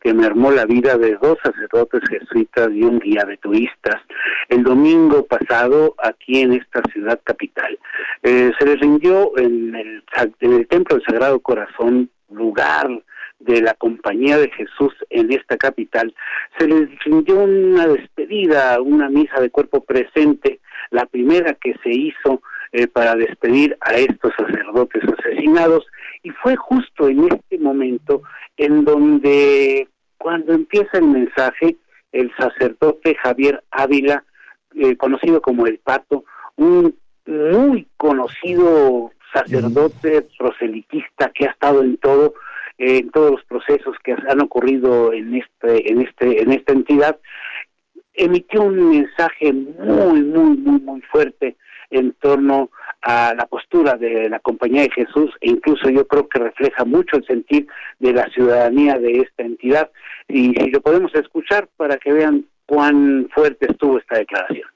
que 0.00 0.12
mermó 0.12 0.50
la 0.50 0.66
vida 0.66 0.98
de 0.98 1.16
dos 1.16 1.38
sacerdotes 1.42 2.02
jesuitas 2.08 2.68
y 2.72 2.82
un 2.82 2.98
guía 2.98 3.24
de 3.24 3.38
turistas 3.38 4.02
el 4.50 4.62
domingo 4.62 5.24
pasado 5.24 5.94
aquí 5.98 6.40
en 6.40 6.52
esta 6.52 6.82
ciudad 6.92 7.18
capital. 7.24 7.78
Eh, 8.22 8.52
se 8.58 8.66
les 8.66 8.80
rindió 8.80 9.32
en 9.38 9.74
el, 9.74 10.04
en 10.40 10.52
el 10.52 10.66
Templo 10.68 10.96
del 10.96 11.04
Sagrado 11.06 11.40
Corazón, 11.40 12.10
lugar 12.30 12.88
de 13.44 13.62
la 13.62 13.74
Compañía 13.74 14.38
de 14.38 14.50
Jesús 14.50 14.92
en 15.10 15.32
esta 15.32 15.56
capital, 15.56 16.14
se 16.58 16.66
les 16.66 16.88
rindió 17.04 17.40
una 17.40 17.86
despedida, 17.86 18.80
una 18.80 19.08
misa 19.08 19.40
de 19.40 19.50
cuerpo 19.50 19.84
presente, 19.84 20.60
la 20.90 21.06
primera 21.06 21.54
que 21.54 21.74
se 21.82 21.90
hizo 21.90 22.42
eh, 22.72 22.86
para 22.86 23.14
despedir 23.14 23.76
a 23.80 23.94
estos 23.94 24.32
sacerdotes 24.36 25.02
asesinados 25.18 25.86
y 26.22 26.30
fue 26.30 26.56
justo 26.56 27.08
en 27.08 27.24
este 27.32 27.58
momento 27.58 28.22
en 28.56 28.84
donde 28.84 29.88
cuando 30.18 30.52
empieza 30.52 30.98
el 30.98 31.04
mensaje 31.04 31.76
el 32.12 32.32
sacerdote 32.38 33.14
Javier 33.16 33.62
Ávila 33.70 34.24
eh, 34.74 34.96
conocido 34.96 35.40
como 35.40 35.66
el 35.66 35.78
Pato 35.78 36.24
un 36.56 36.96
muy 37.26 37.86
conocido 37.96 39.12
sacerdote 39.32 40.26
proselitista 40.38 41.30
que 41.34 41.46
ha 41.46 41.50
estado 41.50 41.82
en 41.82 41.96
todo 41.98 42.34
en 42.78 43.10
todos 43.10 43.32
los 43.32 43.44
procesos 43.44 43.96
que 44.02 44.12
han 44.12 44.40
ocurrido 44.40 45.12
en 45.12 45.34
este 45.34 45.90
en 45.90 46.00
este 46.02 46.42
en 46.42 46.52
esta 46.52 46.72
entidad 46.72 47.18
emitió 48.14 48.62
un 48.62 48.90
mensaje 48.90 49.52
muy 49.52 50.22
muy 50.22 50.56
muy 50.56 50.80
muy 50.80 51.00
fuerte 51.02 51.56
en 51.90 52.12
torno 52.14 52.70
a 53.02 53.34
la 53.36 53.46
postura 53.46 53.94
de 53.94 54.28
la 54.28 54.40
Compañía 54.40 54.82
de 54.82 54.90
Jesús 54.90 55.30
e 55.40 55.50
incluso 55.50 55.90
yo 55.90 56.06
creo 56.06 56.28
que 56.28 56.38
refleja 56.38 56.84
mucho 56.84 57.16
el 57.16 57.26
sentir 57.26 57.66
de 57.98 58.12
la 58.12 58.28
ciudadanía 58.30 58.98
de 58.98 59.18
esta 59.18 59.42
entidad 59.42 59.90
y 60.26 60.70
lo 60.70 60.80
podemos 60.80 61.14
escuchar 61.14 61.68
para 61.76 61.98
que 61.98 62.12
vean 62.12 62.46
cuán 62.66 63.28
fuerte 63.34 63.66
estuvo 63.70 63.98
esta 63.98 64.18
declaración. 64.18 64.68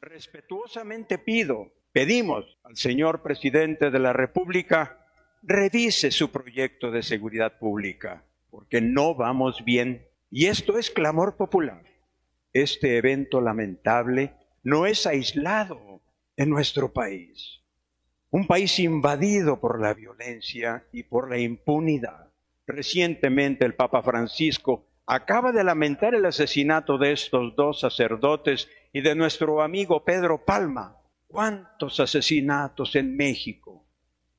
Respetuosamente 0.00 1.18
pido, 1.18 1.72
pedimos 1.92 2.58
al 2.64 2.76
señor 2.76 3.22
presidente 3.22 3.90
de 3.90 3.98
la 3.98 4.12
República 4.12 5.07
revise 5.42 6.10
su 6.10 6.30
proyecto 6.30 6.90
de 6.90 7.02
seguridad 7.02 7.58
pública, 7.58 8.24
porque 8.50 8.80
no 8.80 9.14
vamos 9.14 9.64
bien. 9.64 10.06
Y 10.30 10.46
esto 10.46 10.78
es 10.78 10.90
clamor 10.90 11.36
popular. 11.36 11.84
este 12.52 12.96
evento 12.96 13.40
lamentable 13.40 14.34
no 14.62 14.86
es 14.86 15.06
aislado 15.06 16.02
en 16.36 16.50
nuestro 16.50 16.92
país. 16.92 17.60
Un 18.30 18.46
país 18.46 18.78
invadido 18.78 19.60
por 19.60 19.80
la 19.80 19.94
violencia 19.94 20.86
y 20.92 21.04
por 21.04 21.30
la 21.30 21.38
impunidad. 21.38 22.32
Recientemente 22.66 23.64
el 23.64 23.74
Papa 23.74 24.02
Francisco 24.02 24.86
acaba 25.06 25.52
de 25.52 25.64
lamentar 25.64 26.14
el 26.14 26.26
asesinato 26.26 26.98
de 26.98 27.12
estos 27.12 27.56
dos 27.56 27.80
sacerdotes 27.80 28.68
y 28.92 29.00
de 29.00 29.14
nuestro 29.14 29.62
amigo 29.62 30.04
Pedro 30.04 30.44
Palma. 30.44 30.98
¿Cuántos 31.26 32.00
asesinatos 32.00 32.94
en 32.96 33.16
México? 33.16 33.87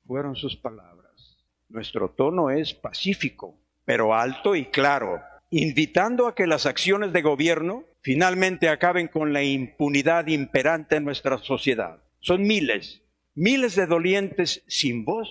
Fueron 0.09 0.35
sus 0.35 0.55
palabras. 0.55 1.37
Nuestro 1.67 2.09
tono 2.09 2.49
es 2.49 2.73
pacífico, 2.73 3.59
pero 3.85 4.15
alto 4.15 4.55
y 4.55 4.65
claro, 4.65 5.21
invitando 5.51 6.25
a 6.25 6.33
que 6.33 6.47
las 6.47 6.65
acciones 6.65 7.13
de 7.13 7.21
gobierno 7.21 7.83
finalmente 8.01 8.69
acaben 8.69 9.07
con 9.07 9.33
la 9.33 9.43
impunidad 9.43 10.25
imperante 10.25 10.95
en 10.95 11.05
nuestra 11.05 11.37
sociedad. 11.37 12.01
Son 12.21 12.41
miles, 12.41 13.03
miles 13.35 13.75
de 13.75 13.85
dolientes 13.85 14.63
sin 14.65 15.05
voz 15.05 15.29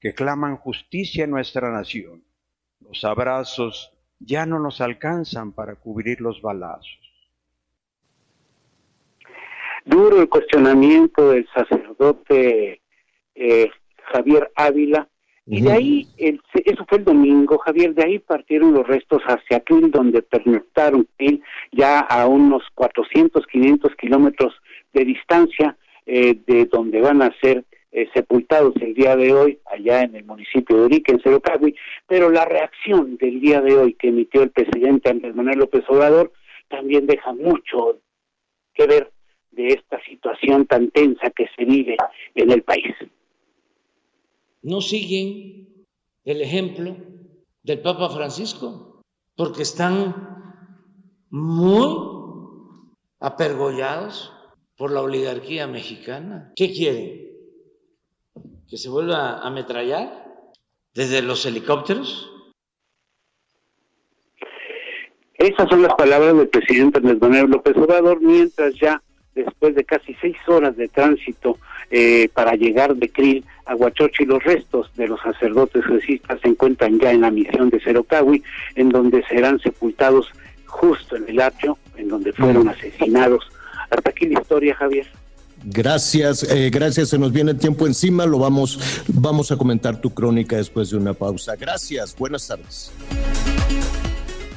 que 0.00 0.14
claman 0.14 0.56
justicia 0.56 1.24
en 1.24 1.30
nuestra 1.30 1.70
nación. 1.70 2.24
Los 2.80 3.04
abrazos 3.04 3.92
ya 4.20 4.46
no 4.46 4.58
nos 4.58 4.80
alcanzan 4.80 5.52
para 5.52 5.74
cubrir 5.74 6.22
los 6.22 6.40
balazos. 6.40 6.98
Duro 9.84 10.22
el 10.22 10.30
cuestionamiento 10.30 11.28
del 11.28 11.46
sacerdote 11.52 12.80
eh, 13.34 13.70
Javier 14.12 14.50
Ávila, 14.54 15.08
y 15.46 15.60
de 15.60 15.72
ahí, 15.72 16.06
el, 16.16 16.40
eso 16.64 16.86
fue 16.88 16.98
el 16.98 17.04
domingo, 17.04 17.58
Javier, 17.58 17.94
de 17.94 18.04
ahí 18.04 18.18
partieron 18.18 18.72
los 18.72 18.86
restos 18.86 19.22
hacia 19.26 19.60
Krill, 19.60 19.90
donde 19.90 20.22
pernoctaron 20.22 21.06
ya 21.70 22.00
a 22.00 22.26
unos 22.26 22.62
400, 22.74 23.46
500 23.46 23.94
kilómetros 23.96 24.54
de 24.94 25.04
distancia 25.04 25.76
eh, 26.06 26.38
de 26.46 26.64
donde 26.64 27.00
van 27.02 27.20
a 27.20 27.30
ser 27.42 27.64
eh, 27.92 28.08
sepultados 28.14 28.74
el 28.80 28.94
día 28.94 29.16
de 29.16 29.34
hoy, 29.34 29.58
allá 29.66 30.02
en 30.02 30.16
el 30.16 30.24
municipio 30.24 30.76
de 30.76 30.86
Urique, 30.86 31.12
en 31.12 31.20
Cerocagui, 31.20 31.76
pero 32.06 32.30
la 32.30 32.46
reacción 32.46 33.18
del 33.18 33.38
día 33.40 33.60
de 33.60 33.76
hoy 33.76 33.94
que 33.94 34.08
emitió 34.08 34.42
el 34.42 34.50
presidente 34.50 35.10
Andrés 35.10 35.34
Manuel 35.34 35.58
López 35.58 35.84
Obrador 35.88 36.32
también 36.68 37.06
deja 37.06 37.34
mucho 37.34 38.00
que 38.72 38.86
ver 38.86 39.12
de 39.52 39.68
esta 39.68 40.02
situación 40.04 40.66
tan 40.66 40.90
tensa 40.90 41.30
que 41.30 41.46
se 41.54 41.64
vive 41.64 41.96
en 42.34 42.50
el 42.50 42.62
país 42.62 42.94
no 44.64 44.80
siguen 44.80 45.86
el 46.24 46.40
ejemplo 46.40 46.96
del 47.62 47.80
Papa 47.80 48.08
Francisco, 48.08 49.02
porque 49.36 49.62
están 49.62 50.14
muy 51.30 51.86
apergollados 53.20 54.32
por 54.76 54.90
la 54.90 55.02
oligarquía 55.02 55.66
mexicana. 55.66 56.52
¿Qué 56.56 56.72
quieren? 56.72 57.30
¿Que 58.68 58.76
se 58.76 58.88
vuelva 58.88 59.38
a 59.38 59.46
ametrallar 59.46 60.24
desde 60.94 61.20
los 61.22 61.44
helicópteros? 61.44 62.30
Esas 65.34 65.68
son 65.68 65.82
las 65.82 65.94
palabras 65.94 66.36
del 66.36 66.48
presidente 66.48 66.98
Andrés 66.98 67.48
López 67.50 67.76
Obrador, 67.76 68.20
mientras 68.22 68.74
ya 68.80 69.02
después 69.34 69.74
de 69.74 69.84
casi 69.84 70.14
seis 70.20 70.36
horas 70.46 70.76
de 70.76 70.88
tránsito 70.88 71.58
eh, 71.90 72.28
para 72.32 72.54
llegar 72.54 72.94
de 72.96 73.08
Krill 73.10 73.44
a 73.66 73.74
Huachochi, 73.74 74.24
los 74.24 74.42
restos 74.42 74.90
de 74.96 75.08
los 75.08 75.20
sacerdotes 75.20 75.84
jesuitas 75.84 76.40
se 76.40 76.48
encuentran 76.48 76.98
ya 76.98 77.12
en 77.12 77.22
la 77.22 77.30
misión 77.30 77.70
de 77.70 77.80
Cerocahui, 77.80 78.42
en 78.74 78.90
donde 78.90 79.22
serán 79.24 79.58
sepultados 79.60 80.30
justo 80.66 81.16
en 81.16 81.28
el 81.28 81.40
atrio, 81.40 81.78
en 81.96 82.08
donde 82.08 82.32
fueron 82.32 82.68
asesinados. 82.68 83.44
Hasta 83.90 84.10
aquí 84.10 84.26
la 84.26 84.40
historia, 84.40 84.74
Javier. 84.74 85.06
Gracias, 85.64 86.42
eh, 86.50 86.68
gracias. 86.70 87.08
Se 87.08 87.18
nos 87.18 87.32
viene 87.32 87.52
el 87.52 87.58
tiempo 87.58 87.86
encima. 87.86 88.26
Lo 88.26 88.38
vamos, 88.38 89.04
vamos 89.08 89.50
a 89.50 89.56
comentar 89.56 90.00
tu 90.00 90.10
crónica 90.10 90.56
después 90.56 90.90
de 90.90 90.98
una 90.98 91.14
pausa. 91.14 91.56
Gracias. 91.56 92.14
Buenas 92.16 92.46
tardes. 92.46 92.92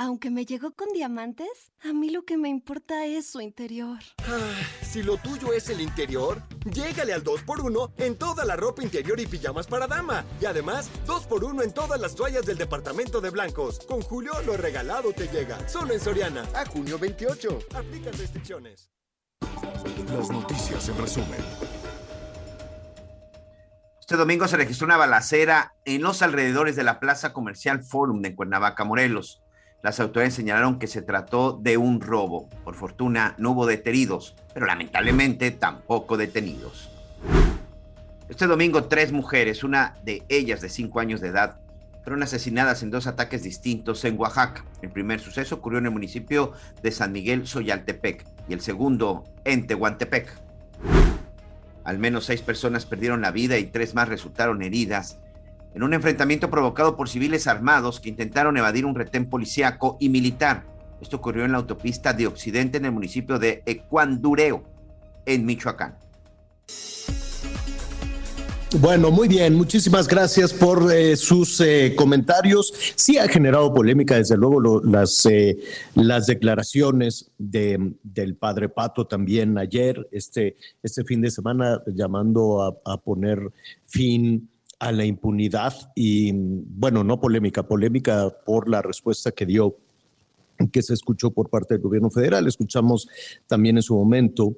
Aunque 0.00 0.30
me 0.30 0.46
llegó 0.46 0.70
con 0.70 0.86
diamantes, 0.94 1.72
a 1.82 1.92
mí 1.92 2.10
lo 2.10 2.24
que 2.24 2.36
me 2.36 2.48
importa 2.48 3.04
es 3.04 3.30
su 3.30 3.40
interior. 3.40 3.98
Ah, 4.28 4.54
si 4.80 5.02
lo 5.02 5.16
tuyo 5.16 5.52
es 5.52 5.70
el 5.70 5.80
interior, 5.80 6.40
llégale 6.72 7.12
al 7.12 7.24
2x1 7.24 7.90
en 7.98 8.16
toda 8.16 8.44
la 8.44 8.54
ropa 8.54 8.84
interior 8.84 9.18
y 9.18 9.26
pijamas 9.26 9.66
para 9.66 9.88
dama. 9.88 10.24
Y 10.40 10.44
además, 10.44 10.88
2x1 11.04 11.64
en 11.64 11.74
todas 11.74 12.00
las 12.00 12.14
toallas 12.14 12.46
del 12.46 12.56
departamento 12.58 13.20
de 13.20 13.30
blancos. 13.30 13.80
Con 13.88 14.00
Julio, 14.02 14.34
lo 14.46 14.56
regalado 14.56 15.12
te 15.12 15.26
llega. 15.26 15.68
Solo 15.68 15.92
en 15.92 15.98
Soriana. 15.98 16.44
A 16.54 16.64
junio 16.64 16.96
28. 16.96 17.58
Aplican 17.74 18.12
restricciones. 18.12 18.92
Las 20.16 20.30
noticias 20.30 20.88
en 20.88 20.96
resumen. 20.96 21.40
Este 24.00 24.16
domingo 24.16 24.46
se 24.46 24.56
registró 24.56 24.84
una 24.86 24.96
balacera 24.96 25.74
en 25.84 26.02
los 26.02 26.22
alrededores 26.22 26.76
de 26.76 26.84
la 26.84 27.00
Plaza 27.00 27.32
Comercial 27.32 27.82
Forum 27.82 28.22
de 28.22 28.36
Cuernavaca, 28.36 28.84
Morelos. 28.84 29.42
Las 29.80 30.00
autoridades 30.00 30.34
señalaron 30.34 30.80
que 30.80 30.88
se 30.88 31.02
trató 31.02 31.52
de 31.52 31.76
un 31.76 32.00
robo. 32.00 32.48
Por 32.64 32.74
fortuna 32.74 33.36
no 33.38 33.52
hubo 33.52 33.64
detenidos, 33.64 34.34
pero 34.52 34.66
lamentablemente 34.66 35.52
tampoco 35.52 36.16
detenidos. 36.16 36.90
Este 38.28 38.48
domingo 38.48 38.84
tres 38.84 39.12
mujeres, 39.12 39.62
una 39.62 39.94
de 40.02 40.24
ellas 40.28 40.60
de 40.60 40.68
cinco 40.68 40.98
años 40.98 41.20
de 41.20 41.28
edad, 41.28 41.60
fueron 42.02 42.24
asesinadas 42.24 42.82
en 42.82 42.90
dos 42.90 43.06
ataques 43.06 43.44
distintos 43.44 44.04
en 44.04 44.18
Oaxaca. 44.18 44.64
El 44.82 44.90
primer 44.90 45.20
suceso 45.20 45.54
ocurrió 45.54 45.78
en 45.78 45.86
el 45.86 45.92
municipio 45.92 46.52
de 46.82 46.90
San 46.90 47.12
Miguel 47.12 47.46
Soyaltepec 47.46 48.26
y 48.48 48.54
el 48.54 48.60
segundo 48.60 49.22
en 49.44 49.68
Tehuantepec. 49.68 50.28
Al 51.84 51.98
menos 51.98 52.24
seis 52.24 52.42
personas 52.42 52.84
perdieron 52.84 53.20
la 53.20 53.30
vida 53.30 53.58
y 53.58 53.66
tres 53.66 53.94
más 53.94 54.08
resultaron 54.08 54.60
heridas 54.62 55.20
en 55.74 55.82
un 55.82 55.94
enfrentamiento 55.94 56.50
provocado 56.50 56.96
por 56.96 57.08
civiles 57.08 57.46
armados 57.46 58.00
que 58.00 58.08
intentaron 58.08 58.56
evadir 58.56 58.84
un 58.84 58.94
retén 58.94 59.28
policíaco 59.28 59.96
y 60.00 60.08
militar. 60.08 60.64
Esto 61.00 61.18
ocurrió 61.18 61.44
en 61.44 61.52
la 61.52 61.58
autopista 61.58 62.12
de 62.12 62.26
Occidente 62.26 62.78
en 62.78 62.86
el 62.86 62.92
municipio 62.92 63.38
de 63.38 63.62
Ecuandureo, 63.66 64.64
en 65.26 65.46
Michoacán. 65.46 65.96
Bueno, 68.80 69.10
muy 69.10 69.28
bien, 69.28 69.54
muchísimas 69.54 70.06
gracias 70.06 70.52
por 70.52 70.92
eh, 70.92 71.16
sus 71.16 71.58
eh, 71.62 71.94
comentarios. 71.96 72.70
Sí 72.96 73.16
ha 73.16 73.26
generado 73.26 73.72
polémica, 73.72 74.16
desde 74.16 74.36
luego, 74.36 74.82
eh, 75.30 75.56
las 75.94 76.26
declaraciones 76.26 77.30
de, 77.38 77.94
del 78.02 78.36
padre 78.36 78.68
Pato 78.68 79.06
también 79.06 79.56
ayer, 79.56 80.06
este, 80.12 80.56
este 80.82 81.02
fin 81.04 81.22
de 81.22 81.30
semana, 81.30 81.82
llamando 81.86 82.78
a 82.84 83.00
poner 83.00 83.40
fin 83.86 84.50
a 84.78 84.92
la 84.92 85.04
impunidad 85.04 85.74
y, 85.94 86.32
bueno, 86.32 87.02
no 87.04 87.20
polémica, 87.20 87.66
polémica 87.66 88.30
por 88.44 88.68
la 88.68 88.82
respuesta 88.82 89.32
que 89.32 89.46
dio, 89.46 89.76
que 90.72 90.82
se 90.82 90.94
escuchó 90.94 91.30
por 91.30 91.50
parte 91.50 91.74
del 91.74 91.82
gobierno 91.82 92.10
federal. 92.10 92.46
Escuchamos 92.46 93.08
también 93.46 93.76
en 93.76 93.82
su 93.82 93.96
momento 93.96 94.56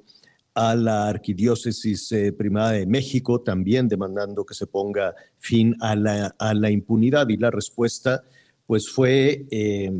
a 0.53 0.75
la 0.75 1.07
Arquidiócesis 1.07 2.11
eh, 2.11 2.33
Primada 2.33 2.71
de 2.73 2.85
México, 2.85 3.41
también 3.41 3.87
demandando 3.87 4.45
que 4.45 4.53
se 4.53 4.67
ponga 4.67 5.15
fin 5.39 5.75
a 5.79 5.95
la, 5.95 6.35
a 6.37 6.53
la 6.53 6.69
impunidad 6.69 7.29
y 7.29 7.37
la 7.37 7.51
respuesta 7.51 8.23
pues 8.67 8.89
fue... 8.89 9.45
Eh, 9.49 9.91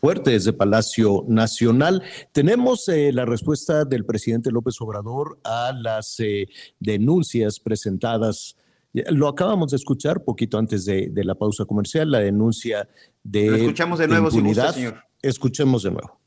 fuerte 0.00 0.30
desde 0.30 0.52
Palacio 0.52 1.24
Nacional. 1.28 2.02
Tenemos 2.32 2.88
eh, 2.88 3.12
la 3.12 3.24
respuesta 3.24 3.84
del 3.84 4.04
presidente 4.04 4.50
López 4.50 4.80
Obrador 4.80 5.38
a 5.44 5.72
las 5.72 6.20
eh, 6.20 6.48
denuncias 6.78 7.58
presentadas 7.60 8.56
lo 8.92 9.28
acabamos 9.28 9.70
de 9.70 9.76
escuchar 9.76 10.24
poquito 10.24 10.58
antes 10.58 10.84
de, 10.84 11.08
de 11.10 11.24
la 11.24 11.34
pausa 11.34 11.64
comercial, 11.64 12.10
la 12.10 12.20
denuncia 12.20 12.88
de. 13.22 13.46
Lo 13.46 13.56
escuchamos 13.56 13.98
de 13.98 14.08
nuevo, 14.08 14.28
impunidad. 14.28 14.74
si 14.74 14.84
gusta, 14.84 14.96
señor. 14.96 15.04
Escuchemos 15.22 15.82
de 15.82 15.90
nuevo. 15.92 16.20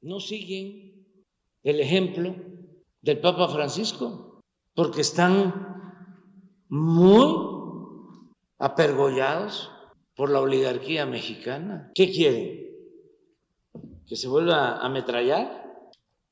No 0.00 0.20
siguen 0.20 1.06
el 1.62 1.80
ejemplo 1.80 2.34
del 3.00 3.20
Papa 3.20 3.48
Francisco, 3.48 4.40
porque 4.74 5.00
están 5.00 5.54
muy 6.68 7.52
apergollados 8.58 9.70
por 10.14 10.30
la 10.30 10.40
oligarquía 10.40 11.06
mexicana. 11.06 11.90
¿Qué 11.94 12.10
quieren? 12.10 12.62
¿Que 14.06 14.16
se 14.16 14.28
vuelva 14.28 14.76
a 14.76 14.86
ametrallar 14.86 15.64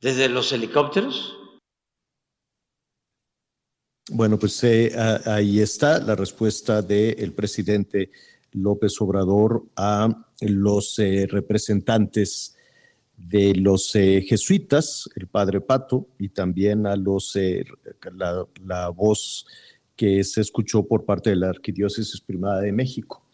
desde 0.01 0.29
los 0.29 0.53
helicópteros? 0.53 1.40
Bueno, 4.13 4.41
pues 4.41 4.65
eh, 4.65 4.93
ahí 5.25 5.61
está 5.61 6.01
la 6.01 6.17
respuesta 6.17 6.83
del 6.83 7.33
presidente 7.33 8.11
López 8.51 9.01
Obrador 9.01 9.67
a 9.77 10.27
los 10.41 10.99
eh, 10.99 11.29
representantes 11.31 12.57
de 13.17 13.55
los 13.55 13.95
eh, 13.95 14.23
jesuitas, 14.27 15.09
el 15.15 15.29
padre 15.29 15.61
Pato, 15.61 16.09
y 16.19 16.31
también 16.31 16.89
a 16.89 16.97
los 16.97 17.39
la, 18.17 18.45
la 18.65 18.89
voz 18.89 19.47
que 19.95 20.25
se 20.25 20.41
escuchó 20.41 20.83
por 20.83 21.05
parte 21.05 21.31
de 21.31 21.37
la 21.37 21.51
Arquidiócesis 21.51 22.21
Primada 22.21 22.63
de 22.63 22.73
México. 22.73 23.25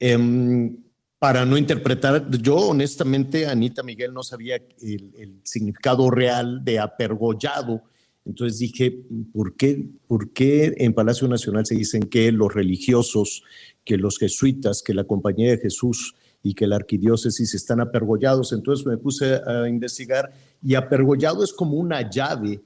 Em, 0.00 0.76
para 1.20 1.46
no 1.46 1.56
interpretar, 1.56 2.28
yo 2.30 2.56
honestamente, 2.56 3.46
Anita 3.46 3.84
Miguel, 3.84 4.12
no 4.12 4.24
sabía 4.24 4.56
el, 4.56 5.14
el 5.16 5.40
significado 5.44 6.10
real 6.10 6.64
de 6.64 6.80
apergollado. 6.80 7.84
Entonces 8.30 8.58
dije, 8.60 8.96
¿por 9.32 9.56
qué, 9.56 9.86
¿por 10.06 10.32
qué 10.32 10.72
en 10.78 10.94
Palacio 10.94 11.26
Nacional 11.28 11.66
se 11.66 11.74
dicen 11.74 12.02
que 12.04 12.30
los 12.32 12.54
religiosos, 12.54 13.42
que 13.84 13.96
los 13.96 14.18
jesuitas, 14.18 14.82
que 14.82 14.94
la 14.94 15.04
Compañía 15.04 15.50
de 15.50 15.58
Jesús 15.58 16.14
y 16.42 16.54
que 16.54 16.66
la 16.68 16.76
arquidiócesis 16.76 17.54
están 17.54 17.80
apergollados? 17.80 18.52
Entonces 18.52 18.86
me 18.86 18.96
puse 18.96 19.40
a 19.44 19.68
investigar 19.68 20.32
y 20.62 20.76
apergollado 20.76 21.42
es 21.42 21.52
como 21.52 21.76
una 21.76 22.08
llave 22.08 22.60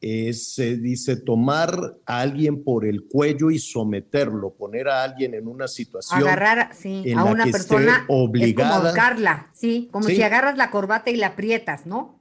es, 0.00 0.54
se 0.54 0.76
dice, 0.78 1.14
tomar 1.16 1.96
a 2.06 2.20
alguien 2.20 2.64
por 2.64 2.84
el 2.84 3.04
cuello 3.04 3.52
y 3.52 3.60
someterlo, 3.60 4.50
poner 4.50 4.88
a 4.88 5.04
alguien 5.04 5.32
en 5.34 5.46
una 5.46 5.68
situación 5.68 6.22
Agarrar, 6.22 6.74
sí, 6.74 7.02
en 7.04 7.20
a 7.20 7.24
la 7.24 7.30
una 7.30 7.44
que 7.44 7.52
persona 7.52 7.98
es 7.98 8.06
como 8.08 8.24
obligada. 8.24 8.88
ahorcarla, 8.88 9.50
sí, 9.54 9.88
como 9.92 10.08
Sí. 10.08 10.16
si 10.16 10.22
agarras 10.22 10.56
la 10.56 10.72
corbata 10.72 11.10
y 11.12 11.16
la 11.16 11.28
aprietas, 11.28 11.86
¿no? 11.86 12.20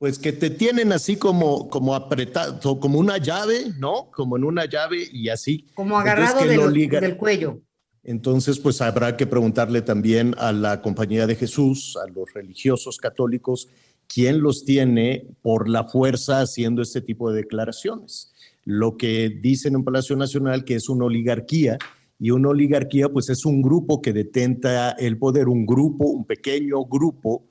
Pues 0.00 0.18
que 0.18 0.32
te 0.32 0.48
tienen 0.48 0.92
así 0.92 1.16
como, 1.16 1.68
como 1.68 1.94
apretado, 1.94 2.80
como 2.80 2.98
una 2.98 3.18
llave, 3.18 3.66
¿no? 3.78 4.10
Como 4.10 4.38
en 4.38 4.44
una 4.44 4.64
llave 4.64 5.06
y 5.12 5.28
así. 5.28 5.66
Como 5.74 5.98
agarrado 5.98 6.40
Entonces, 6.40 6.72
liga- 6.72 7.00
del 7.00 7.18
cuello. 7.18 7.60
Entonces, 8.02 8.58
pues 8.58 8.80
habrá 8.80 9.14
que 9.18 9.26
preguntarle 9.26 9.82
también 9.82 10.34
a 10.38 10.52
la 10.52 10.80
Compañía 10.80 11.26
de 11.26 11.34
Jesús, 11.36 11.98
a 12.02 12.08
los 12.08 12.32
religiosos 12.32 12.96
católicos, 12.96 13.68
quién 14.06 14.40
los 14.40 14.64
tiene 14.64 15.26
por 15.42 15.68
la 15.68 15.84
fuerza 15.84 16.40
haciendo 16.40 16.80
este 16.80 17.02
tipo 17.02 17.30
de 17.30 17.42
declaraciones. 17.42 18.32
Lo 18.64 18.96
que 18.96 19.28
dicen 19.28 19.74
en 19.74 19.84
Palacio 19.84 20.16
Nacional 20.16 20.64
que 20.64 20.76
es 20.76 20.88
una 20.88 21.04
oligarquía 21.04 21.76
y 22.18 22.30
una 22.30 22.48
oligarquía 22.48 23.10
pues 23.10 23.28
es 23.28 23.44
un 23.44 23.60
grupo 23.60 24.00
que 24.00 24.14
detenta 24.14 24.92
el 24.92 25.18
poder, 25.18 25.48
un 25.48 25.66
grupo, 25.66 26.06
un 26.06 26.24
pequeño 26.24 26.86
grupo 26.86 27.44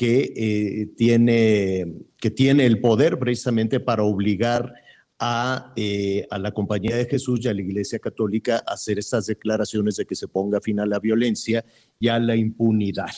que, 0.00 0.32
eh, 0.34 0.86
tiene, 0.96 2.06
que 2.16 2.30
tiene 2.30 2.64
el 2.64 2.80
poder 2.80 3.18
precisamente 3.18 3.80
para 3.80 4.02
obligar 4.02 4.72
a, 5.18 5.74
eh, 5.76 6.26
a 6.30 6.38
la 6.38 6.52
Compañía 6.52 6.96
de 6.96 7.04
Jesús 7.04 7.40
y 7.42 7.48
a 7.48 7.52
la 7.52 7.60
Iglesia 7.60 7.98
Católica 7.98 8.64
a 8.66 8.72
hacer 8.72 8.98
estas 8.98 9.26
declaraciones 9.26 9.96
de 9.96 10.06
que 10.06 10.14
se 10.14 10.26
ponga 10.26 10.62
fin 10.62 10.80
a 10.80 10.86
la 10.86 11.00
violencia 11.00 11.66
y 11.98 12.08
a 12.08 12.18
la 12.18 12.34
impunidad. 12.34 13.10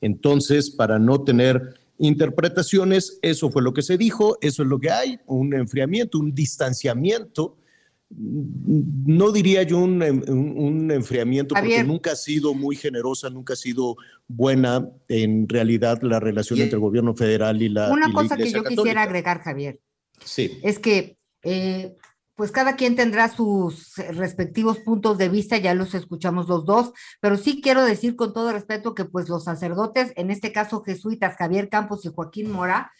Entonces, 0.00 0.70
para 0.70 0.98
no 0.98 1.22
tener 1.24 1.74
interpretaciones, 1.98 3.18
eso 3.20 3.50
fue 3.50 3.60
lo 3.60 3.74
que 3.74 3.82
se 3.82 3.98
dijo, 3.98 4.38
eso 4.40 4.62
es 4.62 4.68
lo 4.70 4.80
que 4.80 4.90
hay, 4.90 5.20
un 5.26 5.52
enfriamiento, 5.52 6.18
un 6.18 6.34
distanciamiento. 6.34 7.58
No 8.12 9.30
diría 9.30 9.62
yo 9.62 9.78
un, 9.78 10.02
un- 10.02 10.58
un 10.58 10.90
enfriamiento 10.90 11.54
porque 11.54 11.68
Javier. 11.70 11.86
nunca 11.86 12.12
ha 12.12 12.16
sido 12.16 12.54
muy 12.54 12.74
generosa, 12.74 13.30
nunca 13.30 13.52
ha 13.52 13.56
sido 13.56 13.96
buena 14.26 14.88
en 15.08 15.48
realidad 15.48 16.02
la 16.02 16.18
relación 16.18 16.58
Y- 16.58 16.62
entre 16.62 16.74
el 16.76 16.80
gobierno 16.80 17.14
federal 17.14 17.62
y 17.62 17.68
la, 17.68 17.90
Una 17.92 18.06
y 18.06 18.08
la 18.08 18.14
cosa 18.14 18.36
que 18.36 18.46
yo 18.50 18.58
Católica. 18.64 18.82
quisiera 18.82 19.02
agregar, 19.02 19.40
Javier, 19.42 19.80
Sí. 20.24 20.58
es 20.62 20.78
que 20.80 21.16
eh, 21.42 21.94
pues 22.34 22.50
cada 22.52 22.74
quien 22.74 22.96
tendrá 22.96 23.28
sus 23.28 23.94
respectivos 23.96 24.78
puntos 24.78 25.16
de 25.18 25.28
vista, 25.28 25.56
ya 25.58 25.74
los 25.74 25.94
escuchamos 25.94 26.48
los 26.48 26.64
dos, 26.64 26.92
pero 27.20 27.36
sí 27.36 27.60
quiero 27.62 27.84
decir 27.84 28.16
con 28.16 28.32
todo 28.32 28.52
respeto 28.52 28.94
que 28.94 29.04
pues 29.04 29.28
los 29.28 29.44
sacerdotes, 29.44 30.12
en 30.16 30.30
este 30.30 30.50
caso 30.50 30.82
jesuitas, 30.82 31.36
Javier 31.36 31.68
Campos 31.68 32.04
y 32.04 32.08
Joaquín 32.08 32.50
Mora, 32.50 32.92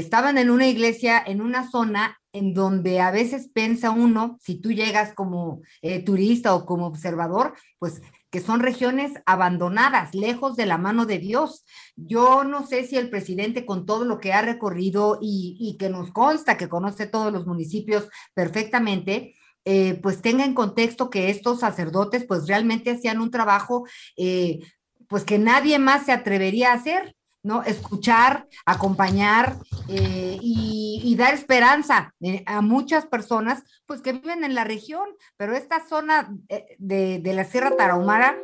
estaban 0.00 0.36
en 0.38 0.50
una 0.50 0.66
iglesia, 0.66 1.22
en 1.24 1.40
una 1.40 1.70
zona 1.70 2.18
en 2.32 2.52
donde 2.52 3.00
a 3.00 3.10
veces 3.10 3.48
piensa 3.52 3.90
uno, 3.90 4.38
si 4.42 4.56
tú 4.56 4.70
llegas 4.70 5.14
como 5.14 5.62
eh, 5.80 6.02
turista 6.02 6.54
o 6.54 6.66
como 6.66 6.86
observador, 6.86 7.54
pues 7.78 8.02
que 8.30 8.40
son 8.40 8.60
regiones 8.60 9.12
abandonadas, 9.24 10.14
lejos 10.14 10.54
de 10.56 10.66
la 10.66 10.76
mano 10.76 11.06
de 11.06 11.18
Dios. 11.18 11.64
Yo 11.96 12.44
no 12.44 12.66
sé 12.66 12.84
si 12.84 12.98
el 12.98 13.08
presidente 13.08 13.64
con 13.64 13.86
todo 13.86 14.04
lo 14.04 14.20
que 14.20 14.34
ha 14.34 14.42
recorrido 14.42 15.18
y, 15.22 15.76
que 15.78 15.88
nos 15.88 16.10
consta 16.10 16.58
que 16.58 16.68
conoce 16.68 17.06
todos 17.06 17.32
los 17.32 17.46
municipios 17.46 18.08
perfectamente, 18.34 19.34
eh, 19.64 19.98
pues 20.02 20.20
tenga 20.20 20.44
en 20.44 20.52
contexto 20.52 21.08
que 21.08 21.30
estos 21.30 21.60
sacerdotes 21.60 22.26
pues 22.26 22.46
realmente 22.46 22.90
hacían 22.90 23.20
un 23.20 23.30
trabajo 23.30 23.86
eh, 24.18 24.60
pues 25.08 25.24
que 25.24 25.38
nadie 25.38 25.78
más 25.78 26.04
se 26.04 26.12
atrevería 26.12 26.72
a 26.72 26.74
hacer. 26.74 27.15
¿No? 27.46 27.62
Escuchar, 27.62 28.46
acompañar 28.66 29.56
eh, 29.88 30.38
y, 30.42 31.00
y 31.04 31.14
dar 31.16 31.32
esperanza 31.32 32.12
eh, 32.20 32.42
a 32.46 32.60
muchas 32.60 33.06
personas, 33.06 33.62
pues 33.86 34.00
que 34.02 34.12
viven 34.12 34.44
en 34.44 34.54
la 34.54 34.64
región, 34.64 35.08
pero 35.36 35.54
esta 35.54 35.86
zona 35.88 36.34
eh, 36.48 36.76
de, 36.78 37.20
de 37.20 37.32
la 37.34 37.44
Sierra 37.44 37.76
Tarahumara, 37.76 38.36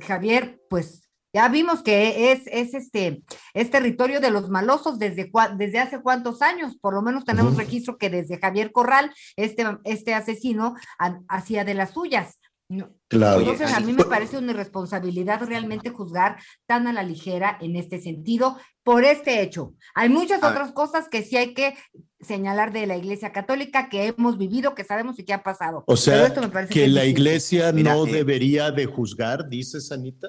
Javier, 0.00 0.60
pues 0.70 1.02
ya 1.34 1.48
vimos 1.48 1.82
que 1.82 2.32
es, 2.32 2.42
es 2.46 2.72
este, 2.72 3.22
es 3.52 3.70
territorio 3.70 4.18
de 4.20 4.30
los 4.30 4.48
malosos 4.48 4.98
desde, 4.98 5.30
desde 5.56 5.78
hace 5.78 6.00
cuántos 6.00 6.40
años, 6.40 6.76
por 6.80 6.94
lo 6.94 7.02
menos 7.02 7.24
tenemos 7.26 7.54
registro 7.56 7.98
que 7.98 8.08
desde 8.08 8.38
Javier 8.38 8.72
Corral, 8.72 9.12
este, 9.36 9.66
este 9.84 10.14
asesino, 10.14 10.74
ha- 10.98 11.20
hacía 11.28 11.64
de 11.64 11.74
las 11.74 11.90
suyas. 11.90 12.38
No, 12.70 12.90
Claro. 13.08 13.40
Entonces, 13.40 13.72
a 13.72 13.80
mí 13.80 13.94
me 13.94 14.04
parece 14.04 14.36
una 14.36 14.52
irresponsabilidad 14.52 15.42
realmente 15.42 15.88
juzgar 15.88 16.36
tan 16.66 16.86
a 16.86 16.92
la 16.92 17.02
ligera 17.02 17.56
en 17.62 17.76
este 17.76 17.98
sentido 18.02 18.58
por 18.82 19.04
este 19.04 19.40
hecho. 19.40 19.72
Hay 19.94 20.10
muchas 20.10 20.42
A 20.42 20.48
ver. 20.50 20.56
otras 20.58 20.72
cosas 20.74 21.08
que 21.08 21.22
sí 21.22 21.38
hay 21.38 21.54
que 21.54 21.74
señalar 22.20 22.70
de 22.72 22.86
la 22.86 22.98
Iglesia 22.98 23.32
Católica 23.32 23.88
que 23.88 24.08
hemos 24.08 24.36
vivido, 24.36 24.74
que 24.74 24.84
sabemos 24.84 25.18
y 25.18 25.24
que 25.24 25.32
ha 25.32 25.42
pasado. 25.42 25.78
O 25.78 25.84
Pero 25.86 25.96
sea, 25.96 26.26
esto 26.26 26.42
me 26.42 26.48
parece 26.50 26.74
que 26.74 26.84
es 26.84 26.90
la 26.90 27.06
iglesia 27.06 27.72
Mira, 27.72 27.94
no 27.94 28.06
eh, 28.06 28.12
debería 28.12 28.70
de 28.70 28.84
juzgar, 28.84 29.48
dice 29.48 29.80
Sanita. 29.80 30.28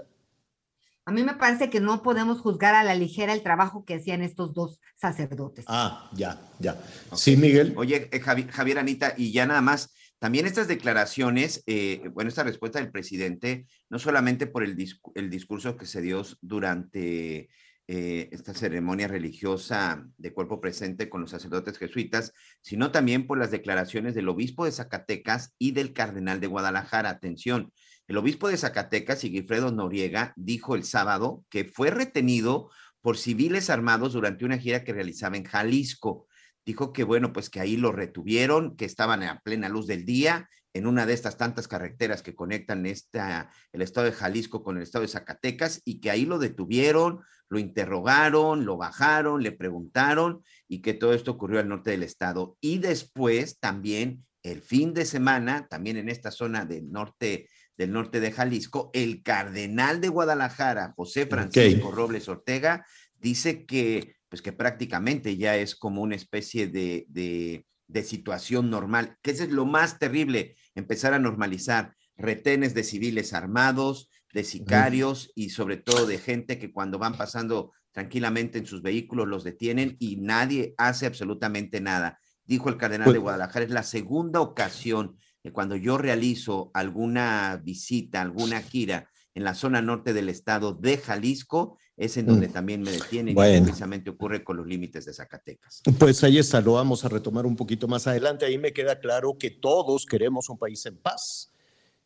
A 1.05 1.11
mí 1.11 1.23
me 1.23 1.33
parece 1.33 1.69
que 1.69 1.79
no 1.81 2.01
podemos 2.03 2.39
juzgar 2.39 2.75
a 2.75 2.83
la 2.85 2.93
ligera 2.95 3.33
el 3.33 3.41
trabajo 3.41 3.83
que 3.83 3.95
hacían 3.95 4.21
estos 4.21 4.53
dos 4.53 4.79
sacerdotes. 4.95 5.65
Ah, 5.67 6.09
ya, 6.13 6.39
ya. 6.59 6.79
Sí, 7.15 7.35
Miguel. 7.35 7.73
Oye, 7.75 8.07
eh, 8.11 8.21
Javi- 8.21 8.47
Javier 8.49 8.77
Anita, 8.79 9.13
y 9.17 9.31
ya 9.33 9.45
nada 9.47 9.61
más, 9.61 9.91
también 10.19 10.45
estas 10.45 10.67
declaraciones, 10.67 11.63
eh, 11.65 12.09
bueno, 12.13 12.29
esta 12.29 12.43
respuesta 12.43 12.79
del 12.79 12.91
presidente, 12.91 13.65
no 13.89 13.99
solamente 13.99 14.47
por 14.47 14.63
el, 14.63 14.75
discu- 14.75 15.11
el 15.15 15.29
discurso 15.29 15.77
que 15.77 15.85
se 15.85 16.01
dio 16.01 16.23
durante 16.41 17.49
eh, 17.87 18.29
esta 18.31 18.53
ceremonia 18.53 19.07
religiosa 19.07 20.05
de 20.17 20.31
cuerpo 20.31 20.61
presente 20.61 21.09
con 21.09 21.21
los 21.21 21.31
sacerdotes 21.31 21.79
jesuitas, 21.79 22.33
sino 22.61 22.91
también 22.91 23.25
por 23.25 23.39
las 23.39 23.49
declaraciones 23.49 24.13
del 24.13 24.29
obispo 24.29 24.65
de 24.65 24.71
Zacatecas 24.71 25.55
y 25.57 25.71
del 25.71 25.93
cardenal 25.93 26.39
de 26.39 26.47
Guadalajara. 26.47 27.09
Atención, 27.09 27.73
el 28.07 28.17
obispo 28.17 28.47
de 28.47 28.57
Zacatecas, 28.57 29.19
Sigifredo 29.19 29.71
Noriega, 29.71 30.33
dijo 30.35 30.75
el 30.75 30.83
sábado 30.83 31.43
que 31.49 31.65
fue 31.65 31.89
retenido 31.89 32.69
por 33.01 33.17
civiles 33.17 33.69
armados 33.69 34.13
durante 34.13 34.45
una 34.45 34.57
gira 34.57 34.83
que 34.83 34.93
realizaba 34.93 35.37
en 35.37 35.45
Jalisco 35.45 36.27
dijo 36.69 36.93
que 36.93 37.03
bueno, 37.03 37.33
pues 37.33 37.49
que 37.49 37.59
ahí 37.59 37.77
lo 37.77 37.91
retuvieron, 37.91 38.77
que 38.77 38.85
estaban 38.85 39.23
a 39.23 39.39
plena 39.39 39.69
luz 39.69 39.87
del 39.87 40.05
día 40.05 40.47
en 40.75 40.85
una 40.85 41.07
de 41.07 41.13
estas 41.13 41.35
tantas 41.35 41.67
carreteras 41.67 42.21
que 42.21 42.35
conectan 42.35 42.85
esta, 42.85 43.49
el 43.73 43.81
estado 43.81 44.05
de 44.05 44.11
Jalisco 44.11 44.61
con 44.61 44.77
el 44.77 44.83
estado 44.83 45.01
de 45.01 45.07
Zacatecas 45.07 45.81
y 45.83 45.99
que 45.99 46.11
ahí 46.11 46.25
lo 46.25 46.37
detuvieron, 46.37 47.21
lo 47.49 47.57
interrogaron, 47.57 48.65
lo 48.65 48.77
bajaron, 48.77 49.41
le 49.41 49.51
preguntaron 49.51 50.43
y 50.67 50.83
que 50.83 50.93
todo 50.93 51.15
esto 51.15 51.31
ocurrió 51.31 51.59
al 51.59 51.69
norte 51.69 51.89
del 51.89 52.03
estado. 52.03 52.55
Y 52.61 52.77
después 52.77 53.57
también 53.57 54.23
el 54.43 54.61
fin 54.61 54.93
de 54.93 55.05
semana, 55.05 55.67
también 55.69 55.97
en 55.97 56.07
esta 56.07 56.29
zona 56.29 56.65
del 56.65 56.91
norte 56.91 57.49
del 57.77 57.93
norte 57.93 58.19
de 58.19 58.31
Jalisco, 58.31 58.91
el 58.93 59.23
cardenal 59.23 60.01
de 60.01 60.09
Guadalajara, 60.09 60.93
José 60.95 61.25
Francisco 61.25 61.89
Robles 61.91 62.27
Ortega, 62.27 62.85
dice 63.15 63.65
que 63.65 64.18
pues 64.29 64.41
que 64.41 64.53
prácticamente 64.53 65.35
ya 65.37 65.57
es 65.57 65.75
como 65.75 66.01
una 66.01 66.15
especie 66.15 66.67
de, 66.67 67.05
de, 67.09 67.65
de 67.87 68.03
situación 68.03 68.69
normal, 68.69 69.17
que 69.21 69.31
eso 69.31 69.43
es 69.43 69.49
lo 69.49 69.65
más 69.65 69.99
terrible, 69.99 70.55
empezar 70.75 71.13
a 71.13 71.19
normalizar 71.19 71.95
retenes 72.15 72.73
de 72.73 72.83
civiles 72.83 73.33
armados, 73.33 74.09
de 74.33 74.43
sicarios 74.43 75.31
y 75.35 75.49
sobre 75.49 75.77
todo 75.77 76.05
de 76.05 76.19
gente 76.19 76.59
que 76.59 76.71
cuando 76.71 76.99
van 76.99 77.17
pasando 77.17 77.73
tranquilamente 77.91 78.59
en 78.59 78.67
sus 78.67 78.81
vehículos 78.83 79.27
los 79.27 79.43
detienen 79.43 79.95
y 79.99 80.17
nadie 80.17 80.75
hace 80.77 81.07
absolutamente 81.07 81.81
nada. 81.81 82.19
Dijo 82.45 82.69
el 82.69 82.77
cardenal 82.77 83.05
Pues- 83.05 83.15
de 83.15 83.19
Guadalajara, 83.19 83.65
es 83.65 83.71
la 83.71 83.83
segunda 83.83 84.41
ocasión 84.41 85.17
que 85.41 85.51
cuando 85.51 85.75
yo 85.75 85.97
realizo 85.97 86.69
alguna 86.73 87.59
visita, 87.63 88.21
alguna 88.21 88.61
gira 88.61 89.09
en 89.33 89.43
la 89.43 89.53
zona 89.55 89.81
norte 89.81 90.13
del 90.13 90.29
estado 90.29 90.73
de 90.73 90.97
Jalisco, 90.97 91.77
es 91.99 92.15
en 92.17 92.25
donde 92.25 92.47
Mm. 92.47 92.51
también 92.53 92.81
me 92.81 92.91
detienen 92.91 93.33
y 93.37 93.61
precisamente 93.61 94.09
ocurre 94.09 94.43
con 94.43 94.55
los 94.57 94.65
límites 94.65 95.05
de 95.05 95.13
Zacatecas. 95.13 95.81
Pues 95.99 96.23
ahí 96.23 96.37
está, 96.39 96.61
lo 96.61 96.73
vamos 96.73 97.03
a 97.03 97.09
retomar 97.09 97.45
un 97.45 97.55
poquito 97.57 97.87
más 97.87 98.07
adelante. 98.07 98.45
Ahí 98.45 98.57
me 98.57 98.71
queda 98.71 98.99
claro 98.99 99.37
que 99.37 99.51
todos 99.51 100.05
queremos 100.05 100.49
un 100.49 100.57
país 100.57 100.85
en 100.85 100.95
paz. 100.97 101.51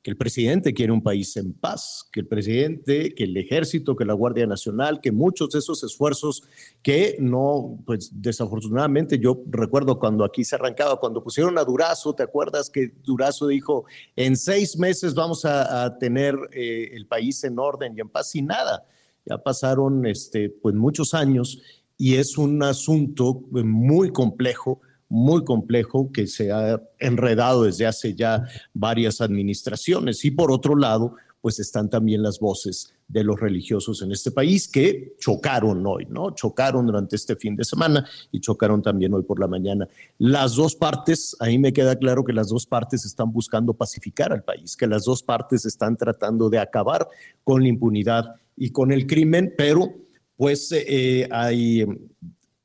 que 0.02 0.12
el 0.12 0.18
presidente 0.18 0.74
quiere 0.74 0.92
un 0.92 1.02
país 1.02 1.38
en 1.38 1.54
paz, 1.54 2.10
que 2.12 2.20
el 2.20 2.28
presidente, 2.28 3.16
que 3.16 3.24
el 3.24 3.38
ejército, 3.38 3.96
que 3.96 4.04
la 4.04 4.12
Guardia 4.12 4.46
Nacional, 4.46 5.00
que 5.00 5.14
muchos 5.14 5.52
de 5.52 5.60
esos 5.60 5.82
esfuerzos 5.82 6.44
que 6.82 7.16
no, 7.22 7.80
pues 7.86 8.12
desafortunadamente 8.12 9.18
yo 9.18 9.42
recuerdo 9.50 10.00
cuando 10.00 10.26
aquí 10.26 10.44
se 10.44 10.56
arrancaba, 10.56 11.00
cuando 11.00 11.24
pusieron 11.24 11.58
a 11.58 11.64
Durazo, 11.64 12.14
¿te 12.14 12.24
acuerdas 12.24 12.70
que 12.70 12.92
Durazo 13.02 13.48
dijo, 13.48 13.86
en 14.18 14.36
seis 14.36 14.78
meses 14.78 15.14
vamos 15.14 15.46
a, 15.46 15.86
a 15.86 15.98
tener 15.98 16.36
eh, 16.52 16.90
el 16.92 17.08
país 17.08 17.42
en 17.46 17.58
orden 17.58 17.94
y 17.96 18.02
en 18.02 18.10
paz 18.10 18.36
y 18.36 18.42
nada? 18.42 18.86
Ya 19.26 19.38
pasaron 19.38 20.06
este, 20.06 20.50
pues 20.50 20.76
muchos 20.76 21.14
años 21.14 21.62
y 21.98 22.16
es 22.16 22.38
un 22.38 22.62
asunto 22.64 23.42
eh, 23.56 23.64
muy 23.64 24.12
complejo 24.12 24.82
muy 25.14 25.44
complejo 25.44 26.12
que 26.12 26.26
se 26.26 26.52
ha 26.52 26.82
enredado 26.98 27.66
desde 27.66 27.86
hace 27.86 28.16
ya 28.16 28.48
varias 28.74 29.22
administraciones. 29.22 30.26
Y 30.26 30.32
por 30.32 30.52
otro 30.52 30.76
lado, 30.76 31.18
pues 31.44 31.60
están 31.60 31.90
también 31.90 32.24
las 32.24 32.40
voces 32.40 32.94
de 33.06 33.22
los 33.22 33.38
religiosos 33.38 34.02
en 34.02 34.14
este 34.14 34.32
país 34.32 34.66
que 34.66 35.14
chocaron 35.20 35.86
hoy, 35.86 36.06
¿no? 36.06 36.32
Chocaron 36.32 36.86
durante 36.86 37.18
este 37.18 37.36
fin 37.36 37.58
de 37.58 37.66
semana 37.66 38.08
y 38.32 38.40
chocaron 38.40 38.82
también 38.82 39.14
hoy 39.14 39.24
por 39.24 39.42
la 39.42 39.48
mañana. 39.48 39.86
Las 40.20 40.56
dos 40.56 40.74
partes, 40.74 41.36
ahí 41.42 41.58
me 41.58 41.74
queda 41.74 41.98
claro 41.98 42.24
que 42.24 42.32
las 42.32 42.48
dos 42.48 42.66
partes 42.66 43.04
están 43.04 43.34
buscando 43.34 43.74
pacificar 43.74 44.32
al 44.32 44.42
país, 44.42 44.78
que 44.78 44.88
las 44.88 45.04
dos 45.04 45.22
partes 45.22 45.66
están 45.66 45.98
tratando 45.98 46.50
de 46.50 46.60
acabar 46.60 47.10
con 47.44 47.62
la 47.62 47.68
impunidad 47.68 48.36
y 48.56 48.70
con 48.70 48.94
el 48.94 49.06
crimen, 49.06 49.54
pero 49.58 49.94
pues 50.38 50.72
eh, 50.72 51.28
hay 51.30 51.82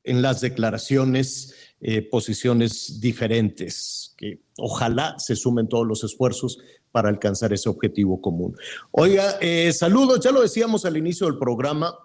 en 0.05 0.21
las 0.21 0.39
declaraciones 0.39 1.53
eh, 1.81 2.01
posiciones 2.01 3.01
diferentes, 3.01 4.13
que 4.17 4.39
ojalá 4.57 5.15
se 5.17 5.35
sumen 5.35 5.67
todos 5.67 5.85
los 5.85 6.05
esfuerzos 6.05 6.59
para 6.91 7.09
alcanzar 7.09 7.53
ese 7.53 7.69
objetivo 7.69 8.21
común. 8.21 8.55
Oiga, 8.91 9.37
eh, 9.41 9.71
saludos, 9.73 10.19
ya 10.21 10.31
lo 10.31 10.41
decíamos 10.41 10.85
al 10.85 10.97
inicio 10.97 11.27
del 11.27 11.37
programa, 11.37 11.95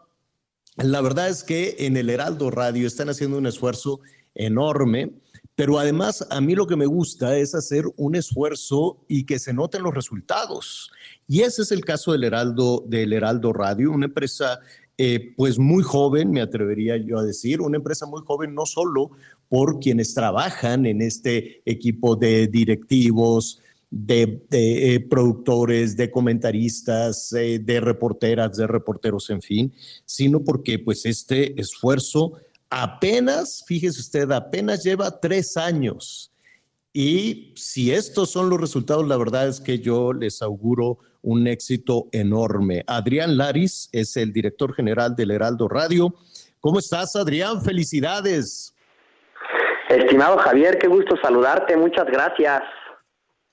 la 0.77 1.01
verdad 1.01 1.29
es 1.29 1.45
que 1.45 1.77
en 1.81 1.97
el 1.97 2.11
Heraldo 2.11 2.51
Radio 2.51 2.87
están 2.87 3.09
haciendo 3.09 3.39
un 3.39 3.47
esfuerzo 3.47 4.01
enorme, 4.35 5.13
pero 5.55 5.79
además 5.79 6.27
a 6.31 6.41
mí 6.41 6.57
lo 6.57 6.67
que 6.67 6.75
me 6.75 6.87
gusta 6.87 7.37
es 7.37 7.55
hacer 7.55 7.85
un 7.97 8.17
esfuerzo 8.17 9.05
y 9.09 9.25
que 9.25 9.39
se 9.39 9.53
noten 9.53 9.85
los 9.85 9.95
resultados. 9.95 10.91
Y 11.29 11.43
ese 11.43 11.63
es 11.63 11.71
el 11.71 11.85
caso 11.85 12.11
del 12.11 12.25
Heraldo, 12.25 12.85
del 12.89 13.13
Heraldo 13.13 13.53
Radio, 13.53 13.93
una 13.93 14.07
empresa 14.07 14.59
eh, 14.99 15.33
pues 15.37 15.59
muy 15.59 15.83
joven, 15.83 16.31
me 16.31 16.41
atrevería 16.41 16.97
yo 16.97 17.19
a 17.19 17.25
decir, 17.25 17.61
una 17.61 17.77
empresa 17.77 18.07
muy 18.07 18.23
joven 18.25 18.55
no 18.55 18.65
solo 18.65 19.11
por 19.49 19.81
quienes 19.81 20.15
trabajan 20.15 20.87
en 20.87 21.03
este 21.03 21.63
equipo 21.65 22.15
de 22.17 22.47
directivos, 22.47 23.61
de, 23.97 24.43
eh, 24.51 25.07
productores, 25.09 25.97
de 25.97 26.11
comentaristas, 26.11 27.33
eh, 27.33 27.61
de 27.61 27.81
reporteras, 27.81 28.57
de 28.57 28.67
reporteros, 28.67 29.31
en 29.31 29.41
fin, 29.41 29.73
sino 30.05 30.43
porque 30.43 30.81
pues 30.81 31.07
este 31.07 31.59
esfuerzo 31.61 32.33
apenas, 32.69 33.65
fíjese 33.69 34.01
usted, 34.01 34.33
apenas 34.33 34.83
lleva 34.83 35.21
tres 35.21 35.57
años. 35.57 36.33
Y 36.93 37.53
si 37.55 37.93
estos 37.93 38.31
son 38.31 38.51
los 38.51 38.61
resultados, 38.61 39.07
la 39.07 39.17
verdad 39.17 39.47
es 39.47 39.61
que 39.61 39.79
yo 39.79 40.13
les 40.13 40.43
auguro 40.43 40.99
un 41.23 41.47
éxito 41.47 42.09
enorme. 42.11 42.83
Adrián 42.89 43.37
Laris 43.37 43.89
es 43.93 44.17
el 44.17 44.33
director 44.33 44.75
general 44.75 45.15
del 45.15 45.31
Heraldo 45.31 45.69
Radio. 45.69 46.15
¿Cómo 46.59 46.81
estás, 46.81 47.15
Adrián? 47.15 47.63
Felicidades. 47.63 48.75
Estimado 49.89 50.37
Javier, 50.39 50.79
qué 50.79 50.89
gusto 50.89 51.15
saludarte, 51.23 51.77
muchas 51.77 52.07
gracias. 52.07 52.63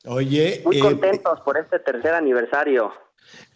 Oye, 0.05 0.61
muy 0.65 0.77
eh, 0.77 0.79
contentos 0.79 1.39
por 1.41 1.57
este 1.57 1.79
tercer 1.79 2.13
aniversario. 2.13 2.91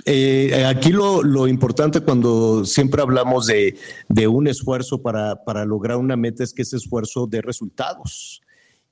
eh, 0.05 0.65
aquí 0.65 0.91
lo, 0.91 1.23
lo, 1.23 1.47
importante 1.47 2.01
cuando 2.01 2.65
siempre 2.65 3.01
hablamos 3.01 3.47
de, 3.47 3.77
de 4.09 4.27
un 4.27 4.47
esfuerzo 4.47 5.01
para, 5.01 5.43
para, 5.43 5.65
lograr 5.65 5.97
una 5.97 6.15
meta 6.15 6.43
es 6.43 6.53
que 6.53 6.61
ese 6.61 6.77
esfuerzo 6.77 7.25
de 7.27 7.41
resultados. 7.41 8.41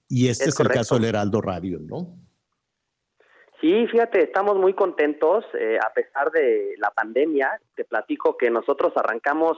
Y 0.09 0.29
este 0.29 0.45
es, 0.45 0.55
es 0.55 0.59
el 0.59 0.69
caso 0.69 0.95
del 0.95 1.05
Heraldo 1.05 1.41
Radio, 1.41 1.79
¿no? 1.79 2.17
Sí, 3.63 3.87
fíjate, 3.87 4.21
estamos 4.21 4.57
muy 4.57 4.73
contentos 4.73 5.45
eh, 5.57 5.77
a 5.81 5.93
pesar 5.93 6.31
de 6.31 6.73
la 6.79 6.91
pandemia. 6.91 7.61
Te 7.75 7.85
platico 7.85 8.35
que 8.35 8.49
nosotros 8.49 8.91
arrancamos 8.97 9.57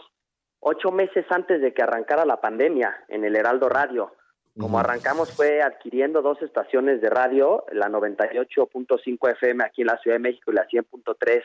ocho 0.59 0.91
meses 0.91 1.26
antes 1.30 1.59
de 1.59 1.73
que 1.73 1.81
arrancara 1.81 2.23
la 2.23 2.39
pandemia 2.39 3.03
en 3.07 3.26
el 3.26 3.35
Heraldo 3.35 3.67
Radio. 3.67 4.13
Como 4.57 4.80
arrancamos 4.80 5.34
fue 5.34 5.61
adquiriendo 5.61 6.22
dos 6.22 6.41
estaciones 6.41 7.02
de 7.02 7.10
radio, 7.10 7.65
la 7.73 7.90
98.5 7.90 9.32
FM 9.32 9.64
aquí 9.64 9.82
en 9.82 9.88
la 9.88 9.98
Ciudad 9.98 10.15
de 10.15 10.23
México 10.23 10.52
y 10.52 10.56
la 10.56 10.65
100.3 10.68 11.44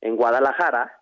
en 0.00 0.16
Guadalajara. 0.16 0.98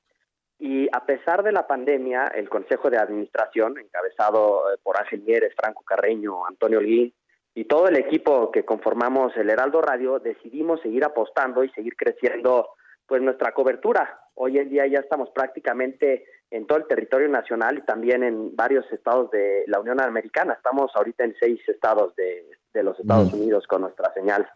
Y 0.59 0.89
a 0.93 1.07
pesar 1.07 1.45
de 1.45 1.53
la 1.53 1.67
pandemia, 1.69 2.27
el 2.35 2.49
Consejo 2.49 2.91
de 2.91 2.99
Administración, 2.99 3.79
encabezado 3.79 4.73
eh, 4.73 4.79
por 4.83 4.99
Ángel 4.99 5.23
Mieres, 5.23 5.55
Franco 5.57 5.85
Carreño, 5.85 6.45
Antonio 6.47 6.79
Olguín 6.79 7.15
y 7.55 7.67
todo 7.67 7.87
el 7.87 7.97
equipo 7.97 8.51
que 8.51 8.65
conformamos 8.65 9.37
el 9.37 9.49
Heraldo 9.49 9.81
Radio, 9.81 10.19
decidimos 10.19 10.81
seguir 10.81 11.05
apostando 11.05 11.63
y 11.63 11.71
seguir 11.71 11.95
creciendo 11.97 12.71
pues 13.07 13.23
nuestra 13.23 13.53
cobertura. 13.53 14.23
Hoy 14.35 14.59
en 14.59 14.71
día 14.71 14.87
ya 14.89 14.99
estamos 14.99 15.31
prácticamente 15.31 16.25
en 16.55 16.69
todo 16.69 16.79
el 16.79 16.87
territorio 16.87 17.29
nacional 17.29 17.79
y 17.79 17.83
también 17.85 18.23
en 18.23 18.55
varios 18.55 18.85
estados 18.93 19.29
de 19.33 19.65
la 19.67 19.81
Unión 19.81 20.01
Americana. 20.01 20.53
Estamos 20.53 20.93
ahorita 20.95 21.25
en 21.25 21.35
seis 21.41 21.61
estados 21.67 22.15
de, 22.15 22.47
de 22.73 22.83
los 22.85 22.99
Estados 23.01 23.33
mm. 23.33 23.35
Unidos 23.35 23.67
con 23.67 23.81
nuestra 23.81 24.15
señal. 24.15 24.47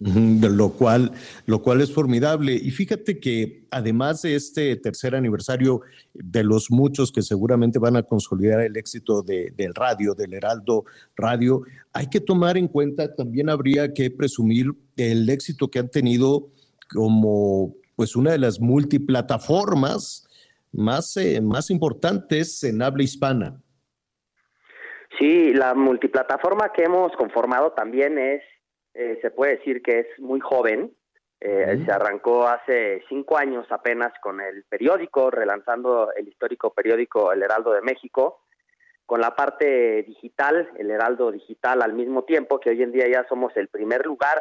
Lo 0.00 0.72
cual, 0.72 1.12
lo 1.46 1.62
cual 1.62 1.80
es 1.80 1.90
formidable. 1.90 2.52
Y 2.52 2.70
fíjate 2.72 3.20
que 3.20 3.64
además 3.70 4.20
de 4.20 4.34
este 4.34 4.76
tercer 4.76 5.14
aniversario, 5.14 5.80
de 6.12 6.44
los 6.44 6.70
muchos 6.70 7.10
que 7.10 7.22
seguramente 7.22 7.78
van 7.78 7.96
a 7.96 8.02
consolidar 8.02 8.60
el 8.60 8.76
éxito 8.76 9.22
de, 9.22 9.50
del 9.56 9.74
radio, 9.74 10.12
del 10.12 10.34
Heraldo 10.34 10.84
Radio, 11.16 11.62
hay 11.94 12.08
que 12.08 12.20
tomar 12.20 12.58
en 12.58 12.68
cuenta, 12.68 13.14
también 13.14 13.48
habría 13.48 13.94
que 13.94 14.10
presumir 14.10 14.74
el 14.98 15.30
éxito 15.30 15.70
que 15.70 15.78
han 15.78 15.88
tenido 15.88 16.48
como 16.92 17.74
pues 17.96 18.14
una 18.14 18.32
de 18.32 18.38
las 18.38 18.60
multiplataformas 18.60 20.28
más, 20.76 21.16
eh, 21.16 21.40
más 21.40 21.70
importantes 21.70 22.62
en 22.64 22.82
habla 22.82 23.02
hispana. 23.02 23.60
Sí, 25.18 25.54
la 25.54 25.74
multiplataforma 25.74 26.72
que 26.72 26.82
hemos 26.82 27.12
conformado 27.16 27.72
también 27.72 28.18
es, 28.18 28.42
eh, 28.94 29.18
se 29.22 29.30
puede 29.30 29.56
decir 29.56 29.82
que 29.82 30.00
es 30.00 30.06
muy 30.18 30.40
joven. 30.40 30.92
Eh, 31.40 31.82
Se 31.84 31.92
arrancó 31.92 32.48
hace 32.48 33.02
cinco 33.08 33.36
años 33.36 33.66
apenas 33.70 34.12
con 34.22 34.40
el 34.40 34.64
periódico, 34.64 35.30
relanzando 35.30 36.10
el 36.16 36.26
histórico 36.26 36.72
periódico 36.72 37.32
El 37.32 37.42
Heraldo 37.42 37.72
de 37.72 37.82
México, 37.82 38.40
con 39.04 39.20
la 39.20 39.36
parte 39.36 40.02
digital, 40.04 40.70
el 40.78 40.90
Heraldo 40.90 41.30
Digital 41.30 41.82
al 41.82 41.92
mismo 41.92 42.24
tiempo, 42.24 42.58
que 42.58 42.70
hoy 42.70 42.82
en 42.82 42.92
día 42.92 43.06
ya 43.08 43.26
somos 43.28 43.54
el 43.56 43.68
primer 43.68 44.06
lugar 44.06 44.40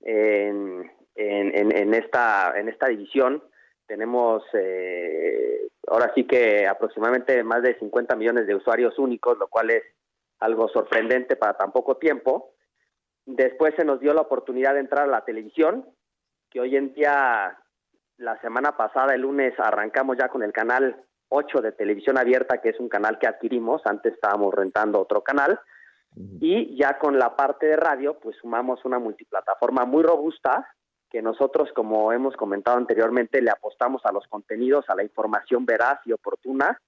en, 0.00 0.88
en, 1.16 1.76
en, 1.76 1.94
esta, 1.94 2.54
en 2.56 2.68
esta 2.68 2.86
división. 2.86 3.42
Tenemos 3.86 4.42
eh, 4.52 5.68
ahora 5.86 6.12
sí 6.14 6.24
que 6.26 6.66
aproximadamente 6.66 7.42
más 7.42 7.62
de 7.62 7.78
50 7.78 8.16
millones 8.16 8.46
de 8.46 8.54
usuarios 8.54 8.98
únicos, 8.98 9.38
lo 9.38 9.48
cual 9.48 9.70
es 9.70 9.82
algo 10.40 10.68
sorprendente 10.68 11.36
para 11.36 11.54
tan 11.56 11.72
poco 11.72 11.96
tiempo. 11.96 12.52
Después 13.24 13.74
se 13.76 13.84
nos 13.84 14.00
dio 14.00 14.12
la 14.14 14.22
oportunidad 14.22 14.74
de 14.74 14.80
entrar 14.80 15.04
a 15.04 15.10
la 15.10 15.24
televisión, 15.24 15.86
que 16.50 16.60
hoy 16.60 16.76
en 16.76 16.94
día, 16.94 17.58
la 18.18 18.40
semana 18.40 18.76
pasada, 18.76 19.14
el 19.14 19.22
lunes, 19.22 19.54
arrancamos 19.58 20.16
ya 20.18 20.28
con 20.28 20.42
el 20.42 20.52
canal 20.52 21.04
8 21.28 21.60
de 21.60 21.72
televisión 21.72 22.18
abierta, 22.18 22.60
que 22.60 22.70
es 22.70 22.80
un 22.80 22.88
canal 22.88 23.18
que 23.18 23.26
adquirimos, 23.26 23.82
antes 23.84 24.14
estábamos 24.14 24.54
rentando 24.54 25.00
otro 25.00 25.22
canal, 25.22 25.58
y 26.40 26.76
ya 26.76 26.98
con 26.98 27.18
la 27.18 27.36
parte 27.36 27.66
de 27.66 27.76
radio, 27.76 28.18
pues 28.18 28.36
sumamos 28.36 28.84
una 28.84 28.98
multiplataforma 28.98 29.84
muy 29.84 30.02
robusta, 30.02 30.66
que 31.10 31.22
nosotros, 31.22 31.70
como 31.74 32.12
hemos 32.12 32.36
comentado 32.36 32.76
anteriormente, 32.76 33.40
le 33.40 33.50
apostamos 33.50 34.04
a 34.04 34.12
los 34.12 34.26
contenidos, 34.26 34.84
a 34.88 34.94
la 34.94 35.02
información 35.02 35.64
veraz 35.64 36.00
y 36.04 36.12
oportuna, 36.12 36.80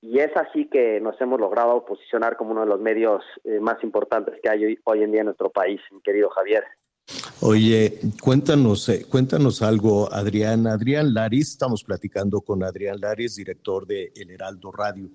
y 0.00 0.18
es 0.18 0.36
así 0.36 0.68
que 0.68 1.00
nos 1.00 1.20
hemos 1.20 1.38
logrado 1.38 1.84
posicionar 1.84 2.36
como 2.36 2.50
uno 2.50 2.62
de 2.62 2.66
los 2.66 2.80
medios 2.80 3.22
eh, 3.44 3.60
más 3.60 3.82
importantes 3.84 4.40
que 4.42 4.50
hay 4.50 4.64
hoy, 4.64 4.80
hoy, 4.84 5.02
en 5.04 5.12
día 5.12 5.20
en 5.20 5.26
nuestro 5.26 5.50
país, 5.50 5.80
mi 5.92 6.00
querido 6.00 6.28
Javier. 6.30 6.64
Oye, 7.40 7.98
cuéntanos, 8.20 8.88
eh, 8.88 9.04
cuéntanos 9.08 9.62
algo, 9.62 10.12
Adrián. 10.12 10.66
Adrián 10.68 11.12
Laris, 11.12 11.50
estamos 11.50 11.82
platicando 11.82 12.40
con 12.40 12.62
Adrián 12.62 13.00
Laris, 13.00 13.34
director 13.34 13.84
de 13.84 14.12
El 14.14 14.30
Heraldo 14.30 14.70
Radio. 14.70 15.10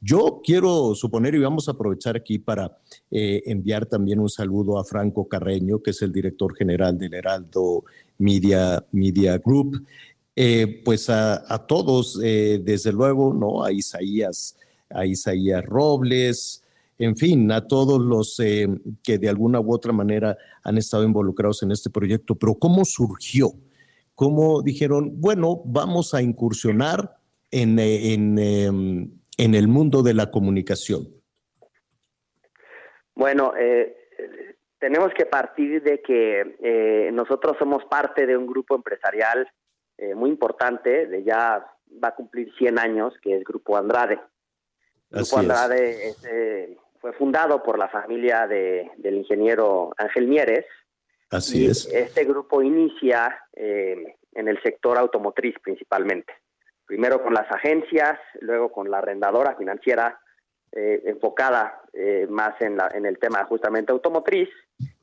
Yo 0.00 0.40
quiero 0.44 0.94
suponer, 0.96 1.36
y 1.36 1.38
vamos 1.38 1.68
a 1.68 1.72
aprovechar 1.72 2.16
aquí 2.16 2.40
para 2.40 2.78
eh, 3.12 3.42
enviar 3.46 3.86
también 3.86 4.18
un 4.18 4.28
saludo 4.28 4.78
a 4.78 4.84
Franco 4.84 5.28
Carreño, 5.28 5.80
que 5.80 5.90
es 5.90 6.02
el 6.02 6.12
director 6.12 6.56
general 6.56 6.98
del 6.98 7.14
Heraldo 7.14 7.84
Media, 8.18 8.84
Media 8.90 9.38
Group. 9.38 9.86
Eh, 10.34 10.82
pues 10.84 11.08
a, 11.08 11.64
todos, 11.68 12.18
desde 12.18 12.92
luego, 12.92 13.32
¿no? 13.32 13.64
A 13.64 13.72
Isaías, 13.72 14.56
a 14.90 15.06
Isaías 15.06 15.64
Robles, 15.64 16.62
en 16.98 17.16
fin, 17.16 17.50
a 17.52 17.66
todos 17.66 18.00
los 18.00 18.38
eh, 18.40 18.68
que 19.02 19.18
de 19.18 19.28
alguna 19.28 19.60
u 19.60 19.72
otra 19.72 19.92
manera 19.92 20.36
han 20.62 20.78
estado 20.78 21.04
involucrados 21.04 21.62
en 21.62 21.70
este 21.70 21.90
proyecto. 21.90 22.34
Pero 22.34 22.54
¿cómo 22.54 22.84
surgió? 22.84 23.52
¿Cómo 24.14 24.62
dijeron, 24.62 25.20
bueno, 25.20 25.62
vamos 25.64 26.12
a 26.14 26.22
incursionar 26.22 27.16
en, 27.50 27.78
eh, 27.78 28.14
en, 28.14 28.38
em, 28.38 29.10
en 29.36 29.54
el 29.54 29.68
mundo 29.68 30.02
de 30.02 30.14
la 30.14 30.30
comunicación? 30.30 31.08
Bueno, 33.14 33.52
eh, 33.58 33.96
tenemos 34.78 35.12
que 35.12 35.26
partir 35.26 35.82
de 35.82 36.00
que 36.00 36.56
eh, 36.62 37.10
nosotros 37.12 37.56
somos 37.58 37.84
parte 37.86 38.26
de 38.26 38.36
un 38.36 38.46
grupo 38.46 38.76
empresarial 38.76 39.50
eh, 39.96 40.14
muy 40.14 40.30
importante, 40.30 41.06
de 41.06 41.24
ya 41.24 41.66
va 42.02 42.08
a 42.08 42.14
cumplir 42.14 42.52
100 42.56 42.78
años, 42.78 43.14
que 43.20 43.36
es 43.36 43.44
Grupo 43.44 43.76
Andrade. 43.76 44.20
Grupo. 45.10 45.38
Andrade 45.38 46.08
es, 46.10 46.18
fue 47.00 47.12
fundado 47.12 47.62
por 47.62 47.78
la 47.78 47.88
familia 47.88 48.46
de- 48.46 48.90
del 48.96 49.16
ingeniero 49.16 49.92
Ángel 49.96 50.26
Mieres. 50.26 50.64
Así 51.30 51.64
y 51.64 51.70
es. 51.70 51.86
Este 51.92 52.24
grupo 52.24 52.62
inicia 52.62 53.38
eh, 53.54 54.16
en 54.34 54.48
el 54.48 54.60
sector 54.62 54.96
automotriz 54.98 55.54
principalmente. 55.62 56.32
Primero 56.86 57.22
con 57.22 57.34
las 57.34 57.50
agencias, 57.52 58.18
luego 58.40 58.72
con 58.72 58.90
la 58.90 58.98
arrendadora 58.98 59.54
financiera 59.56 60.18
eh, 60.72 61.02
enfocada 61.06 61.80
eh, 61.92 62.26
más 62.28 62.60
en, 62.60 62.76
la, 62.76 62.88
en 62.94 63.06
el 63.06 63.18
tema 63.18 63.44
justamente 63.44 63.92
automotriz. 63.92 64.48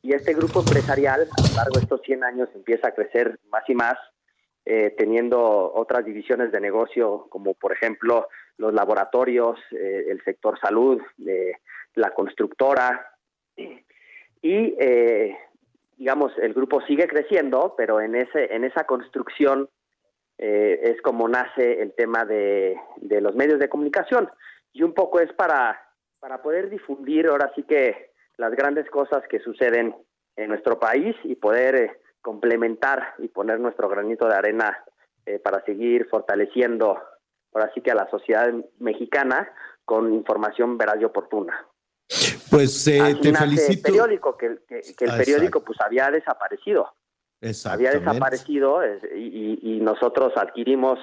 Y 0.02 0.14
este 0.14 0.34
grupo 0.34 0.60
empresarial, 0.60 1.22
a 1.22 1.42
lo 1.50 1.56
largo 1.56 1.76
de 1.76 1.82
estos 1.82 2.02
100 2.02 2.24
años, 2.24 2.50
empieza 2.54 2.90
a 2.90 2.92
crecer 2.94 3.40
más 3.50 3.64
y 3.68 3.74
más, 3.76 3.96
eh, 4.66 4.94
teniendo 4.98 5.40
otras 5.74 6.06
divisiones 6.06 6.52
de 6.52 6.60
negocio, 6.60 7.28
como 7.30 7.54
por 7.56 7.72
ejemplo 7.72 8.28
los 8.58 8.74
laboratorios, 8.74 9.60
eh, 9.72 10.06
el 10.10 10.24
sector 10.24 10.60
salud, 10.60 11.02
la 11.96 12.12
constructora. 12.12 13.12
Y 13.56 14.76
eh, 14.80 15.38
digamos, 15.98 16.32
el 16.38 16.54
grupo 16.54 16.82
sigue 16.82 17.08
creciendo, 17.08 17.74
pero 17.78 18.02
en, 18.02 18.16
ese, 18.16 18.54
en 18.54 18.64
esa 18.64 18.86
construcción 18.86 19.70
eh, 20.38 20.80
es 20.84 21.02
como 21.02 21.28
nace 21.28 21.82
el 21.82 21.94
tema 21.94 22.26
de, 22.26 22.78
los 23.02 23.36
medios 23.36 23.60
de 23.60 23.70
comunicación. 23.70 24.30
Y 24.74 24.84
un 24.84 24.94
poco 24.94 25.20
es 25.20 25.32
para, 25.34 25.82
para 26.20 26.42
poder 26.42 26.70
difundir 26.70 27.28
ahora 27.28 27.52
sí 27.56 27.64
que 27.64 28.12
las 28.38 28.52
grandes 28.52 28.90
cosas 28.90 29.24
que 29.30 29.40
suceden 29.40 29.96
en 30.36 30.50
nuestro 30.50 30.80
país 30.80 31.16
y 31.24 31.36
poder 31.36 31.76
eh, 31.76 31.92
complementar 32.22 33.14
y 33.20 33.30
poner 33.30 33.60
nuestro 33.60 33.88
granito 33.88 34.28
de 34.28 34.36
arena 34.36 34.84
eh, 35.26 35.40
para 35.40 35.64
seguir 35.64 36.08
fortaleciendo 36.10 37.00
ahora 37.54 37.72
sí 37.74 37.80
que 37.80 37.92
a 37.92 37.96
la 37.96 38.10
sociedad 38.10 38.54
mexicana 38.80 39.50
con 39.86 40.14
información 40.14 40.78
veraz 40.78 40.98
y 41.00 41.06
oportuna. 41.06 41.66
Pues 42.52 42.88
eh, 42.88 43.18
te 43.22 43.32
nace 43.32 43.46
el 43.46 43.50
felicito. 43.58 43.88
periódico, 43.88 44.38
que, 44.38 44.60
que- 44.68 44.82
que 44.96 45.06
el 45.06 45.12
Ah, 45.12 45.18
periódico 45.18 45.64
pues 45.64 45.80
había 45.82 46.10
desaparecido. 46.12 46.94
Había 47.66 47.92
desaparecido 47.92 48.82
es- 48.84 49.04
y, 49.16 49.60
y- 49.64 49.76
y 49.78 49.80
nosotros 49.82 50.34
adquirimos 50.36 51.00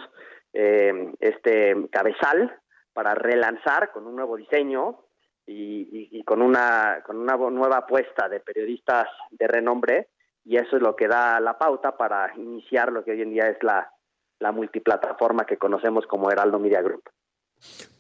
eh, 0.55 1.12
este 1.20 1.74
cabezal 1.91 2.55
para 2.93 3.15
relanzar 3.15 3.91
con 3.93 4.07
un 4.07 4.16
nuevo 4.16 4.37
diseño 4.37 4.99
y 5.47 6.23
con 6.24 6.41
una 6.41 7.03
con 7.05 7.16
una 7.19 7.37
nueva 7.37 7.79
apuesta 7.79 8.29
de 8.29 8.39
periodistas 8.41 9.09
de 9.31 9.49
renombre 9.49 10.09
y 10.45 10.57
eso 10.57 10.77
es 10.77 10.83
lo 10.83 10.95
que 10.95 11.09
da 11.09 11.41
la 11.41 11.59
pauta 11.59 11.97
para 11.97 12.33
iniciar 12.37 12.93
lo 12.93 13.03
que 13.05 13.11
hoy 13.12 13.23
en 13.23 13.31
día 13.33 13.49
es 13.49 13.62
la, 13.62 13.91
la 14.39 14.53
multiplataforma 14.53 15.45
que 15.45 15.57
conocemos 15.59 16.07
como 16.07 16.31
Heraldo 16.31 16.59
Media 16.59 16.81
Group. 16.81 17.03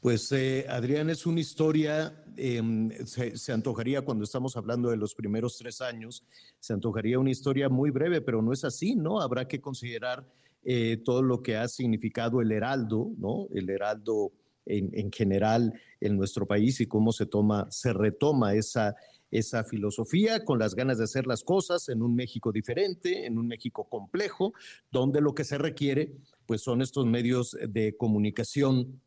Pues 0.00 0.30
eh, 0.32 0.66
Adrián, 0.68 1.10
es 1.10 1.26
una 1.26 1.40
historia, 1.40 2.24
em, 2.36 2.90
se, 3.06 3.52
antojaría 3.52 4.02
cuando 4.02 4.24
estamos 4.24 4.56
hablando 4.56 4.90
de 4.90 4.96
los 4.96 5.14
primeros 5.14 5.56
tres 5.58 5.80
años, 5.80 6.24
se 6.58 6.72
antojaría 6.72 7.18
una 7.18 7.30
historia 7.30 7.68
muy 7.68 7.90
breve, 7.90 8.20
pero 8.20 8.42
no 8.42 8.52
es 8.52 8.64
así, 8.64 8.94
¿no? 8.94 9.20
Habrá 9.20 9.46
que 9.46 9.60
considerar 9.60 10.26
eh, 10.64 10.98
todo 11.04 11.22
lo 11.22 11.42
que 11.42 11.56
ha 11.56 11.68
significado 11.68 12.40
el 12.40 12.52
Heraldo, 12.52 13.12
¿no? 13.18 13.48
El 13.54 13.70
Heraldo 13.70 14.32
en, 14.66 14.90
en 14.92 15.10
general 15.10 15.72
en 16.00 16.16
nuestro 16.16 16.46
país 16.46 16.80
y 16.80 16.86
cómo 16.86 17.12
se 17.12 17.26
toma, 17.26 17.66
se 17.70 17.92
retoma 17.92 18.54
esa, 18.54 18.96
esa 19.32 19.64
filosofía 19.64 20.44
con 20.44 20.58
las 20.58 20.74
ganas 20.74 20.98
de 20.98 21.04
hacer 21.04 21.26
las 21.26 21.42
cosas 21.42 21.88
en 21.88 22.02
un 22.02 22.14
México 22.14 22.52
diferente, 22.52 23.26
en 23.26 23.38
un 23.38 23.48
México 23.48 23.88
complejo, 23.88 24.52
donde 24.90 25.20
lo 25.20 25.34
que 25.34 25.44
se 25.44 25.58
requiere, 25.58 26.14
pues 26.46 26.60
son 26.60 26.82
estos 26.82 27.06
medios 27.06 27.56
de 27.66 27.96
comunicación 27.96 29.00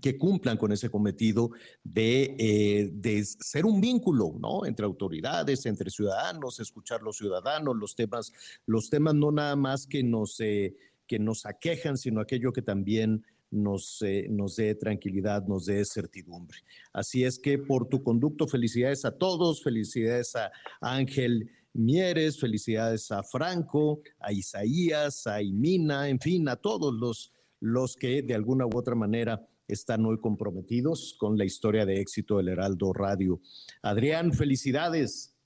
que 0.00 0.16
cumplan 0.16 0.56
con 0.56 0.72
ese 0.72 0.88
cometido 0.88 1.50
de, 1.82 2.36
eh, 2.38 2.90
de 2.92 3.24
ser 3.24 3.66
un 3.66 3.80
vínculo, 3.80 4.36
¿no? 4.38 4.64
Entre 4.64 4.84
autoridades, 4.84 5.66
entre 5.66 5.90
ciudadanos, 5.90 6.60
escuchar 6.60 7.02
los 7.02 7.16
ciudadanos, 7.16 7.76
los 7.76 7.94
temas, 7.96 8.32
los 8.66 8.88
temas 8.88 9.14
no 9.14 9.32
nada 9.32 9.56
más 9.56 9.86
que 9.86 10.02
nos, 10.02 10.38
eh, 10.40 10.76
que 11.06 11.18
nos 11.18 11.44
aquejan, 11.44 11.96
sino 11.96 12.20
aquello 12.20 12.52
que 12.52 12.62
también 12.62 13.24
nos, 13.50 14.00
eh, 14.02 14.28
nos 14.30 14.56
dé 14.56 14.76
tranquilidad, 14.76 15.44
nos 15.46 15.66
dé 15.66 15.84
certidumbre. 15.84 16.58
Así 16.92 17.24
es 17.24 17.38
que 17.38 17.58
por 17.58 17.88
tu 17.88 18.02
conducto, 18.02 18.46
felicidades 18.46 19.04
a 19.04 19.18
todos, 19.18 19.62
felicidades 19.62 20.36
a 20.36 20.52
Ángel 20.80 21.50
Mieres, 21.72 22.38
felicidades 22.40 23.12
a 23.12 23.22
Franco, 23.22 24.02
a 24.18 24.32
Isaías, 24.32 25.26
a 25.26 25.40
Imina, 25.40 26.08
en 26.08 26.18
fin, 26.18 26.48
a 26.48 26.56
todos 26.56 26.92
los, 26.94 27.32
los 27.60 27.94
que 27.96 28.22
de 28.22 28.34
alguna 28.34 28.66
u 28.66 28.76
otra 28.76 28.96
manera 28.96 29.46
están 29.72 30.04
hoy 30.06 30.18
comprometidos 30.20 31.16
con 31.18 31.36
la 31.38 31.44
historia 31.44 31.86
de 31.86 32.00
éxito 32.00 32.36
del 32.36 32.48
Heraldo 32.48 32.92
Radio. 32.92 33.40
Adrián, 33.82 34.32
felicidades. 34.32 35.36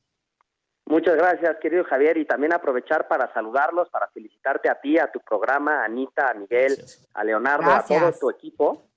Muchas 0.87 1.17
gracias, 1.17 1.57
querido 1.63 1.85
Javier, 1.85 2.19
y 2.19 2.27
también 2.27 2.53
aprovechar 2.53 3.09
para 3.09 3.33
saludarlos, 3.33 3.89
para 3.89 4.09
felicitarte 4.09 4.69
a 4.69 4.81
ti, 4.81 4.99
a 4.99 5.11
tu 5.11 5.21
programa, 5.21 5.81
a 5.81 5.85
Anita, 5.87 6.31
a 6.31 6.35
Miguel, 6.35 6.77
a 7.15 7.25
Leonardo, 7.25 7.67
Gracias. 7.71 8.03
a 8.03 8.11
todo 8.11 8.19
tu 8.19 8.31
equipo, 8.31 8.91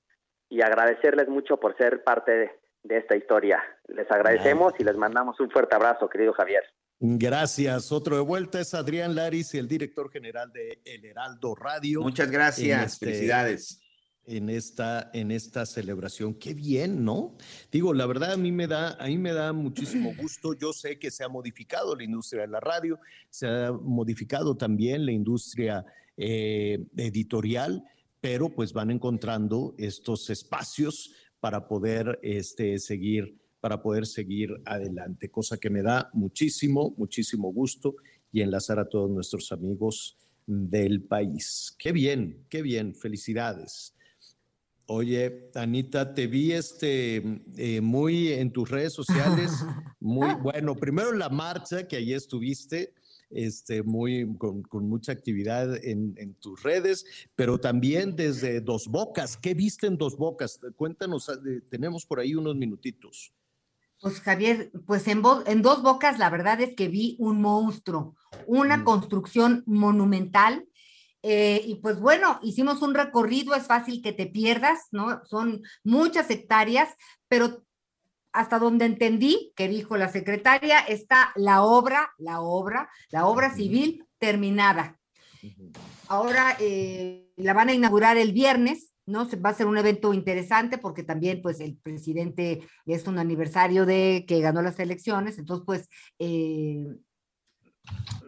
y 0.50 0.62
agradecerles 0.62 1.30
mucho 1.30 1.58
por 1.58 1.78
ser 1.78 2.04
parte 2.04 2.32
de, 2.32 2.52
de 2.84 2.98
esta 2.98 3.16
historia. 3.16 3.64
Les 3.88 4.10
agradecemos 4.12 4.74
y 4.80 4.84
les 4.84 4.98
mandamos 4.98 5.40
un 5.40 5.50
fuerte 5.50 5.76
abrazo, 5.76 6.10
querido 6.10 6.34
Javier. 6.34 6.64
Gracias. 7.00 7.92
Otro 7.92 8.16
de 8.16 8.22
vuelta 8.22 8.60
es 8.60 8.74
Adrián 8.74 9.16
Laris, 9.16 9.54
el 9.54 9.68
director 9.68 10.10
general 10.12 10.52
de 10.52 10.82
El 10.84 11.06
Heraldo 11.06 11.54
Radio. 11.56 12.02
Muchas 12.02 12.32
gracias, 12.32 12.98
felicidades. 13.00 13.80
En 14.30 14.50
esta, 14.50 15.10
en 15.14 15.32
esta 15.32 15.66
celebración. 15.66 16.34
Qué 16.34 16.54
bien, 16.54 17.06
¿no? 17.06 17.38
Digo, 17.72 17.94
la 17.94 18.06
verdad 18.06 18.34
a 18.34 18.38
mí 18.38 18.52
me 18.52 18.68
da, 18.68 18.92
a 19.00 19.08
mí 19.08 19.18
me 19.18 19.32
da 19.32 19.54
muchísimo 19.54 20.14
gusto. 20.20 20.54
Yo 20.54 20.74
sé 20.74 21.00
que 21.00 21.12
se 21.12 21.24
ha 21.24 21.30
modificado 21.30 21.96
la 21.96 22.04
industria 22.04 22.42
de 22.42 22.50
la 22.50 22.60
radio, 22.60 23.00
se 23.30 23.48
ha 23.48 23.72
modificado 23.72 24.58
también 24.58 25.06
la 25.06 25.14
industria 25.14 25.86
eh, 26.18 26.86
editorial, 26.98 27.86
pero 28.20 28.50
pues 28.50 28.74
van 28.74 28.92
encontrando 28.92 29.74
estos 29.78 30.30
espacios 30.30 31.14
para 31.40 31.66
poder 31.68 32.20
este, 32.22 32.80
seguir 32.80 33.38
para 33.60 33.82
poder 33.82 34.06
seguir 34.06 34.50
adelante, 34.66 35.30
cosa 35.30 35.58
que 35.58 35.70
me 35.70 35.82
da 35.82 36.10
muchísimo, 36.14 36.94
muchísimo 36.98 37.52
gusto 37.52 37.96
y 38.32 38.42
enlazar 38.42 38.80
a 38.80 38.88
todos 38.88 39.10
nuestros 39.10 39.52
amigos 39.52 40.18
del 40.46 41.04
país. 41.04 41.76
Qué 41.78 41.92
bien, 41.92 42.46
qué 42.50 42.62
bien, 42.62 42.96
felicidades. 42.96 43.97
Oye, 44.90 45.50
Anita, 45.54 46.14
te 46.14 46.28
vi 46.28 46.54
este 46.54 47.42
eh, 47.58 47.82
muy 47.82 48.32
en 48.32 48.52
tus 48.52 48.70
redes 48.70 48.94
sociales, 48.94 49.52
muy 50.00 50.34
bueno. 50.36 50.76
Primero 50.76 51.12
la 51.12 51.28
marcha 51.28 51.90
que 51.90 51.98
allí 51.98 52.14
estuviste, 52.14 52.94
este, 53.30 53.84
muy 53.84 54.38
con, 54.38 54.64
con 54.64 54.88
mucha 54.88 55.12
actividad 55.12 55.76
en, 55.84 56.16
en, 56.18 56.36
tus 56.36 56.64
redes, 56.64 57.06
pero 57.36 57.60
también 57.60 58.16
desde 58.16 58.62
Dos 58.62 58.88
Bocas. 58.88 59.36
¿Qué 59.36 59.54
viste 59.54 59.88
en 59.88 59.98
Dos 59.98 60.16
Bocas? 60.16 60.62
Cuéntanos, 60.78 61.28
eh, 61.28 61.62
tenemos 61.70 62.06
por 62.06 62.22
ahí 62.22 62.34
unos 62.34 62.56
minutitos. 62.56 63.34
Pues 64.00 64.22
Javier, 64.22 64.72
pues 64.86 65.08
en, 65.08 65.22
en, 65.48 65.62
dos 65.64 65.82
bocas 65.82 66.20
la 66.20 66.30
verdad 66.30 66.62
es 66.62 66.76
que 66.76 66.88
vi 66.88 67.16
un 67.20 67.42
monstruo, 67.42 68.16
una 68.46 68.78
mm. 68.78 68.84
construcción 68.84 69.64
monumental. 69.66 70.68
Eh, 71.24 71.62
y 71.66 71.76
pues 71.76 72.00
bueno, 72.00 72.40
hicimos 72.44 72.82
un 72.82 72.94
recorrido, 72.94 73.56
es 73.56 73.68
fácil 73.68 74.02
que 74.02 74.14
te 74.14 74.28
pierdas, 74.28 74.80
¿no? 74.92 75.22
Son 75.26 75.62
muchas 75.84 76.30
hectáreas, 76.30 76.90
pero 77.28 77.64
hasta 78.32 78.60
donde 78.60 78.86
entendí 78.86 79.52
que 79.56 79.68
dijo 79.68 79.98
la 79.98 80.10
secretaria, 80.10 80.80
está 80.80 81.32
la 81.36 81.64
obra, 81.64 82.14
la 82.18 82.42
obra, 82.42 82.90
la 83.10 83.26
obra 83.26 83.54
civil 83.54 84.06
terminada. 84.20 85.00
Ahora 86.08 86.56
eh, 86.60 87.28
la 87.36 87.54
van 87.54 87.70
a 87.70 87.74
inaugurar 87.74 88.18
el 88.18 88.34
viernes, 88.34 88.94
¿no? 89.06 89.28
Va 89.44 89.50
a 89.50 89.56
ser 89.56 89.66
un 89.66 89.78
evento 89.78 90.14
interesante 90.14 90.78
porque 90.78 91.04
también, 91.04 91.42
pues, 91.42 91.60
el 91.62 91.78
presidente 91.78 92.62
es 92.86 93.08
un 93.08 93.18
aniversario 93.18 93.86
de 93.86 94.26
que 94.28 94.42
ganó 94.42 94.62
las 94.62 94.80
elecciones, 94.80 95.38
entonces, 95.38 95.66
pues, 95.66 95.90
eh, 96.20 96.86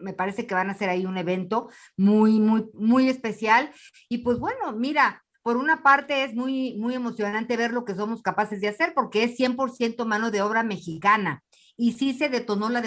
me 0.00 0.12
parece 0.12 0.46
que 0.46 0.54
van 0.54 0.68
a 0.68 0.72
hacer 0.72 0.88
ahí 0.88 1.06
un 1.06 1.18
evento 1.18 1.68
muy, 1.96 2.40
muy, 2.40 2.68
muy 2.74 3.08
especial. 3.08 3.70
Y 4.08 4.18
pues 4.18 4.38
bueno, 4.38 4.72
mira, 4.72 5.22
por 5.42 5.56
una 5.56 5.82
parte 5.82 6.24
es 6.24 6.34
muy, 6.34 6.76
muy 6.78 6.94
emocionante 6.94 7.56
ver 7.56 7.72
lo 7.72 7.84
que 7.84 7.94
somos 7.94 8.22
capaces 8.22 8.60
de 8.60 8.68
hacer 8.68 8.92
porque 8.94 9.24
es 9.24 9.38
100% 9.38 10.04
mano 10.04 10.30
de 10.30 10.42
obra 10.42 10.62
mexicana. 10.62 11.42
Y 11.76 11.92
sí 11.92 12.12
se 12.12 12.28
detonó 12.28 12.68
la, 12.68 12.82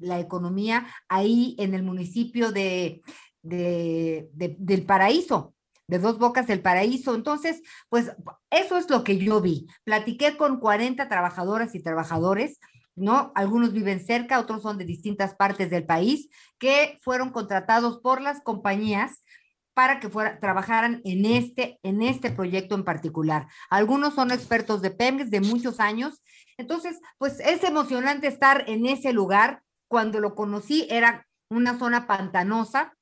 la 0.00 0.20
economía 0.20 0.86
ahí 1.08 1.54
en 1.58 1.74
el 1.74 1.82
municipio 1.82 2.50
de, 2.50 3.02
de, 3.42 4.30
de, 4.32 4.56
del 4.58 4.86
Paraíso, 4.86 5.54
de 5.86 5.98
Dos 5.98 6.18
Bocas 6.18 6.46
del 6.46 6.62
Paraíso. 6.62 7.14
Entonces, 7.14 7.62
pues 7.90 8.10
eso 8.50 8.78
es 8.78 8.88
lo 8.88 9.04
que 9.04 9.18
yo 9.18 9.42
vi. 9.42 9.66
Platiqué 9.84 10.38
con 10.38 10.60
40 10.60 11.08
trabajadoras 11.08 11.74
y 11.74 11.82
trabajadores. 11.82 12.58
¿No? 13.00 13.32
Algunos 13.34 13.72
viven 13.72 14.04
cerca, 14.04 14.40
otros 14.40 14.62
son 14.62 14.78
de 14.78 14.84
distintas 14.84 15.34
partes 15.34 15.70
del 15.70 15.86
país, 15.86 16.28
que 16.58 16.98
fueron 17.02 17.30
contratados 17.30 18.00
por 18.00 18.20
las 18.20 18.40
compañías 18.42 19.22
para 19.74 20.00
que 20.00 20.08
fuera, 20.08 20.40
trabajaran 20.40 21.00
en 21.04 21.24
este, 21.24 21.78
en 21.84 22.02
este 22.02 22.30
proyecto 22.30 22.74
en 22.74 22.82
particular. 22.82 23.46
Algunos 23.70 24.14
son 24.14 24.32
expertos 24.32 24.82
de 24.82 24.90
Pemex 24.90 25.30
de 25.30 25.40
muchos 25.40 25.78
años. 25.78 26.20
Entonces, 26.56 26.98
pues 27.16 27.38
es 27.38 27.62
emocionante 27.62 28.26
estar 28.26 28.64
en 28.66 28.86
ese 28.86 29.12
lugar. 29.12 29.62
Cuando 29.86 30.18
lo 30.18 30.34
conocí 30.34 30.88
era 30.90 31.28
una 31.48 31.78
zona 31.78 32.08
pantanosa, 32.08 32.97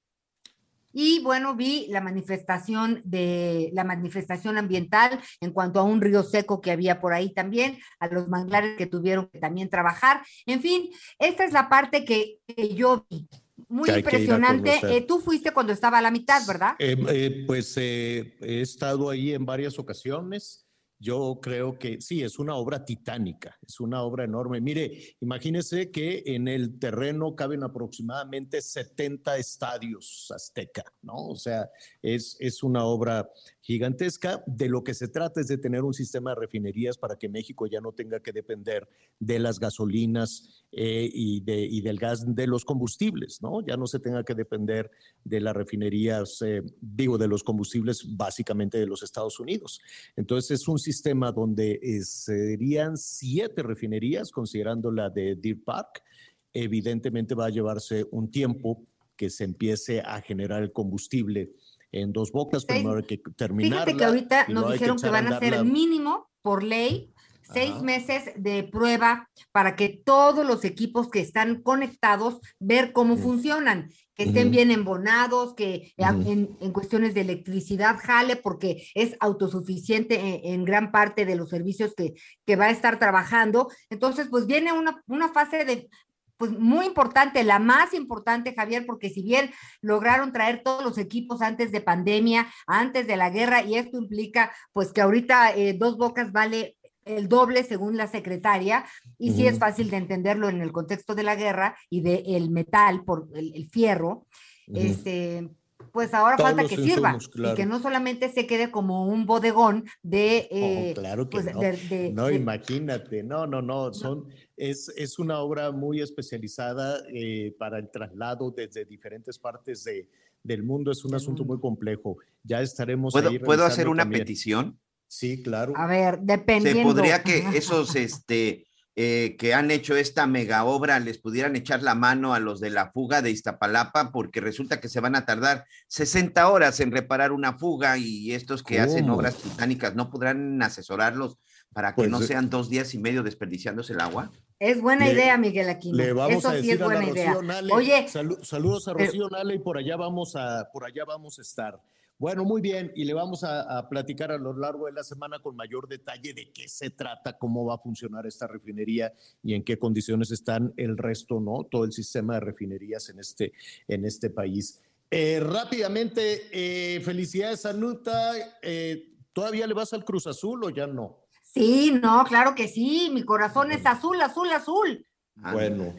y 0.99 1.21
bueno, 1.21 1.55
vi 1.55 1.89
la 1.91 2.01
manifestación 2.01 3.03
de 3.05 3.69
la 3.75 3.85
manifestación 3.85 4.57
ambiental 4.57 5.21
en 5.43 5.53
cuanto 5.53 5.79
a 5.79 5.83
un 5.83 6.01
río 6.01 6.23
seco 6.23 6.63
que 6.63 6.71
había 6.71 7.03
por 7.03 7.13
ahí 7.13 7.35
también, 7.35 7.79
a 8.01 8.09
los 8.09 8.29
manglares 8.29 8.79
que 8.79 8.87
tuvieron 8.87 9.29
que 9.29 9.39
también 9.39 9.69
trabajar. 9.69 10.23
En 10.47 10.63
fin, 10.63 10.89
esta 11.19 11.45
es 11.45 11.53
la 11.53 11.69
parte 11.69 12.07
que, 12.07 12.39
que 12.47 12.75
yo 12.75 13.07
vi. 13.11 13.29
Muy 13.69 13.91
impresionante. 13.91 14.81
Eh, 14.85 15.03
tú 15.03 15.21
fuiste 15.21 15.51
cuando 15.51 15.75
estaba 15.75 15.99
a 15.99 16.03
la 16.03 16.11
mitad, 16.11 16.41
¿verdad? 16.47 16.77
Eh, 16.79 16.97
eh, 17.11 17.45
pues 17.47 17.77
he 17.77 18.35
estado 18.41 19.11
ahí 19.11 19.35
en 19.35 19.45
varias 19.45 19.79
ocasiones. 19.79 20.66
Yo 20.99 21.39
creo 21.43 21.79
que 21.79 22.01
sí, 22.01 22.23
es 22.23 22.39
una 22.39 22.57
obra 22.57 22.85
titánica, 22.85 23.57
es 23.67 23.81
una 23.81 24.03
obra 24.03 24.25
enorme. 24.25 24.61
Mire, 24.61 25.17
imagínese 25.21 25.91
que 25.91 26.23
en 26.25 26.49
el 26.49 26.79
terreno 26.79 27.35
caben 27.37 27.63
aproximadamente 27.63 28.63
70 28.63 29.37
estadios 29.37 30.33
azteca, 30.35 30.85
¿no? 31.03 31.29
O 31.29 31.37
sea, 31.37 31.69
es, 32.01 32.37
es 32.41 32.63
una 32.63 32.85
obra 32.87 33.29
gigantesca. 33.67 34.45
De 34.47 34.69
lo 34.69 34.85
que 34.85 34.95
se 34.95 35.09
trata 35.09 35.41
es 35.41 35.49
de 35.49 35.59
tener 35.59 35.83
un 35.83 35.93
sistema 35.93 36.31
de 36.31 36.37
refinerías 36.37 36.97
para 36.97 37.17
que 37.17 37.29
México 37.29 37.67
ya 37.67 37.81
no 37.81 37.93
tenga 37.93 38.21
que 38.21 38.33
depender 38.33 38.89
de 39.19 39.41
las 39.41 39.59
gasolinas 39.59 40.65
eh, 40.71 41.11
y, 41.13 41.41
de, 41.41 41.65
y 41.65 41.81
del 41.81 41.99
gas 41.99 42.25
de 42.35 42.47
los 42.47 42.65
combustibles, 42.65 43.43
¿no? 43.43 43.67
Ya 43.67 43.77
no 43.77 43.89
se 43.89 43.99
tenga 43.99 44.23
que 44.23 44.35
depender 44.35 44.89
de 45.25 45.41
las 45.41 45.57
refinerías, 45.57 46.41
eh, 46.43 46.63
digo, 46.81 47.19
de 47.19 47.27
los 47.27 47.43
combustibles 47.43 48.17
básicamente 48.17 48.79
de 48.79 48.87
los 48.87 49.03
Estados 49.03 49.41
Unidos. 49.41 49.81
Entonces 50.15 50.61
es 50.61 50.69
un 50.69 50.79
sistema 50.79 51.33
donde 51.33 51.81
eh, 51.83 52.03
serían 52.03 52.97
siete 52.97 53.65
refinerías, 53.65 54.31
considerando 54.31 54.93
la 54.93 55.11
de 55.11 55.35
Deer 55.35 55.65
Park. 55.65 56.05
Evidentemente 56.53 57.35
va 57.35 57.47
a 57.47 57.51
llevarse 57.51 58.07
un 58.13 58.31
tiempo 58.31 58.87
que 59.17 59.31
se 59.31 59.45
empiece 59.45 60.01
a 60.01 60.21
generar 60.21 60.63
el 60.63 60.73
combustible 60.73 61.51
en 61.93 62.13
dos 62.13 62.33
bocas, 62.33 62.65
primero 62.65 62.97
hay 62.97 63.05
que 63.05 63.19
terminar. 63.37 63.85
Fíjate 63.85 63.97
que 63.97 64.05
ahorita 64.05 64.47
nos 64.49 64.73
dijeron 64.73 64.97
que, 64.97 65.09
van 65.09 65.33
a 65.33 65.39
ser 65.39 65.65
mínimo 65.65 66.29
por 66.43 66.63
ley 66.63 67.13
seis 67.53 67.81
meses 67.81 68.33
de 68.37 68.65
prueba 68.65 69.29
para 69.53 69.77
que 69.77 69.89
todos 69.89 70.45
los 70.45 70.65
equipos 70.65 71.09
que 71.09 71.21
están 71.21 71.63
conectados 71.63 72.41
ver 72.59 72.93
cómo 72.93 73.17
funcionan, 73.17 73.91
que 74.15 74.25
estén 74.25 74.51
bien 74.51 74.71
embonados, 74.71 75.55
que 75.55 75.93
en, 75.97 76.57
en, 76.61 76.73
cuestiones 76.73 77.15
de 77.15 77.21
electricidad 77.21 77.99
jale, 78.01 78.37
porque 78.37 78.89
es 78.95 79.15
autosuficiente 79.21 80.19
en, 80.19 80.55
en, 80.55 80.65
gran 80.65 80.91
parte 80.91 81.25
de 81.25 81.37
los 81.37 81.51
servicios 81.51 81.95
que, 81.95 82.15
que 82.45 82.57
va 82.57 82.67
a 82.67 82.71
estar 82.71 82.99
trabajando. 82.99 83.69
Entonces, 83.91 84.29
pues 84.31 84.47
viene 84.47 84.73
una, 84.73 85.03
una 85.07 85.33
fase 85.33 85.65
de 85.65 85.89
pues 86.37 86.51
muy 86.53 86.87
importante, 86.87 87.43
la 87.45 87.59
más 87.59 87.95
importante, 87.95 88.55
Javier, 88.55 88.85
porque 88.87 89.11
si 89.11 89.23
bien 89.23 89.51
lograron 89.81 90.33
traer 90.33 90.63
todos 90.63 90.85
los 90.85 90.99
equipos 90.99 91.41
antes 91.43 91.73
de 91.73 91.81
pandemia, 91.81 92.47
antes 92.67 93.07
de 93.07 93.17
la 93.17 93.31
guerra, 93.31 93.63
y 93.63 93.77
esto 93.77 93.99
implica 93.99 94.53
pues 94.73 94.93
que 94.93 95.01
ahorita 95.01 95.55
eh, 95.55 95.73
dos 95.73 95.97
bocas 95.97 96.33
vale 96.33 96.77
el 97.05 97.29
doble 97.29 97.63
según 97.63 97.97
la 97.97 98.09
secretaria, 98.09 98.85
y 99.17 99.33
sí 99.33 99.47
es 99.47 99.59
fácil 99.61 99.91
de 99.91 99.97
entenderlo 99.97 100.49
en 100.49 100.61
el 100.61 100.73
contexto 100.73 101.15
de 101.15 101.23
la 101.23 101.37
guerra 101.37 101.77
y 101.89 102.01
del 102.01 102.23
el 102.27 102.51
metal, 102.51 103.05
por 103.05 103.29
el, 103.35 103.55
el 103.55 103.71
fierro, 103.71 104.27
este, 104.67 105.49
pues 105.93 106.13
ahora 106.15 106.37
Todos 106.37 106.51
falta 106.51 106.69
que 106.69 106.77
sirva 106.77 107.17
claro. 107.33 107.53
y 107.53 107.57
que 107.57 107.65
no 107.65 107.81
solamente 107.81 108.29
se 108.29 108.47
quede 108.47 108.71
como 108.73 109.07
un 109.07 109.25
bodegón 109.25 109.85
de... 110.03 110.49
eh, 110.51 110.95
Oh, 110.97 111.01
claro 111.01 111.29
que 111.31 111.41
pues, 111.41 111.55
no. 111.55 111.61
de- 111.61 111.73
de- 111.77 112.13
no, 112.13 112.27
de- 112.27 112.35
imagínate, 112.35 113.23
no, 113.23 113.47
no, 113.47 113.63
no, 113.63 113.95
son, 113.95 114.27
es, 114.57 114.89
es 114.97 115.19
una 115.19 115.39
obra 115.41 115.71
muy 115.71 116.01
especializada 116.01 117.03
eh, 117.13 117.55
para 117.59 117.79
el 117.79 117.91
traslado 117.91 118.51
desde 118.51 118.85
diferentes 118.85 119.39
partes 119.39 119.85
de, 119.85 120.09
del 120.43 120.63
mundo, 120.63 120.91
es 120.91 121.05
un 121.05 121.15
asunto 121.15 121.45
muy 121.45 121.61
complejo. 121.61 122.19
Ya 122.43 122.63
estaremos 122.63 123.13
¿Puedo, 123.13 123.29
ahí 123.31 123.39
¿puedo 123.39 123.65
hacer 123.65 123.89
una 123.89 124.03
también. 124.05 124.23
petición? 124.23 124.79
Sí, 125.09 125.43
claro. 125.43 125.73
A 125.77 125.87
ver, 125.87 126.17
Se 126.17 126.21
dependiendo. 126.25 126.95
podría 126.95 127.23
que 127.23 127.39
esos 127.55 127.95
este, 127.95 128.67
eh, 128.97 129.37
que 129.39 129.55
han 129.55 129.71
hecho 129.71 129.95
esta 129.95 130.27
mega 130.27 130.65
obra 130.65 130.99
les 131.01 131.19
pudieran 131.19 131.55
echar 131.55 131.83
la 131.83 131.95
mano 131.95 132.33
a 132.35 132.41
los 132.41 132.59
de 132.61 132.71
la 132.71 132.91
fuga 132.91 133.23
de 133.23 133.31
Iztapalapa, 133.31 134.11
porque 134.11 134.41
resulta 134.41 134.81
que 134.81 134.89
se 134.89 135.01
van 135.01 135.15
a 135.15 135.25
tardar 135.27 135.67
60 135.89 136.49
horas 136.49 136.81
en 136.81 136.91
reparar 136.93 137.31
una 137.33 137.59
fuga 137.59 137.99
y 137.99 138.33
estos 138.33 138.63
que 138.63 138.81
hacen 138.81 139.11
obras 139.11 139.37
titánicas 139.37 139.95
no 139.95 140.11
podrán 140.11 140.61
asesorarlos 140.63 141.37
para 141.73 141.91
que 141.91 141.97
Pues, 142.03 142.11
no 142.11 142.21
sean 142.23 142.49
dos 142.49 142.71
días 142.71 142.95
y 142.95 142.99
medio 142.99 143.23
desperdiciándose 143.23 143.93
el 143.93 144.01
agua. 144.01 144.33
Es 144.59 144.81
buena 144.81 145.07
Le- 145.07 145.13
idea, 145.13 145.37
Miguel 145.37 145.69
Aquino. 145.69 145.97
Le 145.99 146.13
vamos 146.13 146.39
Eso 146.39 146.49
a 146.49 146.51
sí 146.53 146.57
decir 146.59 146.73
es 146.75 146.81
a 146.81 146.81
la 146.81 146.87
buena 146.95 147.11
idea. 147.11 147.33
Rocío 147.35 147.43
Nale, 147.43 147.73
Oye, 147.75 148.07
salu- 148.09 148.43
saludos 148.43 148.89
a 148.89 148.95
pero- 148.95 149.07
Rocío 149.07 149.29
Nale 149.29 149.55
y 149.55 149.59
por 149.59 149.77
allá 149.79 149.97
vamos 149.97 150.35
a, 150.37 150.71
por 150.73 150.85
allá 150.87 151.05
vamos 151.05 151.39
a 151.39 151.43
estar. 151.43 151.81
Bueno, 152.19 152.47
muy 152.47 152.63
bien, 152.63 152.91
y 152.97 153.05
le 153.05 153.13
vamos 153.13 153.45
a, 153.45 153.77
a 153.79 153.87
platicar 153.91 154.33
a 154.33 154.39
lo 154.39 154.57
largo 154.57 154.87
de 154.87 154.93
la 154.93 155.05
semana 155.05 155.39
con 155.41 155.55
mayor 155.55 155.87
detalle 155.87 156.33
de 156.33 156.51
qué 156.51 156.67
se 156.67 156.89
trata, 156.89 157.37
cómo 157.37 157.67
va 157.67 157.75
a 157.75 157.79
funcionar 157.79 158.27
esta 158.27 158.47
refinería 158.47 159.13
y 159.43 159.53
en 159.53 159.63
qué 159.63 159.79
condiciones 159.79 160.31
están 160.31 160.73
el 160.79 160.97
resto, 160.97 161.39
¿no? 161.41 161.65
Todo 161.71 161.85
el 161.85 161.93
sistema 161.93 162.35
de 162.35 162.41
refinerías 162.41 163.11
en 163.11 163.19
este, 163.21 163.53
en 163.87 164.07
este 164.07 164.31
país. 164.31 164.81
Eh, 165.11 165.41
rápidamente, 165.41 166.49
eh, 166.51 167.01
felicidades, 167.03 167.67
Anuta. 167.67 168.33
Eh, 168.63 169.11
¿Todavía 169.35 169.67
le 169.67 169.75
vas 169.75 169.93
al 169.93 170.03
Cruz 170.07 170.27
Azul 170.27 170.65
o 170.65 170.71
ya 170.71 170.87
no? 170.87 171.19
Sí, 171.57 171.99
no, 172.03 172.25
claro 172.25 172.55
que 172.55 172.69
sí. 172.69 173.11
Mi 173.13 173.25
corazón 173.25 173.73
es 173.73 173.85
azul, 173.87 174.21
azul, 174.21 174.51
azul. 174.53 175.07
Bueno. 175.53 175.95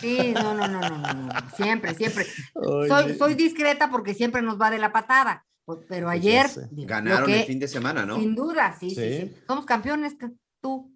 Sí, 0.00 0.32
no, 0.34 0.54
no, 0.54 0.68
no, 0.68 0.80
no, 0.80 0.98
no, 0.98 1.12
no, 1.12 1.30
Siempre, 1.56 1.94
siempre. 1.94 2.26
Oye. 2.54 2.88
Soy, 2.88 3.14
soy 3.18 3.34
discreta 3.34 3.90
porque 3.90 4.14
siempre 4.14 4.40
nos 4.42 4.60
va 4.60 4.70
de 4.70 4.78
la 4.78 4.92
patada. 4.92 5.44
Pues, 5.64 5.80
Pero 5.88 6.08
ayer. 6.08 6.46
digo, 6.70 6.88
Ganaron 6.88 7.26
que- 7.26 7.40
el 7.40 7.46
fin 7.46 7.58
de 7.58 7.68
semana, 7.68 8.04
¿no? 8.06 8.18
Sin 8.18 8.34
duda, 8.34 8.76
sí, 8.78 8.90
sí, 8.90 8.96
Sí. 8.96 9.20
sí. 9.28 9.36
Somos 9.46 9.64
campeones, 9.64 10.14
que- 10.14 10.30
tú. 10.60 10.92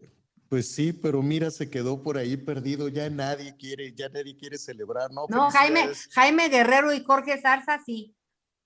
Pues 0.48 0.72
sí, 0.72 0.92
pero 0.92 1.22
mira, 1.22 1.50
se 1.50 1.68
quedó 1.68 2.02
por 2.02 2.16
ahí 2.18 2.36
perdido, 2.36 2.88
ya 2.88 3.10
nadie 3.10 3.56
quiere, 3.56 3.92
ya 3.92 4.08
nadie 4.08 4.36
quiere 4.36 4.58
celebrar, 4.58 5.10
¿no? 5.12 5.26
No, 5.28 5.50
Jaime. 5.50 5.88
Jaime 6.12 6.48
Guerrero 6.48 6.92
y 6.94 7.02
Jorge 7.02 7.40
Zarza, 7.40 7.80
sí. 7.84 8.14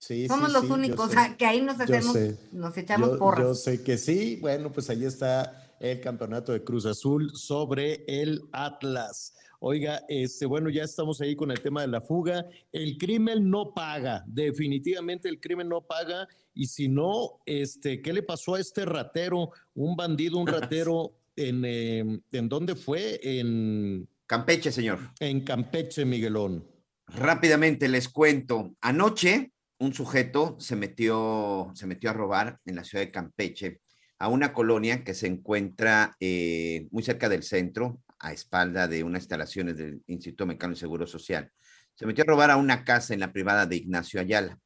Sí, 0.01 0.27
Somos 0.29 0.49
sí, 0.49 0.53
los 0.55 0.65
sí, 0.65 0.73
únicos 0.73 1.11
que 1.37 1.45
ahí 1.45 1.61
nos 1.61 1.79
hacemos, 1.79 2.17
nos 2.53 2.77
echamos 2.77 3.11
Yo- 3.11 3.19
porras. 3.19 3.45
Yo 3.47 3.55
sé 3.55 3.83
que 3.83 3.99
sí. 3.99 4.39
Bueno, 4.41 4.73
pues 4.73 4.89
ahí 4.89 5.05
está 5.05 5.77
el 5.79 6.01
campeonato 6.01 6.53
de 6.53 6.65
Cruz 6.65 6.87
Azul 6.87 7.31
sobre 7.35 8.05
el 8.09 8.43
Atlas. 8.51 9.35
Oiga, 9.59 10.03
este, 10.09 10.47
bueno, 10.47 10.71
ya 10.71 10.85
estamos 10.85 11.21
ahí 11.21 11.37
con 11.37 11.51
el 11.51 11.61
tema 11.61 11.83
de 11.83 11.89
la 11.89 12.01
fuga. 12.01 12.47
El 12.73 12.97
crimen 12.97 13.51
no 13.51 13.75
paga, 13.75 14.25
definitivamente 14.27 15.29
el 15.29 15.39
crimen 15.39 15.69
no 15.69 15.83
paga. 15.83 16.27
Y 16.55 16.67
si 16.69 16.89
no, 16.89 17.41
este, 17.45 18.01
¿qué 18.01 18.15
le 18.15 18.23
pasó 18.23 18.55
a 18.55 18.61
este 18.61 18.87
ratero? 18.87 19.51
Un 19.75 19.97
bandido, 19.97 20.39
un 20.39 20.47
ratero, 20.47 21.13
en, 21.37 21.63
eh, 21.67 22.21
¿en 22.33 22.49
dónde 22.49 22.75
fue? 22.75 23.21
En 23.23 24.09
Campeche, 24.27 24.73
señor. 24.73 24.99
En 25.21 25.43
Campeche, 25.43 26.07
Miguelón. 26.07 26.67
Rápidamente 27.07 27.87
les 27.87 28.09
cuento. 28.09 28.75
Anoche 28.81 29.53
un 29.81 29.95
sujeto 29.95 30.57
se 30.61 30.77
metió, 30.77 31.73
se 31.75 31.87
metió 31.87 32.11
a 32.11 32.13
robar 32.13 32.61
en 32.67 32.77
la 32.77 32.85
ciudad 32.85 33.05
de 33.05 33.11
Campeche 33.11 33.81
a 34.19 34.29
una 34.29 34.53
colonia 34.53 35.03
que 35.03 35.15
se 35.15 35.27
encuentra 35.27 36.15
eh, 36.21 36.87
muy 36.91 37.03
cerca 37.03 37.31
del 37.31 37.43
centro, 37.43 38.03
a 38.19 38.33
espalda 38.33 38.87
de 38.87 39.03
unas 39.03 39.23
instalaciones 39.23 39.79
del 39.79 40.03
Instituto 40.07 40.45
Mexicano 40.45 40.75
de 40.75 40.81
Seguro 40.81 41.07
Social. 41.07 41.51
Se 41.95 42.05
metió 42.05 42.25
a 42.25 42.27
robar 42.27 42.51
a 42.51 42.59
una 42.59 42.85
casa 42.85 43.15
en 43.15 43.21
la 43.21 43.33
privada 43.33 43.65
de 43.65 43.77
Ignacio 43.77 44.21
Ayala. 44.21 44.59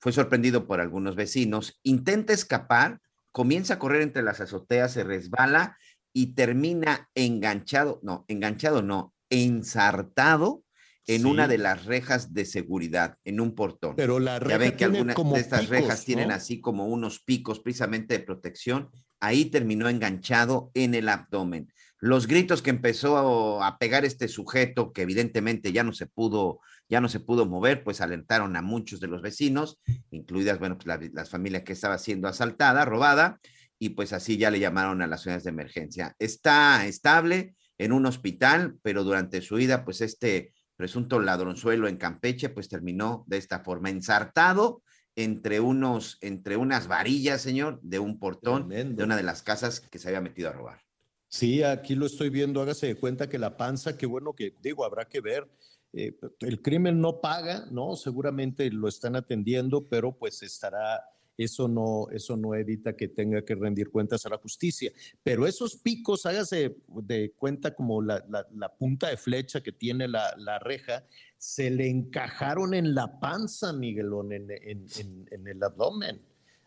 Fue 0.00 0.12
sorprendido 0.12 0.66
por 0.66 0.80
algunos 0.80 1.14
vecinos, 1.14 1.78
intenta 1.82 2.32
escapar, 2.32 3.00
comienza 3.30 3.74
a 3.74 3.78
correr 3.78 4.00
entre 4.00 4.22
las 4.22 4.40
azoteas, 4.40 4.92
se 4.92 5.04
resbala 5.04 5.76
y 6.14 6.34
termina 6.34 7.10
enganchado, 7.14 8.00
no, 8.02 8.24
enganchado 8.28 8.80
no, 8.80 9.12
ensartado 9.28 10.63
en 11.06 11.22
Sí. 11.22 11.26
una 11.26 11.48
de 11.48 11.58
las 11.58 11.84
rejas 11.84 12.32
de 12.32 12.44
seguridad, 12.44 13.18
en 13.24 13.40
un 13.40 13.54
portón. 13.54 13.94
Pero 13.96 14.18
la 14.18 14.34
ya 14.34 14.38
reja 14.40 14.58
ven 14.58 14.76
que 14.76 14.84
algunas 14.84 15.16
de 15.16 15.40
estas 15.40 15.60
picos, 15.60 15.70
rejas 15.70 16.04
tienen 16.04 16.30
así 16.30 16.60
como 16.60 16.86
unos 16.86 17.20
picos 17.20 17.60
precisamente 17.60 18.14
de 18.18 18.24
protección. 18.24 18.90
Ahí 19.20 19.46
terminó 19.46 19.88
enganchado 19.88 20.70
en 20.74 20.94
el 20.94 21.08
abdomen. 21.08 21.72
Los 21.98 22.26
gritos 22.26 22.60
que 22.60 22.70
empezó 22.70 23.62
a 23.62 23.78
pegar 23.78 24.04
este 24.04 24.28
sujeto, 24.28 24.92
que 24.92 25.02
evidentemente 25.02 25.72
ya 25.72 25.84
no 25.84 25.92
se 25.92 26.06
pudo, 26.06 26.60
ya 26.88 27.00
no 27.00 27.08
se 27.08 27.20
pudo 27.20 27.46
mover, 27.46 27.82
pues 27.82 28.00
alentaron 28.02 28.56
a 28.56 28.62
muchos 28.62 29.00
de 29.00 29.06
los 29.06 29.22
vecinos, 29.22 29.78
incluidas, 30.10 30.58
bueno, 30.58 30.76
pues 30.76 30.86
la, 30.86 31.00
las 31.12 31.30
familias 31.30 31.62
que 31.62 31.72
estaba 31.72 31.96
siendo 31.98 32.28
asaltada, 32.28 32.84
robada, 32.84 33.40
y 33.78 33.90
pues 33.90 34.12
así 34.12 34.36
ya 34.36 34.50
le 34.50 34.60
llamaron 34.60 35.00
a 35.02 35.06
las 35.06 35.24
unidades 35.24 35.44
de 35.44 35.50
emergencia. 35.50 36.14
Está 36.18 36.86
estable 36.86 37.54
en 37.78 37.92
un 37.92 38.06
hospital, 38.06 38.76
pero 38.82 39.02
durante 39.04 39.40
su 39.40 39.58
ida, 39.58 39.84
pues 39.84 40.00
este 40.00 40.52
presunto 40.76 41.18
ladronzuelo 41.20 41.88
en 41.88 41.96
Campeche, 41.96 42.48
pues 42.48 42.68
terminó 42.68 43.24
de 43.26 43.38
esta 43.38 43.60
forma, 43.60 43.90
ensartado 43.90 44.82
entre 45.16 45.60
unos, 45.60 46.18
entre 46.20 46.56
unas 46.56 46.88
varillas, 46.88 47.40
señor, 47.40 47.80
de 47.82 48.00
un 48.00 48.18
portón 48.18 48.68
de 48.68 49.04
una 49.04 49.16
de 49.16 49.22
las 49.22 49.42
casas 49.42 49.80
que 49.80 49.98
se 49.98 50.08
había 50.08 50.20
metido 50.20 50.48
a 50.48 50.52
robar. 50.52 50.80
Sí, 51.28 51.62
aquí 51.62 51.94
lo 51.94 52.06
estoy 52.06 52.30
viendo, 52.30 52.60
hágase 52.60 52.86
de 52.86 52.96
cuenta 52.96 53.28
que 53.28 53.38
la 53.38 53.56
panza, 53.56 53.96
qué 53.96 54.06
bueno 54.06 54.34
que 54.34 54.54
digo, 54.60 54.84
habrá 54.84 55.06
que 55.06 55.20
ver. 55.20 55.48
eh, 55.92 56.16
el 56.40 56.60
crimen 56.60 57.00
no 57.00 57.20
paga, 57.20 57.66
¿no? 57.70 57.94
Seguramente 57.96 58.68
lo 58.70 58.88
están 58.88 59.14
atendiendo, 59.16 59.88
pero 59.88 60.16
pues 60.16 60.42
estará, 60.42 61.02
eso 61.36 61.68
no, 61.68 62.06
eso 62.12 62.36
no 62.36 62.54
evita 62.54 62.96
que 62.96 63.08
tenga 63.08 63.44
que 63.44 63.54
rendir 63.54 63.90
cuentas 63.90 64.24
a 64.26 64.28
la 64.28 64.38
justicia. 64.38 64.92
Pero 65.22 65.46
esos 65.46 65.76
picos, 65.76 66.26
hágase 66.26 66.76
de 66.88 67.32
cuenta 67.36 67.74
como 67.74 68.02
la, 68.02 68.24
la- 68.28 68.46
la 68.54 68.68
punta 68.74 69.08
de 69.08 69.16
flecha 69.16 69.62
que 69.62 69.72
tiene 69.72 70.08
la, 70.08 70.34
la 70.38 70.58
reja, 70.58 71.04
se 71.38 71.70
le 71.70 71.88
encajaron 71.88 72.74
en 72.74 72.94
la 72.94 73.18
panza, 73.20 73.72
Miguelón, 73.72 74.32
en, 74.32 74.50
en- 74.50 74.86
en- 74.98 75.28
en 75.30 75.46
el 75.48 75.62
abdomen. 75.62 76.20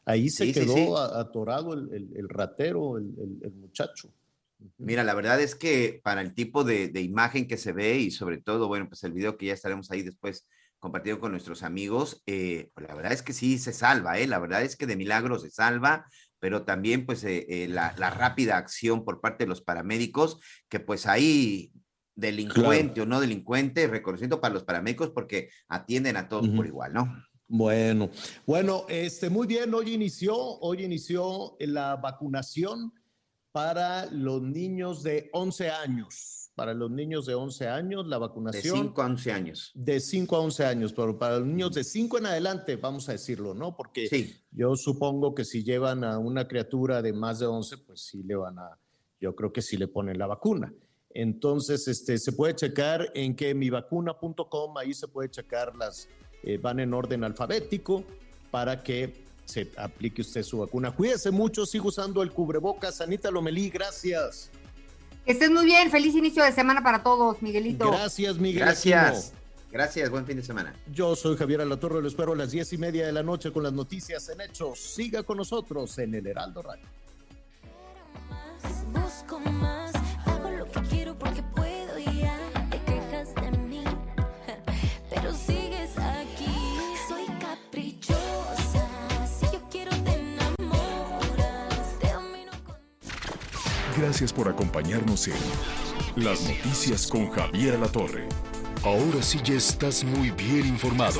Ahí 0.06 0.30
se 0.30 0.46
Sí, 0.46 0.54
quedó 0.54 0.74
sí. 0.76 0.88
atorado 1.16 1.74
el, 1.74 1.94
el- 1.94 2.10
el 2.16 2.30
ratero, 2.30 2.98
el- 2.98 3.14
el- 3.20 3.40
el 3.46 3.54
muchacho. 3.54 4.10
Mira, 4.80 5.04
la 5.04 5.14
verdad 5.14 5.40
es 5.40 5.54
que 5.54 6.00
para 6.04 6.22
el 6.22 6.34
tipo 6.34 6.64
de, 6.64 6.88
de 6.90 7.02
imagen 7.02 7.48
que 7.48 7.58
se 7.58 7.74
ve 7.74 7.98
y 8.00 8.10
sobre 8.12 8.40
todo, 8.40 8.68
bueno, 8.68 8.88
pues 8.88 9.04
el 9.04 9.14
video 9.14 9.38
que 9.38 9.46
ya 9.48 9.54
estaremos 9.54 9.92
ahí 9.92 10.02
después 10.02 10.48
compartido 10.80 11.20
con 11.20 11.32
nuestros 11.32 11.64
amigos, 11.64 12.22
eh, 12.26 12.72
la 12.76 12.94
verdad 12.96 13.14
es 13.14 13.22
que 13.22 13.34
sí 13.34 13.58
se 13.58 13.74
salva, 13.74 14.20
¿eh? 14.20 14.28
La 14.28 14.40
verdad 14.40 14.62
es 14.62 14.76
que 14.76 14.86
de 14.86 14.96
milagro 14.96 15.40
se 15.40 15.50
salva, 15.50 16.08
pero 16.40 16.64
también 16.64 17.06
pues 17.06 17.24
eh, 17.24 17.46
eh, 17.50 17.68
la, 17.68 17.96
la 17.98 18.10
rápida 18.10 18.58
acción 18.58 19.04
por 19.04 19.22
parte 19.22 19.44
de 19.44 19.50
los 19.50 19.62
paramédicos, 19.62 20.40
que 20.70 20.80
pues 20.80 21.08
ahí 21.08 21.72
delincuente 22.16 23.02
o 23.02 23.06
no 23.06 23.20
delincuente, 23.20 23.88
reconocimiento 23.88 24.42
para 24.42 24.54
los 24.54 24.64
paramédicos 24.64 25.12
porque 25.12 25.50
atienden 25.68 26.18
a 26.18 26.28
todos 26.28 26.50
por 26.50 26.66
igual, 26.66 26.94
¿no? 26.94 27.24
Bueno, 27.48 28.10
bueno, 28.46 28.86
este, 28.90 29.30
muy 29.30 29.48
bien, 29.48 29.74
hoy 29.74 29.94
inició, 29.94 30.36
hoy 30.36 30.84
inició 30.84 31.56
la 31.60 31.96
vacunación 31.96 32.92
para 33.52 34.08
los 34.08 34.42
niños 34.42 35.02
de 35.02 35.30
11 35.32 35.70
años. 35.70 36.37
Para 36.58 36.74
los 36.74 36.90
niños 36.90 37.28
de 37.28 37.36
11 37.36 37.68
años, 37.68 38.08
la 38.08 38.16
De 38.16 38.22
vacunación. 38.22 38.78
5 38.88 39.02
a 39.04 39.06
11 39.06 39.32
años. 39.32 39.72
De 39.76 40.00
5 40.00 40.36
a 40.36 40.40
11 40.40 40.66
años, 40.66 40.92
pero 40.92 41.20
para 41.20 41.38
los 41.38 41.48
niños 41.48 41.72
de 41.76 41.84
5 41.84 42.18
en 42.18 42.26
adelante, 42.26 42.78
vamos 42.78 43.08
a 43.10 43.12
decirlo, 43.12 43.54
¿no? 43.54 43.78
Porque 43.78 44.40
yo 44.50 44.76
supongo 44.76 45.36
que 45.36 45.46
si 45.46 45.64
llevan 45.64 46.04
a 46.04 46.18
una 46.18 46.48
criatura 46.48 47.04
de 47.04 47.14
más 47.14 47.38
de 47.38 47.46
11, 47.46 47.78
pues 47.78 48.02
sí 48.02 48.24
le 48.24 48.36
van 48.36 48.58
a, 48.58 48.80
yo 49.22 49.36
creo 49.36 49.54
que 49.54 49.62
sí 49.62 49.78
le 49.78 49.88
ponen 49.88 50.18
la 50.18 50.26
vacuna. 50.26 50.74
Entonces, 51.12 51.88
este, 51.88 52.18
se 52.18 52.32
puede 52.32 52.56
checar 52.56 53.12
en 53.14 53.36
que 53.36 53.54
mivacuna.com, 53.54 54.78
ahí 54.80 54.96
se 54.96 55.08
puede 55.08 55.30
checar 55.30 55.76
las, 55.76 56.10
eh, 56.42 56.58
van 56.58 56.80
en 56.80 56.92
orden 56.92 57.24
alfabético 57.24 58.04
para 58.50 58.82
que 58.82 59.26
se 59.46 59.72
aplique 59.78 60.22
usted 60.22 60.42
su 60.42 60.58
vacuna. 60.58 60.90
Cuídese 60.90 61.30
mucho, 61.30 61.68
siga 61.68 61.86
usando 61.86 62.24
el 62.24 62.32
cubrebocas. 62.32 63.00
Anita 63.00 63.30
Lomelí, 63.30 63.70
gracias. 63.70 64.50
Que 65.28 65.34
estés 65.34 65.52
muy 65.52 65.66
bien, 65.66 65.92
feliz 65.92 66.16
inicio 66.16 66.42
de 66.42 66.54
semana 66.54 66.82
para 66.82 67.04
todos, 67.04 67.42
Miguelito. 67.42 67.92
Gracias, 67.92 68.38
Miguel. 68.38 68.64
Gracias. 68.64 69.34
Gracias, 69.70 70.10
buen 70.10 70.26
fin 70.26 70.38
de 70.38 70.42
semana. 70.42 70.74
Yo 70.94 71.18
soy 71.18 71.36
Javier 71.36 71.60
Alatorre, 71.60 72.02
lo 72.02 72.08
espero 72.08 72.32
a 72.32 72.36
las 72.38 72.52
diez 72.52 72.72
y 72.72 72.78
media 72.78 73.06
de 73.06 73.12
la 73.12 73.24
noche 73.24 73.52
con 73.52 73.62
las 73.62 73.74
noticias 73.74 74.30
en 74.30 74.40
Hechos. 74.40 74.80
Siga 74.80 75.24
con 75.24 75.36
nosotros 75.36 75.98
en 75.98 76.16
el 76.16 76.28
Heraldo 76.28 76.62
Radio. 76.62 76.86
Gracias 93.98 94.32
por 94.32 94.48
acompañarnos 94.48 95.28
en 95.28 95.34
Las 96.24 96.48
Noticias 96.48 97.08
con 97.08 97.32
Javier 97.32 97.74
Alatorre. 97.74 98.30
Ahora 98.84 99.24
sí 99.24 99.40
ya 99.44 99.56
estás 99.56 100.04
muy 100.04 100.30
bien 100.30 100.68
informado. 100.68 101.20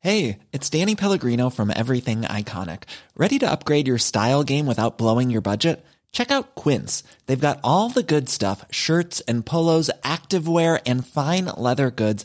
Hey, 0.00 0.38
it's 0.52 0.70
Danny 0.70 0.94
Pellegrino 0.94 1.50
from 1.50 1.70
Everything 1.70 2.22
Iconic. 2.22 2.84
Ready 3.14 3.38
to 3.40 3.50
upgrade 3.50 3.86
your 3.86 3.98
style 3.98 4.42
game 4.42 4.66
without 4.66 4.96
blowing 4.96 5.28
your 5.28 5.42
budget? 5.42 5.84
Check 6.12 6.30
out 6.30 6.54
Quince. 6.54 7.04
They've 7.26 7.38
got 7.38 7.60
all 7.62 7.90
the 7.90 8.02
good 8.02 8.30
stuff 8.30 8.64
shirts 8.70 9.20
and 9.28 9.44
polos, 9.44 9.90
activewear, 10.02 10.80
and 10.86 11.06
fine 11.06 11.46
leather 11.46 11.90
goods, 11.90 12.24